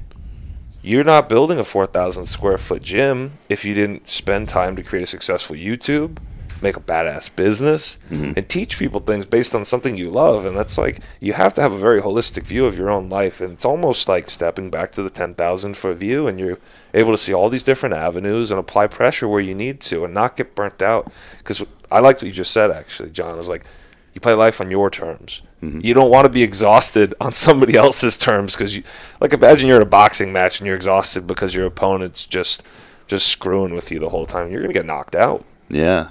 you're 0.87 1.03
not 1.03 1.27
building 1.27 1.57
a 1.57 1.63
4,000 1.63 2.27
square 2.27 2.59
foot 2.59 2.83
gym 2.83 3.31
if 3.49 3.65
you 3.65 3.73
didn't 3.73 4.07
spend 4.07 4.47
time 4.47 4.75
to 4.75 4.83
create 4.83 5.01
a 5.01 5.07
successful 5.07 5.55
YouTube, 5.55 6.17
make 6.65 6.75
a 6.77 6.81
badass 6.81 7.33
business, 7.35 7.99
mm-hmm. 8.09 8.33
and 8.35 8.49
teach 8.49 8.77
people 8.77 8.99
things 8.99 9.27
based 9.27 9.55
on 9.55 9.63
something 9.63 9.95
you 9.95 10.09
love. 10.09 10.45
And 10.45 10.57
that's 10.57 10.77
like, 10.77 10.99
you 11.19 11.33
have 11.33 11.53
to 11.53 11.61
have 11.61 11.71
a 11.71 11.77
very 11.77 12.01
holistic 12.01 12.43
view 12.43 12.65
of 12.65 12.77
your 12.77 12.89
own 12.89 13.07
life. 13.07 13.39
And 13.39 13.53
it's 13.53 13.65
almost 13.65 14.07
like 14.07 14.29
stepping 14.29 14.69
back 14.69 14.91
to 14.93 15.03
the 15.03 15.09
10,000 15.09 15.77
foot 15.77 15.97
view, 15.97 16.27
and 16.27 16.39
you're 16.39 16.57
able 16.93 17.11
to 17.11 17.17
see 17.17 17.33
all 17.33 17.49
these 17.49 17.63
different 17.63 17.95
avenues 17.95 18.51
and 18.51 18.59
apply 18.59 18.87
pressure 18.87 19.27
where 19.27 19.41
you 19.41 19.55
need 19.55 19.79
to 19.81 20.03
and 20.03 20.13
not 20.13 20.35
get 20.35 20.55
burnt 20.55 20.81
out. 20.81 21.11
Because 21.37 21.63
I 21.91 21.99
liked 21.99 22.21
what 22.21 22.27
you 22.27 22.33
just 22.33 22.51
said, 22.51 22.71
actually, 22.71 23.11
John. 23.11 23.35
I 23.35 23.37
was 23.37 23.49
like, 23.49 23.65
you 24.13 24.21
play 24.21 24.33
life 24.33 24.59
on 24.59 24.71
your 24.71 24.89
terms. 24.89 25.41
Mm-hmm. 25.61 25.81
You 25.83 25.93
don't 25.93 26.09
want 26.09 26.25
to 26.25 26.29
be 26.29 26.41
exhausted 26.41 27.13
on 27.21 27.33
somebody 27.33 27.75
else's 27.75 28.17
terms 28.17 28.53
because 28.53 28.75
you, 28.75 28.83
like, 29.21 29.33
imagine 29.33 29.67
you're 29.67 29.77
in 29.77 29.83
a 29.83 29.85
boxing 29.85 30.33
match 30.33 30.59
and 30.59 30.65
you're 30.65 30.75
exhausted 30.75 31.27
because 31.27 31.53
your 31.53 31.65
opponent's 31.65 32.25
just, 32.25 32.63
just 33.07 33.27
screwing 33.27 33.73
with 33.73 33.91
you 33.91 33.99
the 33.99 34.09
whole 34.09 34.25
time. 34.25 34.51
You're 34.51 34.61
gonna 34.61 34.73
get 34.73 34.85
knocked 34.85 35.15
out. 35.15 35.45
Yeah. 35.69 36.09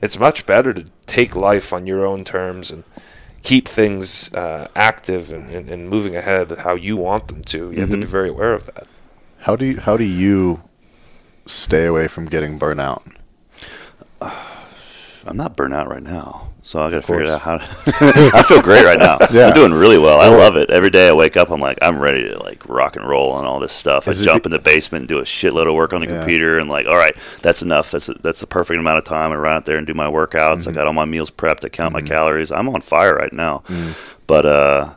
It's 0.00 0.18
much 0.18 0.46
better 0.46 0.72
to 0.72 0.86
take 1.06 1.34
life 1.34 1.72
on 1.72 1.86
your 1.86 2.06
own 2.06 2.24
terms 2.24 2.70
and 2.70 2.84
keep 3.42 3.66
things 3.68 4.32
uh, 4.34 4.68
active 4.76 5.30
and, 5.32 5.48
and, 5.50 5.68
and 5.70 5.88
moving 5.88 6.14
ahead 6.16 6.50
how 6.58 6.74
you 6.74 6.96
want 6.96 7.28
them 7.28 7.42
to. 7.44 7.72
You 7.72 7.80
have 7.80 7.90
to 7.90 7.96
be 7.96 8.04
Mhm. 8.04 8.08
very 8.08 8.28
aware 8.28 8.52
of 8.54 8.66
that. 8.66 8.86
How 9.44 9.56
do 9.56 9.64
you 9.64 9.80
how 9.80 9.96
do 9.96 10.04
you 10.04 10.60
stay 11.46 11.86
away 11.86 12.08
from 12.08 12.26
getting 12.26 12.58
burnt 12.58 12.80
out? 12.80 13.02
I'm 15.28 15.36
not 15.36 15.56
burnt 15.56 15.74
out 15.74 15.88
right 15.88 16.02
now, 16.02 16.48
so 16.62 16.80
I 16.82 16.90
got 16.90 16.96
to 16.96 17.02
figure 17.02 17.26
out 17.26 17.40
how. 17.42 17.58
To 17.58 17.64
I 18.34 18.42
feel 18.42 18.62
great 18.62 18.84
right 18.84 18.98
now. 18.98 19.18
Yeah. 19.30 19.48
I'm 19.48 19.54
doing 19.54 19.72
really 19.74 19.98
well. 19.98 20.20
I 20.20 20.28
love 20.28 20.56
it. 20.56 20.70
Every 20.70 20.90
day 20.90 21.08
I 21.08 21.12
wake 21.12 21.36
up, 21.36 21.50
I'm 21.50 21.60
like, 21.60 21.78
I'm 21.82 21.98
ready 21.98 22.28
to 22.30 22.42
like 22.42 22.66
rock 22.68 22.96
and 22.96 23.06
roll 23.06 23.36
and 23.38 23.46
all 23.46 23.58
this 23.60 23.72
stuff. 23.72 24.08
Is 24.08 24.22
I 24.22 24.24
jump 24.24 24.44
be- 24.44 24.48
in 24.48 24.52
the 24.52 24.58
basement 24.58 25.02
and 25.02 25.08
do 25.08 25.18
a 25.18 25.22
shitload 25.22 25.68
of 25.68 25.74
work 25.74 25.92
on 25.92 26.00
the 26.00 26.06
Yeah. 26.06 26.18
computer, 26.18 26.58
and 26.58 26.68
like, 26.68 26.86
all 26.86 26.96
right, 26.96 27.14
that's 27.42 27.62
enough. 27.62 27.90
That's 27.90 28.08
a, 28.08 28.14
that's 28.14 28.40
the 28.40 28.46
perfect 28.46 28.78
amount 28.80 28.98
of 28.98 29.04
time. 29.04 29.32
I 29.32 29.36
run 29.36 29.56
out 29.56 29.64
there 29.66 29.76
and 29.76 29.86
do 29.86 29.94
my 29.94 30.06
workouts. 30.06 30.60
Mm-hmm. 30.60 30.70
I 30.70 30.72
got 30.72 30.86
all 30.86 30.92
my 30.94 31.04
meals 31.04 31.30
prepped. 31.30 31.64
I 31.64 31.68
count 31.68 31.92
my 31.92 32.00
calories. 32.02 32.50
I'm 32.50 32.68
on 32.68 32.80
fire 32.80 33.14
right 33.14 33.32
now. 33.32 33.62
But 34.26 34.46
uh, 34.46 34.94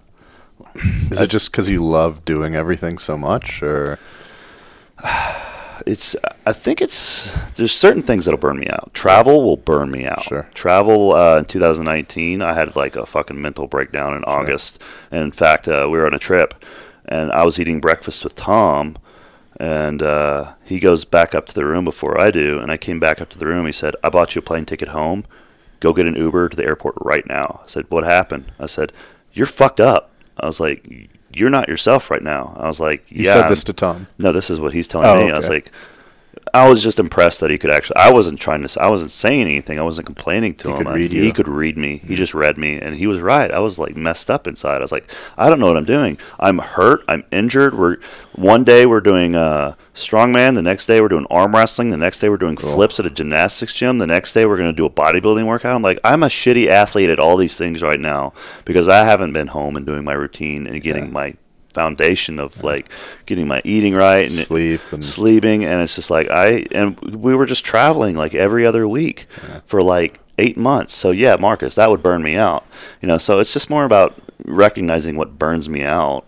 Is 1.12 1.22
it 1.22 1.30
just 1.30 1.52
because 1.52 1.68
you 1.68 1.84
love 1.84 2.24
doing 2.26 2.56
everything 2.56 2.98
so 2.98 3.18
much, 3.18 3.62
or 3.62 4.00
it's 5.86 6.16
I 6.46 6.54
think 6.54 6.82
it's 6.82 7.34
there's 7.56 7.72
certain 7.72 8.02
things 8.02 8.26
that'll 8.26 8.40
burn 8.40 8.60
me 8.60 8.68
out. 8.68 8.94
Travel 8.94 9.44
will 9.44 9.58
burn 9.58 9.92
me 9.92 10.06
out. 10.06 10.24
Sure. 10.24 10.50
Travel 10.54 11.14
uh, 11.14 11.38
in 11.38 11.46
2019, 11.46 12.42
I 12.42 12.54
had 12.54 12.76
like 12.76 12.96
a 12.96 13.06
fucking 13.06 13.42
mental 13.42 13.68
breakdown 13.68 14.16
in 14.16 14.24
August. 14.26 14.82
And 15.12 15.24
in 15.24 15.32
fact, 15.32 15.68
uh, 15.68 15.88
we 15.92 15.98
were 15.98 16.06
on 16.06 16.14
a 16.14 16.20
trip, 16.20 16.64
and 17.06 17.32
I 17.32 17.44
was 17.44 17.60
eating 17.60 17.80
breakfast 17.80 18.24
with 18.24 18.36
Tom, 18.36 18.98
and 19.60 20.02
uh, 20.02 20.54
he 20.64 20.80
goes 20.80 21.06
back 21.06 21.36
up 21.36 21.46
to 21.48 21.54
the 21.54 21.66
room 21.66 21.86
before 21.86 22.20
I 22.20 22.32
do, 22.32 22.60
and 22.60 22.72
I 22.72 22.78
came 22.78 23.00
back 23.00 23.22
up 23.22 23.30
to 23.30 23.38
the 23.38 23.48
room. 23.48 23.66
He 23.66 23.72
said, 23.72 23.96
"I 24.04 24.10
bought 24.10 24.36
you 24.36 24.40
a 24.40 24.44
plane 24.44 24.66
ticket 24.66 24.90
home. 24.90 25.26
Go 25.80 25.94
get 25.94 26.08
an 26.08 26.16
Uber 26.16 26.50
to 26.50 26.58
the 26.58 26.66
airport 26.66 26.96
right 27.02 27.28
now." 27.28 27.62
I 27.64 27.68
said, 27.68 27.86
"What 27.90 28.04
happened?" 28.04 28.46
I 28.60 28.66
said, 28.66 28.92
"You're 29.34 29.46
fucked 29.46 29.82
up." 29.82 30.12
I 30.38 30.46
was 30.48 30.60
like. 30.60 31.10
You're 31.34 31.50
not 31.50 31.68
yourself 31.70 32.12
right 32.12 32.22
now. 32.22 32.56
I 32.60 32.68
was 32.68 32.80
like, 32.80 33.04
yeah, 33.10 33.18
you 33.20 33.26
said 33.26 33.38
I'm- 33.42 33.50
this 33.50 33.64
to 33.66 33.74
Tom? 33.74 34.08
no, 34.18 34.32
this 34.32 34.50
is 34.50 34.60
what 34.60 34.74
he's 34.74 34.88
telling 34.88 35.08
Oh, 35.08 35.26
me. 35.26 35.32
I 35.32 35.38
was 35.38 35.46
okay. 35.46 35.56
like, 35.56 35.72
I 36.54 36.68
was 36.68 36.84
just 36.84 37.00
impressed 37.00 37.40
that 37.40 37.50
he 37.50 37.58
could 37.58 37.70
actually. 37.70 37.96
I 37.98 38.12
wasn't 38.12 38.40
trying 38.40 38.66
to. 38.68 38.82
I 38.82 38.88
wasn't 38.90 39.12
saying 39.12 39.44
anything. 39.44 39.80
I 39.80 39.84
wasn't 39.84 40.06
complaining 40.06 40.54
to 40.56 40.68
He 40.70 40.74
him. 40.74 40.78
could 40.80 40.88
I- 40.88 40.98
he 41.00 41.32
could 41.32 41.48
read 41.48 41.78
me. 41.78 42.02
He 42.06 42.16
just 42.16 42.34
read 42.34 42.58
me, 42.58 42.78
and 42.80 42.96
he 42.96 43.08
was 43.08 43.20
right. 43.22 43.50
I 43.52 43.60
was 43.60 43.80
like 43.80 43.96
messed 43.96 44.30
up 44.30 44.48
inside. 44.48 44.78
I 44.78 44.82
was 44.82 44.92
like, 44.92 45.10
I 45.38 45.50
don't 45.50 45.60
know 45.60 45.68
what 45.68 45.78
I'm 45.78 45.86
doing. 45.86 46.18
I'm 46.40 46.60
hurt. 46.60 47.04
I'm 47.08 47.24
injured. 47.32 47.78
We're 47.78 47.98
one 48.36 48.64
day 48.64 48.86
we're 48.86 49.02
doing 49.02 49.36
uh, 49.36 49.76
strongman. 49.94 50.56
The 50.56 50.62
next 50.62 50.86
day 50.88 51.00
we're 51.02 51.08
doing 51.08 51.28
arm 51.30 51.54
wrestling. 51.56 51.90
The 51.90 51.98
next 51.98 52.20
day 52.20 52.30
we're 52.30 52.38
doing 52.38 52.58
flips 52.58 53.00
at 53.00 53.06
a 53.06 53.10
gymnastics 53.10 53.74
gym. 53.74 53.98
The 54.00 54.08
next 54.08 54.34
day 54.34 54.46
we're 54.46 54.58
going 54.58 54.72
to 54.72 54.76
do 54.76 54.86
a 54.86 54.90
bodybuilding 54.90 55.46
workout. 55.48 55.76
I'm 55.76 55.82
like, 55.82 56.00
I'm 56.04 56.24
a 56.24 56.28
shitty 56.28 56.68
athlete 56.68 57.10
at 57.10 57.20
all 57.20 57.38
these 57.38 57.58
things 57.58 57.82
right 57.82 58.00
now 58.00 58.34
because 58.66 58.88
I 58.90 59.04
haven't 59.06 59.34
been 59.34 59.48
home 59.48 59.76
and 59.78 59.86
doing 59.86 60.04
my 60.04 60.14
routine 60.14 60.68
and 60.68 60.82
getting 60.82 61.06
Yeah. 61.06 61.12
my 61.12 61.34
foundation 61.72 62.40
of 62.40 62.64
like 62.64 62.90
getting 63.26 63.48
my 63.48 63.62
eating 63.64 63.94
right 63.94 64.26
and 64.26 64.34
Sleep 64.34 64.82
and 64.92 65.04
sleeping 65.04 65.66
and 65.66 65.82
it's 65.82 65.96
just 65.96 66.12
like 66.12 66.30
I 66.30 66.66
and 66.72 67.00
we 67.00 67.34
were 67.36 67.46
just 67.46 67.66
traveling 67.66 68.16
like 68.16 68.36
every 68.36 68.66
other 68.66 68.88
week 68.88 69.28
for 69.66 69.82
like 69.82 70.20
8 70.38 70.58
months. 70.58 70.94
So 70.94 71.12
yeah, 71.12 71.36
Marcus, 71.40 71.76
that 71.76 71.90
would 71.90 72.04
burn 72.04 72.24
me 72.24 72.36
out. 72.36 72.66
You 73.02 73.08
know, 73.08 73.18
so 73.18 73.40
it's 73.40 73.54
just 73.54 73.70
more 73.70 73.86
about 73.86 74.16
recognizing 74.46 75.16
what 75.16 75.38
burns 75.38 75.70
me 75.70 75.84
out. 75.84 76.26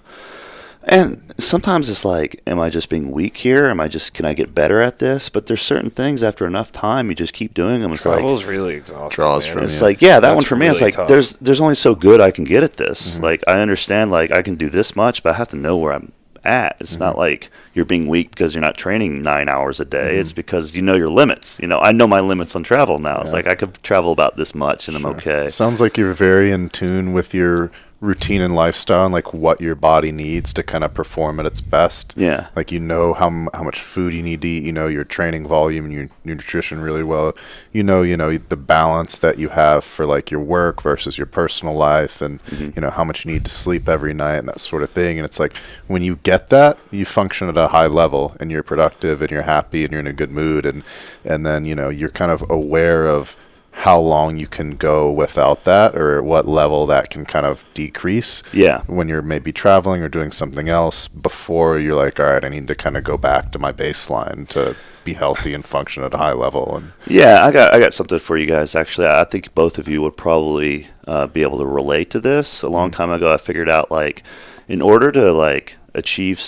And 0.86 1.34
sometimes 1.38 1.90
it's 1.90 2.04
like 2.04 2.42
am 2.46 2.60
I 2.60 2.70
just 2.70 2.90
being 2.90 3.12
weak 3.12 3.38
here? 3.38 3.66
Am 3.66 3.80
I 3.80 3.88
just 3.88 4.14
can 4.14 4.26
I 4.26 4.34
get 4.34 4.54
better 4.54 4.82
at 4.82 5.00
this? 5.00 5.30
But 5.30 5.46
there's 5.46 5.62
certain 5.62 5.90
things 5.90 6.24
after 6.24 6.46
enough 6.46 6.72
time 6.72 7.10
you 7.10 7.16
just 7.16 7.34
keep 7.34 7.54
doing 7.54 7.82
them. 7.82 7.94
It's 7.94 8.06
like 8.06 8.16
Travel 8.16 8.34
is 8.34 8.46
really 8.46 8.76
exhausting. 8.76 9.16
Draws 9.16 9.46
man. 9.46 9.54
from 9.54 9.64
it's 9.64 9.80
Yeah. 9.80 9.84
like 9.84 10.02
yeah, 10.02 10.20
that 10.20 10.22
That's 10.22 10.36
one 10.36 10.44
for 10.46 10.56
me. 10.56 10.68
it's 10.68 10.82
like 10.82 10.96
tough. 10.96 11.08
there's 11.08 11.34
there's 11.38 11.62
only 11.62 11.76
so 11.76 11.96
good 11.96 12.20
I 12.20 12.32
can 12.32 12.44
get 12.44 12.64
at 12.64 12.74
this. 12.74 13.16
Mm-hmm. 13.16 13.24
Like 13.24 13.44
I 13.48 13.62
understand 13.62 14.12
like 14.12 14.32
I 14.32 14.42
can 14.42 14.56
do 14.56 14.70
this 14.70 14.96
much, 14.96 15.24
but 15.24 15.34
I 15.34 15.38
have 15.38 15.50
to 15.50 15.58
know 15.58 15.78
where 15.78 15.94
I'm 15.94 16.12
at. 16.44 16.76
It's 16.80 17.00
not 17.00 17.12
mm-hmm. 17.12 17.20
like 17.20 17.50
you're 17.74 17.86
being 17.86 18.08
weak 18.08 18.32
because 18.32 18.54
you're 18.54 18.62
not 18.62 18.78
training 18.78 19.22
nine 19.22 19.48
hours 19.50 19.80
a 19.80 19.86
day. 19.86 20.18
It's 20.18 20.30
mm-hmm. 20.30 20.36
because 20.36 20.76
you 20.76 20.82
know 20.82 20.96
your 20.96 21.10
limits. 21.10 21.60
You 21.62 21.68
know, 21.68 21.80
I 21.80 21.92
know 21.92 22.08
my 22.08 22.20
limits 22.20 22.56
on 22.56 22.64
travel 22.64 23.00
now. 23.00 23.22
It's 23.22 23.34
like 23.34 23.48
I 23.48 23.56
could 23.56 23.82
travel 23.84 24.12
about 24.12 24.36
this 24.36 24.54
much 24.54 24.88
and 24.88 24.98
I'm 24.98 25.06
okay. 25.06 25.48
Sounds 25.48 25.82
like 25.82 25.98
you're 25.98 26.14
very 26.14 26.52
in 26.52 26.70
tune 26.70 27.14
with 27.14 27.34
your 27.34 27.72
routine 28.04 28.41
and 28.41 28.54
lifestyle 28.54 29.06
and 29.06 29.14
like 29.14 29.34
what 29.34 29.62
your 29.62 29.76
body 29.76 30.12
needs 30.12 30.54
to 30.54 30.62
kind 30.62 30.84
of 30.84 30.93
perform 30.93 31.39
at 31.39 31.45
its 31.45 31.62
best. 31.62 32.14
Yeah. 32.18 32.47
Like 32.54 32.70
you 32.70 32.80
know 32.80 33.14
how 33.14 33.28
m- 33.28 33.47
how 33.54 33.64
much 33.64 33.80
food 33.80 34.14
you 34.14 34.22
need 34.22 34.41
to 34.41 34.47
eat. 34.47 34.64
You 34.64 34.74
know 34.74 34.88
your 34.88 35.06
training 35.06 35.47
volume 35.47 35.86
and 35.86 35.93
your, 35.93 36.10
your 36.26 36.36
nutrition 36.36 36.82
really 36.82 37.04
well. 37.04 37.34
You 37.72 37.82
know 37.82 38.01
you 38.01 38.18
know 38.18 38.36
the 38.38 38.58
balance 38.58 39.18
that 39.20 39.39
you 39.39 39.49
have 39.49 39.86
for 39.86 40.06
like 40.06 40.30
your 40.30 40.41
work 40.41 40.82
versus 40.82 41.18
your 41.18 41.28
personal 41.28 41.76
life, 41.76 42.22
and 42.22 42.43
mm-hmm. 42.43 42.72
you 42.76 42.82
know 42.82 42.89
how 42.89 43.06
much 43.06 43.24
you 43.24 43.32
need 43.32 43.45
to 43.45 43.51
sleep 43.51 43.88
every 43.88 44.14
night 44.14 44.36
and 44.36 44.49
that 44.49 44.60
sort 44.60 44.84
of 44.84 44.89
thing. 44.89 45.18
And 45.18 45.26
it's 45.26 45.39
like 45.39 45.56
when 45.88 46.04
you 46.04 46.18
get 46.18 46.49
that, 46.49 46.78
you 46.91 47.06
function 47.06 47.47
at 47.47 47.58
a 47.58 47.70
high 47.70 47.88
level 47.88 48.36
and 48.39 48.51
you're 48.51 48.64
productive 48.64 49.22
and 49.22 49.32
you're 49.32 49.43
happy 49.43 49.84
and 49.84 49.91
you're 49.91 50.01
in 50.01 50.08
a 50.08 50.14
good 50.14 50.32
mood, 50.32 50.66
and 50.66 50.84
and 51.24 51.45
then 51.45 51.64
you 51.64 51.74
know 51.74 51.88
you're 51.88 52.10
kind 52.10 52.32
of 52.32 52.43
aware 52.49 53.08
of 53.08 53.38
how 53.76 54.00
long 54.00 54.38
you 54.38 54.48
can 54.48 54.76
go 54.76 55.12
without 55.12 55.64
that 55.66 55.96
or 55.96 56.22
what 56.24 56.48
level 56.48 56.86
that 56.86 57.10
can 57.10 57.26
kind 57.26 57.46
of 57.46 57.64
decrease 57.74 58.44
Yeah. 58.54 58.84
when 58.88 59.10
you're 59.10 59.22
maybe 59.22 59.52
traveling 59.52 60.02
or 60.02 60.10
doing 60.10 60.32
something 60.32 60.70
else 60.70 61.08
before 61.08 61.80
you're 61.80 61.96
like 61.96 62.20
all 62.20 62.28
right 62.28 62.46
i 62.46 62.50
need 62.50 62.68
to 62.68 62.76
kind 62.76 62.96
of 62.96 63.04
go 63.04 63.18
back 63.18 63.52
to 63.52 63.60
my 63.60 63.72
baseline 63.72 64.48
to 64.50 64.76
be 65.04 65.14
healthy 65.16 65.54
and 65.54 65.66
function 65.66 66.04
at 66.04 66.14
a 66.14 66.18
high 66.18 66.32
level 66.34 66.78
and 66.78 66.94
Yeah, 67.08 67.44
I 67.46 67.52
got 67.52 67.74
I 67.74 67.80
got 67.80 67.94
something 67.94 68.20
for 68.20 68.38
you 68.38 68.46
guys. 68.46 68.74
Actually, 68.74 69.08
I 69.08 69.26
think 69.26 69.54
both 69.54 69.78
of 69.78 69.86
you 69.90 70.02
would 70.02 70.16
probably 70.16 70.88
uh, 71.08 71.28
be 71.28 71.42
able 71.42 71.58
to 71.58 71.66
relate 71.66 72.10
to 72.12 72.22
this. 72.22 72.62
A 72.62 72.70
long 72.70 72.90
time 72.90 73.10
ago, 73.12 73.30
I 73.34 73.36
figured 73.36 73.68
out 73.68 73.92
like, 73.92 74.24
in 74.70 74.82
order 74.82 75.12
to 75.12 75.34
like 75.34 75.76
achieve 75.94 76.40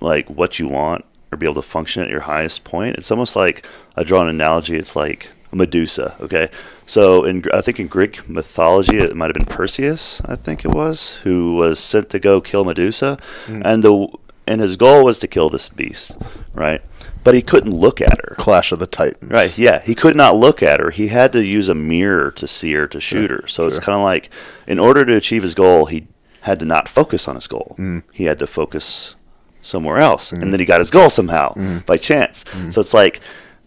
like 0.00 0.28
what 0.28 0.58
you 0.58 0.66
want 0.66 1.04
or 1.30 1.38
be 1.38 1.46
able 1.46 1.54
to 1.54 1.62
function 1.62 2.02
at 2.02 2.10
your 2.10 2.22
highest 2.22 2.64
point, 2.64 2.96
it's 2.96 3.12
almost 3.12 3.36
like 3.36 3.64
I 3.96 4.02
draw 4.02 4.22
an 4.22 4.28
analogy. 4.28 4.74
It's 4.76 4.96
like 4.96 5.28
Medusa. 5.52 6.16
Okay, 6.20 6.50
so 6.86 7.24
in 7.24 7.44
I 7.52 7.60
think 7.60 7.78
in 7.78 7.86
Greek 7.86 8.28
mythology, 8.28 8.98
it 8.98 9.14
might 9.14 9.26
have 9.26 9.34
been 9.34 9.44
Perseus. 9.44 10.20
I 10.24 10.36
think 10.36 10.64
it 10.64 10.70
was 10.70 11.16
who 11.16 11.56
was 11.56 11.78
sent 11.78 12.08
to 12.10 12.18
go 12.18 12.40
kill 12.40 12.64
Medusa, 12.64 13.18
hmm. 13.46 13.62
and 13.64 13.82
the 13.82 14.08
and 14.46 14.60
his 14.60 14.76
goal 14.76 15.04
was 15.04 15.18
to 15.18 15.28
kill 15.28 15.50
this 15.50 15.68
beast, 15.68 16.16
right? 16.52 16.82
But 17.24 17.34
he 17.34 17.42
couldn't 17.42 17.72
look 17.72 18.00
at 18.00 18.18
her. 18.18 18.34
clash 18.36 18.72
of 18.72 18.80
the 18.80 18.86
titans 18.86 19.30
Right. 19.30 19.56
Yeah. 19.56 19.80
He 19.80 19.94
could 19.94 20.16
not 20.16 20.34
look 20.34 20.62
at 20.62 20.80
her. 20.80 20.90
He 20.90 21.08
had 21.08 21.32
to 21.34 21.44
use 21.44 21.68
a 21.68 21.74
mirror 21.74 22.32
to 22.32 22.48
see 22.48 22.72
her 22.72 22.88
to 22.88 23.00
shoot 23.00 23.30
her. 23.30 23.46
So 23.46 23.66
it's 23.66 23.78
kind 23.78 23.96
of 23.96 24.02
like, 24.02 24.30
in 24.66 24.80
order 24.80 25.04
to 25.04 25.14
achieve 25.14 25.42
his 25.42 25.54
goal, 25.54 25.86
he 25.86 26.08
had 26.40 26.58
to 26.58 26.66
not 26.66 26.88
focus 26.88 27.28
on 27.28 27.36
his 27.36 27.46
goal. 27.46 27.76
Mm. 27.78 28.02
He 28.12 28.24
had 28.24 28.40
to 28.40 28.48
focus 28.48 29.14
somewhere 29.60 29.98
else, 29.98 30.32
and 30.32 30.42
hmm. 30.42 30.50
then 30.50 30.58
he 30.58 30.66
got 30.66 30.80
his 30.80 30.90
goal 30.90 31.08
somehow 31.08 31.54
hmm. 31.54 31.78
by 31.86 31.96
chance. 31.96 32.44
So 32.70 32.80
it's 32.80 32.92
like, 32.92 33.20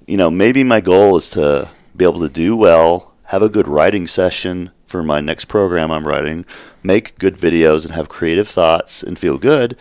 you 0.07 0.17
know, 0.17 0.29
maybe 0.29 0.61
my 0.61 0.81
goal 0.81 1.15
is 1.15 1.29
to 1.31 1.69
be 1.95 2.05
able 2.05 2.19
to 2.21 2.29
do 2.29 2.55
well, 2.55 3.13
have 3.25 3.41
a 3.41 3.49
good 3.49 3.67
writing 3.67 4.07
session 4.07 4.71
for 4.85 5.03
my 5.03 5.19
next 5.19 5.45
program 5.45 5.91
I'm 5.91 6.07
writing, 6.07 6.45
make 6.83 7.17
good 7.17 7.35
videos, 7.35 7.85
and 7.85 7.93
have 7.95 8.09
creative 8.09 8.47
thoughts 8.47 9.03
and 9.03 9.17
feel 9.17 9.37
good. 9.37 9.77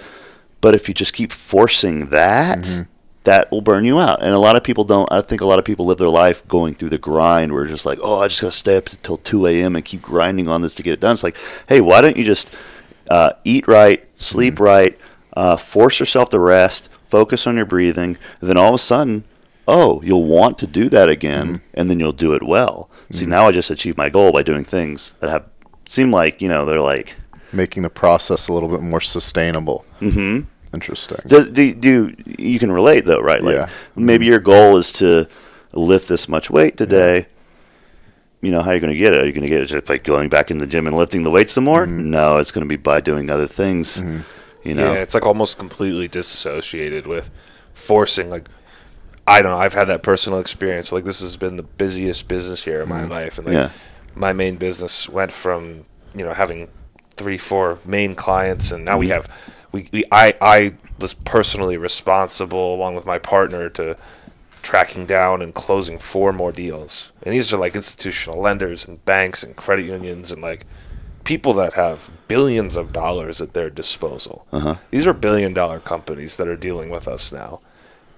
But 0.60 0.74
if 0.74 0.88
you 0.88 0.94
just 0.94 1.12
keep 1.12 1.30
forcing 1.30 2.08
that, 2.08 2.86
that 3.24 3.50
will 3.50 3.60
burn 3.60 3.84
you 3.84 3.98
out. 3.98 4.22
And 4.22 4.32
a 4.32 4.38
lot 4.38 4.56
of 4.56 4.64
people 4.64 4.84
don't. 4.84 5.10
I 5.12 5.20
think 5.20 5.40
a 5.40 5.46
lot 5.46 5.58
of 5.58 5.64
people 5.64 5.86
live 5.86 5.98
their 5.98 6.08
life 6.08 6.46
going 6.48 6.74
through 6.74 6.90
the 6.90 6.98
grind 6.98 7.52
where 7.52 7.66
just 7.66 7.86
like, 7.86 7.98
oh, 8.02 8.20
I 8.20 8.28
just 8.28 8.40
got 8.40 8.52
to 8.52 8.58
stay 8.58 8.76
up 8.76 8.88
until 8.90 9.16
2 9.16 9.46
a.m. 9.46 9.76
and 9.76 9.84
keep 9.84 10.00
grinding 10.00 10.48
on 10.48 10.62
this 10.62 10.74
to 10.76 10.82
get 10.82 10.94
it 10.94 11.00
done. 11.00 11.12
It's 11.12 11.22
like, 11.22 11.36
hey, 11.68 11.80
why 11.80 12.00
don't 12.00 12.16
you 12.16 12.24
just 12.24 12.50
uh, 13.10 13.32
eat 13.44 13.68
right, 13.68 14.06
sleep 14.16 14.60
right, 14.60 14.98
uh, 15.36 15.56
force 15.56 16.00
yourself 16.00 16.30
to 16.30 16.38
rest, 16.38 16.88
focus 17.06 17.46
on 17.46 17.56
your 17.56 17.66
breathing, 17.66 18.16
and 18.40 18.48
then 18.48 18.56
all 18.56 18.68
of 18.68 18.74
a 18.74 18.78
sudden, 18.78 19.24
oh, 19.66 20.02
you'll 20.02 20.24
want 20.24 20.58
to 20.58 20.66
do 20.66 20.88
that 20.88 21.08
again, 21.08 21.46
mm-hmm. 21.46 21.64
and 21.74 21.90
then 21.90 22.00
you'll 22.00 22.12
do 22.12 22.34
it 22.34 22.42
well. 22.42 22.90
See, 23.10 23.22
mm-hmm. 23.22 23.30
now 23.30 23.48
I 23.48 23.52
just 23.52 23.70
achieved 23.70 23.96
my 23.96 24.10
goal 24.10 24.32
by 24.32 24.42
doing 24.42 24.64
things 24.64 25.14
that 25.20 25.30
have 25.30 25.44
seem 25.86 26.10
like 26.10 26.40
you 26.40 26.48
know 26.48 26.64
they're 26.64 26.80
like 26.80 27.16
Making 27.52 27.84
the 27.84 27.90
process 27.90 28.48
a 28.48 28.52
little 28.52 28.68
bit 28.68 28.80
more 28.80 29.00
sustainable. 29.00 29.84
hmm 30.00 30.40
Interesting. 30.72 31.18
Do, 31.26 31.48
do, 31.48 31.72
do 31.72 32.16
you 32.36 32.58
can 32.58 32.72
relate 32.72 33.04
though, 33.04 33.20
right? 33.20 33.40
Like 33.40 33.54
Yeah. 33.54 33.68
maybe 33.94 34.24
mm-hmm. 34.24 34.32
your 34.32 34.40
goal 34.40 34.76
is 34.76 34.90
to 34.94 35.28
lift 35.72 36.08
this 36.08 36.28
much 36.28 36.50
weight 36.50 36.76
today. 36.76 37.26
You 38.40 38.50
know 38.50 38.60
how 38.60 38.72
you're 38.72 38.80
going 38.80 38.92
to 38.92 38.98
get 38.98 39.14
it? 39.14 39.22
Are 39.22 39.24
you 39.26 39.32
going 39.32 39.46
to 39.46 39.48
get 39.48 39.62
it 39.62 39.66
just 39.66 39.86
by 39.86 39.98
going 39.98 40.28
back 40.30 40.50
in 40.50 40.58
the 40.58 40.66
gym 40.66 40.88
and 40.88 40.96
lifting 40.96 41.22
the 41.22 41.30
weights 41.30 41.52
some 41.52 41.62
more? 41.62 41.86
No, 41.86 42.38
it's 42.38 42.50
going 42.50 42.64
to 42.64 42.68
be 42.68 42.76
by 42.76 43.00
doing 43.00 43.30
other 43.30 43.46
things. 43.46 44.00
You 44.64 44.74
know, 44.74 44.94
Yeah, 44.94 44.98
it's 44.98 45.14
like 45.14 45.24
almost 45.24 45.58
completely 45.58 46.08
disassociated 46.08 47.06
with 47.06 47.30
forcing. 47.72 48.28
Like, 48.28 48.48
I 49.26 49.40
don't 49.42 49.52
know. 49.52 49.58
I've 49.58 49.74
had 49.74 49.88
that 49.88 50.02
personal 50.02 50.38
experience. 50.38 50.92
Like, 50.92 51.04
this 51.04 51.20
has 51.20 51.36
been 51.36 51.56
the 51.56 51.62
busiest 51.62 52.28
business 52.28 52.66
year 52.66 52.82
of 52.82 52.88
my 52.88 53.04
life, 53.04 53.38
and 53.38 53.46
like, 53.46 53.54
Yeah. 53.54 53.70
my 54.14 54.32
main 54.32 54.56
business 54.56 55.08
went 55.08 55.32
from 55.32 55.86
you 56.14 56.24
know 56.24 56.32
having 56.32 56.68
three, 57.16 57.38
four 57.38 57.78
main 57.84 58.14
clients, 58.14 58.70
and 58.72 58.84
now 58.84 58.98
we 58.98 59.08
have 59.08 59.28
we, 59.72 59.88
we 59.92 60.04
I 60.12 60.34
I 60.40 60.74
was 60.98 61.14
personally 61.14 61.76
responsible 61.76 62.74
along 62.74 62.94
with 62.96 63.06
my 63.06 63.18
partner 63.18 63.68
to 63.70 63.96
tracking 64.62 65.04
down 65.06 65.42
and 65.42 65.54
closing 65.54 65.98
four 65.98 66.32
more 66.32 66.52
deals. 66.52 67.12
And 67.22 67.34
these 67.34 67.52
are 67.52 67.58
like 67.58 67.74
institutional 67.74 68.40
lenders 68.40 68.86
and 68.86 69.04
banks 69.04 69.42
and 69.42 69.54
credit 69.56 69.82
unions 69.84 70.30
and 70.32 70.40
like 70.40 70.64
people 71.24 71.52
that 71.54 71.72
have 71.74 72.08
billions 72.28 72.76
of 72.76 72.92
dollars 72.92 73.40
at 73.40 73.52
their 73.54 73.68
disposal. 73.70 74.46
Uh-huh. 74.52 74.76
These 74.90 75.06
are 75.06 75.12
billion 75.12 75.52
dollar 75.54 75.80
companies 75.80 76.36
that 76.38 76.48
are 76.48 76.56
dealing 76.56 76.88
with 76.90 77.08
us 77.08 77.32
now. 77.32 77.60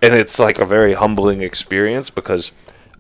And 0.07 0.15
it's 0.15 0.39
like 0.39 0.61
a 0.61 0.65
very 0.65 0.93
humbling 0.93 1.43
experience 1.43 2.11
because 2.11 2.53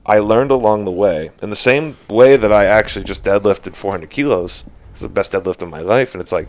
I 0.04 0.18
learned 0.18 0.50
along 0.50 0.84
the 0.84 0.90
way, 0.90 1.30
in 1.40 1.50
the 1.50 1.56
same 1.56 1.96
way 2.08 2.36
that 2.36 2.52
I 2.52 2.64
actually 2.64 3.04
just 3.04 3.22
deadlifted 3.22 3.76
400 3.76 4.10
kilos, 4.10 4.64
it's 4.90 5.02
the 5.02 5.08
best 5.08 5.30
deadlift 5.30 5.62
of 5.62 5.68
my 5.68 5.80
life. 5.80 6.14
And 6.14 6.20
it's 6.20 6.32
like, 6.32 6.48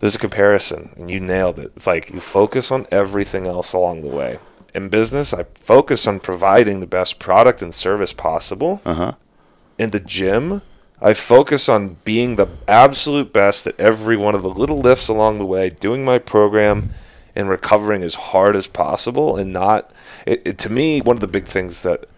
there's 0.00 0.14
a 0.14 0.18
comparison, 0.18 0.90
and 0.96 1.10
you 1.10 1.20
nailed 1.20 1.58
it. 1.58 1.72
It's 1.76 1.86
like 1.86 2.10
you 2.10 2.20
focus 2.20 2.70
on 2.70 2.86
everything 2.90 3.46
else 3.46 3.74
along 3.74 4.02
the 4.02 4.08
way. 4.08 4.38
In 4.74 4.88
business, 4.88 5.34
I 5.34 5.44
focus 5.60 6.06
on 6.06 6.20
providing 6.20 6.80
the 6.80 6.86
best 6.86 7.18
product 7.18 7.60
and 7.60 7.74
service 7.74 8.12
possible. 8.12 8.80
uh 8.84 8.94
huh. 8.94 9.12
In 9.78 9.90
the 9.90 10.00
gym, 10.00 10.62
I 11.00 11.12
focus 11.12 11.68
on 11.68 11.96
being 12.04 12.36
the 12.36 12.48
absolute 12.66 13.32
best 13.32 13.66
at 13.66 13.78
every 13.78 14.16
one 14.16 14.34
of 14.34 14.40
the 14.40 14.48
little 14.48 14.80
lifts 14.80 15.08
along 15.08 15.38
the 15.38 15.44
way, 15.44 15.68
doing 15.68 16.04
my 16.04 16.18
program 16.18 16.90
and 17.36 17.48
recovering 17.48 18.02
as 18.02 18.14
hard 18.14 18.56
as 18.56 18.66
possible 18.66 19.36
and 19.36 19.52
not 19.52 19.90
it, 20.26 20.42
it, 20.44 20.58
to 20.58 20.70
me 20.70 21.00
one 21.00 21.16
of 21.16 21.20
the 21.20 21.26
big 21.28 21.44
things 21.44 21.82
that 21.82 22.08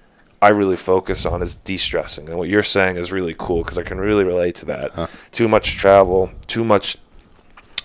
I 0.40 0.50
really 0.50 0.76
focus 0.76 1.26
on 1.26 1.42
is 1.42 1.56
de-stressing. 1.56 2.28
And 2.28 2.38
what 2.38 2.48
you're 2.48 2.62
saying 2.62 2.96
is 2.96 3.10
really 3.10 3.34
cool 3.36 3.64
because 3.64 3.76
I 3.76 3.82
can 3.82 3.98
really 3.98 4.22
relate 4.22 4.54
to 4.56 4.66
that. 4.66 5.10
Too 5.32 5.48
much 5.48 5.76
travel, 5.76 6.30
too 6.46 6.62
much 6.64 6.96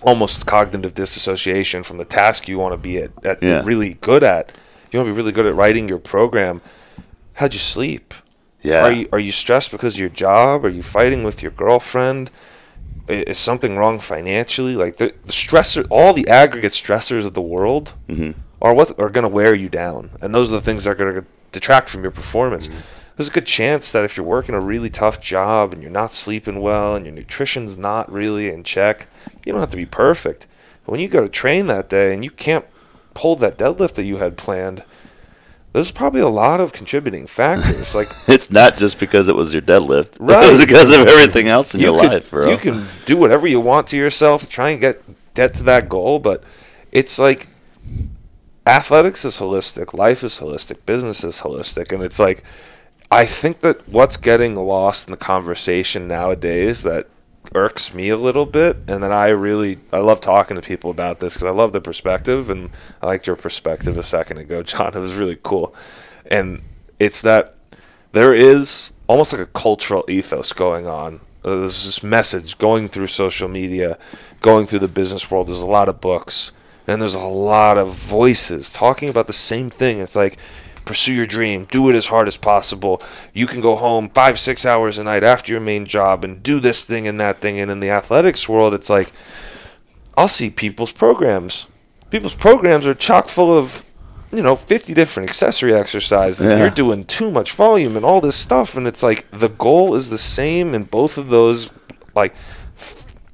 almost 0.03 0.45
cognitive 0.45 0.93
disassociation 0.93 1.81
from 1.81 1.97
the 1.97 2.05
task 2.05 2.47
you 2.47 2.59
want 2.59 2.73
to 2.73 2.77
be 2.77 2.97
at, 2.97 3.25
at 3.25 3.41
Yeah. 3.41 3.63
really 3.65 3.95
good 3.95 4.23
at. 4.23 4.51
You 4.91 4.99
want 4.99 5.07
to 5.07 5.13
be 5.13 5.17
really 5.17 5.31
good 5.31 5.47
at 5.47 5.55
writing 5.55 5.89
your 5.89 5.97
program. 5.97 6.61
How'd 7.33 7.53
you 7.53 7.59
sleep? 7.59 8.13
Yeah. 8.61 8.83
Are 8.83 8.91
you 8.91 9.07
are 9.11 9.19
you 9.19 9.31
stressed 9.31 9.71
because 9.71 9.95
of 9.95 9.99
your 9.99 10.09
job? 10.09 10.63
Are 10.63 10.69
you 10.69 10.83
fighting 10.83 11.23
with 11.23 11.41
your 11.41 11.51
girlfriend? 11.51 12.29
Is 13.07 13.37
something 13.37 13.75
wrong 13.75 13.99
financially? 13.99 14.75
Like 14.75 14.95
the, 14.97 15.13
the 15.25 15.33
stressor, 15.33 15.85
all 15.89 16.13
the 16.13 16.27
aggregate 16.29 16.71
stressors 16.71 17.25
of 17.25 17.33
the 17.33 17.41
world 17.41 17.93
Mhm. 18.07 18.35
are 18.61 18.73
what 18.73 18.97
are 18.99 19.09
going 19.09 19.23
to 19.23 19.27
wear 19.29 19.53
you 19.53 19.67
down, 19.67 20.11
and 20.21 20.33
those 20.33 20.51
are 20.51 20.55
the 20.55 20.61
things 20.61 20.85
that 20.85 20.91
are 20.91 20.95
going 20.95 21.13
to 21.15 21.25
detract 21.51 21.89
from 21.89 22.01
your 22.01 22.11
performance. 22.11 22.69
There's 23.17 23.27
a 23.27 23.31
good 23.31 23.45
chance 23.45 23.91
that 23.91 24.05
if 24.05 24.15
you're 24.17 24.25
working 24.25 24.55
a 24.55 24.59
really 24.61 24.89
tough 24.89 25.19
job 25.21 25.73
and 25.73 25.81
you're 25.83 25.91
not 25.91 26.13
sleeping 26.13 26.61
well 26.61 26.95
and 26.95 27.05
your 27.05 27.13
nutrition's 27.13 27.77
not 27.77 28.11
really 28.11 28.49
in 28.49 28.63
check, 28.63 29.07
you 29.45 29.51
don't 29.51 29.59
have 29.61 29.69
to 29.71 29.77
be 29.77 29.85
perfect. 29.85 30.47
But 30.85 30.93
when 30.93 31.01
you 31.01 31.07
go 31.09 31.21
to 31.21 31.29
train 31.29 31.67
that 31.67 31.89
day 31.89 32.13
and 32.13 32.23
you 32.23 32.31
can't 32.31 32.65
pull 33.13 33.35
that 33.35 33.57
deadlift 33.57 33.93
that 33.95 34.05
you 34.05 34.17
had 34.17 34.37
planned, 34.37 34.83
there's 35.73 35.91
probably 35.91 36.21
a 36.21 36.29
lot 36.29 36.61
of 36.61 36.71
contributing 36.71 37.27
factors. 37.27 37.93
like 37.95 38.07
It's 38.27 38.49
not 38.51 38.77
just 38.77 38.99
because 38.99 39.27
it 39.27 39.35
was 39.35 39.53
your 39.53 39.61
deadlift. 39.61 40.17
Right. 40.19 40.49
It's 40.49 40.59
because 40.59 40.91
of 40.91 41.07
everything 41.07 41.47
else 41.47 41.73
in 41.73 41.81
your 41.81 41.99
could- 41.99 42.09
life, 42.11 42.29
bro. 42.31 42.51
You 42.51 42.57
can 42.57 42.85
do 43.05 43.17
whatever 43.17 43.47
you 43.47 43.59
want 43.59 43.87
to 43.87 43.97
yourself 43.97 44.43
to 44.43 44.47
try 44.49 44.69
and 44.69 44.79
get 44.79 44.95
get 45.33 45.53
to 45.55 45.63
that 45.63 45.89
goal, 45.89 46.19
but 46.19 46.43
it's 46.91 47.17
like 47.17 47.47
athletics 48.65 49.25
is 49.25 49.37
holistic, 49.37 49.93
life 49.93 50.23
is 50.23 50.39
holistic, 50.39 50.85
business 50.85 51.23
is 51.23 51.41
holistic, 51.41 51.91
and 51.91 52.03
it's 52.03 52.19
like 52.19 52.43
I 53.11 53.25
think 53.25 53.59
that 53.61 53.87
what's 53.89 54.17
getting 54.17 54.55
lost 54.55 55.07
in 55.07 55.11
the 55.11 55.17
conversation 55.17 56.07
nowadays 56.07 56.83
that 56.83 57.07
irks 57.53 57.93
me 57.93 58.09
a 58.09 58.17
little 58.17 58.45
bit, 58.45 58.77
and 58.87 59.03
then 59.03 59.11
I 59.11 59.29
really 59.29 59.77
I 59.91 59.99
love 59.99 60.19
talking 60.19 60.55
to 60.55 60.61
people 60.61 60.91
about 60.91 61.19
this 61.19 61.35
because 61.35 61.47
I 61.47 61.55
love 61.55 61.73
the 61.73 61.81
perspective, 61.81 62.49
and 62.49 62.69
I 63.01 63.07
liked 63.07 63.27
your 63.27 63.35
perspective 63.35 63.97
a 63.97 64.03
second 64.03 64.37
ago, 64.37 64.63
John. 64.63 64.93
It 64.95 64.99
was 64.99 65.15
really 65.15 65.37
cool, 65.41 65.75
and 66.29 66.61
it's 66.99 67.21
that 67.21 67.55
there 68.11 68.33
is 68.33 68.91
almost 69.07 69.33
like 69.33 69.41
a 69.41 69.47
cultural 69.47 70.05
ethos 70.07 70.53
going 70.53 70.87
on. 70.87 71.19
Uh, 71.43 71.57
There's 71.57 71.85
this 71.85 72.03
message 72.03 72.57
going 72.57 72.87
through 72.87 73.07
social 73.07 73.47
media, 73.47 73.97
going 74.41 74.65
through 74.65 74.79
the 74.79 74.87
business 74.87 75.29
world. 75.29 75.47
There's 75.47 75.61
a 75.61 75.65
lot 75.65 75.89
of 75.89 75.99
books, 75.99 76.51
and 76.87 77.01
there's 77.01 77.15
a 77.15 77.19
lot 77.19 77.77
of 77.77 77.93
voices 77.93 78.71
talking 78.71 79.09
about 79.09 79.27
the 79.27 79.33
same 79.33 79.69
thing. 79.69 79.99
It's 79.99 80.15
like, 80.15 80.37
pursue 80.85 81.13
your 81.13 81.27
dream, 81.27 81.65
do 81.65 81.89
it 81.89 81.95
as 81.95 82.07
hard 82.07 82.27
as 82.27 82.37
possible. 82.37 83.01
You 83.33 83.47
can 83.47 83.61
go 83.61 83.75
home 83.75 84.09
five, 84.09 84.37
six 84.39 84.65
hours 84.65 84.97
a 84.97 85.03
night 85.03 85.23
after 85.23 85.51
your 85.51 85.61
main 85.61 85.85
job 85.85 86.23
and 86.23 86.43
do 86.43 86.59
this 86.59 86.83
thing 86.83 87.07
and 87.07 87.19
that 87.19 87.39
thing. 87.39 87.59
And 87.59 87.71
in 87.71 87.79
the 87.79 87.89
athletics 87.89 88.47
world, 88.47 88.73
it's 88.73 88.89
like, 88.89 89.11
I'll 90.17 90.27
see 90.27 90.49
people's 90.49 90.91
programs. 90.91 91.65
People's 92.09 92.35
programs 92.35 92.85
are 92.85 92.93
chock 92.93 93.29
full 93.29 93.57
of, 93.57 93.89
you 94.31 94.41
know, 94.41 94.55
50 94.55 94.93
different 94.93 95.29
accessory 95.29 95.73
exercises. 95.73 96.45
Yeah. 96.45 96.59
You're 96.59 96.69
doing 96.69 97.05
too 97.05 97.31
much 97.31 97.51
volume 97.53 97.95
and 97.95 98.05
all 98.05 98.21
this 98.21 98.35
stuff. 98.35 98.77
And 98.77 98.85
it's 98.87 99.01
like 99.01 99.29
the 99.31 99.49
goal 99.49 99.95
is 99.95 100.09
the 100.09 100.17
same 100.17 100.73
in 100.73 100.83
both 100.83 101.17
of 101.17 101.29
those, 101.29 101.73
like, 102.15 102.35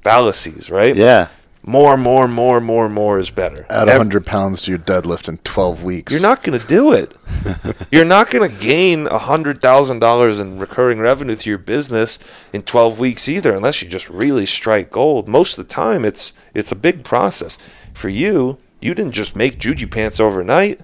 fallacies, 0.02 0.70
right? 0.70 0.96
yeah. 0.96 1.28
More, 1.70 1.96
more, 1.96 2.26
more, 2.26 2.60
more, 2.60 2.88
more 2.88 3.20
is 3.20 3.30
better. 3.30 3.64
Add 3.70 3.88
Ev- 3.88 3.98
100 3.98 4.26
pounds 4.26 4.60
to 4.62 4.72
your 4.72 4.78
deadlift 4.80 5.28
in 5.28 5.38
12 5.38 5.84
weeks. 5.84 6.12
You're 6.12 6.20
not 6.20 6.42
going 6.42 6.58
to 6.58 6.66
do 6.66 6.92
it. 6.92 7.12
You're 7.92 8.04
not 8.04 8.28
going 8.28 8.50
to 8.50 8.56
gain 8.60 9.06
$100,000 9.06 10.40
in 10.40 10.58
recurring 10.58 10.98
revenue 10.98 11.36
to 11.36 11.48
your 11.48 11.58
business 11.58 12.18
in 12.52 12.62
12 12.62 12.98
weeks 12.98 13.28
either 13.28 13.54
unless 13.54 13.82
you 13.82 13.88
just 13.88 14.10
really 14.10 14.46
strike 14.46 14.90
gold. 14.90 15.28
Most 15.28 15.56
of 15.58 15.68
the 15.68 15.72
time 15.72 16.04
it's 16.04 16.32
it's 16.54 16.72
a 16.72 16.76
big 16.76 17.04
process. 17.04 17.56
For 17.94 18.08
you, 18.08 18.58
you 18.80 18.92
didn't 18.92 19.12
just 19.12 19.36
make 19.36 19.60
juju 19.60 19.86
pants 19.86 20.18
overnight. 20.18 20.80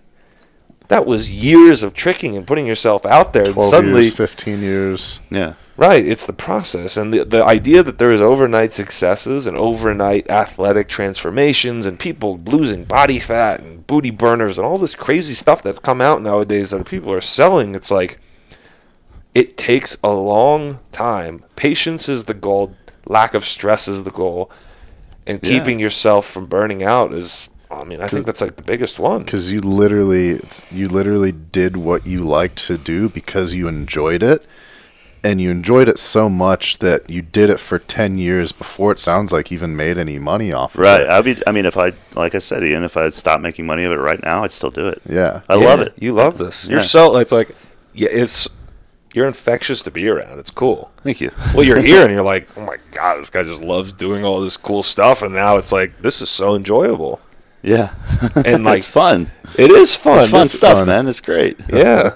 That 0.86 1.04
was 1.04 1.28
years 1.28 1.82
of 1.82 1.94
tricking 1.94 2.36
and 2.36 2.46
putting 2.46 2.64
yourself 2.64 3.04
out 3.04 3.32
there 3.32 3.46
and 3.46 3.60
suddenly 3.60 4.02
years, 4.02 4.14
15 4.16 4.60
years. 4.60 5.20
Yeah. 5.30 5.54
Right, 5.78 6.06
it's 6.06 6.24
the 6.24 6.32
process 6.32 6.96
and 6.96 7.12
the 7.12 7.22
the 7.24 7.44
idea 7.44 7.82
that 7.82 7.98
there 7.98 8.10
is 8.10 8.20
overnight 8.20 8.72
successes 8.72 9.46
and 9.46 9.58
overnight 9.58 10.28
athletic 10.30 10.88
transformations 10.88 11.84
and 11.84 11.98
people 11.98 12.38
losing 12.46 12.84
body 12.84 13.18
fat 13.18 13.60
and 13.60 13.86
booty 13.86 14.10
burners 14.10 14.56
and 14.58 14.66
all 14.66 14.78
this 14.78 14.94
crazy 14.94 15.34
stuff 15.34 15.62
that's 15.62 15.78
come 15.80 16.00
out 16.00 16.22
nowadays 16.22 16.70
that 16.70 16.86
people 16.86 17.12
are 17.12 17.20
selling. 17.20 17.74
It's 17.74 17.90
like 17.90 18.18
it 19.34 19.58
takes 19.58 19.98
a 20.02 20.08
long 20.08 20.78
time. 20.92 21.44
Patience 21.56 22.08
is 22.08 22.24
the 22.24 22.32
goal. 22.34 22.74
Lack 23.06 23.34
of 23.34 23.44
stress 23.44 23.86
is 23.86 24.04
the 24.04 24.10
goal, 24.10 24.50
and 25.26 25.38
Yeah. 25.42 25.50
keeping 25.50 25.78
yourself 25.78 26.26
from 26.26 26.46
burning 26.46 26.82
out 26.82 27.12
is. 27.12 27.50
I 27.70 27.84
mean, 27.84 28.00
I 28.00 28.08
think 28.08 28.24
that's 28.24 28.40
like 28.40 28.56
the 28.56 28.62
biggest 28.62 28.98
one. 28.98 29.24
because 29.24 29.52
you 29.52 29.60
literally 29.60 30.30
it's, 30.30 30.64
you 30.72 30.88
literally 30.88 31.32
did 31.32 31.76
what 31.76 32.06
you 32.06 32.20
liked 32.20 32.56
to 32.68 32.78
do 32.78 33.08
because 33.10 33.52
you 33.52 33.68
enjoyed 33.68 34.22
it 34.22 34.42
and 35.26 35.40
you 35.40 35.50
enjoyed 35.50 35.88
it 35.88 35.98
so 35.98 36.28
much 36.28 36.78
that 36.78 37.10
you 37.10 37.20
did 37.20 37.50
it 37.50 37.58
for 37.58 37.78
10 37.78 38.16
years 38.16 38.52
before 38.52 38.92
it 38.92 39.00
sounds 39.00 39.32
like 39.32 39.50
even 39.50 39.76
made 39.76 39.98
any 39.98 40.18
money 40.18 40.52
off 40.52 40.74
of 40.74 40.80
Right. 40.80 41.00
it. 41.02 41.08
I'd 41.08 41.24
be. 41.24 41.36
I 41.46 41.52
mean, 41.52 41.66
if 41.66 41.76
I, 41.76 41.92
like 42.14 42.34
I 42.34 42.38
said, 42.38 42.62
Ian, 42.64 42.84
if 42.84 42.96
I 42.96 43.08
stopped 43.10 43.42
making 43.42 43.66
money 43.66 43.84
of 43.84 43.92
it 43.92 43.96
right 43.96 44.22
now, 44.22 44.44
I'd 44.44 44.52
still 44.52 44.70
do 44.70 44.86
it. 44.88 45.02
Yeah. 45.08 45.40
I 45.48 45.54
love 45.56 45.80
it. 45.80 45.94
You 45.98 46.12
love 46.12 46.38
this. 46.38 46.68
You're 46.68 46.78
Yeah. 46.80 46.84
so 46.86 47.16
it's 47.16 47.32
like 47.32 47.54
yeah, 47.92 48.08
it's 48.12 48.48
you're 49.14 49.26
infectious 49.26 49.82
to 49.82 49.90
be 49.90 50.06
around. 50.08 50.38
It's 50.38 50.50
cool. 50.50 50.90
Thank 50.98 51.20
you. 51.22 51.30
Well, 51.54 51.64
you're 51.64 51.80
here 51.90 52.02
and 52.02 52.12
you're 52.12 52.22
like, 52.22 52.48
oh 52.56 52.60
my 52.60 52.76
god, 52.92 53.16
this 53.18 53.30
guy 53.30 53.42
just 53.42 53.62
loves 53.62 53.92
doing 53.92 54.24
all 54.24 54.40
this 54.40 54.56
cool 54.56 54.82
stuff, 54.82 55.22
and 55.22 55.34
now 55.34 55.56
it's 55.56 55.72
like 55.72 56.02
this 56.02 56.20
is 56.22 56.28
so 56.30 56.54
enjoyable. 56.54 57.20
Yeah. 57.62 57.94
And, 58.44 58.62
like, 58.64 58.78
it's 58.78 58.86
fun. 58.86 59.30
It 59.58 59.70
is 59.70 59.96
fun. 59.96 60.20
It's 60.20 60.30
fun 60.30 60.48
stuff, 60.48 60.78
fun. 60.78 60.86
man. 60.86 61.08
It's 61.08 61.20
great. 61.20 61.56
Yeah. 61.68 62.14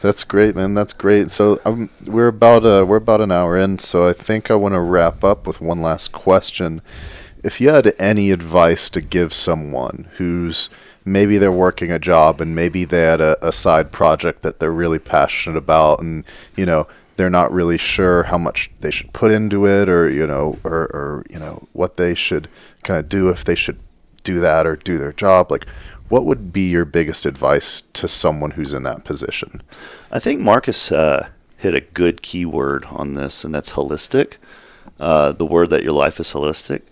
That's 0.00 0.24
great, 0.24 0.54
man. 0.54 0.74
That's 0.74 0.92
great. 0.92 1.30
So 1.30 1.58
um, 1.64 1.90
we're 2.06 2.28
about 2.28 2.64
uh, 2.64 2.84
we're 2.86 2.96
about 2.96 3.20
an 3.20 3.32
hour 3.32 3.58
in, 3.58 3.78
so 3.78 4.06
I 4.06 4.12
think 4.12 4.50
I 4.50 4.54
want 4.54 4.74
to 4.74 4.80
wrap 4.80 5.24
up 5.24 5.46
with 5.46 5.60
one 5.60 5.80
last 5.82 6.12
question. 6.12 6.80
If 7.42 7.60
you 7.60 7.70
had 7.70 7.92
any 7.98 8.30
advice 8.30 8.88
to 8.90 9.00
give 9.00 9.32
someone 9.32 10.08
who's 10.14 10.68
maybe 11.04 11.38
they're 11.38 11.52
working 11.52 11.90
a 11.90 11.98
job 11.98 12.40
and 12.40 12.54
maybe 12.54 12.84
they 12.84 13.02
had 13.02 13.20
a, 13.20 13.46
a 13.46 13.52
side 13.52 13.90
project 13.92 14.42
that 14.42 14.58
they're 14.60 14.72
really 14.72 14.98
passionate 14.98 15.56
about, 15.56 16.00
and 16.00 16.24
you 16.56 16.66
know 16.66 16.86
they're 17.16 17.30
not 17.30 17.50
really 17.50 17.78
sure 17.78 18.24
how 18.24 18.38
much 18.38 18.70
they 18.80 18.90
should 18.90 19.12
put 19.12 19.32
into 19.32 19.66
it, 19.66 19.88
or 19.88 20.08
you 20.10 20.26
know, 20.26 20.58
or, 20.62 20.82
or 20.92 21.24
you 21.30 21.38
know 21.38 21.66
what 21.72 21.96
they 21.96 22.14
should 22.14 22.48
kind 22.82 23.00
of 23.00 23.08
do 23.08 23.28
if 23.28 23.44
they 23.44 23.54
should 23.54 23.78
do 24.22 24.40
that 24.40 24.66
or 24.66 24.76
do 24.76 24.98
their 24.98 25.12
job, 25.12 25.50
like. 25.50 25.66
What 26.08 26.24
would 26.24 26.52
be 26.52 26.68
your 26.70 26.84
biggest 26.84 27.26
advice 27.26 27.82
to 27.94 28.06
someone 28.08 28.52
who's 28.52 28.72
in 28.72 28.84
that 28.84 29.04
position? 29.04 29.62
I 30.10 30.18
think 30.18 30.40
Marcus 30.40 30.92
uh, 30.92 31.30
hit 31.58 31.74
a 31.74 31.80
good 31.80 32.22
key 32.22 32.44
word 32.46 32.86
on 32.90 33.14
this, 33.14 33.44
and 33.44 33.54
that's 33.54 33.72
holistic. 33.72 34.34
Uh, 34.98 35.32
the 35.32 35.44
word 35.44 35.68
that 35.70 35.82
your 35.82 35.92
life 35.92 36.18
is 36.20 36.32
holistic. 36.32 36.82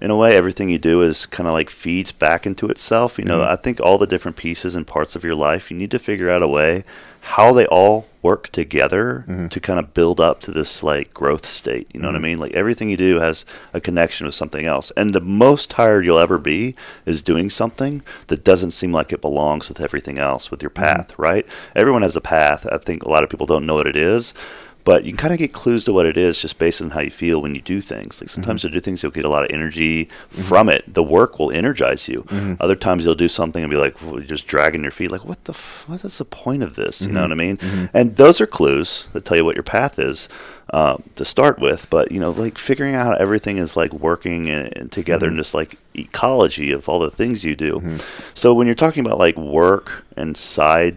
In 0.00 0.10
a 0.10 0.16
way, 0.16 0.34
everything 0.34 0.70
you 0.70 0.78
do 0.78 1.02
is 1.02 1.26
kind 1.26 1.46
of 1.46 1.52
like 1.52 1.68
feeds 1.68 2.10
back 2.10 2.46
into 2.46 2.68
itself. 2.68 3.18
You 3.18 3.24
know, 3.24 3.42
I 3.42 3.56
think 3.56 3.80
all 3.80 3.98
the 3.98 4.06
different 4.06 4.36
pieces 4.38 4.74
and 4.74 4.86
parts 4.86 5.14
of 5.14 5.24
your 5.24 5.34
life, 5.34 5.70
you 5.70 5.76
need 5.76 5.90
to 5.90 5.98
figure 5.98 6.30
out 6.30 6.40
a 6.40 6.48
way 6.48 6.84
how 7.20 7.52
they 7.52 7.66
all 7.66 8.06
work 8.22 8.50
together 8.50 9.24
mm-hmm. 9.26 9.48
to 9.48 9.60
kind 9.60 9.78
of 9.78 9.94
build 9.94 10.20
up 10.20 10.40
to 10.40 10.50
this 10.50 10.82
like 10.82 11.12
growth 11.14 11.46
state. 11.46 11.88
You 11.92 12.00
know 12.00 12.08
what 12.08 12.14
I 12.14 12.18
mm-hmm. 12.18 12.24
mean? 12.24 12.38
Like 12.40 12.52
everything 12.52 12.90
you 12.90 12.96
do 12.96 13.20
has 13.20 13.46
a 13.72 13.80
connection 13.80 14.26
with 14.26 14.34
something 14.34 14.66
else. 14.66 14.90
And 14.96 15.14
the 15.14 15.20
most 15.20 15.70
tired 15.70 16.04
you'll 16.04 16.18
ever 16.18 16.38
be 16.38 16.74
is 17.06 17.22
doing 17.22 17.50
something 17.50 18.02
that 18.26 18.44
doesn't 18.44 18.72
seem 18.72 18.92
like 18.92 19.12
it 19.12 19.20
belongs 19.20 19.68
with 19.68 19.80
everything 19.80 20.18
else, 20.18 20.50
with 20.50 20.62
your 20.62 20.70
mm-hmm. 20.70 20.82
path, 20.82 21.18
right? 21.18 21.46
Everyone 21.74 22.02
has 22.02 22.16
a 22.16 22.20
path. 22.20 22.66
I 22.70 22.78
think 22.78 23.02
a 23.02 23.10
lot 23.10 23.24
of 23.24 23.30
people 23.30 23.46
don't 23.46 23.66
know 23.66 23.74
what 23.74 23.86
it 23.86 23.96
is. 23.96 24.34
But 24.82 25.04
you 25.04 25.12
can 25.12 25.18
kind 25.18 25.32
of 25.32 25.38
get 25.38 25.52
clues 25.52 25.84
to 25.84 25.92
what 25.92 26.06
it 26.06 26.16
is 26.16 26.40
just 26.40 26.58
based 26.58 26.80
on 26.80 26.90
how 26.90 27.00
you 27.00 27.10
feel 27.10 27.42
when 27.42 27.54
you 27.54 27.60
do 27.60 27.80
things. 27.80 28.20
Like 28.20 28.28
mm-hmm. 28.28 28.40
sometimes 28.40 28.64
you 28.64 28.70
do 28.70 28.80
things, 28.80 29.02
you'll 29.02 29.12
get 29.12 29.24
a 29.24 29.28
lot 29.28 29.44
of 29.44 29.50
energy 29.50 30.06
mm-hmm. 30.06 30.42
from 30.42 30.68
it. 30.68 30.92
The 30.92 31.02
work 31.02 31.38
will 31.38 31.50
energize 31.50 32.08
you. 32.08 32.22
Mm-hmm. 32.22 32.54
Other 32.60 32.74
times 32.74 33.04
you'll 33.04 33.14
do 33.14 33.28
something 33.28 33.62
and 33.62 33.70
be 33.70 33.76
like, 33.76 34.00
well, 34.02 34.18
just 34.20 34.46
dragging 34.46 34.82
your 34.82 34.90
feet. 34.90 35.10
Like, 35.10 35.24
what 35.24 35.44
the, 35.44 35.52
f- 35.52 35.84
what 35.86 36.04
is 36.04 36.18
the 36.18 36.24
point 36.24 36.62
of 36.62 36.76
this? 36.76 37.02
You 37.02 37.12
know 37.12 37.22
what 37.22 37.32
I 37.32 37.34
mean? 37.34 37.58
And 37.92 38.16
those 38.16 38.40
are 38.40 38.46
clues 38.46 39.06
that 39.12 39.24
tell 39.24 39.36
you 39.36 39.44
what 39.44 39.56
your 39.56 39.62
path 39.62 39.98
is 39.98 40.28
uh, 40.70 40.96
to 41.16 41.24
start 41.24 41.58
with. 41.58 41.88
But, 41.90 42.10
you 42.10 42.20
know, 42.20 42.30
like 42.30 42.56
figuring 42.56 42.94
out 42.94 43.06
how 43.06 43.12
everything 43.14 43.58
is 43.58 43.76
like 43.76 43.92
working 43.92 44.48
and, 44.48 44.76
and 44.76 44.92
together 44.92 45.26
and 45.26 45.36
just 45.36 45.54
like 45.54 45.76
ecology 45.94 46.72
of 46.72 46.88
all 46.88 47.00
the 47.00 47.10
things 47.10 47.44
you 47.44 47.54
do. 47.54 47.98
So 48.34 48.54
when 48.54 48.66
you're 48.66 48.74
talking 48.74 49.04
about 49.04 49.18
like 49.18 49.36
work 49.36 50.04
and 50.16 50.36
side 50.36 50.96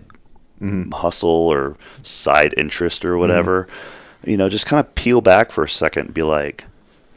Mm-hmm. 0.63 0.91
hustle 0.91 1.29
or 1.29 1.75
side 2.01 2.53
interest 2.55 3.03
or 3.03 3.09
mm-hmm. 3.09 3.19
whatever, 3.19 3.67
you 4.25 4.37
know, 4.37 4.47
just 4.47 4.65
kind 4.65 4.79
of 4.79 4.95
peel 4.95 5.19
back 5.19 5.51
for 5.51 5.63
a 5.65 5.69
second 5.69 6.05
and 6.05 6.13
be 6.13 6.23
like, 6.23 6.63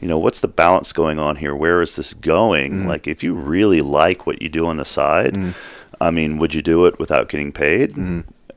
you 0.01 0.07
know, 0.07 0.19
what's 0.19 0.41
the 0.41 0.47
balance 0.47 0.91
going 0.91 1.17
on 1.17 1.37
here? 1.37 1.55
Where 1.55 1.81
is 1.81 1.95
this 1.95 2.13
going? 2.13 2.71
Mm-hmm. 2.71 2.87
Like, 2.87 3.07
if 3.07 3.23
you 3.23 3.33
really 3.33 3.81
like 3.81 4.27
what 4.27 4.41
you 4.41 4.49
do 4.49 4.65
on 4.67 4.77
the 4.77 4.85
side, 4.85 5.35
I 5.99 6.11
mean, 6.11 6.37
would 6.37 6.53
you 6.53 6.61
do 6.61 6.85
it 6.85 6.99
without 6.99 7.29
getting 7.29 7.51
paid? 7.51 7.95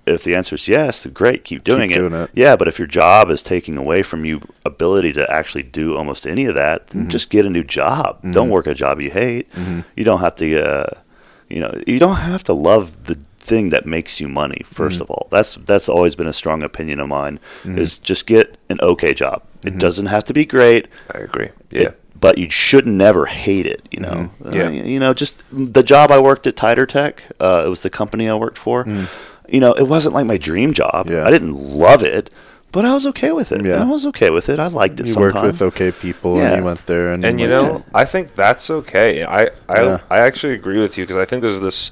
If 0.06 0.24
the 0.24 0.34
answer 0.34 0.56
is 0.56 0.66
yes, 0.66 1.06
great, 1.06 1.44
keep 1.44 1.62
doing, 1.62 1.90
doing 1.90 2.12
it. 2.12 2.30
Yeah, 2.34 2.56
but 2.56 2.66
if 2.66 2.78
your 2.78 2.88
job 2.88 3.30
is 3.30 3.42
taking 3.42 3.76
away 3.78 4.02
from 4.02 4.24
you 4.24 4.40
ability 4.64 5.12
to 5.12 5.30
actually 5.30 5.62
do 5.62 5.96
almost 5.96 6.26
any 6.26 6.46
of 6.46 6.54
that, 6.56 6.88
then 6.88 7.08
just 7.08 7.30
get 7.30 7.46
a 7.46 7.50
new 7.50 7.62
job. 7.62 8.20
Don't 8.32 8.50
work 8.50 8.66
a 8.66 8.74
job 8.74 9.00
you 9.00 9.10
hate. 9.10 9.48
You 9.94 10.04
don't 10.04 10.20
have 10.20 10.34
to, 10.36 10.62
uh, 10.62 11.00
you 11.48 11.60
know, 11.60 11.80
you 11.86 11.98
don't 11.98 12.16
have 12.16 12.42
to 12.44 12.52
love 12.52 13.04
the 13.04 13.18
thing 13.40 13.70
that 13.70 13.86
makes 13.86 14.20
you 14.20 14.28
money. 14.28 14.62
1st 14.64 14.74
mm-hmm. 14.74 15.02
of 15.02 15.10
all, 15.10 15.28
that's 15.30 15.54
that's 15.56 15.88
always 15.88 16.14
been 16.14 16.26
a 16.26 16.32
strong 16.32 16.62
opinion 16.62 17.00
of 17.00 17.08
mine. 17.08 17.40
Mm-hmm. 17.62 17.78
Is 17.78 17.98
just 17.98 18.26
get 18.26 18.56
an 18.68 18.78
okay 18.80 19.14
job. 19.14 19.42
It 19.62 19.70
mm-hmm. 19.70 19.78
doesn't 19.78 20.06
have 20.06 20.24
to 20.24 20.32
be 20.32 20.44
great. 20.44 20.88
I 21.14 21.18
agree. 21.18 21.50
It- 21.70 21.82
Yeah. 21.82 21.90
but 22.18 22.36
you 22.36 22.50
should 22.50 22.86
never 22.86 23.26
hate 23.26 23.66
it. 23.66 23.88
You 23.90 24.00
know. 24.00 24.30
Uh, 24.44 24.50
yeah. 24.52 24.66
Uh, 24.66 24.70
you 24.70 25.00
know, 25.00 25.14
just 25.14 25.42
the 25.50 25.82
job 25.82 26.10
I 26.10 26.20
worked 26.20 26.46
at 26.46 26.54
Titer 26.54 26.86
Tech. 26.86 27.24
Uh, 27.40 27.64
it 27.66 27.68
was 27.68 27.82
the 27.82 27.90
company 27.90 28.28
I 28.28 28.34
worked 28.34 28.58
for. 28.58 28.84
Mm. 28.84 29.08
You 29.48 29.60
know, 29.60 29.72
it 29.72 29.88
wasn't 29.88 30.14
like 30.14 30.26
my 30.26 30.36
dream 30.36 30.72
job. 30.72 31.08
Yeah. 31.10 31.26
I 31.26 31.30
didn't 31.30 31.56
love 31.56 32.04
it, 32.04 32.30
but 32.72 32.84
I 32.84 32.94
was 32.94 33.06
okay 33.06 33.32
with 33.32 33.50
it. 33.52 33.64
Yeah. 33.64 33.82
I 33.82 33.84
was 33.84 34.06
okay 34.06 34.30
with 34.30 34.48
it. 34.48 34.60
I 34.60 34.68
liked 34.68 35.00
it. 35.00 35.06
You 35.06 35.12
sometimes. 35.14 35.34
worked 35.34 35.46
with 35.46 35.62
okay 35.62 35.90
people 35.90 36.36
Yeah. 36.36 36.52
and 36.52 36.60
you 36.60 36.64
went 36.64 36.86
there 36.86 37.12
and, 37.12 37.24
and 37.24 37.40
you 37.40 37.48
like, 37.48 37.72
know 37.72 37.84
i 37.94 38.04
think 38.04 38.34
that's 38.34 38.70
okay 38.70 39.24
i 39.24 39.48
i, 39.68 39.82
Yeah. 39.82 39.98
I 40.08 40.18
actually 40.20 40.54
agree 40.54 40.80
with 40.80 40.96
you 40.96 41.04
because 41.04 41.16
i 41.16 41.24
think 41.24 41.42
there's 41.42 41.60
this 41.60 41.90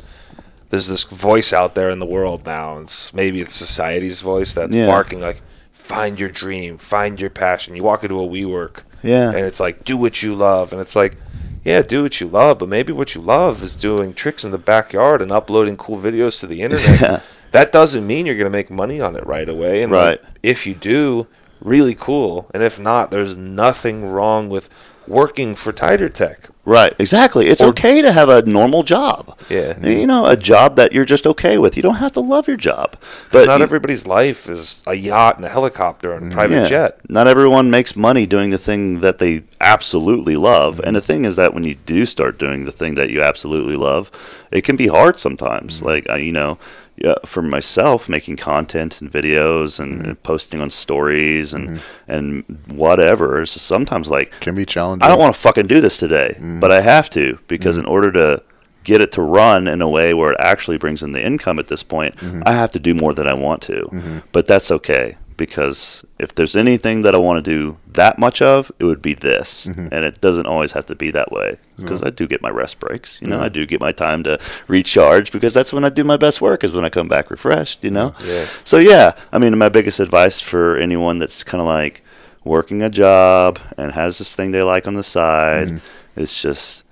there's 0.71 0.87
this 0.89 1.05
voice 1.05 1.53
out 1.53 1.75
there 1.75 1.91
in 1.91 1.99
the 1.99 2.07
world 2.07 2.45
now 2.47 2.75
and 2.77 2.85
it's, 2.85 3.13
maybe 3.15 3.41
it's 3.41 3.55
society's 3.55 4.21
voice 4.21 4.55
that's 4.55 4.75
Yeah. 4.75 4.87
barking 4.87 5.21
like 5.21 5.41
find 5.73 6.19
your 6.21 6.29
dream 6.29 6.77
find 6.77 7.21
your 7.21 7.31
passion 7.31 7.75
you 7.77 7.83
walk 7.83 8.05
into 8.05 8.21
a 8.21 8.27
WeWork 8.27 8.83
Yeah. 9.03 9.29
and 9.31 9.39
it's 9.47 9.61
like 9.61 9.85
do 9.85 9.97
what 9.97 10.23
you 10.23 10.35
love 10.35 10.73
and 10.73 10.81
it's 10.83 10.95
like 10.97 11.17
yeah 11.65 11.83
do 11.83 12.03
what 12.03 12.21
you 12.21 12.27
love 12.29 12.59
but 12.59 12.69
maybe 12.69 12.93
what 12.93 13.15
you 13.15 13.21
love 13.21 13.63
is 13.63 13.75
doing 13.75 14.13
tricks 14.13 14.45
in 14.45 14.51
the 14.51 14.59
backyard 14.59 15.23
and 15.23 15.33
uploading 15.33 15.77
cool 15.77 15.99
videos 15.99 16.39
to 16.41 16.47
the 16.47 16.61
internet 16.67 17.01
Yeah. 17.01 17.21
that 17.53 17.73
doesn't 17.73 18.07
mean 18.07 18.27
you're 18.27 18.35
going 18.37 18.45
to 18.53 18.59
make 18.59 18.71
money 18.71 19.01
on 19.01 19.17
it 19.17 19.27
right 19.27 19.49
away 19.49 19.83
and 19.83 19.93
like, 19.93 20.23
if 20.43 20.67
you 20.67 20.75
do 20.75 21.27
really 21.61 21.95
cool 21.95 22.51
and 22.53 22.63
if 22.63 22.79
not 22.79 23.11
there's 23.11 23.37
nothing 23.37 24.05
wrong 24.11 24.49
with 24.51 24.69
working 25.07 25.55
for 25.55 25.73
Titer 25.73 26.13
Tech 26.13 26.51
Right, 26.69 26.95
exactly. 26.99 27.47
It's 27.47 27.63
Or- 27.63 27.69
okay 27.71 28.03
to 28.03 28.13
have 28.13 28.29
a 28.29 28.43
normal 28.43 28.83
job. 28.83 29.35
Yeah. 29.49 29.75
you 29.81 30.07
know, 30.07 30.27
a 30.27 30.37
job 30.37 30.77
that 30.77 30.93
you're 30.93 31.07
just 31.07 31.27
okay 31.27 31.57
with. 31.57 31.79
You 31.79 31.83
don't 31.83 31.95
have 31.95 32.13
to 32.13 32.21
love 32.21 32.47
your 32.47 32.59
job, 32.59 32.97
but 33.33 33.47
not 33.47 33.59
you- 33.59 33.63
everybody's 33.63 34.07
life 34.07 34.51
is 34.51 34.83
a 34.87 34.95
yacht 34.95 35.37
and 35.37 35.47
a 35.47 35.49
helicopter 35.49 36.13
and 36.13 36.31
a 36.31 36.35
private 36.35 36.57
yeah, 36.57 36.65
jet 36.65 36.99
Not 37.09 37.27
everyone 37.27 37.71
makes 37.71 37.97
money 37.97 38.27
doing 38.27 38.51
the 38.51 38.59
thing 38.59 39.01
that 39.01 39.19
they 39.19 39.45
absolutely 39.63 40.37
love. 40.37 40.79
And 40.85 40.95
the 40.95 41.01
thing 41.01 41.25
is 41.25 41.37
that 41.37 41.55
when 41.55 41.65
you 41.65 41.77
do 41.87 42.05
start 42.05 42.39
doing 42.39 42.67
the 42.67 42.73
thing 42.73 42.97
that 42.97 43.09
you 43.09 43.23
absolutely 43.23 43.77
love, 43.77 44.11
it 44.51 44.63
can 44.63 44.77
be 44.77 44.89
hard 44.89 45.19
sometimes. 45.19 45.79
Mm-hmm. 45.79 45.87
Like 45.87 46.11
uh, 46.11 46.17
you 46.17 46.33
know, 46.33 46.59
yeah, 47.03 47.15
for 47.25 47.43
myself, 47.43 48.09
making 48.09 48.37
content 48.37 49.01
and 49.01 49.11
videos 49.11 49.81
and 49.81 50.01
mm-hmm. 50.01 50.13
posting 50.23 50.61
on 50.61 50.71
stories 50.71 51.55
and 51.55 51.69
mm-hmm. 51.69 52.11
and 52.11 52.45
whatever. 52.67 53.43
It's 53.43 53.61
sometimes 53.61 54.09
like 54.09 54.33
can 54.41 54.55
be 54.55 54.65
challenging. 54.65 55.05
I 55.05 55.09
don't 55.09 55.19
want 55.19 55.35
to 55.35 55.41
fucking 55.41 55.67
do 55.67 55.81
this 55.81 55.97
today, 55.97 56.35
mm-hmm. 56.37 56.61
but 56.61 56.73
I 56.73 56.81
have 56.81 57.09
to 57.11 57.39
because 57.49 57.77
in 57.79 57.85
order 57.85 58.13
to 58.13 58.43
get 58.85 59.01
it 59.01 59.13
to 59.13 59.23
run 59.23 59.69
in 59.69 59.83
a 59.83 59.89
way 59.89 60.15
where 60.15 60.33
it 60.33 60.41
actually 60.41 60.79
brings 60.79 61.03
in 61.03 61.13
the 61.13 61.23
income 61.23 61.59
at 61.59 61.69
this 61.69 61.83
point, 61.83 62.15
I 62.47 62.53
have 62.53 62.73
to 62.73 62.79
do 62.79 62.95
more 62.95 63.13
than 63.13 63.27
I 63.27 63.35
want 63.35 63.61
to. 63.63 64.23
But 64.33 64.47
that's 64.47 64.71
okay 64.71 65.17
because 65.39 66.05
if 66.19 66.35
there's 66.35 66.55
anything 66.55 67.01
that 67.03 67.15
I 67.15 67.19
want 67.19 67.43
to 67.43 67.51
do 67.51 67.79
that 67.87 68.19
much 68.19 68.43
of, 68.43 68.71
it 68.79 68.85
would 68.85 69.01
be 69.01 69.15
this. 69.15 69.67
Mm-hmm. 69.67 69.89
And 69.91 70.05
it 70.05 70.21
doesn't 70.21 70.47
always 70.47 70.73
have 70.73 70.85
to 70.87 70.95
be 70.95 71.11
that 71.13 71.33
way 71.33 71.57
because 71.79 72.03
I 72.03 72.11
do 72.11 72.27
get 72.27 72.43
my 72.43 72.51
rest 72.51 72.79
breaks. 72.81 73.23
You 73.23 73.29
know, 73.29 73.41
I 73.41 73.49
do 73.49 73.65
get 73.65 73.81
my 73.81 73.93
time 73.93 74.25
to 74.25 74.39
recharge 74.67 75.33
because 75.33 75.55
that's 75.55 75.73
when 75.73 75.85
I 75.85 75.89
do 75.89 76.05
my 76.05 76.17
best 76.19 76.43
work 76.43 76.65
is 76.65 76.73
when 76.73 76.85
I 76.85 76.91
come 76.91 77.09
back 77.09 77.31
refreshed, 77.31 77.83
you 77.83 77.91
know? 77.91 78.15
Yeah. 78.23 78.47
So 78.65 78.79
yeah, 78.79 79.17
I 79.33 79.39
mean, 79.39 79.57
my 79.57 79.71
biggest 79.71 80.01
advice 80.01 80.41
for 80.41 80.77
anyone 80.77 81.19
that's 81.19 81.45
kind 81.45 81.61
of 81.63 81.67
like 81.67 82.03
working 82.45 82.83
a 82.83 82.91
job 82.91 83.61
and 83.79 83.93
has 83.93 84.19
this 84.19 84.35
thing 84.35 84.51
they 84.51 84.63
like 84.63 84.87
on 84.87 84.95
the 84.95 85.03
side 85.03 85.69
mm-hmm. 85.69 86.21
is 86.21 86.35
just 86.35 86.85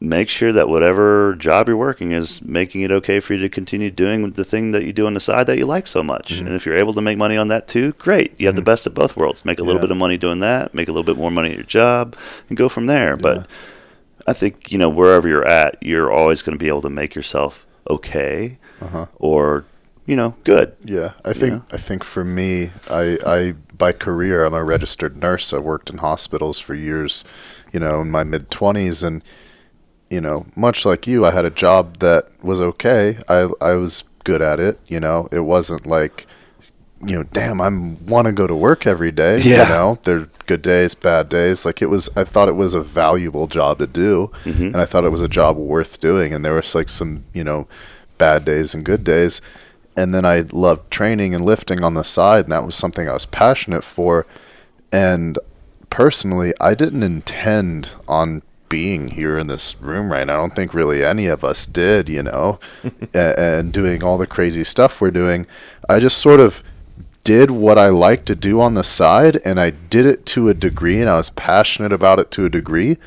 make 0.00 0.28
sure 0.28 0.52
that 0.52 0.68
whatever 0.68 1.34
job 1.36 1.68
you're 1.68 1.76
working 1.76 2.12
is 2.12 2.40
mm-hmm. 2.40 2.52
making 2.52 2.80
it 2.82 2.92
okay 2.92 3.18
for 3.20 3.34
you 3.34 3.40
to 3.40 3.48
continue 3.48 3.90
doing 3.90 4.30
the 4.32 4.44
thing 4.44 4.72
that 4.72 4.84
you 4.84 4.92
do 4.92 5.06
on 5.06 5.14
the 5.14 5.20
side 5.20 5.46
that 5.46 5.56
you 5.56 5.66
like 5.66 5.86
so 5.86 6.02
much. 6.02 6.34
Mm-hmm. 6.34 6.46
And 6.46 6.54
if 6.54 6.66
you're 6.66 6.76
able 6.76 6.94
to 6.94 7.00
make 7.00 7.16
money 7.16 7.36
on 7.36 7.48
that 7.48 7.66
too, 7.66 7.92
great. 7.92 8.38
You 8.38 8.46
have 8.46 8.54
the 8.54 8.60
mm-hmm. 8.60 8.66
best 8.66 8.86
of 8.86 8.94
both 8.94 9.16
worlds. 9.16 9.44
Make 9.44 9.58
a 9.58 9.62
little 9.62 9.80
Yeah. 9.80 9.86
bit 9.86 9.90
of 9.92 9.96
money 9.96 10.16
doing 10.18 10.40
that, 10.40 10.74
make 10.74 10.88
a 10.88 10.92
little 10.92 11.04
bit 11.04 11.16
more 11.16 11.30
money 11.30 11.50
at 11.50 11.56
your 11.56 11.64
job, 11.64 12.14
and 12.48 12.58
go 12.58 12.68
from 12.68 12.86
there. 12.86 13.16
But 13.16 13.46
I 14.26 14.32
think 14.32 14.70
you 14.70 14.78
know 14.78 14.88
wherever 14.88 15.28
you're 15.28 15.46
at, 15.46 15.78
you're 15.82 16.10
always 16.12 16.42
going 16.42 16.58
to 16.58 16.62
be 16.62 16.68
able 16.68 16.82
to 16.82 16.90
make 16.90 17.14
yourself 17.14 17.66
okay, 17.88 18.58
uh-huh. 18.80 19.06
or 19.16 19.64
you 20.04 20.14
know, 20.14 20.34
good. 20.44 20.74
Yeah, 20.84 21.12
I 21.24 21.32
think 21.32 21.52
Yeah. 21.54 21.60
I 21.72 21.78
think 21.78 22.04
for 22.04 22.24
me, 22.24 22.70
I 22.90 23.18
I 23.26 23.54
by 23.76 23.92
career 23.92 24.44
I'm 24.44 24.54
a 24.54 24.62
registered 24.62 25.16
nurse. 25.16 25.52
I 25.52 25.58
worked 25.58 25.90
in 25.90 25.98
hospitals 25.98 26.58
for 26.58 26.74
years, 26.74 27.24
you 27.72 27.80
know, 27.80 28.02
in 28.02 28.10
my 28.10 28.24
mid 28.24 28.50
twenties, 28.50 29.02
and 29.02 29.22
you 30.10 30.20
know, 30.20 30.46
much 30.56 30.84
like 30.84 31.06
you, 31.06 31.24
I 31.24 31.30
had 31.30 31.44
a 31.44 31.50
job 31.50 31.98
that 31.98 32.28
was 32.42 32.60
okay. 32.60 33.18
I 33.28 33.48
I 33.60 33.72
was 33.74 34.04
good 34.24 34.42
at 34.42 34.60
it. 34.60 34.78
You 34.86 35.00
know, 35.00 35.28
it 35.32 35.40
wasn't 35.40 35.86
like 35.86 36.26
you 37.00 37.16
know, 37.16 37.24
damn, 37.24 37.60
I 37.60 37.68
want 38.10 38.26
to 38.26 38.32
go 38.32 38.46
to 38.46 38.54
work 38.54 38.86
every 38.86 39.12
day. 39.12 39.40
Yeah. 39.40 39.62
You 39.62 39.68
know, 39.68 39.98
there 40.02 40.16
are 40.18 40.28
good 40.46 40.62
days, 40.62 40.94
bad 40.94 41.28
days. 41.28 41.64
Like 41.64 41.82
it 41.82 41.86
was, 41.86 42.08
I 42.16 42.24
thought 42.24 42.48
it 42.48 42.56
was 42.56 42.74
a 42.74 42.80
valuable 42.80 43.46
job 43.46 43.78
to 43.78 43.86
do, 43.86 44.30
mm-hmm. 44.44 44.66
and 44.66 44.76
I 44.76 44.86
thought 44.86 45.04
it 45.04 45.10
was 45.10 45.20
a 45.20 45.28
job 45.28 45.56
worth 45.56 46.00
doing. 46.00 46.32
And 46.32 46.44
there 46.44 46.54
was 46.54 46.74
like 46.74 46.88
some, 46.88 47.24
you 47.34 47.44
know, 47.44 47.68
bad 48.18 48.44
days 48.44 48.74
and 48.74 48.84
good 48.84 49.04
days. 49.04 49.40
And 49.96 50.14
then 50.14 50.24
I 50.24 50.40
loved 50.52 50.90
training 50.90 51.34
and 51.34 51.44
lifting 51.44 51.82
on 51.82 51.94
the 51.94 52.04
side, 52.04 52.44
and 52.44 52.52
that 52.52 52.64
was 52.64 52.76
something 52.76 53.08
I 53.08 53.12
was 53.12 53.26
passionate 53.26 53.84
for. 53.84 54.26
And 54.92 55.38
personally, 55.90 56.52
I 56.60 56.74
didn't 56.74 57.02
intend 57.02 57.90
on 58.08 58.42
being 58.68 59.08
here 59.08 59.38
in 59.38 59.46
this 59.46 59.76
room 59.80 60.10
right 60.10 60.26
now. 60.26 60.34
I 60.34 60.36
don't 60.36 60.54
think 60.54 60.74
really 60.74 61.04
any 61.04 61.26
of 61.26 61.44
us 61.44 61.66
did, 61.66 62.08
you 62.08 62.22
know, 62.22 62.58
a- 63.14 63.38
and 63.38 63.72
doing 63.72 64.02
all 64.02 64.18
the 64.18 64.26
crazy 64.26 64.64
stuff 64.64 65.00
we're 65.00 65.10
doing. 65.10 65.46
I 65.88 66.00
just 66.00 66.18
sort 66.18 66.40
of 66.40 66.62
did 67.24 67.50
what 67.50 67.76
I 67.78 67.88
like 67.88 68.24
to 68.26 68.36
do 68.36 68.60
on 68.60 68.74
the 68.74 68.84
side, 68.84 69.40
and 69.44 69.58
I 69.58 69.70
did 69.70 70.06
it 70.06 70.26
to 70.26 70.48
a 70.48 70.54
degree, 70.54 71.00
and 71.00 71.10
I 71.10 71.16
was 71.16 71.30
passionate 71.30 71.92
about 71.92 72.20
it 72.20 72.30
to 72.32 72.44
a 72.44 72.50
degree 72.50 72.98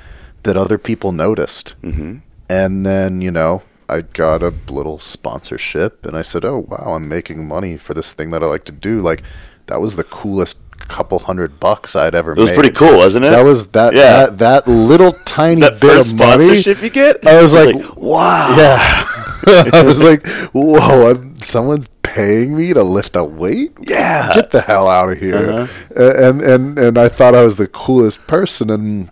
that 0.43 0.57
other 0.57 0.77
people 0.77 1.11
noticed. 1.11 1.75
Mm-hmm. 1.81 2.17
And 2.49 2.85
then, 2.85 3.21
you 3.21 3.31
know, 3.31 3.63
I 3.87 4.01
got 4.01 4.43
a 4.43 4.53
little 4.69 4.99
sponsorship, 4.99 6.05
and 6.05 6.15
I 6.17 6.21
said, 6.21 6.45
"Oh 6.45 6.65
wow, 6.67 6.93
I'm 6.95 7.07
making 7.09 7.47
money 7.47 7.77
for 7.77 7.93
this 7.93 8.13
thing 8.13 8.31
that 8.31 8.43
I 8.43 8.47
like 8.47 8.65
to 8.65 8.71
do." 8.71 8.99
Like 8.99 9.23
that 9.65 9.81
was 9.81 9.95
the 9.95 10.03
coolest 10.03 10.59
couple 10.87 11.19
hundred 11.19 11.59
bucks 11.59 11.95
I'd 11.95 12.15
ever 12.15 12.31
It 12.31 12.37
was 12.37 12.49
made. 12.49 12.55
pretty 12.55 12.71
cool, 12.71 12.97
wasn't 12.97 13.25
it? 13.25 13.29
That 13.29 13.43
was 13.43 13.67
that 13.67 13.93
Yeah. 13.95 14.25
that, 14.27 14.37
that 14.39 14.67
little 14.67 15.11
tiny 15.25 15.61
that 15.61 15.79
bit 15.79 15.97
of 15.97 16.17
money. 16.17 16.57
you 16.59 16.89
get. 16.89 17.25
I 17.27 17.41
was 17.41 17.53
It's 17.53 17.73
like, 17.73 17.95
wow. 17.97 18.55
Yeah, 18.57 19.05
I 19.73 19.83
was 19.83 20.03
like, 20.03 20.25
whoa, 20.53 21.11
I'm, 21.11 21.39
someone's 21.41 21.87
paying 22.03 22.57
me 22.57 22.73
to 22.73 22.83
lift 22.83 23.15
a 23.15 23.23
weight. 23.23 23.71
Yeah. 23.81 24.33
get 24.33 24.51
the 24.51 24.61
hell 24.61 24.89
out 24.89 25.11
of 25.11 25.19
here. 25.19 25.49
Uh-huh. 25.51 26.03
And 26.25 26.41
and 26.41 26.77
and 26.79 26.97
I 26.97 27.07
thought 27.09 27.35
I 27.35 27.43
was 27.43 27.55
the 27.57 27.67
coolest 27.67 28.25
person, 28.27 28.69
and 28.69 29.09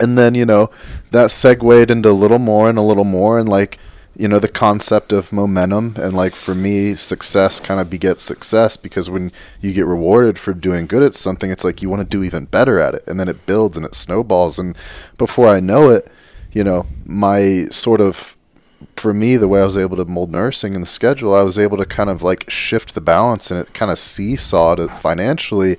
and 0.00 0.16
then 0.18 0.34
you 0.34 0.44
know 0.46 0.70
that 1.10 1.30
segued 1.30 1.90
into 1.90 2.10
a 2.10 2.12
little 2.12 2.38
more 2.38 2.68
and 2.68 2.78
a 2.78 2.82
little 2.82 3.04
more, 3.04 3.38
and 3.38 3.48
like 3.48 3.78
you 4.18 4.26
know 4.28 4.40
the 4.40 4.48
concept 4.48 5.12
of 5.12 5.32
momentum. 5.32 5.94
And 5.96 6.12
like 6.12 6.34
for 6.34 6.54
me 6.54 6.94
success 6.94 7.60
kind 7.60 7.80
of 7.80 7.88
begets 7.88 8.22
success 8.22 8.76
because 8.76 9.08
when 9.08 9.32
you 9.60 9.72
get 9.72 9.86
rewarded 9.86 10.38
for 10.38 10.52
doing 10.52 10.86
good 10.86 11.02
at 11.02 11.14
something 11.14 11.50
it's 11.50 11.64
like 11.64 11.80
you 11.80 11.88
want 11.88 12.00
to 12.00 12.16
do 12.16 12.24
even 12.24 12.44
better 12.46 12.80
at 12.80 12.94
it. 12.94 13.04
And 13.06 13.18
then 13.18 13.28
it 13.28 13.46
builds 13.46 13.76
and 13.76 13.86
it 13.86 13.94
snowballs. 13.94 14.58
And 14.58 14.76
before 15.16 15.48
i 15.48 15.60
know 15.60 15.88
it 15.90 16.10
you 16.52 16.64
know 16.64 16.86
my 17.06 17.64
sort 17.70 18.00
of 18.00 18.36
for 18.96 19.12
me 19.14 19.36
the 19.36 19.48
way 19.48 19.60
i 19.60 19.64
was 19.64 19.78
able 19.78 19.96
to 19.96 20.04
mold 20.04 20.30
nursing 20.30 20.74
and 20.74 20.82
the 20.82 20.88
schedule 20.88 21.34
i 21.34 21.42
was 21.42 21.58
able 21.58 21.76
to 21.76 21.84
kind 21.84 22.10
of 22.10 22.22
like 22.22 22.48
shift 22.50 22.94
the 22.94 23.00
balance 23.00 23.50
and 23.50 23.60
it 23.60 23.72
kind 23.74 23.90
of 23.90 23.96
seesawed 23.98 24.78
it 24.78 24.90
financially 24.96 25.76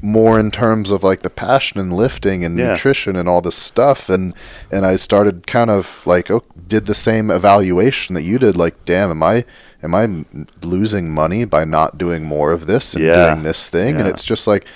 more 0.00 0.38
in 0.38 0.50
terms 0.50 0.90
of 0.90 1.02
like 1.02 1.22
the 1.22 1.30
passion 1.30 1.80
and 1.80 1.92
lifting 1.92 2.44
and 2.44 2.56
Yeah. 2.58 2.68
nutrition 2.72 3.16
and 3.16 3.28
all 3.28 3.40
this 3.40 3.56
stuff 3.56 4.08
and 4.08 4.34
and 4.70 4.86
I 4.86 4.96
started 4.96 5.46
kind 5.46 5.70
of 5.70 6.02
like 6.06 6.30
oh, 6.30 6.42
did 6.66 6.86
the 6.86 6.94
same 6.94 7.30
evaluation 7.30 8.14
that 8.14 8.22
you 8.22 8.38
did 8.38 8.56
like 8.56 8.84
damn 8.84 9.10
am 9.10 9.22
I 9.22 9.44
am 9.82 9.94
I 9.94 10.24
losing 10.64 11.10
money 11.12 11.44
by 11.44 11.64
not 11.64 11.98
doing 11.98 12.24
more 12.24 12.52
of 12.52 12.66
this 12.66 12.94
and 12.94 13.04
Yeah. 13.04 13.30
doing 13.30 13.42
this 13.42 13.68
thing? 13.68 13.96
And 13.96 14.08
it's 14.08 14.24
just 14.24 14.46
like 14.46 14.66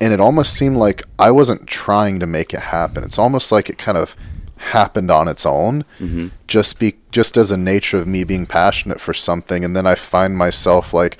and 0.00 0.12
it 0.12 0.20
almost 0.20 0.54
seemed 0.54 0.76
like 0.76 1.02
I 1.18 1.30
wasn't 1.30 1.66
trying 1.66 2.20
to 2.20 2.26
make 2.26 2.54
it 2.54 2.60
happen. 2.60 3.04
It's 3.04 3.18
almost 3.18 3.52
like 3.52 3.68
it 3.68 3.76
kind 3.78 3.98
of 3.98 4.16
happened 4.56 5.10
on 5.10 5.26
its 5.26 5.46
own 5.46 5.84
mm-hmm. 5.98 6.28
just 6.46 6.78
be 6.78 6.96
just 7.10 7.38
as 7.38 7.50
a 7.50 7.56
nature 7.56 7.96
of 7.96 8.06
me 8.06 8.24
being 8.24 8.44
passionate 8.46 9.00
for 9.00 9.14
something. 9.14 9.64
And 9.64 9.74
then 9.74 9.86
I 9.86 9.94
find 9.94 10.36
myself 10.36 10.92
like 10.92 11.16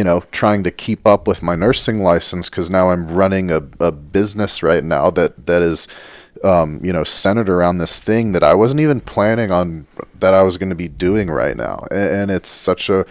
you 0.00 0.04
know 0.04 0.22
trying 0.32 0.62
to 0.62 0.70
keep 0.70 1.06
up 1.06 1.28
with 1.28 1.42
my 1.42 1.54
nursing 1.54 2.02
license 2.02 2.48
because 2.48 2.70
now 2.70 2.88
I'm 2.88 3.06
running 3.06 3.50
a, 3.50 3.60
a 3.80 3.92
business 3.92 4.62
right 4.62 4.82
now 4.82 5.10
that 5.10 5.44
that 5.44 5.60
is 5.60 5.88
um, 6.42 6.80
you 6.82 6.90
know 6.90 7.04
centered 7.04 7.50
around 7.50 7.76
this 7.76 8.00
thing 8.00 8.32
that 8.32 8.42
I 8.42 8.54
wasn't 8.54 8.80
even 8.80 9.02
planning 9.02 9.50
on 9.50 9.86
that 10.18 10.32
I 10.32 10.42
was 10.42 10.56
going 10.56 10.70
to 10.70 10.74
be 10.74 10.88
doing 10.88 11.28
right 11.28 11.54
now. 11.54 11.84
And, 11.90 12.10
and 12.16 12.30
it's 12.30 12.48
such 12.48 12.88
a 12.88 13.04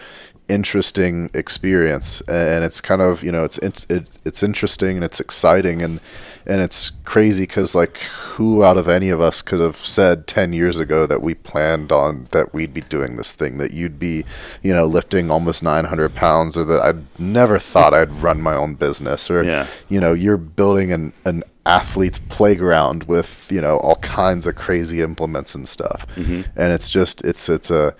interesting 0.48 1.30
experience 1.32 2.22
and 2.22 2.64
it's 2.64 2.80
kind 2.80 3.00
of 3.00 3.22
you 3.22 3.30
know 3.30 3.44
it's 3.44 3.58
it's 3.58 3.86
it's, 3.88 4.18
it's 4.24 4.42
interesting 4.42 4.96
and 4.96 5.04
it's 5.04 5.20
exciting. 5.20 5.82
And 5.82 6.00
and 6.46 6.60
it's 6.60 6.90
crazy 7.04 7.42
because 7.44 7.74
like 7.74 7.98
who 7.98 8.64
out 8.64 8.76
of 8.78 8.88
any 8.88 9.10
of 9.10 9.20
us 9.20 9.42
could 9.42 9.60
have 9.60 9.76
said 9.76 10.26
10 10.26 10.52
years 10.52 10.78
ago 10.78 11.06
that 11.06 11.22
we 11.22 11.34
planned 11.34 11.92
on 11.92 12.24
that 12.30 12.54
we'd 12.54 12.72
be 12.72 12.80
doing 12.82 13.16
this 13.16 13.32
thing 13.34 13.58
that 13.58 13.72
you'd 13.72 13.98
be 13.98 14.24
you 14.62 14.72
know 14.72 14.86
lifting 14.86 15.30
almost 15.30 15.62
900 15.62 16.14
pounds 16.14 16.56
or 16.56 16.64
that 16.64 16.80
i'd 16.82 17.20
never 17.20 17.58
thought 17.58 17.92
i'd 17.94 18.14
run 18.16 18.40
my 18.40 18.54
own 18.54 18.74
business 18.74 19.30
or 19.30 19.42
Yeah. 19.42 19.66
you 19.88 20.00
know 20.00 20.12
you're 20.12 20.36
building 20.36 20.92
an, 20.92 21.12
an 21.24 21.42
athlete's 21.66 22.18
playground 22.18 23.04
with 23.04 23.48
you 23.52 23.60
know 23.60 23.78
all 23.78 23.96
kinds 23.96 24.46
of 24.46 24.54
crazy 24.56 25.02
implements 25.02 25.54
and 25.54 25.68
stuff 25.68 26.06
mm-hmm. 26.16 26.42
and 26.56 26.72
it's 26.72 26.88
just 26.88 27.22
it's 27.24 27.48
it's 27.48 27.70
a 27.70 27.94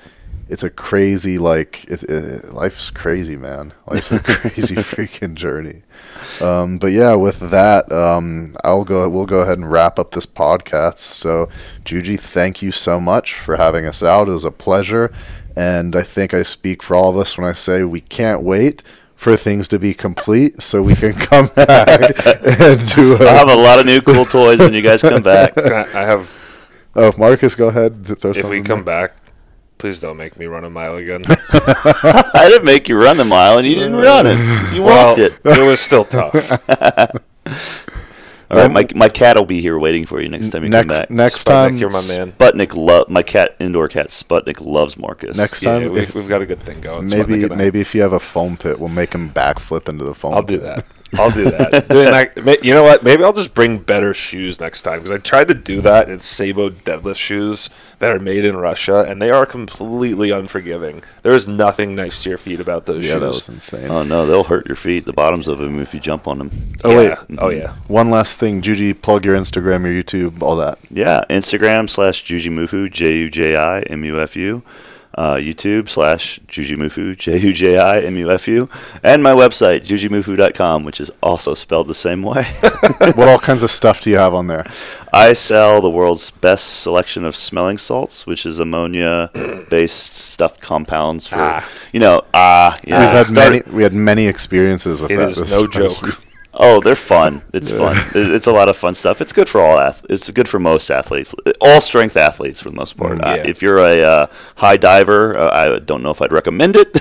it's 0.50 0.62
a 0.62 0.70
crazy 0.70 1.38
like 1.38 1.84
it, 1.84 2.02
it, 2.04 2.52
life's 2.52 2.90
crazy 2.90 3.36
man 3.36 3.72
life's 3.86 4.10
a 4.12 4.18
crazy 4.20 4.74
freaking 4.92 5.34
journey 5.34 5.82
um, 6.40 6.76
but 6.78 6.88
yeah 6.92 7.14
with 7.14 7.50
that 7.50 7.90
um, 7.92 8.54
i'll 8.64 8.84
go 8.84 9.08
we'll 9.08 9.26
go 9.26 9.40
ahead 9.40 9.58
and 9.58 9.70
wrap 9.70 9.98
up 9.98 10.10
this 10.10 10.26
podcast 10.26 10.98
so 10.98 11.46
juji 11.84 12.18
thank 12.18 12.60
you 12.62 12.72
so 12.72 12.98
much 13.00 13.34
for 13.34 13.56
having 13.56 13.86
us 13.86 14.02
out 14.02 14.28
it 14.28 14.32
was 14.32 14.44
a 14.44 14.50
pleasure 14.50 15.12
and 15.56 15.94
i 15.96 16.02
think 16.02 16.34
i 16.34 16.42
speak 16.42 16.82
for 16.82 16.94
all 16.96 17.10
of 17.10 17.16
us 17.16 17.38
when 17.38 17.48
i 17.48 17.52
say 17.52 17.84
we 17.84 18.00
can't 18.00 18.42
wait 18.42 18.82
for 19.14 19.36
things 19.36 19.68
to 19.68 19.78
be 19.78 19.92
complete 19.92 20.62
so 20.62 20.82
we 20.82 20.94
can 20.96 21.12
come 21.30 21.46
back 21.54 21.98
and 22.26 22.88
do 22.94 23.18
I'll 23.20 23.46
have 23.46 23.48
a 23.48 23.54
lot 23.54 23.78
of 23.78 23.84
new 23.84 24.00
cool 24.00 24.24
toys 24.24 24.60
when 24.60 24.72
you 24.72 24.80
guys 24.80 25.02
come 25.02 25.22
back. 25.22 25.58
I 25.58 25.82
I 25.82 26.04
have. 26.04 26.32
oh 26.96 27.12
marcus 27.18 27.54
go 27.54 27.68
ahead 27.68 28.06
throw 28.06 28.30
If 28.30 28.48
we 28.48 28.62
come 28.62 28.82
there. 28.82 29.08
back, 29.08 29.16
please 29.80 29.98
don't 29.98 30.16
make 30.16 30.38
me 30.38 30.46
run 30.46 30.64
a 30.64 30.70
mile 30.70 30.96
again. 30.96 31.22
I 31.28 32.46
didn't 32.48 32.64
make 32.64 32.88
you 32.88 32.96
run 32.96 33.16
the 33.16 33.24
mile, 33.24 33.58
and 33.58 33.66
you 33.66 33.74
didn't 33.74 33.94
uh, 33.94 34.02
run 34.02 34.26
it. 34.26 34.74
You 34.74 34.82
well, 34.82 35.08
walked 35.08 35.18
it. 35.20 35.34
it 35.44 35.66
was 35.66 35.80
still 35.80 36.04
tough. 36.04 36.34
All 38.52 38.56
right, 38.56 38.66
um, 38.66 38.72
my 38.72 38.86
my 38.96 39.08
cat 39.08 39.36
will 39.36 39.44
be 39.46 39.60
here 39.60 39.78
waiting 39.78 40.04
for 40.04 40.20
you 40.20 40.28
next 40.28 40.48
time 40.50 40.64
you 40.64 40.70
next 40.70 40.88
come 40.88 40.98
back. 40.98 41.10
next 41.10 41.44
Sputnik, 41.44 41.46
time 41.68 41.76
you're 41.76 41.90
my 41.90 42.02
man. 42.08 42.32
Sputnik 42.32 42.74
love 42.74 43.08
my 43.08 43.22
cat 43.22 43.54
indoor 43.60 43.86
cat 43.88 44.08
Sputnik 44.08 44.60
loves 44.60 44.96
Marcus. 44.96 45.36
next 45.36 45.62
Yeah, 45.62 45.78
time 45.78 45.92
we've, 45.92 46.02
if- 46.02 46.14
we've 46.16 46.28
got 46.28 46.42
a 46.42 46.46
good 46.46 46.60
thing 46.60 46.80
going. 46.80 47.08
Maybe 47.08 47.22
fun 47.22 47.40
to 47.42 47.48
get 47.48 47.56
maybe 47.56 47.80
if 47.80 47.94
you 47.94 48.02
have 48.02 48.12
a 48.12 48.18
foam 48.18 48.56
pit 48.56 48.80
we'll 48.80 48.88
make 48.88 49.12
him 49.14 49.30
backflip 49.30 49.88
into 49.88 50.02
the 50.04 50.14
foam 50.14 50.34
I'll 50.34 50.42
do 50.42 50.58
that. 50.58 50.84
I'll 51.14 51.30
do 51.30 51.44
that. 51.44 51.88
Doing 51.90 52.10
that. 52.10 52.64
You 52.64 52.72
know 52.72 52.82
what? 52.84 53.02
Maybe 53.02 53.24
I'll 53.24 53.32
just 53.32 53.54
bring 53.54 53.78
better 53.78 54.14
shoes 54.14 54.60
next 54.60 54.82
time 54.82 54.98
because 55.00 55.10
I 55.10 55.18
tried 55.18 55.48
to 55.48 55.54
do 55.54 55.80
that 55.80 56.08
in 56.08 56.20
Sabo 56.20 56.70
deadlift 56.70 57.16
shoes 57.16 57.68
that 57.98 58.10
are 58.10 58.18
made 58.18 58.44
in 58.44 58.56
Russia, 58.56 59.00
and 59.06 59.20
they 59.20 59.30
are 59.30 59.44
completely 59.44 60.30
unforgiving. 60.30 61.02
There 61.22 61.32
is 61.34 61.46
nothing 61.48 61.94
nice 61.94 62.22
to 62.22 62.28
your 62.30 62.38
feet 62.38 62.60
about 62.60 62.86
those 62.86 63.04
yeah 63.04 63.12
shoes. 63.14 63.20
that 63.20 63.26
was 63.28 63.48
insane 63.48 63.90
Oh 63.90 64.02
no, 64.02 64.24
they'll 64.24 64.44
hurt 64.44 64.66
your 64.66 64.76
feet, 64.76 65.04
the 65.04 65.12
bottoms 65.12 65.48
of 65.48 65.58
them, 65.58 65.80
if 65.80 65.92
you 65.92 66.00
jump 66.00 66.26
on 66.28 66.38
them. 66.38 66.50
oh 66.84 66.96
wait 66.96 67.08
Yeah. 67.28 67.36
Oh 67.38 67.50
yeah. 67.50 67.74
one 67.88 68.08
last 68.08 68.38
thing 68.38 68.62
juji 68.62 68.98
plug 69.00 69.24
your 69.24 69.36
instagram 69.36 69.82
your 69.84 70.02
youtube 70.02 70.40
all 70.42 70.56
that 70.56 70.78
Yeah, 70.90 71.24
Instagram 71.28 71.90
slash 71.90 72.24
Jujimufu, 72.24 72.90
J 72.90 73.16
U 73.18 73.30
J 73.30 73.56
I 73.56 73.80
M 73.80 74.04
U 74.04 74.18
F 74.20 74.36
U. 74.36 74.62
Uh, 75.12 75.34
YouTube 75.34 75.88
slash 75.88 76.38
Jujimufu, 76.46 77.18
J 77.18 77.36
U 77.38 77.52
J 77.52 77.78
I 77.78 77.98
M 78.00 78.16
U 78.16 78.30
F 78.30 78.46
U. 78.46 78.68
And 79.02 79.24
my 79.24 79.32
website, 79.32 79.80
jujimufu.com, 79.84 80.84
which 80.84 81.00
is 81.00 81.10
also 81.20 81.54
spelled 81.54 81.88
the 81.88 81.96
same 81.96 82.22
way. 82.22 82.44
what 83.16 83.28
all 83.28 83.40
kinds 83.40 83.64
of 83.64 83.72
stuff 83.72 84.00
do 84.02 84.10
you 84.10 84.16
have 84.16 84.32
on 84.34 84.46
there 84.46 84.64
I 85.12 85.32
sell 85.32 85.80
the 85.80 85.90
world's 85.90 86.30
best 86.30 86.82
selection 86.82 87.24
of 87.24 87.34
smelling 87.34 87.76
salts, 87.76 88.24
which 88.24 88.46
is 88.46 88.60
ammonia 88.60 89.30
based 89.68 90.12
stuffed 90.12 90.60
compounds 90.60 91.26
for, 91.26 91.36
Ah. 91.40 91.68
you 91.92 91.98
know, 91.98 92.22
ah, 92.32 92.78
yeah. 92.86 93.00
we've 93.00 93.26
had 93.26 93.34
many 93.34 93.62
we 93.74 93.82
had 93.82 93.92
many 93.92 94.28
experiences 94.28 95.00
with 95.00 95.10
It 95.10 95.16
that 95.16 95.30
is 95.30 95.38
This 95.38 95.50
no 95.50 95.64
is- 95.64 95.70
joke. 95.98 96.22
Oh, 96.52 96.80
they're 96.80 96.96
fun. 96.96 97.42
It's 97.52 97.70
fun. 97.70 97.96
It's 98.14 98.46
a 98.48 98.52
lot 98.52 98.68
of 98.68 98.76
fun 98.76 98.94
stuff. 98.94 99.20
It's 99.20 99.32
good 99.32 99.48
for 99.48 99.60
all 99.60 99.78
ath- 99.78 100.04
It's 100.10 100.28
good 100.30 100.48
for 100.48 100.58
most 100.58 100.90
athletes, 100.90 101.34
all 101.60 101.80
strength 101.80 102.16
athletes 102.16 102.60
for 102.60 102.70
the 102.70 102.76
most 102.76 102.96
part. 102.96 103.18
Mm, 103.18 103.24
Uh, 103.24 103.42
if 103.48 103.62
you're 103.62 103.78
a 103.78 104.02
uh, 104.02 104.26
high 104.56 104.76
diver, 104.76 105.38
uh, 105.38 105.50
I 105.52 105.78
don't 105.78 106.02
know 106.02 106.10
if 106.10 106.20
I'd 106.20 106.32
recommend 106.32 106.74
it. 106.76 106.88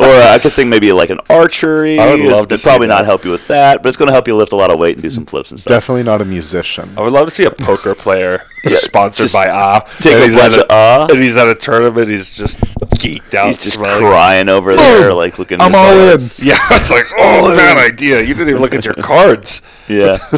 or 0.00 0.06
uh, 0.06 0.30
I 0.34 0.38
could 0.40 0.52
think 0.52 0.68
maybe 0.70 0.90
like 0.92 1.10
an 1.10 1.20
archery. 1.28 1.98
I 1.98 2.10
would 2.14 2.20
love 2.20 2.44
It'd 2.46 2.58
to 2.58 2.66
probably 2.66 2.86
not 2.88 3.04
help 3.04 3.24
you 3.24 3.30
with 3.30 3.46
that, 3.48 3.82
but 3.82 3.88
it's 3.88 3.96
going 3.98 4.08
to 4.08 4.12
help 4.12 4.26
you 4.26 4.36
lift 4.36 4.52
a 4.52 4.56
lot 4.56 4.70
of 4.70 4.78
weight 4.78 4.94
and 4.94 5.02
do 5.02 5.10
some 5.10 5.26
flips 5.26 5.50
and 5.50 5.60
stuff. 5.60 5.70
definitely 5.70 6.02
not 6.04 6.20
a 6.20 6.24
musician 6.24 6.92
I 6.96 7.02
would 7.02 7.12
love 7.12 7.26
to 7.26 7.30
see 7.30 7.44
a 7.44 7.50
poker 7.50 7.94
player 7.94 8.42
just 8.64 8.84
sponsored 8.84 9.32
by 9.32 9.48
Ah. 9.48 9.80
take 10.00 10.14
and 10.14 10.22
a 10.22 10.26
he's 10.26 10.34
bunch 10.34 10.54
at 10.54 10.60
of 10.60 10.66
Ah. 10.70 11.06
And 11.10 11.18
he's 11.18 11.36
at 11.36 11.48
a 11.48 11.54
tournament. 11.54 12.08
He's 12.08 12.30
just 12.30 12.60
geeked 13.00 13.34
out. 13.34 13.46
He's 13.46 13.58
just 13.58 13.78
crying 13.78 14.48
over 14.48 14.76
there, 14.76 15.12
like 15.14 15.38
looking. 15.38 15.60
I'm 15.60 15.74
all 15.74 15.96
in. 15.96 16.20
Yeah, 16.42 16.58
it's 16.70 16.90
like, 16.90 17.06
oh, 17.16 17.54
bad 17.56 17.78
idea. 17.78 18.20
You 18.20 18.34
didn't 18.34 18.50
even 18.50 18.62
look 18.62 18.74
at 18.74 18.84
your 18.84 18.94
cards. 18.94 19.62
Yeah, 19.90 20.18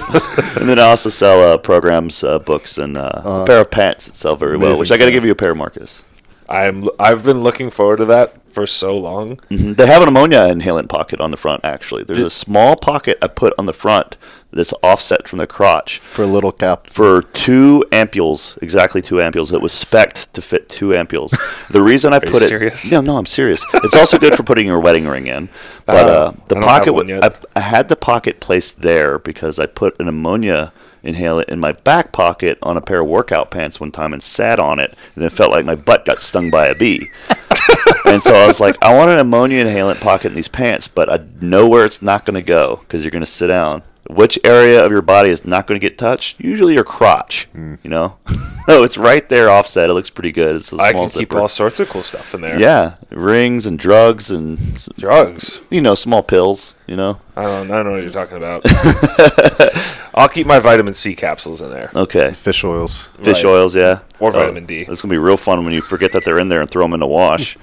and 0.58 0.66
then 0.66 0.78
I 0.78 0.84
also 0.84 1.10
sell 1.10 1.42
uh, 1.42 1.58
programs, 1.58 2.24
uh, 2.24 2.38
books, 2.38 2.78
and 2.78 2.96
uh, 2.96 3.20
a 3.22 3.44
pair 3.44 3.60
of 3.60 3.70
pants 3.70 4.06
that 4.06 4.16
sell 4.16 4.34
very 4.34 4.56
well. 4.56 4.78
Which 4.78 4.90
I 4.90 4.96
got 4.96 5.04
to 5.04 5.12
give 5.12 5.26
you 5.26 5.32
a 5.32 5.34
pair, 5.34 5.54
Marcus. 5.54 6.02
I'm 6.48 6.89
I've 6.98 7.23
been 7.23 7.43
looking 7.43 7.70
forward 7.70 7.98
to 7.98 8.05
that 8.06 8.35
for 8.52 8.66
so 8.66 8.97
long. 8.98 9.36
Mhm. 9.51 9.77
They 9.77 9.86
have 9.86 10.02
an 10.02 10.09
ammonia 10.09 10.40
inhalant 10.40 10.89
pocket 10.89 11.20
on 11.20 11.31
the 11.31 11.36
front. 11.39 11.64
Actually, 11.64 12.05
there's 12.05 12.19
a 12.19 12.28
small 12.31 12.77
pocket 12.77 13.16
I 13.23 13.28
put 13.28 13.55
on 13.59 13.64
the 13.66 13.73
front 13.73 14.19
that's 14.52 14.74
offset 14.82 15.27
from 15.27 15.39
the 15.39 15.47
crotch 15.47 15.98
For 16.01 16.23
a 16.24 16.27
little 16.27 16.52
cap. 16.52 16.90
for 16.90 17.23
two 17.23 17.82
ampules, 17.90 18.59
exactly 18.62 19.01
two 19.01 19.14
ampules. 19.14 19.51
It 19.55 19.62
was 19.62 19.73
spec'd 19.73 20.35
to 20.35 20.43
fit 20.43 20.69
two 20.69 20.89
ampules. 20.90 21.31
The 21.69 21.81
reason 21.81 22.12
I 22.12 22.19
put 22.35 22.43
it, 22.43 22.48
serious? 22.48 22.93
no, 22.93 23.01
no, 23.01 23.16
I'm 23.16 23.24
serious. 23.24 23.64
It's 23.73 23.97
also 23.97 24.19
good 24.19 24.35
for 24.35 24.43
putting 24.43 24.66
your 24.66 24.81
wedding 24.81 25.06
ring 25.09 25.27
in. 25.28 25.48
But 25.86 25.97
Uh, 25.97 26.10
uh, 26.12 26.32
the 26.48 26.56
I 26.59 26.60
pocket, 26.60 26.85
have 26.86 26.94
one 26.94 27.06
wa- 27.09 27.14
yet. 27.14 27.47
I, 27.56 27.59
I 27.59 27.62
had 27.62 27.89
the 27.89 27.97
pocket 27.97 28.39
placed 28.40 28.82
there 28.82 29.19
because 29.19 29.59
I 29.59 29.64
put 29.66 29.98
an 29.98 30.06
ammonia 30.09 30.73
inhalant 31.04 31.48
in 31.48 31.60
my 31.60 31.72
back 31.72 32.12
pocket 32.12 32.58
on 32.62 32.76
a 32.76 32.80
pair 32.80 33.00
of 33.00 33.08
workout 33.08 33.50
pants 33.50 33.80
one 33.80 33.92
time 33.92 34.12
and 34.12 34.22
sat 34.22 34.58
on 34.58 34.78
it, 34.78 34.94
and 35.14 35.24
it 35.24 35.30
felt 35.30 35.50
like 35.50 35.64
my 35.64 35.74
butt 35.74 36.04
got 36.04 36.22
stung 36.22 36.50
by 36.50 36.66
a 36.66 36.74
bee. 36.74 37.10
and 38.06 38.22
so 38.22 38.34
I 38.34 38.46
was 38.46 38.60
like, 38.60 38.76
I 38.82 38.94
want 38.94 39.10
an 39.10 39.18
ammonia 39.18 39.64
inhalant 39.64 40.00
pocket 40.00 40.28
in 40.28 40.34
these 40.34 40.48
pants, 40.48 40.88
but 40.88 41.10
I 41.10 41.24
know 41.40 41.68
where 41.68 41.84
it's 41.84 42.02
not 42.02 42.24
going 42.24 42.34
to 42.34 42.46
go 42.46 42.76
because 42.76 43.04
you're 43.04 43.10
going 43.10 43.24
to 43.24 43.26
sit 43.26 43.48
down. 43.48 43.82
Which 44.10 44.38
area 44.44 44.84
of 44.84 44.90
your 44.90 45.00
body 45.00 45.30
is 45.30 45.44
not 45.44 45.66
going 45.66 45.80
to 45.80 45.86
get 45.88 45.96
touched? 45.96 46.40
Usually 46.40 46.74
your 46.74 46.84
crotch. 46.84 47.44
Hmm. 47.52 47.76
You 47.82 47.90
know, 47.90 48.16
no, 48.68 48.82
it's 48.82 48.98
right 48.98 49.26
there 49.28 49.48
offset. 49.48 49.88
It 49.90 49.94
looks 49.94 50.10
pretty 50.10 50.32
good. 50.32 50.56
It's 50.56 50.66
a 50.72 50.76
small 50.76 50.86
I 50.86 50.92
can 50.92 51.08
keep 51.08 51.32
all 51.34 51.48
sorts 51.48 51.78
of 51.80 51.88
cool 51.88 52.02
stuff 52.02 52.34
in 52.34 52.40
there. 52.40 52.58
yeah, 52.58 52.96
rings 53.10 53.64
and 53.64 53.78
drugs 53.78 54.30
and 54.30 54.58
drugs. 54.98 55.60
You 55.70 55.80
know, 55.80 55.94
small 55.94 56.22
pills. 56.22 56.74
You 56.86 56.96
know. 56.96 57.20
I 57.36 57.42
don't 57.44 57.70
I 57.70 57.76
don't 57.76 57.86
know 57.86 57.92
what 57.92 58.02
you're 58.02 58.12
talking 58.12 58.36
about. 58.36 58.62
I'll 60.14 60.28
keep 60.28 60.46
my 60.46 60.58
vitamin 60.58 60.92
C 60.94 61.14
capsules 61.14 61.60
in 61.62 61.70
there. 61.70 61.90
Okay. 61.96 62.34
Fish 62.34 62.64
oils. 62.64 63.04
Fish 63.22 63.44
Right. 63.44 63.50
oils, 63.50 63.74
yeah, 63.74 64.00
Or 64.20 64.28
Oh, 64.28 64.32
vitamin 64.32 64.66
D. 64.66 64.80
It's 64.86 65.00
gonna 65.00 65.10
be 65.12 65.16
real 65.18 65.38
fun 65.38 65.64
when 65.64 65.72
you 65.72 65.80
forget 65.80 66.12
that 66.12 66.24
they're 66.26 66.38
in 66.38 66.48
there 66.48 66.60
and 66.60 66.68
throw 66.68 66.84
them 66.84 66.92
in 66.92 67.00
the 67.00 67.06
wash. 67.06 67.56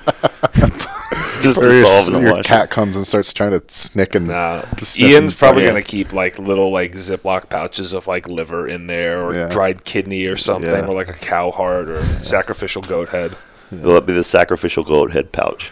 Just 1.43 1.57
Or 1.59 1.71
your, 1.71 1.83
dissolve 1.83 2.21
your 2.23 2.43
cat 2.43 2.69
comes 2.69 2.95
and 2.97 3.05
starts 3.07 3.33
trying 3.33 3.51
to 3.51 3.63
snick 3.67 4.15
and 4.15 4.27
Nah. 4.27 4.63
Ian's 4.97 5.33
probably 5.33 5.65
gonna 5.65 5.81
keep 5.81 6.11
like 6.13 6.37
little 6.39 6.71
like 6.71 6.93
Ziploc 6.93 7.49
pouches 7.49 7.93
of 7.93 8.07
like 8.07 8.27
liver 8.27 8.67
in 8.67 8.87
there, 8.87 9.23
or 9.23 9.33
Yeah. 9.33 9.47
dried 9.49 9.83
kidney, 9.85 10.25
or 10.25 10.37
something, 10.37 10.69
Yeah. 10.69 10.85
or 10.87 10.93
like 10.93 11.09
a 11.09 11.13
cow 11.13 11.51
heart, 11.51 11.89
or 11.89 12.03
sacrificial 12.23 12.81
goat 12.81 13.09
head. 13.09 13.35
Will 13.71 13.97
it 13.97 14.05
be 14.05 14.13
the 14.13 14.23
sacrificial 14.23 14.83
goat 14.83 15.11
head 15.11 15.31
pouch? 15.31 15.71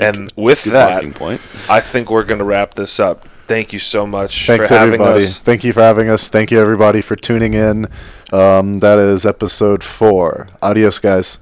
And 0.00 0.32
with 0.36 0.64
that, 0.64 1.04
point. 1.14 1.40
I 1.68 1.80
think 1.80 2.10
we're 2.10 2.24
gonna 2.24 2.44
wrap 2.44 2.74
this 2.74 2.98
up. 3.00 3.26
Thank 3.46 3.72
you 3.72 3.78
so 3.80 4.06
much 4.06 4.46
Thanks 4.46 4.68
for 4.68 4.74
having 4.74 4.94
everybody. 4.94 5.24
us. 5.24 5.36
Thank 5.36 5.64
you 5.64 5.72
for 5.72 5.80
having 5.80 6.08
us. 6.08 6.28
Thank 6.28 6.50
you 6.52 6.60
everybody 6.60 7.00
for 7.00 7.16
tuning 7.16 7.54
in. 7.54 7.86
Um, 8.32 8.78
that 8.78 8.98
is 8.98 9.26
episode 9.26 9.82
four. 9.82 10.46
Adios, 10.62 10.98
guys. 11.00 11.40